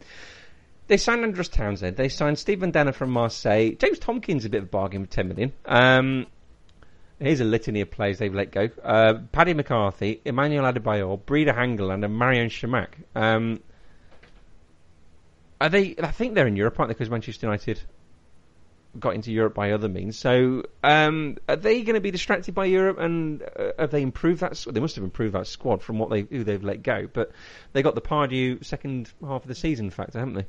they 0.86 0.96
signed 0.96 1.22
Andros 1.22 1.48
Townsend. 1.48 1.96
They 1.96 2.08
signed 2.08 2.38
Steve 2.38 2.58
Mandanda 2.58 2.92
from 2.92 3.10
Marseille. 3.10 3.72
James 3.78 3.98
Tomkins, 3.98 4.44
a 4.44 4.48
bit 4.50 4.58
of 4.58 4.64
a 4.64 4.70
bargain 4.70 5.00
with 5.00 5.10
10 5.10 5.28
million. 5.28 5.52
Um, 5.64 6.26
here's 7.20 7.40
a 7.40 7.44
litany 7.44 7.82
of 7.82 7.90
players 7.90 8.18
they've 8.18 8.34
let 8.34 8.50
go. 8.50 8.68
Uh, 8.82 9.14
Paddy 9.30 9.54
McCarthy, 9.54 10.20
Emmanuel 10.24 10.64
Adebayor, 10.64 11.24
Brede 11.24 11.48
Hangeland, 11.48 12.04
and 12.04 12.20
Marouane 12.20 12.48
Chamakh. 12.48 12.88
Um, 13.14 13.60
are 15.60 15.68
they? 15.68 15.94
I 16.02 16.10
think 16.10 16.34
they're 16.34 16.46
in 16.46 16.56
Europe, 16.56 16.80
aren't 16.80 16.88
they? 16.88 16.94
Because 16.94 17.10
Manchester 17.10 17.46
United 17.46 17.80
got 18.98 19.14
into 19.14 19.30
Europe 19.30 19.54
by 19.54 19.70
other 19.70 19.88
means. 19.88 20.18
So, 20.18 20.64
um, 20.82 21.36
are 21.48 21.56
they 21.56 21.82
going 21.82 21.94
to 21.94 22.00
be 22.00 22.10
distracted 22.10 22.54
by 22.54 22.64
Europe? 22.64 22.98
And 22.98 23.42
uh, 23.42 23.72
have 23.78 23.90
they 23.90 24.02
improved 24.02 24.40
that? 24.40 24.64
They 24.68 24.80
must 24.80 24.96
have 24.96 25.04
improved 25.04 25.34
that 25.34 25.46
squad 25.46 25.82
from 25.82 25.98
what 25.98 26.10
they 26.10 26.22
who 26.22 26.44
they've 26.44 26.64
let 26.64 26.82
go. 26.82 27.06
But 27.12 27.30
they 27.72 27.82
got 27.82 27.94
the 27.94 28.00
Pardew 28.00 28.64
second 28.64 29.12
half 29.24 29.42
of 29.42 29.48
the 29.48 29.54
season 29.54 29.90
factor, 29.90 30.18
haven't 30.18 30.34
they? 30.34 30.46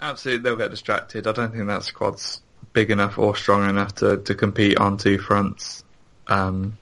Absolutely, 0.00 0.42
they'll 0.42 0.56
get 0.56 0.70
distracted. 0.70 1.26
I 1.26 1.32
don't 1.32 1.52
think 1.52 1.66
that 1.68 1.84
squad's 1.84 2.42
big 2.72 2.90
enough 2.90 3.18
or 3.18 3.34
strong 3.36 3.68
enough 3.68 3.94
to, 3.96 4.18
to 4.18 4.34
compete 4.34 4.78
on 4.78 4.96
two 4.98 5.18
fronts. 5.18 5.84
Um, 6.26 6.76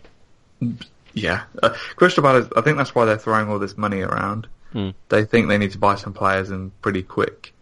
Yeah, 1.14 1.44
uh, 1.62 1.70
Crystal 1.96 2.22
Palace. 2.22 2.48
I 2.56 2.60
think 2.60 2.76
that's 2.76 2.94
why 2.94 3.04
they're 3.04 3.18
throwing 3.18 3.48
all 3.48 3.58
this 3.58 3.78
money 3.78 4.00
around. 4.00 4.48
Hmm. 4.72 4.90
They 5.08 5.24
think 5.24 5.48
they 5.48 5.58
need 5.58 5.70
to 5.72 5.78
buy 5.78 5.94
some 5.94 6.12
players 6.12 6.50
and 6.50 6.72
pretty 6.82 7.02
quick. 7.02 7.52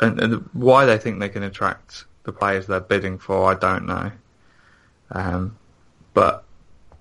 And, 0.00 0.20
and 0.20 0.48
why 0.52 0.84
they 0.84 0.98
think 0.98 1.20
they 1.20 1.28
can 1.28 1.44
attract 1.44 2.04
the 2.24 2.32
players 2.32 2.66
they're 2.66 2.80
bidding 2.80 3.18
for, 3.18 3.50
I 3.50 3.54
don't 3.54 3.86
know. 3.86 4.10
Um, 5.12 5.56
but 6.12 6.44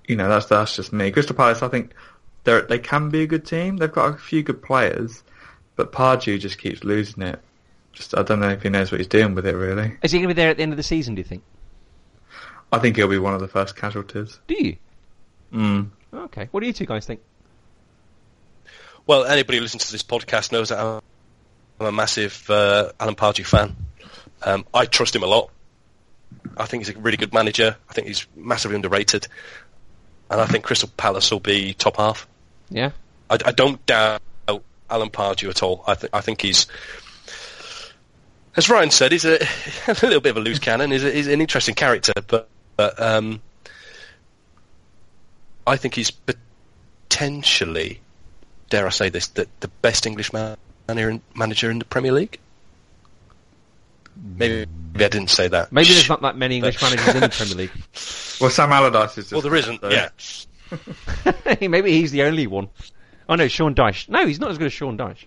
you 0.07 0.15
know, 0.15 0.29
that's 0.29 0.45
that's 0.45 0.75
just 0.75 0.93
me. 0.93 1.11
Crystal 1.11 1.35
Palace. 1.35 1.63
I 1.63 1.67
think 1.67 1.93
they 2.43 2.61
they 2.61 2.79
can 2.79 3.09
be 3.09 3.23
a 3.23 3.27
good 3.27 3.45
team. 3.45 3.77
They've 3.77 3.91
got 3.91 4.13
a 4.13 4.17
few 4.17 4.43
good 4.43 4.61
players, 4.61 5.23
but 5.75 5.91
Pardew 5.91 6.39
just 6.39 6.59
keeps 6.59 6.83
losing 6.83 7.23
it. 7.23 7.39
Just 7.95 8.15
I 8.15 8.21
don't 8.23 8.39
know 8.39 8.49
if 8.49 8.61
he 8.61 8.69
knows 8.69 8.91
what 8.91 8.99
he's 8.99 9.07
doing 9.07 9.33
with 9.33 9.47
it. 9.47 9.55
Really, 9.55 9.97
Is 10.03 10.11
he 10.11 10.19
going 10.19 10.29
to 10.29 10.35
be 10.35 10.39
there 10.39 10.49
at 10.51 10.57
the 10.57 10.63
end 10.63 10.73
of 10.73 10.77
the 10.77 10.83
season? 10.83 11.15
Do 11.15 11.19
you 11.19 11.23
think? 11.25 11.43
I 12.71 12.79
think 12.79 12.95
he'll 12.97 13.07
be 13.07 13.17
one 13.17 13.33
of 13.33 13.41
the 13.41 13.47
first 13.47 13.75
casualties. 13.75 14.39
Do 14.47 14.55
you? 14.55 14.77
Mm. 15.53 15.89
Okay. 16.13 16.49
What 16.51 16.59
do 16.59 16.67
you 16.67 16.73
two 16.73 16.85
guys 16.85 17.05
think? 17.05 17.21
Well, 19.07 19.25
anybody 19.25 19.57
who 19.57 19.63
listens 19.63 19.85
to 19.85 19.91
this 19.91 20.03
podcast 20.03 20.51
knows 20.51 20.69
that 20.69 20.79
I'm, 20.79 21.01
I'm 21.79 21.87
a 21.87 21.91
massive 21.91 22.49
uh, 22.49 22.91
Alan 22.99 23.15
Pardew 23.15 23.45
fan. 23.45 23.75
Um, 24.43 24.65
I 24.73 24.85
trust 24.85 25.15
him 25.15 25.23
a 25.23 25.27
lot. 25.27 25.51
I 26.57 26.65
think 26.65 26.85
he's 26.85 26.95
a 26.95 26.99
really 26.99 27.17
good 27.17 27.33
manager. 27.33 27.77
I 27.89 27.93
think 27.93 28.07
he's 28.07 28.27
massively 28.35 28.75
underrated, 28.75 29.27
and 30.29 30.41
I 30.41 30.45
think 30.45 30.63
Crystal 30.63 30.89
Palace 30.97 31.31
will 31.31 31.39
be 31.39 31.73
top 31.73 31.97
half. 31.97 32.27
Yeah. 32.69 32.91
I, 33.29 33.37
I 33.45 33.51
don't 33.51 33.83
doubt 33.85 34.21
Alan 34.89 35.09
Pardew 35.09 35.49
at 35.49 35.63
all. 35.63 35.83
I, 35.87 35.95
th- 35.95 36.11
I 36.13 36.21
think 36.21 36.41
he's, 36.41 36.67
as 38.57 38.69
Ryan 38.69 38.91
said, 38.91 39.11
he's 39.11 39.25
a, 39.25 39.35
a 39.87 39.93
little 40.03 40.21
bit 40.21 40.31
of 40.31 40.37
a 40.37 40.39
loose 40.39 40.59
cannon. 40.59 40.91
He's, 40.91 41.03
a, 41.03 41.11
he's 41.11 41.27
an 41.27 41.41
interesting 41.41 41.75
character, 41.75 42.13
but, 42.27 42.47
but 42.77 43.01
um, 43.01 43.41
I 45.67 45.77
think 45.77 45.95
he's 45.95 46.11
potentially, 46.11 47.99
dare 48.69 48.85
I 48.85 48.89
say 48.89 49.09
this, 49.09 49.27
the, 49.27 49.47
the 49.61 49.67
best 49.67 50.05
English 50.05 50.31
man, 50.33 50.57
manager 51.35 51.71
in 51.71 51.79
the 51.79 51.85
Premier 51.85 52.11
League. 52.11 52.39
Maybe, 54.37 54.65
maybe 54.93 55.05
I 55.05 55.09
didn't 55.09 55.29
say 55.29 55.47
that. 55.49 55.71
Maybe 55.73 55.89
there's 55.89 56.07
not 56.07 56.21
that 56.21 56.37
many 56.37 56.57
English 56.57 56.81
managers 56.81 57.15
in 57.15 57.19
the 57.21 57.29
Premier 57.29 57.55
League. 57.55 57.71
Well, 58.39 58.49
Sam 58.49 58.71
Allardyce 58.71 59.17
is 59.17 59.29
just. 59.29 59.33
Well, 59.33 59.41
there 59.41 59.55
isn't. 59.55 59.81
so- 59.81 59.89
Yeah. 59.89 60.09
Maybe 61.67 61.91
he's 61.91 62.11
the 62.11 62.23
only 62.23 62.47
one. 62.47 62.69
Oh 63.27 63.35
no, 63.35 63.47
Sean 63.47 63.75
Dyche. 63.75 64.07
No, 64.07 64.25
he's 64.25 64.39
not 64.39 64.51
as 64.51 64.57
good 64.57 64.67
as 64.67 64.73
Sean 64.73 64.97
Dyche. 64.97 65.25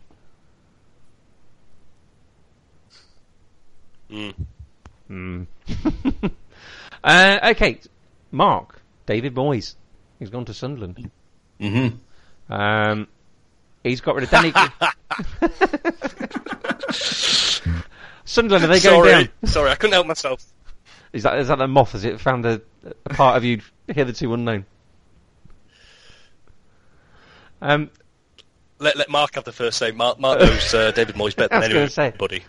Mm. 4.11 4.35
Hmm. 5.09 5.43
uh, 7.05 7.39
okay, 7.51 7.81
Mark 8.31 8.81
David 9.07 9.35
Moyes. 9.35 9.75
He's 10.19 10.31
gone 10.31 10.45
to 10.47 10.55
Sunderland. 10.55 11.11
hmm 11.61 11.89
Um, 12.51 13.07
he's 13.85 14.01
got 14.01 14.15
rid 14.17 14.25
of 14.25 14.31
Danny. 14.31 14.53
Sunderland, 18.25 18.65
are 18.65 18.69
they 18.69 18.81
going 18.81 19.03
Sorry, 19.05 19.11
down? 19.25 19.29
sorry, 19.45 19.71
I 19.71 19.75
couldn't 19.75 19.95
help 19.95 20.07
myself. 20.07 20.45
Is 21.13 21.23
that 21.23 21.39
is 21.39 21.49
that 21.49 21.57
the 21.59 21.67
moth? 21.67 21.93
Has 21.93 22.05
it 22.05 22.21
found 22.21 22.45
a, 22.45 22.61
a 23.07 23.09
part 23.15 23.37
of 23.39 23.45
you 23.45 23.61
hitherto 23.87 24.35
unknown? 24.35 24.67
Um, 27.63 27.91
Let, 28.79 28.97
let 28.97 29.09
Mark 29.09 29.35
have 29.35 29.45
the 29.45 29.53
first 29.53 29.79
say. 29.79 29.91
Mark, 29.91 30.21
Mark 30.21 30.39
knows 30.41 30.75
uh, 30.75 30.91
David 30.93 31.15
Moyes 31.17 31.35
better 31.35 31.49
than 31.61 31.61
was 31.63 31.73
gonna 31.73 31.89
say. 31.89 32.09
anybody. 32.09 32.45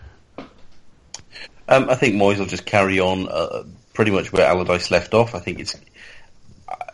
Um, 1.70 1.88
I 1.88 1.94
think 1.94 2.16
Moyes 2.16 2.38
will 2.38 2.46
just 2.46 2.66
carry 2.66 2.98
on 2.98 3.28
uh, 3.28 3.62
pretty 3.94 4.10
much 4.10 4.32
where 4.32 4.46
Allardyce 4.46 4.90
left 4.90 5.14
off. 5.14 5.36
I 5.36 5.38
think 5.38 5.60
it's 5.60 5.76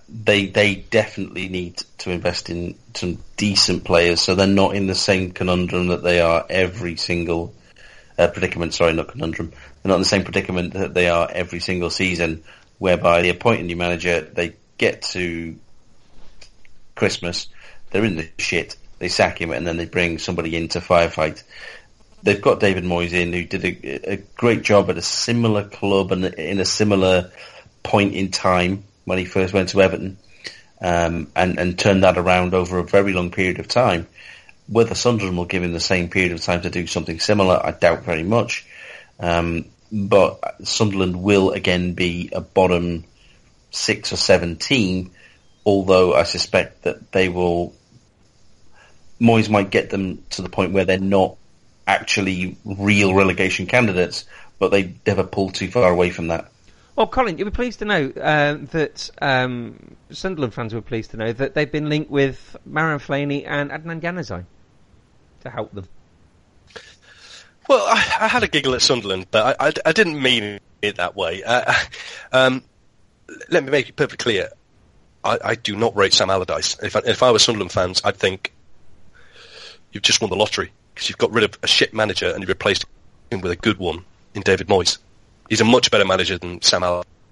they 0.08 0.46
they 0.46 0.76
definitely 0.76 1.48
need 1.48 1.78
to 1.98 2.10
invest 2.10 2.50
in 2.50 2.76
some 2.94 3.18
decent 3.38 3.84
players, 3.84 4.20
so 4.20 4.34
they're 4.34 4.46
not 4.46 4.76
in 4.76 4.86
the 4.86 4.94
same 4.94 5.32
conundrum 5.32 5.88
that 5.88 6.02
they 6.02 6.20
are 6.20 6.44
every 6.50 6.96
single 6.96 7.54
uh, 8.18 8.28
predicament. 8.28 8.74
Sorry, 8.74 8.92
not 8.92 9.08
conundrum. 9.08 9.50
They're 9.50 9.88
not 9.88 9.96
in 9.96 10.02
the 10.02 10.06
same 10.06 10.24
predicament 10.24 10.74
that 10.74 10.92
they 10.92 11.08
are 11.08 11.28
every 11.30 11.60
single 11.60 11.90
season, 11.90 12.44
whereby 12.78 13.22
they 13.22 13.30
appoint 13.30 13.62
a 13.62 13.64
new 13.64 13.76
manager, 13.76 14.20
they 14.20 14.56
get 14.78 15.02
to 15.02 15.56
Christmas, 16.94 17.48
they're 17.90 18.04
in 18.04 18.16
the 18.16 18.28
shit, 18.38 18.76
they 18.98 19.08
sack 19.08 19.40
him, 19.40 19.50
and 19.50 19.66
then 19.66 19.76
they 19.78 19.86
bring 19.86 20.18
somebody 20.18 20.54
in 20.54 20.68
to 20.68 20.80
firefight 20.80 21.42
they've 22.26 22.42
got 22.42 22.58
David 22.58 22.82
Moyes 22.84 23.12
in, 23.12 23.32
who 23.32 23.44
did 23.44 23.64
a, 23.64 24.12
a 24.12 24.16
great 24.36 24.62
job 24.62 24.90
at 24.90 24.98
a 24.98 25.02
similar 25.02 25.64
club 25.64 26.10
and 26.10 26.24
in 26.24 26.58
a 26.58 26.64
similar 26.64 27.30
point 27.84 28.14
in 28.14 28.32
time 28.32 28.82
when 29.04 29.16
he 29.16 29.24
first 29.24 29.54
went 29.54 29.68
to 29.70 29.80
Everton, 29.80 30.18
um, 30.82 31.30
and 31.36 31.58
and 31.58 31.78
turned 31.78 32.02
that 32.02 32.18
around 32.18 32.52
over 32.52 32.78
a 32.78 32.84
very 32.84 33.12
long 33.12 33.30
period 33.30 33.60
of 33.60 33.68
time. 33.68 34.08
Whether 34.66 34.96
Sunderland 34.96 35.38
will 35.38 35.44
give 35.44 35.62
him 35.62 35.72
the 35.72 35.80
same 35.80 36.08
period 36.10 36.32
of 36.32 36.42
time 36.42 36.62
to 36.62 36.70
do 36.70 36.88
something 36.88 37.20
similar, 37.20 37.60
I 37.64 37.70
doubt 37.70 38.02
very 38.02 38.24
much. 38.24 38.66
Um, 39.20 39.66
but 39.92 40.66
Sunderland 40.66 41.22
will 41.22 41.52
again 41.52 41.94
be 41.94 42.30
a 42.32 42.40
bottom 42.40 43.04
six 43.70 44.12
or 44.12 44.16
seven 44.16 44.56
team, 44.56 45.12
although 45.64 46.12
I 46.12 46.24
suspect 46.24 46.82
that 46.82 47.12
they 47.12 47.28
will. 47.28 47.72
Moyes 49.20 49.48
might 49.48 49.70
get 49.70 49.88
them 49.88 50.24
to 50.30 50.42
the 50.42 50.50
point 50.50 50.72
where 50.72 50.84
they're 50.84 50.98
not 50.98 51.36
actually 51.86 52.56
real 52.64 53.14
relegation 53.14 53.66
candidates, 53.66 54.24
but 54.58 54.70
they 54.70 54.94
never 55.06 55.24
pull 55.24 55.50
too 55.50 55.70
far 55.70 55.90
away 55.90 56.10
from 56.10 56.28
that. 56.28 56.50
well, 56.96 57.06
Colin, 57.06 57.38
you'll 57.38 57.50
be 57.50 57.54
pleased 57.54 57.78
to 57.80 57.84
know 57.84 58.10
uh, 58.20 58.58
that 58.72 59.10
um, 59.20 59.96
Sunderland 60.10 60.54
fans 60.54 60.74
were 60.74 60.82
pleased 60.82 61.12
to 61.12 61.16
know 61.16 61.32
that 61.32 61.54
they've 61.54 61.70
been 61.70 61.88
linked 61.88 62.10
with 62.10 62.56
Marouane 62.68 63.04
Fellaini 63.04 63.46
and 63.46 63.70
Adnan 63.70 64.00
Januzaj 64.00 64.44
to 65.40 65.50
help 65.50 65.72
them. 65.72 65.86
Well, 67.68 67.84
I, 67.86 68.18
I 68.20 68.28
had 68.28 68.42
a 68.42 68.48
giggle 68.48 68.74
at 68.74 68.82
Sunderland, 68.82 69.26
but 69.30 69.56
I, 69.60 69.68
I, 69.68 69.72
I 69.86 69.92
didn't 69.92 70.20
mean 70.20 70.60
it 70.82 70.96
that 70.96 71.16
way. 71.16 71.42
Uh, 71.42 71.74
um, 72.32 72.62
let 73.50 73.64
me 73.64 73.70
make 73.70 73.88
it 73.88 73.96
perfectly 73.96 74.34
clear. 74.34 74.50
I, 75.24 75.38
I 75.44 75.54
do 75.56 75.74
not 75.76 75.96
rate 75.96 76.12
Sam 76.12 76.30
Allardyce. 76.30 76.78
If 76.82 76.96
I, 76.96 77.00
if 77.04 77.22
I 77.22 77.30
was 77.30 77.42
Sunderland 77.42 77.72
fans, 77.72 78.00
I'd 78.04 78.16
think 78.16 78.52
you've 79.90 80.04
just 80.04 80.20
won 80.20 80.30
the 80.30 80.36
lottery 80.36 80.70
because 80.96 81.10
you've 81.10 81.18
got 81.18 81.30
rid 81.30 81.44
of 81.44 81.58
a 81.62 81.66
shit 81.66 81.92
manager 81.92 82.32
and 82.32 82.42
you 82.42 82.46
replaced 82.46 82.86
him 83.30 83.42
with 83.42 83.52
a 83.52 83.56
good 83.56 83.76
one 83.76 84.02
in 84.34 84.40
David 84.40 84.66
Moyes. 84.66 84.96
He's 85.50 85.60
a 85.60 85.64
much 85.64 85.90
better 85.90 86.06
manager 86.06 86.38
than 86.38 86.62
Sam 86.62 86.82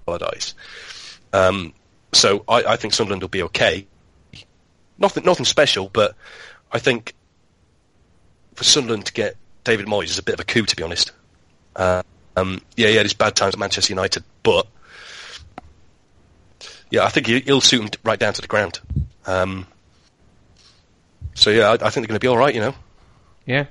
Allardyce. 0.07 0.55
Um, 1.33 1.73
so 2.13 2.45
I, 2.47 2.63
I 2.65 2.77
think 2.77 2.93
Sunderland 2.93 3.23
will 3.23 3.31
be 3.31 3.43
okay. 3.45 3.87
Nothing, 4.99 5.25
nothing 5.25 5.47
special, 5.47 5.89
but 5.91 6.15
I 6.71 6.79
think 6.79 7.15
for 8.55 8.65
Sunderland 8.65 9.07
to 9.07 9.15
get 9.15 9.37
David 9.65 9.87
Moyes 9.87 10.05
is 10.05 10.19
a 10.19 10.23
bit 10.23 10.35
of 10.35 10.41
a 10.41 10.45
coup, 10.45 10.67
to 10.67 10.77
be 10.77 10.83
honest. 10.83 11.13
Uh, 11.75 12.03
um, 12.37 12.61
yeah, 12.77 12.89
he 12.89 12.97
had 12.97 13.07
his 13.07 13.15
bad 13.15 13.35
times 13.35 13.55
at 13.55 13.59
Manchester 13.59 13.93
United, 13.93 14.25
but 14.43 14.67
yeah, 16.91 17.05
I 17.05 17.09
think 17.09 17.27
he, 17.27 17.41
he'll 17.41 17.63
suit 17.63 17.81
him 17.81 17.91
right 18.05 18.19
down 18.19 18.35
to 18.35 18.43
the 18.43 18.47
ground. 18.47 18.79
Um, 19.27 19.67
so 21.33 21.49
yeah, 21.49 21.71
I, 21.71 21.73
I 21.73 21.77
think 21.77 21.95
they're 21.95 22.09
going 22.09 22.17
to 22.17 22.21
be 22.21 22.29
all 22.29 22.37
right. 22.37 22.55
You 22.55 22.61
know, 22.61 22.75
Yeah. 23.47 23.67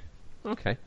Okay. 0.46 0.78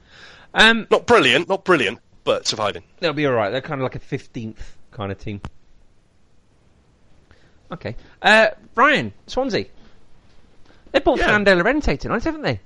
Um, 0.55 0.87
not 0.91 1.07
brilliant, 1.07 1.49
not 1.49 1.65
brilliant, 1.65 1.99
but 2.25 2.47
surviving. 2.47 2.83
they'll 3.01 3.13
be 3.13 3.27
all 3.27 3.33
right. 3.35 3.51
They're 3.51 3.61
kind 3.61 3.81
of 3.81 3.83
like 3.85 3.95
a 3.97 4.01
fifteenth 4.01 4.77
kind 4.93 5.11
of 5.13 5.19
team. 5.19 5.41
Okay. 7.73 7.97
Uh, 8.23 8.49
Brian 8.75 9.13
Swansea. 9.27 9.67
They 10.93 11.01
bought 11.01 11.19
Yeah. 11.19 11.27
Fernando 11.27 11.57
Llorente 11.57 11.97
tonight, 11.97 12.25
haven't 12.25 12.43
they? 12.43 12.61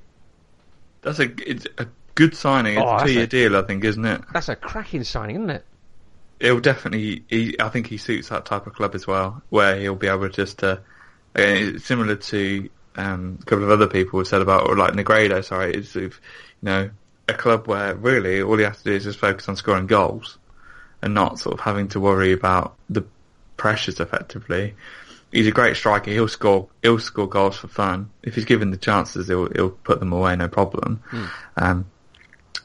That's 1.02 1.18
a 1.18 1.30
it's 1.50 1.66
a 1.78 1.86
good 2.14 2.36
signing. 2.36 2.74
It's 2.74 2.82
Oh, 2.84 2.88
a 2.88 2.98
that's 2.98 3.04
two-year 3.04 3.24
a- 3.24 3.26
deal, 3.26 3.56
I 3.56 3.62
think, 3.62 3.84
isn't 3.84 4.04
it? 4.04 4.20
That's 4.32 4.48
a 4.48 4.56
cracking 4.56 5.04
signing, 5.04 5.36
isn't 5.36 5.50
it? 5.50 5.64
It'll 6.38 6.60
definitely. 6.60 7.24
He, 7.28 7.56
I 7.58 7.68
think 7.70 7.86
he 7.86 7.96
suits 7.96 8.28
that 8.28 8.44
type 8.44 8.66
of 8.66 8.74
club 8.74 8.94
as 8.94 9.06
well, 9.06 9.42
where 9.50 9.78
he'll 9.80 9.94
be 9.94 10.06
able 10.08 10.28
to 10.28 10.34
just 10.34 10.58
to. 10.58 10.80
Again, 11.34 11.78
similar 11.78 12.16
to 12.16 12.68
um, 13.00 13.38
a 13.40 13.44
couple 13.44 13.64
of 13.64 13.70
other 13.70 13.86
people 13.86 14.20
have 14.20 14.28
said 14.28 14.42
about, 14.42 14.68
or 14.68 14.76
like 14.76 14.92
Negredo. 14.92 15.44
Sorry, 15.44 15.74
it's 15.74 15.90
sort 15.90 16.04
you 16.04 16.12
know 16.62 16.90
a 17.28 17.34
club 17.34 17.66
where 17.66 17.94
really 17.94 18.42
all 18.42 18.58
you 18.58 18.64
have 18.64 18.78
to 18.78 18.84
do 18.84 18.92
is 18.92 19.04
just 19.04 19.18
focus 19.18 19.48
on 19.48 19.56
scoring 19.56 19.86
goals, 19.86 20.38
and 21.02 21.14
not 21.14 21.38
sort 21.38 21.54
of 21.54 21.60
having 21.60 21.88
to 21.88 22.00
worry 22.00 22.32
about 22.32 22.76
the 22.88 23.04
pressures 23.56 24.00
effectively. 24.00 24.74
He's 25.32 25.46
a 25.46 25.52
great 25.52 25.76
striker. 25.76 26.10
He'll 26.10 26.28
score. 26.28 26.68
He'll 26.82 26.98
score 26.98 27.28
goals 27.28 27.56
for 27.56 27.68
fun. 27.68 28.10
If 28.22 28.34
he's 28.34 28.44
given 28.44 28.70
the 28.70 28.76
chances, 28.76 29.28
he'll 29.28 29.48
he'll 29.50 29.70
put 29.70 30.00
them 30.00 30.12
away, 30.12 30.36
no 30.36 30.48
problem. 30.48 31.02
Um, 31.56 31.86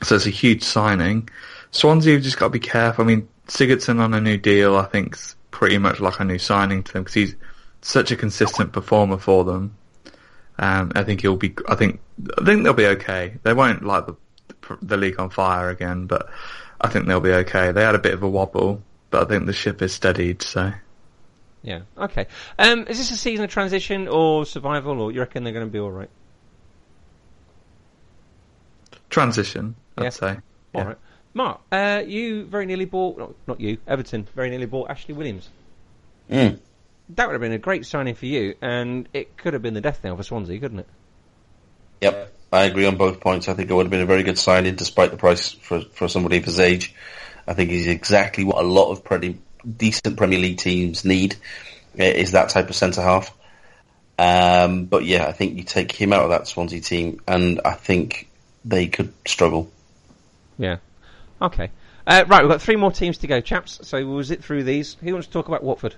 so 0.04 0.16
it's 0.16 0.26
a 0.26 0.32
huge 0.32 0.64
signing. 0.64 1.30
Swansea 1.72 2.14
have 2.14 2.24
just 2.24 2.38
got 2.38 2.48
to 2.48 2.52
be 2.52 2.60
careful. 2.60 3.06
I 3.06 3.08
mean, 3.08 3.28
Sigurdsson 3.48 4.00
on 4.00 4.14
a 4.14 4.22
new 4.22 4.38
deal, 4.38 4.76
I 4.76 4.86
think's 4.86 5.36
pretty 5.52 5.78
much 5.78 6.00
like 6.00 6.20
a 6.20 6.26
new 6.26 6.38
signing 6.38 6.84
to 6.84 6.94
them 6.94 7.04
because 7.04 7.14
he's 7.14 7.36
such 7.82 8.12
a 8.12 8.16
consistent 8.16 8.74
performer 8.74 9.18
for 9.18 9.44
them. 9.44 9.76
Um, 10.58 10.92
I 10.96 11.04
think 11.04 11.22
he'll 11.22 11.36
be. 11.36 11.54
I 11.68 11.76
think. 11.76 12.00
I 12.40 12.46
think 12.46 12.64
they'll 12.64 12.74
be 12.74 12.86
okay. 12.88 13.34
They 13.44 13.54
won't 13.54 13.84
light 13.86 14.06
the 14.08 14.16
the 14.82 14.98
league 14.98 15.20
on 15.20 15.30
fire 15.30 15.70
again, 15.70 16.06
but 16.08 16.30
I 16.82 16.88
think 16.88 17.08
they'll 17.08 17.20
be 17.20 17.32
okay. 17.32 17.72
They 17.72 17.84
had 17.84 17.96
a 17.96 18.00
bit 18.00 18.14
of 18.14 18.24
a 18.24 18.30
wobble, 18.30 18.82
but 19.12 19.24
I 19.24 19.26
think 19.30 19.46
the 19.46 19.54
ship 19.54 19.82
is 19.82 19.94
steadied. 19.94 20.42
So 20.42 20.72
Yeah. 21.64 21.82
Okay. 21.98 22.28
Um, 22.58 22.88
is 22.88 22.98
this 22.98 23.12
a 23.12 23.18
season 23.18 23.46
of 23.46 23.52
transition 23.52 24.08
or 24.08 24.46
survival, 24.46 25.02
or 25.02 25.12
you 25.12 25.20
reckon 25.20 25.44
they're 25.44 25.54
going 25.54 25.66
to 25.68 25.72
be 25.72 25.80
all 25.80 25.92
right? 25.92 26.10
Transition, 29.10 29.76
I'd 29.98 30.04
Yeah. 30.06 30.10
say. 30.10 30.30
All 30.74 30.82
Yeah. 30.82 30.84
right. 30.88 30.98
Mark, 31.34 31.62
uh, 31.72 32.02
you 32.06 32.46
very 32.46 32.66
nearly 32.66 32.86
bought, 32.86 33.18
not, 33.18 33.34
not 33.48 33.60
you, 33.60 33.78
Everton 33.88 34.28
very 34.36 34.50
nearly 34.50 34.66
bought 34.66 34.90
Ashley 34.90 35.14
Williams. 35.14 35.50
Mm. 36.30 36.60
That 37.10 37.28
would 37.28 37.34
have 37.34 37.42
been 37.42 37.52
a 37.52 37.60
great 37.60 37.86
signing 37.86 38.16
for 38.16 38.26
you, 38.26 38.56
and 38.62 39.08
it 39.14 39.38
could 39.38 39.54
have 39.54 39.62
been 39.62 39.76
the 39.76 39.82
death 39.82 40.04
knell 40.04 40.18
for 40.18 40.24
Swansea, 40.24 40.60
couldn't 40.60 40.80
it? 40.80 40.88
Yep, 42.02 42.34
I 42.52 42.64
agree 42.64 42.86
on 42.86 42.98
both 42.98 43.20
points. 43.20 43.48
I 43.48 43.54
think 43.54 43.70
it 43.70 43.74
would 43.74 43.86
have 43.86 43.92
been 43.92 44.02
a 44.02 44.08
very 44.08 44.24
good 44.24 44.40
signing, 44.40 44.76
despite 44.76 45.12
the 45.12 45.18
price 45.18 45.52
for 45.52 45.82
for 45.82 46.08
somebody 46.08 46.38
of 46.38 46.46
his 46.46 46.60
age. 46.60 46.96
I 47.48 47.54
think 47.54 47.70
he's 47.70 47.88
exactly 47.88 48.44
what 48.44 48.58
a 48.58 48.68
lot 48.68 48.92
of 48.92 49.04
pretty 49.04 49.38
decent 49.78 50.18
Premier 50.18 50.40
League 50.40 50.58
teams 50.58 51.06
need. 51.06 51.36
uh, 52.00 52.04
Is 52.04 52.32
that 52.32 52.50
type 52.50 52.70
of 52.70 52.76
centre 52.76 53.02
half. 53.02 53.36
Um, 54.18 54.86
but 54.86 55.06
yeah, 55.06 55.28
I 55.28 55.32
think 55.32 55.58
you 55.58 55.64
take 55.64 55.92
him 55.92 56.14
out 56.14 56.24
of 56.24 56.30
that 56.30 56.48
Swansea 56.48 56.82
team, 56.82 57.22
and 57.28 57.62
I 57.64 57.74
think 57.74 58.30
they 58.64 58.88
could 58.88 59.14
struggle. 59.28 59.70
Yeah. 60.58 60.78
Okay. 61.42 61.70
Uh, 62.08 62.24
right, 62.28 62.44
we've 62.44 62.52
got 62.52 62.62
three 62.62 62.76
more 62.76 62.92
teams 62.92 63.18
to 63.20 63.28
go, 63.28 63.42
chaps. 63.42 63.80
So 63.84 64.06
we'll 64.08 64.24
zip 64.24 64.44
through 64.44 64.64
these. 64.64 64.96
Who 65.02 65.12
wants 65.14 65.28
to 65.28 65.34
talk 65.34 65.48
about 65.48 65.64
Watford? 65.64 65.96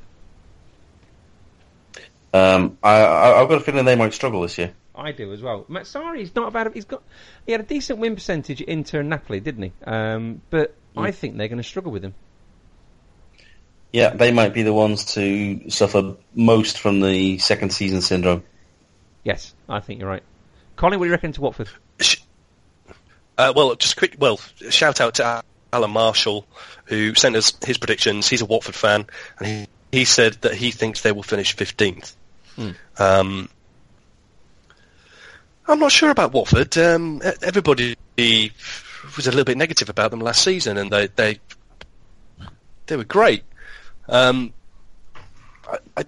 Um, 2.38 2.78
I, 2.84 3.02
I, 3.02 3.42
I've 3.42 3.50
got 3.50 3.58
a 3.58 3.64
feeling 3.64 3.86
they 3.86 3.96
might 3.96 4.14
struggle 4.14 4.42
this 4.42 4.58
year. 4.58 4.74
I 4.96 5.12
do 5.12 5.32
as 5.32 5.42
well. 5.42 5.66
Mazzarri's 5.70 6.34
not 6.36 6.48
a 6.48 6.52
bad. 6.52 6.72
He's 6.74 6.86
got 6.86 7.04
he 7.46 7.52
had 7.52 7.62
a 7.62 7.66
decent 7.66 8.00
win 8.00 8.16
percentage 8.16 8.62
at 8.62 8.68
Inter 8.68 9.02
and 9.02 9.10
Napoli, 9.10 9.40
didn't 9.40 9.64
he? 9.64 9.72
Um, 9.86 10.42
but 10.50 10.76
I 10.96 11.12
think 11.12 11.38
they're 11.38 11.48
going 11.48 11.62
to 11.62 11.68
struggle 11.68 11.92
with 11.92 12.04
him. 12.04 12.16
Yeah, 13.94 14.10
they 14.10 14.32
might 14.32 14.54
be 14.54 14.64
the 14.64 14.74
ones 14.74 15.14
to 15.14 15.70
suffer 15.70 16.16
most 16.34 16.80
from 16.80 17.00
the 17.00 17.38
second 17.38 17.72
season 17.72 18.02
syndrome. 18.02 18.44
Yes, 19.24 19.54
I 19.70 19.80
think 19.80 20.00
you're 20.00 20.10
right. 20.10 20.24
Colin, 20.76 21.00
what 21.00 21.06
do 21.06 21.10
you 21.10 21.14
reckon 21.14 21.32
to 21.34 21.42
Watford? 21.42 21.70
Uh, 23.38 23.54
well, 23.56 23.76
just 23.76 23.98
quick. 23.98 24.16
Well, 24.18 24.40
shout 24.70 25.00
out 25.00 25.16
to 25.16 25.44
Alan 25.72 25.92
Marshall 25.92 26.48
who 26.86 27.14
sent 27.14 27.36
us 27.36 27.54
his 27.64 27.78
predictions. 27.78 28.28
He's 28.28 28.42
a 28.42 28.46
Watford 28.46 28.76
fan, 28.76 29.06
and 29.38 29.48
he, 29.48 29.68
he 29.92 30.06
said 30.06 30.34
that 30.42 30.56
he 30.56 30.72
thinks 30.72 31.02
they 31.02 31.12
will 31.12 31.24
finish 31.24 31.56
fifteenth. 32.58 32.78
Um, 33.00 33.50
I'm 35.68 35.80
not 35.80 35.92
sure 35.92 36.10
about 36.10 36.32
Watford. 36.32 36.78
Um, 36.78 37.22
everybody 37.42 37.96
was 38.18 39.28
a 39.28 39.32
little 39.32 39.44
bit 39.44 39.58
negative 39.58 39.90
about 39.90 40.12
them 40.12 40.22
last 40.22 40.44
season, 40.44 40.78
and 40.78 40.92
they 40.92 41.08
they 41.08 41.40
they 42.88 42.96
were 42.96 43.04
great. 43.04 43.44
Um, 44.08 44.54
I, 45.68 45.78
I 45.98 46.06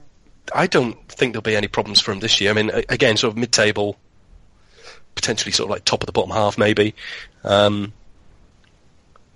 I 0.53 0.67
don't 0.67 1.07
think 1.09 1.33
there'll 1.33 1.41
be 1.41 1.55
any 1.55 1.67
problems 1.67 1.99
for 1.99 2.11
them 2.11 2.19
this 2.19 2.39
year. 2.41 2.51
I 2.51 2.53
mean, 2.53 2.71
again, 2.89 3.17
sort 3.17 3.33
of 3.33 3.37
mid-table 3.37 3.97
potentially 5.15 5.51
sort 5.51 5.67
of 5.67 5.71
like 5.71 5.85
top 5.85 6.01
of 6.01 6.05
the 6.05 6.13
bottom 6.13 6.31
half, 6.31 6.57
maybe. 6.57 6.95
Um, 7.43 7.91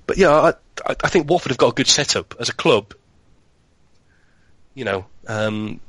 but 0.08 0.18
yeah, 0.18 0.32
I, 0.32 0.54
I 1.04 1.10
think 1.10 1.30
Watford 1.30 1.52
have 1.52 1.58
got 1.58 1.72
a 1.72 1.76
good 1.76 1.88
setup 1.88 2.36
as 2.40 2.50
a 2.50 2.54
club. 2.54 2.94
You 4.74 4.86
know, 4.86 5.06
um, 5.28 5.82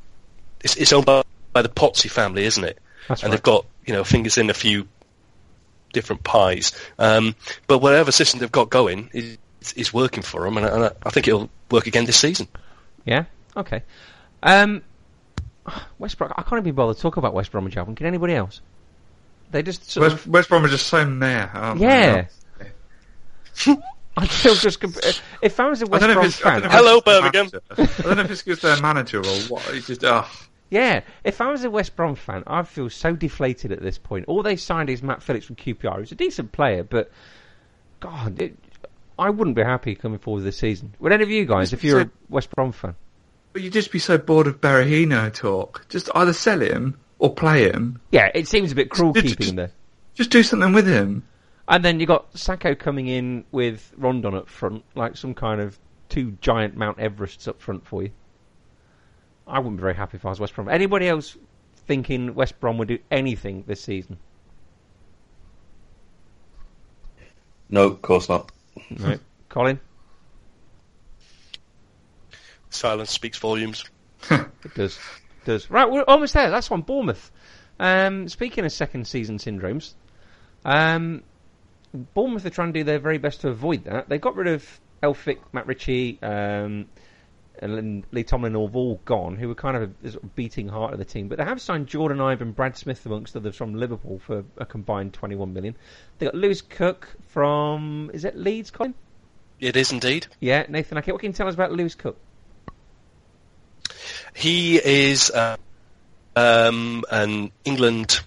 it's, 0.65 0.77
it's 0.77 0.93
owned 0.93 1.07
by, 1.07 1.23
by 1.53 1.62
the 1.62 1.69
Pozzo 1.69 2.11
family, 2.11 2.45
isn't 2.45 2.65
it? 2.65 2.78
That's 3.09 3.23
and 3.23 3.31
right. 3.31 3.36
they've 3.36 3.43
got 3.43 3.66
you 3.86 3.93
know 3.93 4.03
fingers 4.03 4.39
in 4.39 4.51
a 4.51 4.55
few 4.55 4.89
different 5.93 6.24
pies. 6.24 6.73
Um, 6.99 7.36
but 7.69 7.78
whatever 7.78 8.11
system 8.11 8.41
they've 8.41 8.51
got 8.51 8.70
going 8.70 9.11
is, 9.12 9.39
is 9.77 9.93
working 9.95 10.23
for 10.23 10.43
them, 10.43 10.57
and, 10.57 10.66
I, 10.66 10.69
and 10.74 10.85
I- 10.86 10.93
I 11.05 11.11
think 11.11 11.28
it'll 11.28 11.49
work 11.70 11.86
again 11.86 12.05
this 12.07 12.16
season. 12.19 12.49
Yeah. 13.05 13.24
Okay. 13.57 13.82
Um, 14.43 14.82
West 15.99 16.19
Brom. 16.19 16.32
I 16.36 16.43
can't 16.43 16.61
even 16.61 16.74
bother 16.74 16.95
to 16.95 17.01
talk 17.01 17.16
about 17.16 17.35
West 17.35 17.53
Bromwich 17.53 17.77
Albion. 17.77 17.95
Can 17.95 18.07
anybody 18.07 18.35
else? 18.35 18.61
They 19.51 19.62
just 19.62 19.91
sort 19.91 20.11
West, 20.11 20.27
of, 20.27 20.32
West 20.32 20.49
Brom 20.49 20.65
are 20.65 20.69
just 20.69 20.86
so 20.89 21.07
meh. 21.07 21.47
aren't 21.53 21.81
yeah. 21.81 22.27
I 24.16 24.27
feel 24.27 24.55
just 24.55 24.81
comp- 24.81 24.97
if 25.43 25.59
I 25.61 25.69
was 25.69 25.82
a 25.82 25.86
I 25.86 25.89
West 25.89 26.05
Brom 26.12 26.24
if 26.24 26.35
fan, 26.35 26.61
don't 26.62 26.62
know 26.62 26.66
if 26.66 26.73
Hello, 26.73 27.01
Birmingham. 27.01 27.51
I 27.70 28.03
don't 28.03 28.16
know 28.16 28.23
if 28.24 28.31
it's 28.31 28.43
because 28.43 28.61
their 28.61 28.81
manager 28.81 29.19
or 29.19 29.36
what. 29.49 29.62
It's 29.70 29.86
just, 29.86 30.05
oh, 30.05 30.27
Yeah, 30.70 31.03
if 31.23 31.41
I 31.41 31.51
was 31.51 31.62
a 31.65 31.70
West 31.70 31.95
Brom 31.95 32.15
fan, 32.15 32.43
I'd 32.47 32.66
feel 32.66 32.91
so 32.91 33.15
deflated 33.15 33.70
at 33.70 33.81
this 33.81 33.99
point. 33.99 34.24
All 34.27 34.43
they 34.43 34.57
signed 34.57 34.91
is 34.91 35.03
Matt 35.03 35.23
Phillips 35.23 35.47
from 35.47 35.57
QPR. 35.57 36.01
He's 36.01 36.12
a 36.12 36.16
decent 36.16 36.53
player, 36.53 36.82
but 36.82 37.11
God, 38.01 38.41
it, 38.41 38.57
I 39.19 39.31
wouldn't 39.31 39.57
be 39.57 39.62
happy 39.62 39.95
coming 39.95 40.19
forward 40.19 40.43
this 40.43 40.57
season. 40.59 40.95
Would 40.99 41.12
any 41.12 41.23
of 41.23 41.31
you 41.31 41.45
guys, 41.45 41.73
if 41.73 41.85
you're 41.85 42.01
a 42.01 42.11
West 42.28 42.51
Brom 42.51 42.73
fan? 42.73 42.97
but 43.53 43.62
you'd 43.62 43.73
just 43.73 43.93
be 43.93 44.01
so 44.01 44.19
bored 44.19 44.49
of 44.49 44.61
Berahino 44.61 45.32
talk. 45.32 45.86
Just 45.89 46.11
either 46.15 46.32
sell 46.32 46.61
him 46.61 46.99
or 47.20 47.32
play 47.32 47.70
him. 47.70 48.01
Yeah, 48.11 48.28
it 48.35 48.49
seems 48.49 48.73
a 48.73 48.74
bit 48.74 48.91
cruel 48.91 49.12
Just- 49.12 49.27
keeping 49.27 49.49
him 49.51 49.57
there. 49.57 49.70
Just 50.15 50.31
do 50.31 50.43
something 50.43 50.73
with 50.73 50.86
him. 50.89 51.24
And 51.69 51.85
then 51.85 51.99
you 52.01 52.07
got 52.07 52.36
Sacco 52.36 52.74
coming 52.74 53.07
in 53.07 53.45
with 53.53 53.93
Rondon 53.97 54.35
up 54.35 54.49
front, 54.49 54.85
like 54.97 55.16
some 55.16 55.35
kind 55.35 55.61
of 55.61 55.78
two 56.09 56.32
giant 56.41 56.77
Mount 56.77 56.99
Everests 56.99 57.49
up 57.49 57.61
front 57.61 57.86
for 57.86 58.03
you. 58.03 58.11
I 59.47 59.59
wouldn't 59.59 59.77
be 59.77 59.83
very 59.83 59.95
happy 59.95 60.16
if 60.16 60.25
I 60.25 60.31
was 60.31 60.41
West 60.41 60.55
Brom. 60.55 60.69
Anybody 60.69 61.09
else 61.09 61.37
thinking 61.87 62.35
West 62.35 62.59
Brom 62.61 62.79
would 62.79 62.89
do 62.89 62.99
anything 63.11 63.65
this 63.66 63.83
season? 63.83 64.19
No, 67.69 67.85
of 67.85 68.03
course 68.03 68.29
not. 68.29 68.53
Right, 68.99 69.21
Colin, 69.49 69.81
Silence 72.71 73.11
speaks 73.11 73.39
volumes. 73.39 73.85
it 74.31 74.75
does, 74.75 74.97
it 74.97 75.45
does. 75.45 75.71
Right, 75.71 75.89
we're 75.89 76.03
almost 76.03 76.35
there. 76.35 76.51
That's 76.51 76.71
one. 76.71 76.83
Bournemouth. 76.83 77.31
Um, 77.79 78.29
speaking 78.29 78.65
of 78.65 78.73
second 78.73 79.07
season 79.07 79.39
syndromes, 79.39 79.95
um, 80.65 81.23
Bournemouth 81.93 82.45
are 82.47 82.51
trying 82.51 82.73
to 82.73 82.81
do 82.81 82.85
their 82.85 82.99
very 82.99 83.19
best 83.19 83.43
to 83.43 83.49
avoid 83.49 83.85
that. 83.85 84.09
They 84.09 84.19
got 84.19 84.37
rid 84.37 84.49
of 84.49 84.81
Elphick, 85.03 85.39
Matt 85.53 85.66
Ritchie, 85.66 86.19
um, 86.23 86.87
and 87.61 88.05
Lee 88.11 88.25
Tomlin 88.25 88.55
have 88.55 88.77
all 88.77 89.01
gone, 89.05 89.37
who 89.37 89.49
were 89.49 89.55
kind 89.55 89.77
of 89.77 89.95
a 90.05 90.11
sort 90.11 90.25
of 90.25 90.35
beating 90.35 90.69
heart 90.69 90.93
of 90.93 90.99
the 90.99 91.05
team. 91.05 91.29
But 91.29 91.39
they 91.39 91.45
have 91.45 91.61
signed 91.61 91.87
Jordon 91.87 92.19
Ibe, 92.19 92.55
Brad 92.55 92.77
Smith, 92.77 93.05
amongst 93.07 93.37
others, 93.37 93.57
from 93.57 93.75
Liverpool 93.75 94.19
for 94.19 94.45
a 94.57 94.67
combined 94.67 95.13
21 95.13 95.53
million. 95.53 95.77
They 96.19 96.27
got 96.27 96.35
Lewis 96.35 96.63
Cook 96.63 97.15
from 97.29 98.11
is 98.13 98.25
it 98.25 98.37
Leeds? 98.37 98.71
Colin? 98.71 98.95
It 99.61 99.77
is 99.77 99.93
indeed. 99.93 100.27
Yeah, 100.41 100.67
Nathan 100.69 100.99
Aké. 100.99 101.13
What 101.13 101.21
can 101.21 101.31
you 101.31 101.35
tell 101.35 101.49
us 101.49 101.55
about 101.55 101.73
Lewis 101.73 101.95
Cook? 101.95 102.17
He 104.35 104.77
is 104.85 105.31
uh, 105.31 105.57
um, 106.35 107.05
an 107.11 107.53
England 107.65 108.21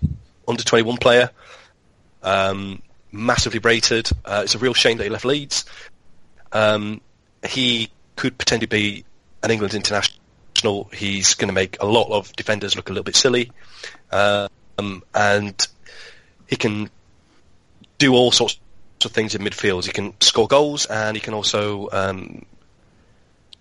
under 0.47 0.63
21 0.63 0.97
player, 0.97 1.29
um, 2.23 2.81
massively 3.11 3.59
rated. 3.59 4.09
Uh, 4.23 4.41
it's 4.45 4.55
a 4.55 4.59
real 4.59 4.73
shame 4.73 4.97
that 4.97 5.03
he 5.03 5.09
left 5.09 5.25
Leeds. 5.25 5.65
Um, 6.53 7.01
he 7.47 7.89
could 8.15 8.37
potentially 8.37 8.67
be 8.67 9.05
an 9.47 9.51
England 9.51 9.73
international. 9.73 10.89
He's 10.93 11.35
going 11.35 11.47
to 11.47 11.53
make 11.53 11.81
a 11.81 11.85
lot 11.85 12.09
of 12.11 12.35
defenders 12.35 12.75
look 12.75 12.89
a 12.89 12.91
little 12.91 13.05
bit 13.05 13.15
silly, 13.15 13.51
um, 14.11 15.03
and 15.15 15.67
he 16.47 16.57
can 16.57 16.89
do 17.97 18.13
all 18.13 18.31
sorts 18.31 18.59
of 19.05 19.11
things 19.11 19.35
in 19.35 19.41
midfield. 19.41 19.85
He 19.85 19.91
can 19.93 20.19
score 20.19 20.47
goals, 20.47 20.85
and 20.85 21.15
he 21.15 21.21
can 21.21 21.33
also 21.33 21.89
um, 21.91 22.45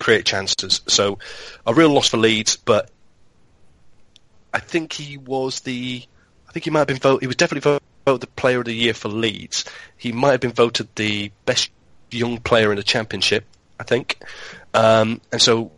create 0.00 0.26
chances. 0.26 0.80
So 0.88 1.18
a 1.64 1.72
real 1.72 1.90
loss 1.90 2.08
for 2.08 2.16
Leeds, 2.16 2.56
but 2.56 2.90
I 4.52 4.58
think 4.58 4.92
he 4.92 5.18
was 5.18 5.60
the, 5.60 6.02
I 6.48 6.52
think 6.52 6.64
he 6.64 6.70
might 6.70 6.80
have 6.80 6.88
been 6.88 6.96
voted, 6.96 7.20
he 7.20 7.26
was 7.28 7.36
definitely 7.36 7.78
voted 8.06 8.20
the 8.20 8.26
player 8.26 8.58
of 8.58 8.64
the 8.64 8.74
year 8.74 8.94
for 8.94 9.08
Leeds. 9.08 9.64
He 9.96 10.10
might 10.10 10.32
have 10.32 10.40
been 10.40 10.52
voted 10.52 10.88
the 10.96 11.30
best 11.44 11.70
young 12.10 12.38
player 12.38 12.72
in 12.72 12.76
the 12.76 12.82
championship, 12.82 13.44
I 13.78 13.84
think. 13.84 14.18
Um, 14.74 15.20
and 15.30 15.40
so 15.40 15.70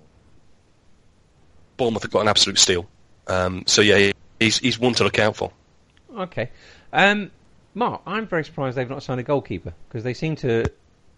Bournemouth 1.79 2.03
have 2.03 2.11
got 2.11 2.21
an 2.21 2.29
absolute 2.29 2.59
steal. 2.59 2.87
Um, 3.27 3.65
so 3.67 3.81
yeah, 3.81 4.13
he's, 4.39 4.59
he's 4.59 4.79
one 4.79 4.93
to 4.95 5.05
look 5.05 5.19
out 5.19 5.37
for. 5.37 5.51
Okay. 6.15 6.51
Um, 6.93 7.31
Mark, 7.75 8.03
I'm 8.07 8.27
very 8.27 8.45
surprised 8.45 8.77
they've 8.77 8.89
not 8.89 9.03
signed 9.03 9.21
a 9.21 9.23
goalkeeper 9.23 9.73
because 9.89 10.05
they 10.05 10.13
seem 10.13 10.37
to 10.37 10.65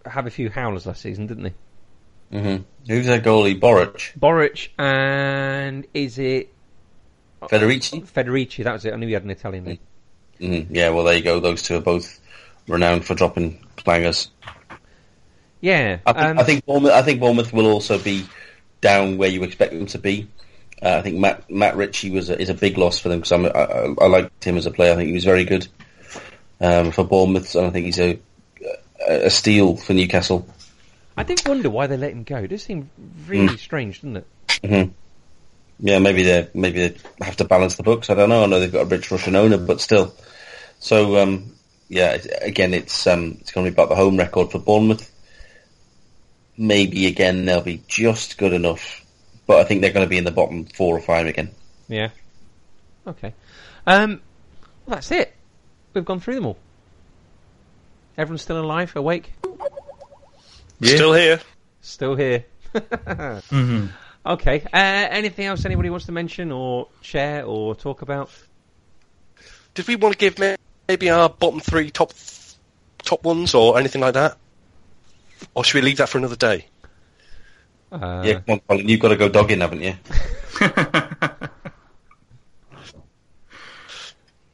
have 0.06 0.26
a 0.26 0.30
few 0.30 0.50
howlers 0.50 0.86
last 0.86 1.02
season, 1.02 1.26
didn't 1.26 1.42
they? 1.42 2.38
hmm 2.38 2.62
Who's 2.86 3.06
their 3.06 3.20
goalie? 3.20 3.58
Boruc, 3.58 4.16
Boruc 4.18 4.68
and 4.78 5.86
is 5.92 6.18
it 6.18 6.52
Federici. 7.42 8.06
Federici? 8.08 8.62
That 8.64 8.74
was 8.74 8.84
it. 8.84 8.92
I 8.92 8.96
knew 8.96 9.06
he 9.08 9.12
had 9.14 9.24
an 9.24 9.30
Italian 9.30 9.64
name. 9.64 9.78
hmm 10.38 10.74
Yeah, 10.74 10.90
well, 10.90 11.04
there 11.04 11.16
you 11.16 11.22
go. 11.22 11.40
Those 11.40 11.62
two 11.62 11.76
are 11.76 11.80
both 11.80 12.20
renowned 12.68 13.04
for 13.04 13.14
dropping 13.14 13.64
clangers. 13.78 14.28
Yeah. 15.60 15.98
I 16.06 16.12
think, 16.12 16.24
um, 16.24 16.38
I 16.38 16.42
think 16.44 16.64
Bournemouth. 16.66 16.92
I 16.92 17.02
think 17.02 17.20
Bournemouth 17.20 17.52
will 17.52 17.66
also 17.66 17.98
be 17.98 18.26
down 18.80 19.18
where 19.18 19.28
you 19.28 19.42
expect 19.42 19.72
them 19.72 19.86
to 19.86 19.98
be. 19.98 20.28
Uh, 20.82 20.96
I 20.96 21.02
think 21.02 21.16
Matt 21.16 21.50
Matt 21.50 21.76
Ritchie 21.76 22.10
was 22.10 22.30
a, 22.30 22.40
is 22.40 22.48
a 22.48 22.54
big 22.54 22.78
loss 22.78 22.98
for 22.98 23.08
them 23.08 23.20
because 23.20 23.32
I, 23.32 23.48
I, 23.48 23.94
I 24.00 24.06
liked 24.06 24.44
him 24.44 24.56
as 24.56 24.66
a 24.66 24.70
player. 24.70 24.92
I 24.92 24.96
think 24.96 25.08
he 25.08 25.14
was 25.14 25.24
very 25.24 25.44
good 25.44 25.68
um, 26.60 26.90
for 26.90 27.04
Bournemouth, 27.04 27.54
and 27.54 27.66
I 27.66 27.70
think 27.70 27.86
he's 27.86 27.98
a 28.00 28.18
a 29.06 29.30
steal 29.30 29.76
for 29.76 29.94
Newcastle. 29.94 30.46
I 31.16 31.22
did 31.22 31.46
wonder 31.46 31.68
why 31.68 31.86
they 31.86 31.96
let 31.96 32.12
him 32.12 32.24
go. 32.24 32.36
It 32.36 32.48
does 32.48 32.62
seem 32.62 32.90
really 33.26 33.56
strange, 33.56 34.00
doesn't 34.00 34.16
it? 34.18 34.26
hmm 34.64 34.90
Yeah, 35.80 35.98
maybe 35.98 36.22
they 36.22 36.48
maybe 36.54 36.88
they 36.88 36.96
have 37.20 37.36
to 37.36 37.44
balance 37.44 37.76
the 37.76 37.82
books. 37.82 38.10
I 38.10 38.14
don't 38.14 38.28
know. 38.28 38.42
I 38.42 38.46
know 38.46 38.60
they've 38.60 38.72
got 38.72 38.82
a 38.82 38.86
rich 38.86 39.10
Russian 39.10 39.36
owner, 39.36 39.58
but 39.58 39.80
still. 39.80 40.14
So 40.78 41.18
um, 41.18 41.52
yeah, 41.88 42.16
again, 42.40 42.72
it's 42.72 43.06
um, 43.06 43.36
it's 43.40 43.52
going 43.52 43.66
to 43.66 43.70
be 43.70 43.74
about 43.74 43.88
the 43.88 43.96
home 43.96 44.16
record 44.16 44.50
for 44.50 44.58
Bournemouth. 44.58 45.10
Maybe 46.56 47.06
again 47.06 47.44
they'll 47.44 47.62
be 47.62 47.82
just 47.88 48.38
good 48.38 48.52
enough, 48.52 49.04
but 49.50 49.58
I 49.58 49.64
think 49.64 49.80
they're 49.80 49.90
going 49.92 50.06
to 50.06 50.08
be 50.08 50.16
in 50.16 50.22
the 50.22 50.30
bottom 50.30 50.64
four 50.64 50.96
or 50.96 51.00
five 51.00 51.26
again. 51.26 51.50
Yeah. 51.88 52.10
Okay. 53.04 53.34
Um, 53.84 54.20
well, 54.86 54.94
that's 54.94 55.10
it. 55.10 55.34
We've 55.92 56.04
gone 56.04 56.20
through 56.20 56.36
them 56.36 56.46
all. 56.46 56.56
Everyone's 58.16 58.42
still 58.42 58.60
alive, 58.60 58.94
awake, 58.94 59.32
Yeah. 60.78 60.94
Still 60.94 61.14
here. 61.14 61.40
still 61.80 62.14
here. 62.14 62.44
hmm 63.50 63.86
Okay. 64.24 64.60
Uh, 64.72 64.76
anything 65.18 65.46
else 65.46 65.64
anybody 65.64 65.90
wants 65.90 66.06
to 66.06 66.12
mention 66.12 66.52
or 66.52 66.86
share 67.00 67.44
or 67.44 67.74
talk 67.74 68.02
about? 68.02 68.30
Did 69.74 69.88
we 69.88 69.96
want 69.96 70.16
to 70.16 70.30
give 70.30 70.56
maybe 70.86 71.10
our 71.10 71.28
bottom 71.28 71.58
three 71.58 71.90
top 71.90 72.12
top 73.02 73.24
ones 73.24 73.56
or 73.56 73.80
anything 73.80 74.00
like 74.00 74.14
that? 74.14 74.38
Or 75.54 75.64
should 75.64 75.74
we 75.74 75.80
leave 75.80 75.96
that 75.96 76.08
for 76.08 76.18
another 76.18 76.36
day? 76.36 76.66
Uh, 77.92 78.22
yeah, 78.24 78.34
come 78.40 78.42
on, 78.54 78.60
Colin, 78.68 78.88
you've 78.88 79.00
got 79.00 79.08
to 79.08 79.16
go 79.16 79.28
dogging, 79.28 79.60
haven't 79.60 79.82
you? 79.82 79.94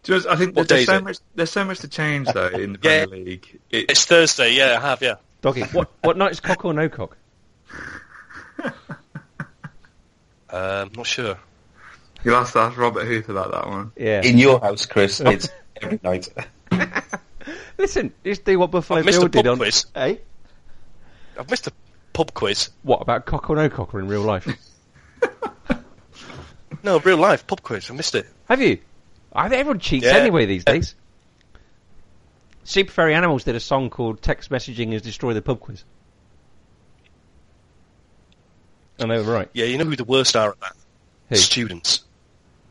Just, 0.03 0.27
I 0.29 0.37
think 0.37 0.55
What 0.57 0.69
there's 0.69 0.87
so 0.87 0.97
it? 0.99 1.05
much. 1.05 1.19
There's 1.35 1.51
so 1.51 1.65
much 1.65 1.81
to 1.81 1.89
change 1.89 2.29
though 2.33 2.47
in 2.47 2.75
the 2.75 2.79
Yeah. 2.83 3.07
Premier 3.07 3.25
League. 3.25 3.61
It, 3.71 3.91
It's 3.91 4.05
Thursday, 4.05 4.55
yeah, 4.55 4.77
I 4.79 4.81
have, 4.81 5.03
yeah. 5.03 5.17
Doggy. 5.43 5.63
What 5.65 5.91
what 6.03 6.17
night 6.17 6.31
is 6.31 6.41
cock 6.41 6.65
or 6.65 6.73
no 6.73 6.89
cock? 6.89 7.17
Um, 10.49 10.93
not 10.97 11.07
sure. 11.07 11.37
you'll 12.23 12.37
have 12.37 12.51
to 12.53 12.59
ask 12.61 12.79
Robert 12.79 13.05
Huth 13.05 13.29
about 13.29 13.51
that 13.51 13.67
one. 13.67 13.91
Yeah. 13.97 14.23
In 14.23 14.39
your 14.39 14.61
house, 14.61 14.87
Chris, 14.87 15.21
it's 15.21 15.49
every 15.83 15.99
night. 16.05 16.29
Listen, 17.77 18.13
just 18.25 18.45
do 18.45 18.57
what 18.59 18.71
Buffalo 18.71 19.01
I've 19.01 19.05
missed 19.05 19.19
Bill 19.19 19.27
a 19.27 19.29
pub 19.31 19.43
did 19.43 19.47
on. 19.49 19.57
quiz. 19.59 19.87
Eh? 19.97 20.17
I've 21.39 21.51
missed 21.51 21.67
a 21.67 21.73
pub 22.17 22.33
quiz. 22.33 22.71
What 22.83 23.03
about 23.03 23.27
cock 23.27 23.51
or 23.51 23.57
no 23.57 23.69
cocker 23.69 24.01
in 24.01 24.09
real 24.09 24.23
life? 24.23 24.49
No, 26.83 27.01
real 27.01 27.17
life 27.17 27.47
pub 27.49 27.63
quiz. 27.63 27.91
I 27.91 27.95
missed 27.95 28.15
it. 28.15 28.27
Have 28.49 28.61
you? 28.63 28.79
I 29.33 29.49
think 29.49 29.59
everyone 29.61 29.81
cheats 29.81 30.05
Yeah. 30.07 30.13
anyway 30.19 30.47
these 30.47 30.65
days. 30.65 30.95
Super 32.63 32.93
Furry 32.93 33.13
Animals 33.15 33.43
did 33.43 33.57
a 33.57 33.61
song 33.61 33.91
called 33.91 34.23
"Text 34.23 34.51
Messaging 34.51 34.93
Is 34.93 35.03
Destroyed 35.03 35.35
the 35.35 35.43
Pub 35.43 35.59
Quiz." 35.59 35.83
And 39.01 39.11
they 39.11 39.17
were 39.19 39.25
right. 39.33 39.49
Yeah, 39.53 39.65
you 39.65 39.79
know 39.79 39.85
who 39.85 39.97
the 39.97 40.05
worst 40.05 40.37
are 40.37 40.51
at 40.51 40.61
that? 40.61 40.73
Who? 41.31 41.37
Students. 41.37 42.05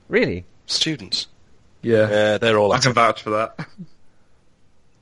Really? 0.08 0.46
Students. 0.66 1.28
Yeah, 1.82 2.10
Yeah, 2.10 2.38
they're 2.38 2.58
all 2.58 2.72
I 2.72 2.78
at 2.78 2.84
can 2.84 2.94
vouch 2.94 3.22
for 3.22 3.32
that. 3.32 3.68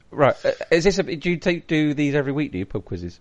Right. 0.10 0.36
Uh, 0.44 0.52
is 0.72 0.86
this? 0.86 0.98
A, 0.98 1.03
do 1.03 1.30
you 1.30 1.38
take 1.38 1.68
do 1.68 1.94
these 1.94 2.15
every 2.15 2.32
week? 2.32 2.52
Do 2.52 2.57
you 2.57 2.65
pub 2.65 2.84
quizzes? 2.86 3.20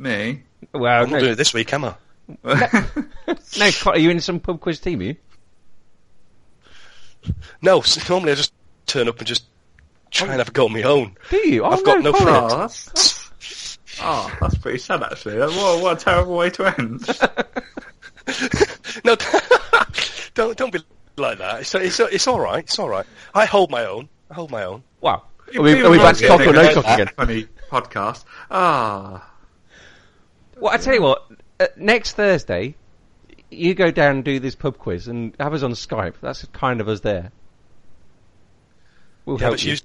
Me? 0.00 0.42
Well, 0.72 1.02
I'm 1.02 1.10
no, 1.10 1.16
not 1.16 1.20
doing 1.20 1.32
it 1.32 1.36
this 1.36 1.52
week, 1.52 1.72
am 1.74 1.84
I? 1.84 1.94
no. 2.44 3.70
Are 3.86 3.98
you 3.98 4.10
in 4.10 4.20
some 4.20 4.40
pub 4.40 4.60
quiz 4.60 4.80
team? 4.80 5.00
Are 5.00 5.04
you? 5.04 5.16
No, 7.60 7.82
normally 8.08 8.32
I 8.32 8.34
just 8.34 8.54
turn 8.86 9.08
up 9.08 9.18
and 9.18 9.26
just 9.26 9.44
try 10.10 10.28
and 10.28 10.38
have 10.38 10.48
a 10.48 10.52
go 10.52 10.64
on 10.64 10.72
my 10.72 10.82
own. 10.82 11.16
Do 11.28 11.36
you? 11.36 11.64
Oh, 11.64 11.70
I've 11.70 11.84
got 11.84 12.02
no 12.02 12.12
Colin. 12.12 12.48
friends. 12.48 12.50
oh, 12.50 12.58
that's, 12.58 13.28
that's, 13.28 13.78
oh, 14.00 14.38
that's 14.40 14.56
pretty 14.56 14.78
sad 14.78 15.02
actually. 15.02 15.38
What, 15.38 15.82
what 15.82 16.00
a 16.00 16.04
terrible 16.04 16.36
way 16.36 16.48
to 16.50 16.80
end. 16.80 17.06
No, 19.04 19.16
don't 20.34 20.56
don't 20.56 20.72
be 20.72 20.80
like 21.16 21.38
that. 21.38 21.60
It's 21.60 21.74
it's 21.74 22.00
it's 22.00 22.26
all 22.26 22.40
right. 22.40 22.64
It's 22.64 22.78
all 22.78 22.88
right. 22.88 23.06
I 23.34 23.44
hold 23.44 23.70
my 23.70 23.84
own. 23.86 24.08
I 24.30 24.34
hold 24.34 24.50
my 24.50 24.64
own. 24.64 24.82
Wow. 25.00 25.24
Are 25.56 25.62
we, 25.62 25.82
are 25.82 25.90
we 25.90 25.98
back 25.98 26.16
to 26.16 26.28
cock 26.28 26.40
or 26.40 26.52
no 26.52 26.74
cock 26.74 26.86
again? 26.86 27.08
Funny 27.16 27.48
podcast. 27.70 28.24
Ah, 28.50 29.28
Well, 30.60 30.72
I 30.72 30.76
tell 30.76 30.94
you 30.94 31.02
what. 31.02 31.26
Uh, 31.58 31.66
next 31.76 32.12
Thursday, 32.14 32.74
you 33.50 33.74
go 33.74 33.90
down 33.90 34.16
and 34.16 34.24
do 34.24 34.38
this 34.40 34.54
pub 34.54 34.78
quiz 34.78 35.08
and 35.08 35.34
have 35.38 35.52
us 35.54 35.62
on 35.62 35.72
Skype. 35.72 36.14
That's 36.20 36.44
kind 36.52 36.80
of 36.80 36.88
us 36.88 37.00
there. 37.00 37.32
We'll 39.24 39.36
Yeah, 39.38 39.42
help 39.44 39.52
but 39.54 39.64
you. 39.64 39.70
use 39.72 39.82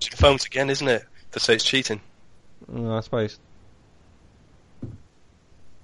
using 0.00 0.16
phones 0.16 0.44
again, 0.46 0.70
isn't 0.70 0.88
it? 0.88 1.04
To 1.32 1.40
say 1.40 1.54
it's 1.54 1.64
cheating. 1.64 2.00
Mm, 2.70 2.96
I 2.96 3.00
suppose. 3.00 3.38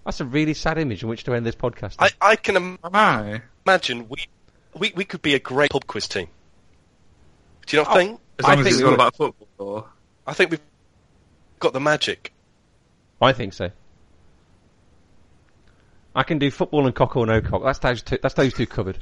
That's 0.04 0.20
a 0.20 0.24
really 0.24 0.54
sad 0.54 0.78
image 0.78 1.02
in 1.02 1.08
which 1.08 1.24
to 1.24 1.34
end 1.34 1.46
this 1.46 1.54
podcast. 1.54 1.96
I 1.98 2.10
I 2.20 2.36
can 2.36 2.56
im- 2.56 2.78
am 2.84 2.94
I? 2.94 3.42
imagine 3.66 4.08
we 4.08 4.26
we 4.76 4.92
we 4.94 5.04
could 5.04 5.22
be 5.22 5.34
a 5.34 5.38
great 5.38 5.70
pub 5.70 5.86
quiz 5.86 6.08
team. 6.08 6.28
Do 7.66 7.76
you 7.76 7.82
not 7.82 7.92
Oh. 7.92 7.96
think? 7.96 8.20
As 8.38 8.44
I 8.44 8.52
as 8.54 8.64
think 8.64 8.74
it's 8.74 8.82
all 8.82 8.94
about 8.94 9.16
football. 9.16 9.48
Or... 9.58 9.86
I 10.26 10.34
think 10.34 10.50
we've 10.50 10.60
got 11.60 11.72
the 11.72 11.80
magic. 11.80 12.32
I 13.22 13.32
think 13.32 13.52
so. 13.54 13.70
I 16.14 16.22
can 16.22 16.38
do 16.38 16.50
football 16.50 16.86
and 16.86 16.94
cock 16.94 17.16
or 17.16 17.26
no 17.26 17.40
cock. 17.40 17.62
That's 17.64 17.78
those 17.80 18.02
two. 18.02 18.18
That's 18.22 18.34
those 18.34 18.54
two 18.54 18.66
covered. 18.66 18.98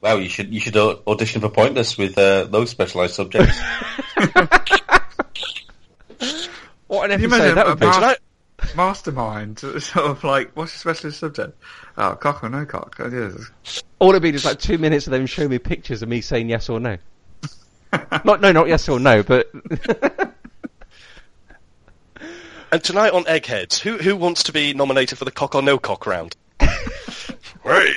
Wow, 0.00 0.16
you 0.16 0.28
should 0.28 0.52
you 0.52 0.60
should 0.60 0.76
audition 0.76 1.40
for 1.40 1.48
Pointless 1.48 1.96
with 1.96 2.18
uh, 2.18 2.44
those 2.44 2.70
specialised 2.70 3.14
subjects. 3.14 3.58
What 6.94 7.10
an 7.10 7.20
you 7.20 7.26
episode 7.26 7.36
imagine 7.36 7.54
that 7.56 7.66
would 7.66 7.80
be! 7.80 7.86
ma- 7.86 8.14
mastermind, 8.76 9.58
sort 9.82 9.96
of 9.96 10.22
like, 10.22 10.52
what's 10.54 10.72
your 10.72 10.94
specialist 10.94 11.18
subject? 11.18 11.58
Oh, 11.96 12.14
cock 12.14 12.44
or 12.44 12.48
no 12.48 12.64
cock? 12.66 12.96
Oh, 13.00 13.08
yes. 13.08 13.82
All 13.98 14.10
it'd 14.10 14.22
be 14.22 14.30
just 14.32 14.44
like 14.44 14.60
two 14.60 14.78
minutes 14.78 15.06
of 15.06 15.10
them 15.10 15.26
showing 15.26 15.50
me 15.50 15.58
pictures 15.58 16.02
of 16.02 16.08
me 16.08 16.20
saying 16.20 16.48
yes 16.48 16.68
or 16.68 16.78
no. 16.78 16.98
not 18.24 18.40
no, 18.40 18.52
not 18.52 18.68
yes 18.68 18.88
or 18.88 19.00
no, 19.00 19.22
but 19.22 19.50
and 22.74 22.82
tonight 22.82 23.12
on 23.12 23.24
Eggheads, 23.28 23.78
who 23.78 23.98
who 23.98 24.16
wants 24.16 24.42
to 24.44 24.52
be 24.52 24.74
nominated 24.74 25.16
for 25.16 25.24
the 25.24 25.30
cock 25.30 25.54
or 25.54 25.62
no 25.62 25.78
cock 25.78 26.06
round? 26.06 26.34
hey, 26.58 27.92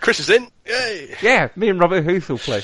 Chris 0.00 0.18
is 0.18 0.30
in. 0.30 0.48
Yay! 0.66 1.14
yeah, 1.20 1.48
me 1.56 1.68
and 1.68 1.78
Robert 1.78 2.04
Huth 2.04 2.30
will 2.30 2.38
play. 2.38 2.62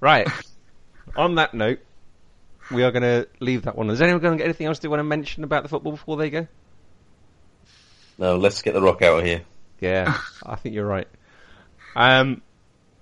Right. 0.00 0.26
On 1.14 1.34
that 1.34 1.52
note, 1.52 1.80
we 2.70 2.82
are 2.84 2.90
going 2.90 3.02
to 3.02 3.28
leave 3.38 3.64
that 3.64 3.76
one. 3.76 3.90
Is 3.90 4.00
anyone 4.00 4.22
going 4.22 4.32
to 4.32 4.38
get 4.38 4.44
anything 4.44 4.66
else 4.66 4.78
they 4.78 4.88
want 4.88 5.00
to 5.00 5.04
mention 5.04 5.44
about 5.44 5.62
the 5.62 5.68
football 5.68 5.92
before 5.92 6.16
they 6.16 6.30
go? 6.30 6.48
no, 8.16 8.38
let's 8.38 8.62
get 8.62 8.72
the 8.72 8.80
rock 8.80 9.02
out 9.02 9.18
of 9.18 9.26
here. 9.26 9.42
Yeah, 9.78 10.16
I 10.42 10.56
think 10.56 10.74
you're 10.74 10.86
right. 10.86 11.06
Um, 11.94 12.40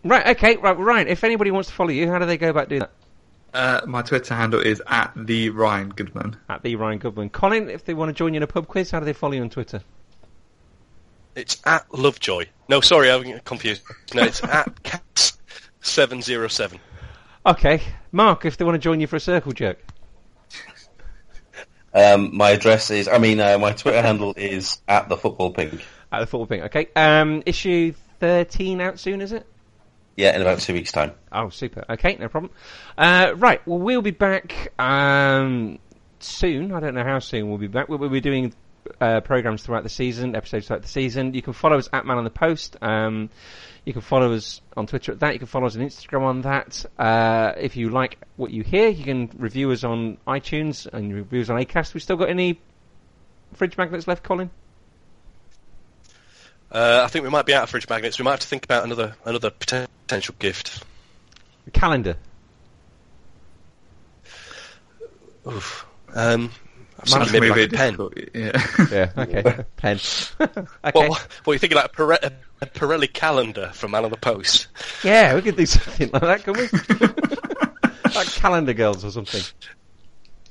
right, 0.03 0.27
okay, 0.37 0.57
right, 0.57 0.77
Ryan. 0.77 1.07
If 1.07 1.23
anybody 1.23 1.53
wants 1.53 1.69
to 1.69 1.75
follow 1.77 1.91
you, 1.91 2.11
how 2.11 2.19
do 2.19 2.27
they 2.27 2.37
go 2.37 2.51
about 2.51 2.69
doing 2.69 2.81
that? 2.81 2.91
Uh, 3.53 3.81
my 3.87 4.03
Twitter 4.03 4.35
handle 4.35 4.61
is 4.61 4.83
at 4.87 5.13
the 5.17 5.51
Ryan 5.51 5.89
Goodman. 5.89 6.37
At 6.49 6.63
the 6.63 6.77
Ryan 6.77 6.99
Goodman. 6.99 7.31
Colin, 7.31 7.69
if 7.69 7.85
they 7.85 7.95
want 7.95 8.09
to 8.11 8.13
join 8.13 8.35
you 8.35 8.39
in 8.39 8.43
a 8.43 8.47
pub 8.47 8.69
quiz, 8.69 8.91
how 8.91 9.01
do 9.01 9.07
they 9.07 9.13
follow 9.13 9.33
you 9.33 9.43
on 9.43 9.51
Twitter? 9.51 9.83
It's 11.35 11.61
at 11.65 11.93
Lovejoy. 11.93 12.47
No, 12.69 12.81
sorry, 12.81 13.11
I'm 13.11 13.41
confused. 13.41 13.83
No, 14.15 14.23
it's 14.23 14.43
at 14.43 14.83
Cats 14.83 15.39
seven 15.81 16.23
zero 16.23 16.49
seven. 16.49 16.79
Okay, 17.45 17.83
Mark, 18.13 18.45
if 18.45 18.57
they 18.57 18.65
want 18.65 18.75
to 18.75 18.79
join 18.79 19.01
you 19.01 19.07
for 19.07 19.17
a 19.17 19.21
circle 19.21 19.53
jerk. 19.53 19.79
Um, 21.93 22.37
my 22.37 22.51
address 22.51 22.91
is, 22.91 23.09
I 23.09 23.19
mean, 23.19 23.41
uh, 23.41 23.59
my 23.59 23.73
Twitter 23.73 24.01
handle 24.01 24.35
is 24.37 24.81
at 24.87 25.09
the 25.09 25.17
football 25.17 25.53
pink. 25.53 25.85
At 26.13 26.21
the 26.21 26.27
football 26.27 26.47
pink. 26.47 26.65
Okay, 26.65 26.89
um, 26.95 27.43
issue 27.47 27.95
13 28.21 28.81
out 28.81 29.01
soon, 29.01 29.21
is 29.21 29.33
it? 29.33 29.47
Yeah, 30.17 30.35
in 30.35 30.43
about 30.43 30.59
two 30.61 30.75
weeks' 30.75 30.93
time. 30.93 31.13
Oh, 31.33 31.49
super. 31.49 31.85
Okay, 31.89 32.17
no 32.17 32.29
problem. 32.29 32.53
Uh, 32.99 33.33
right, 33.37 33.67
well, 33.67 33.79
we'll 33.79 34.03
be 34.03 34.11
back 34.11 34.73
um, 34.79 35.79
soon. 36.19 36.73
I 36.73 36.81
don't 36.81 36.95
know 36.95 37.05
how 37.05 37.21
soon 37.21 37.49
we'll 37.49 37.59
be 37.59 37.69
back. 37.69 37.89
We'll, 37.89 37.99
we'll 37.99 38.11
be 38.11 38.21
doing 38.21 38.53
uh, 39.01 39.21
programs 39.21 39.63
throughout 39.63 39.83
the 39.83 39.89
season, 39.89 40.35
episodes 40.35 40.67
throughout 40.67 40.83
the 40.83 40.89
season. 40.89 41.35
You 41.35 41.43
can 41.43 41.53
follow 41.53 41.79
us 41.79 41.89
at 41.93 42.05
Man 42.05 42.19
on 42.19 42.25
the 42.25 42.31
Post. 42.31 42.77
Um, 42.83 43.31
you 43.85 43.93
can 43.93 44.03
follow 44.03 44.33
us 44.35 44.61
on 44.77 44.87
Twitter 44.87 45.13
at 45.13 45.21
that. 45.21 45.33
You 45.33 45.39
can 45.39 45.49
follow 45.49 45.67
us 45.67 45.77
on 45.77 45.83
Instagram 45.83 46.23
on 46.23 46.41
that. 46.43 46.85
Uh, 46.99 47.53
if 47.57 47.77
you 47.77 47.89
like 47.91 48.19
what 48.37 48.51
you 48.51 48.63
hear, 48.63 48.89
you 48.89 49.05
can 49.05 49.31
review 49.39 49.71
us 49.71 49.85
on 49.85 50.19
iTunes 50.27 50.87
and 50.87 51.15
review 51.15 51.41
us 51.41 51.51
on 51.51 51.61
Acast. 51.61 51.95
We 51.95 52.01
still 52.01 52.17
got 52.17 52.29
any 52.29 52.61
fridge 53.55 53.77
magnets 53.77 54.07
left, 54.07 54.23
Colin? 54.23 54.51
Uh, 56.71 57.03
I 57.05 57.09
think 57.09 57.25
we 57.25 57.31
might 57.31 57.47
be 57.47 57.55
out 57.55 57.65
of 57.65 57.71
fridge 57.71 57.89
magnets. 57.89 58.19
We 58.19 58.25
might 58.25 58.33
have 58.33 58.41
to 58.41 58.47
think 58.47 58.65
about 58.65 58.85
another 58.85 59.17
another 59.25 59.51
potential 59.51 59.91
gift. 60.39 60.85
A 61.67 61.71
Calendar. 61.71 62.17
Oof. 65.47 65.87
Um, 66.15 66.51
I 66.99 67.03
was 67.03 67.13
That's 67.13 67.31
thinking 67.31 67.41
maybe 67.41 67.49
gonna 67.49 67.61
like 67.63 67.73
a 67.73 67.77
pen. 67.77 67.97
difficult, 67.97 68.19
Yeah. 68.35 68.87
Yeah, 68.91 69.23
okay. 69.23 69.65
Pen. 69.77 69.97
okay. 70.41 70.63
What, 70.83 70.95
what, 70.95 71.29
what 71.45 71.49
are 71.49 71.53
you 71.55 71.59
thinking? 71.59 71.77
Like 71.77 71.87
a, 71.87 71.89
Pire- 71.89 72.19
a 72.61 72.67
Pirelli 72.67 73.13
calendar 73.13 73.71
from 73.73 73.93
Man 73.93 74.05
on 74.05 74.11
the 74.11 74.17
Post? 74.17 74.67
Yeah, 75.03 75.35
we 75.35 75.43
could 75.43 75.57
do 75.57 75.65
something 75.67 76.11
like 76.13 76.23
that, 76.23 76.45
can 76.45 76.55
we? 76.55 78.11
like 78.15 78.27
calendar 78.29 78.75
girls 78.75 79.05
or 79.05 79.11
something. 79.11 79.43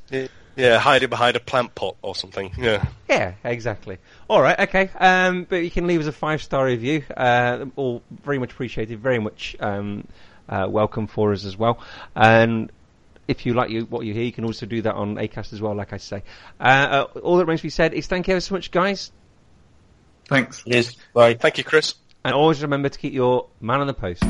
Yeah. 0.10 0.28
Yeah, 0.56 0.78
hiding 0.78 1.10
behind 1.10 1.36
a 1.36 1.40
plant 1.40 1.74
pot 1.76 1.96
or 2.02 2.16
something. 2.16 2.52
Yeah. 2.58 2.86
Yeah, 3.10 3.34
exactly. 3.44 3.98
All 4.30 4.42
right, 4.42 4.60
okay. 4.60 4.90
Um, 5.00 5.46
but 5.50 5.58
you 5.58 5.72
can 5.72 5.88
leave 5.88 6.02
us 6.02 6.08
a 6.08 6.12
five 6.12 6.44
star 6.44 6.66
review. 6.66 7.04
Uh, 7.16 7.66
all 7.76 8.04
very 8.24 8.40
much 8.40 8.52
appreciated. 8.52 9.00
Very 9.00 9.20
much 9.20 9.56
um, 9.60 10.08
uh, 10.48 10.68
welcome 10.70 11.08
for 11.08 11.32
us 11.34 11.46
as 11.46 11.58
well. 11.58 11.82
And 12.16 12.72
if 13.28 13.46
you 13.46 13.54
like 13.54 13.70
you, 13.70 13.86
what 13.86 14.06
you 14.06 14.14
hear, 14.14 14.24
you 14.24 14.32
can 14.32 14.44
also 14.44 14.66
do 14.66 14.82
that 14.82 14.96
on 14.96 15.16
Acast 15.16 15.54
as 15.54 15.62
well. 15.62 15.76
Like 15.76 15.94
I 15.94 15.98
say, 15.98 16.24
uh, 16.60 16.64
uh, 16.64 17.20
all 17.20 17.38
that 17.38 17.46
remains 17.46 17.62
to 17.62 17.68
be 17.68 17.70
said 17.70 17.94
is 17.94 18.08
thank 18.08 18.28
you 18.28 18.34
ever 18.34 18.42
so 18.42 18.56
much, 18.56 18.72
guys. 18.72 19.12
Thanks. 20.28 20.64
Yes, 20.66 20.96
bye. 21.14 21.36
Thank 21.36 21.58
you, 21.58 21.64
Chris. 21.64 21.96
And 22.24 22.34
always 22.34 22.62
remember 22.62 22.90
to 22.90 23.00
keep 23.00 23.14
your 23.14 23.48
man 23.62 23.82
on 23.82 23.88
the 23.88 23.94
post. 23.94 24.24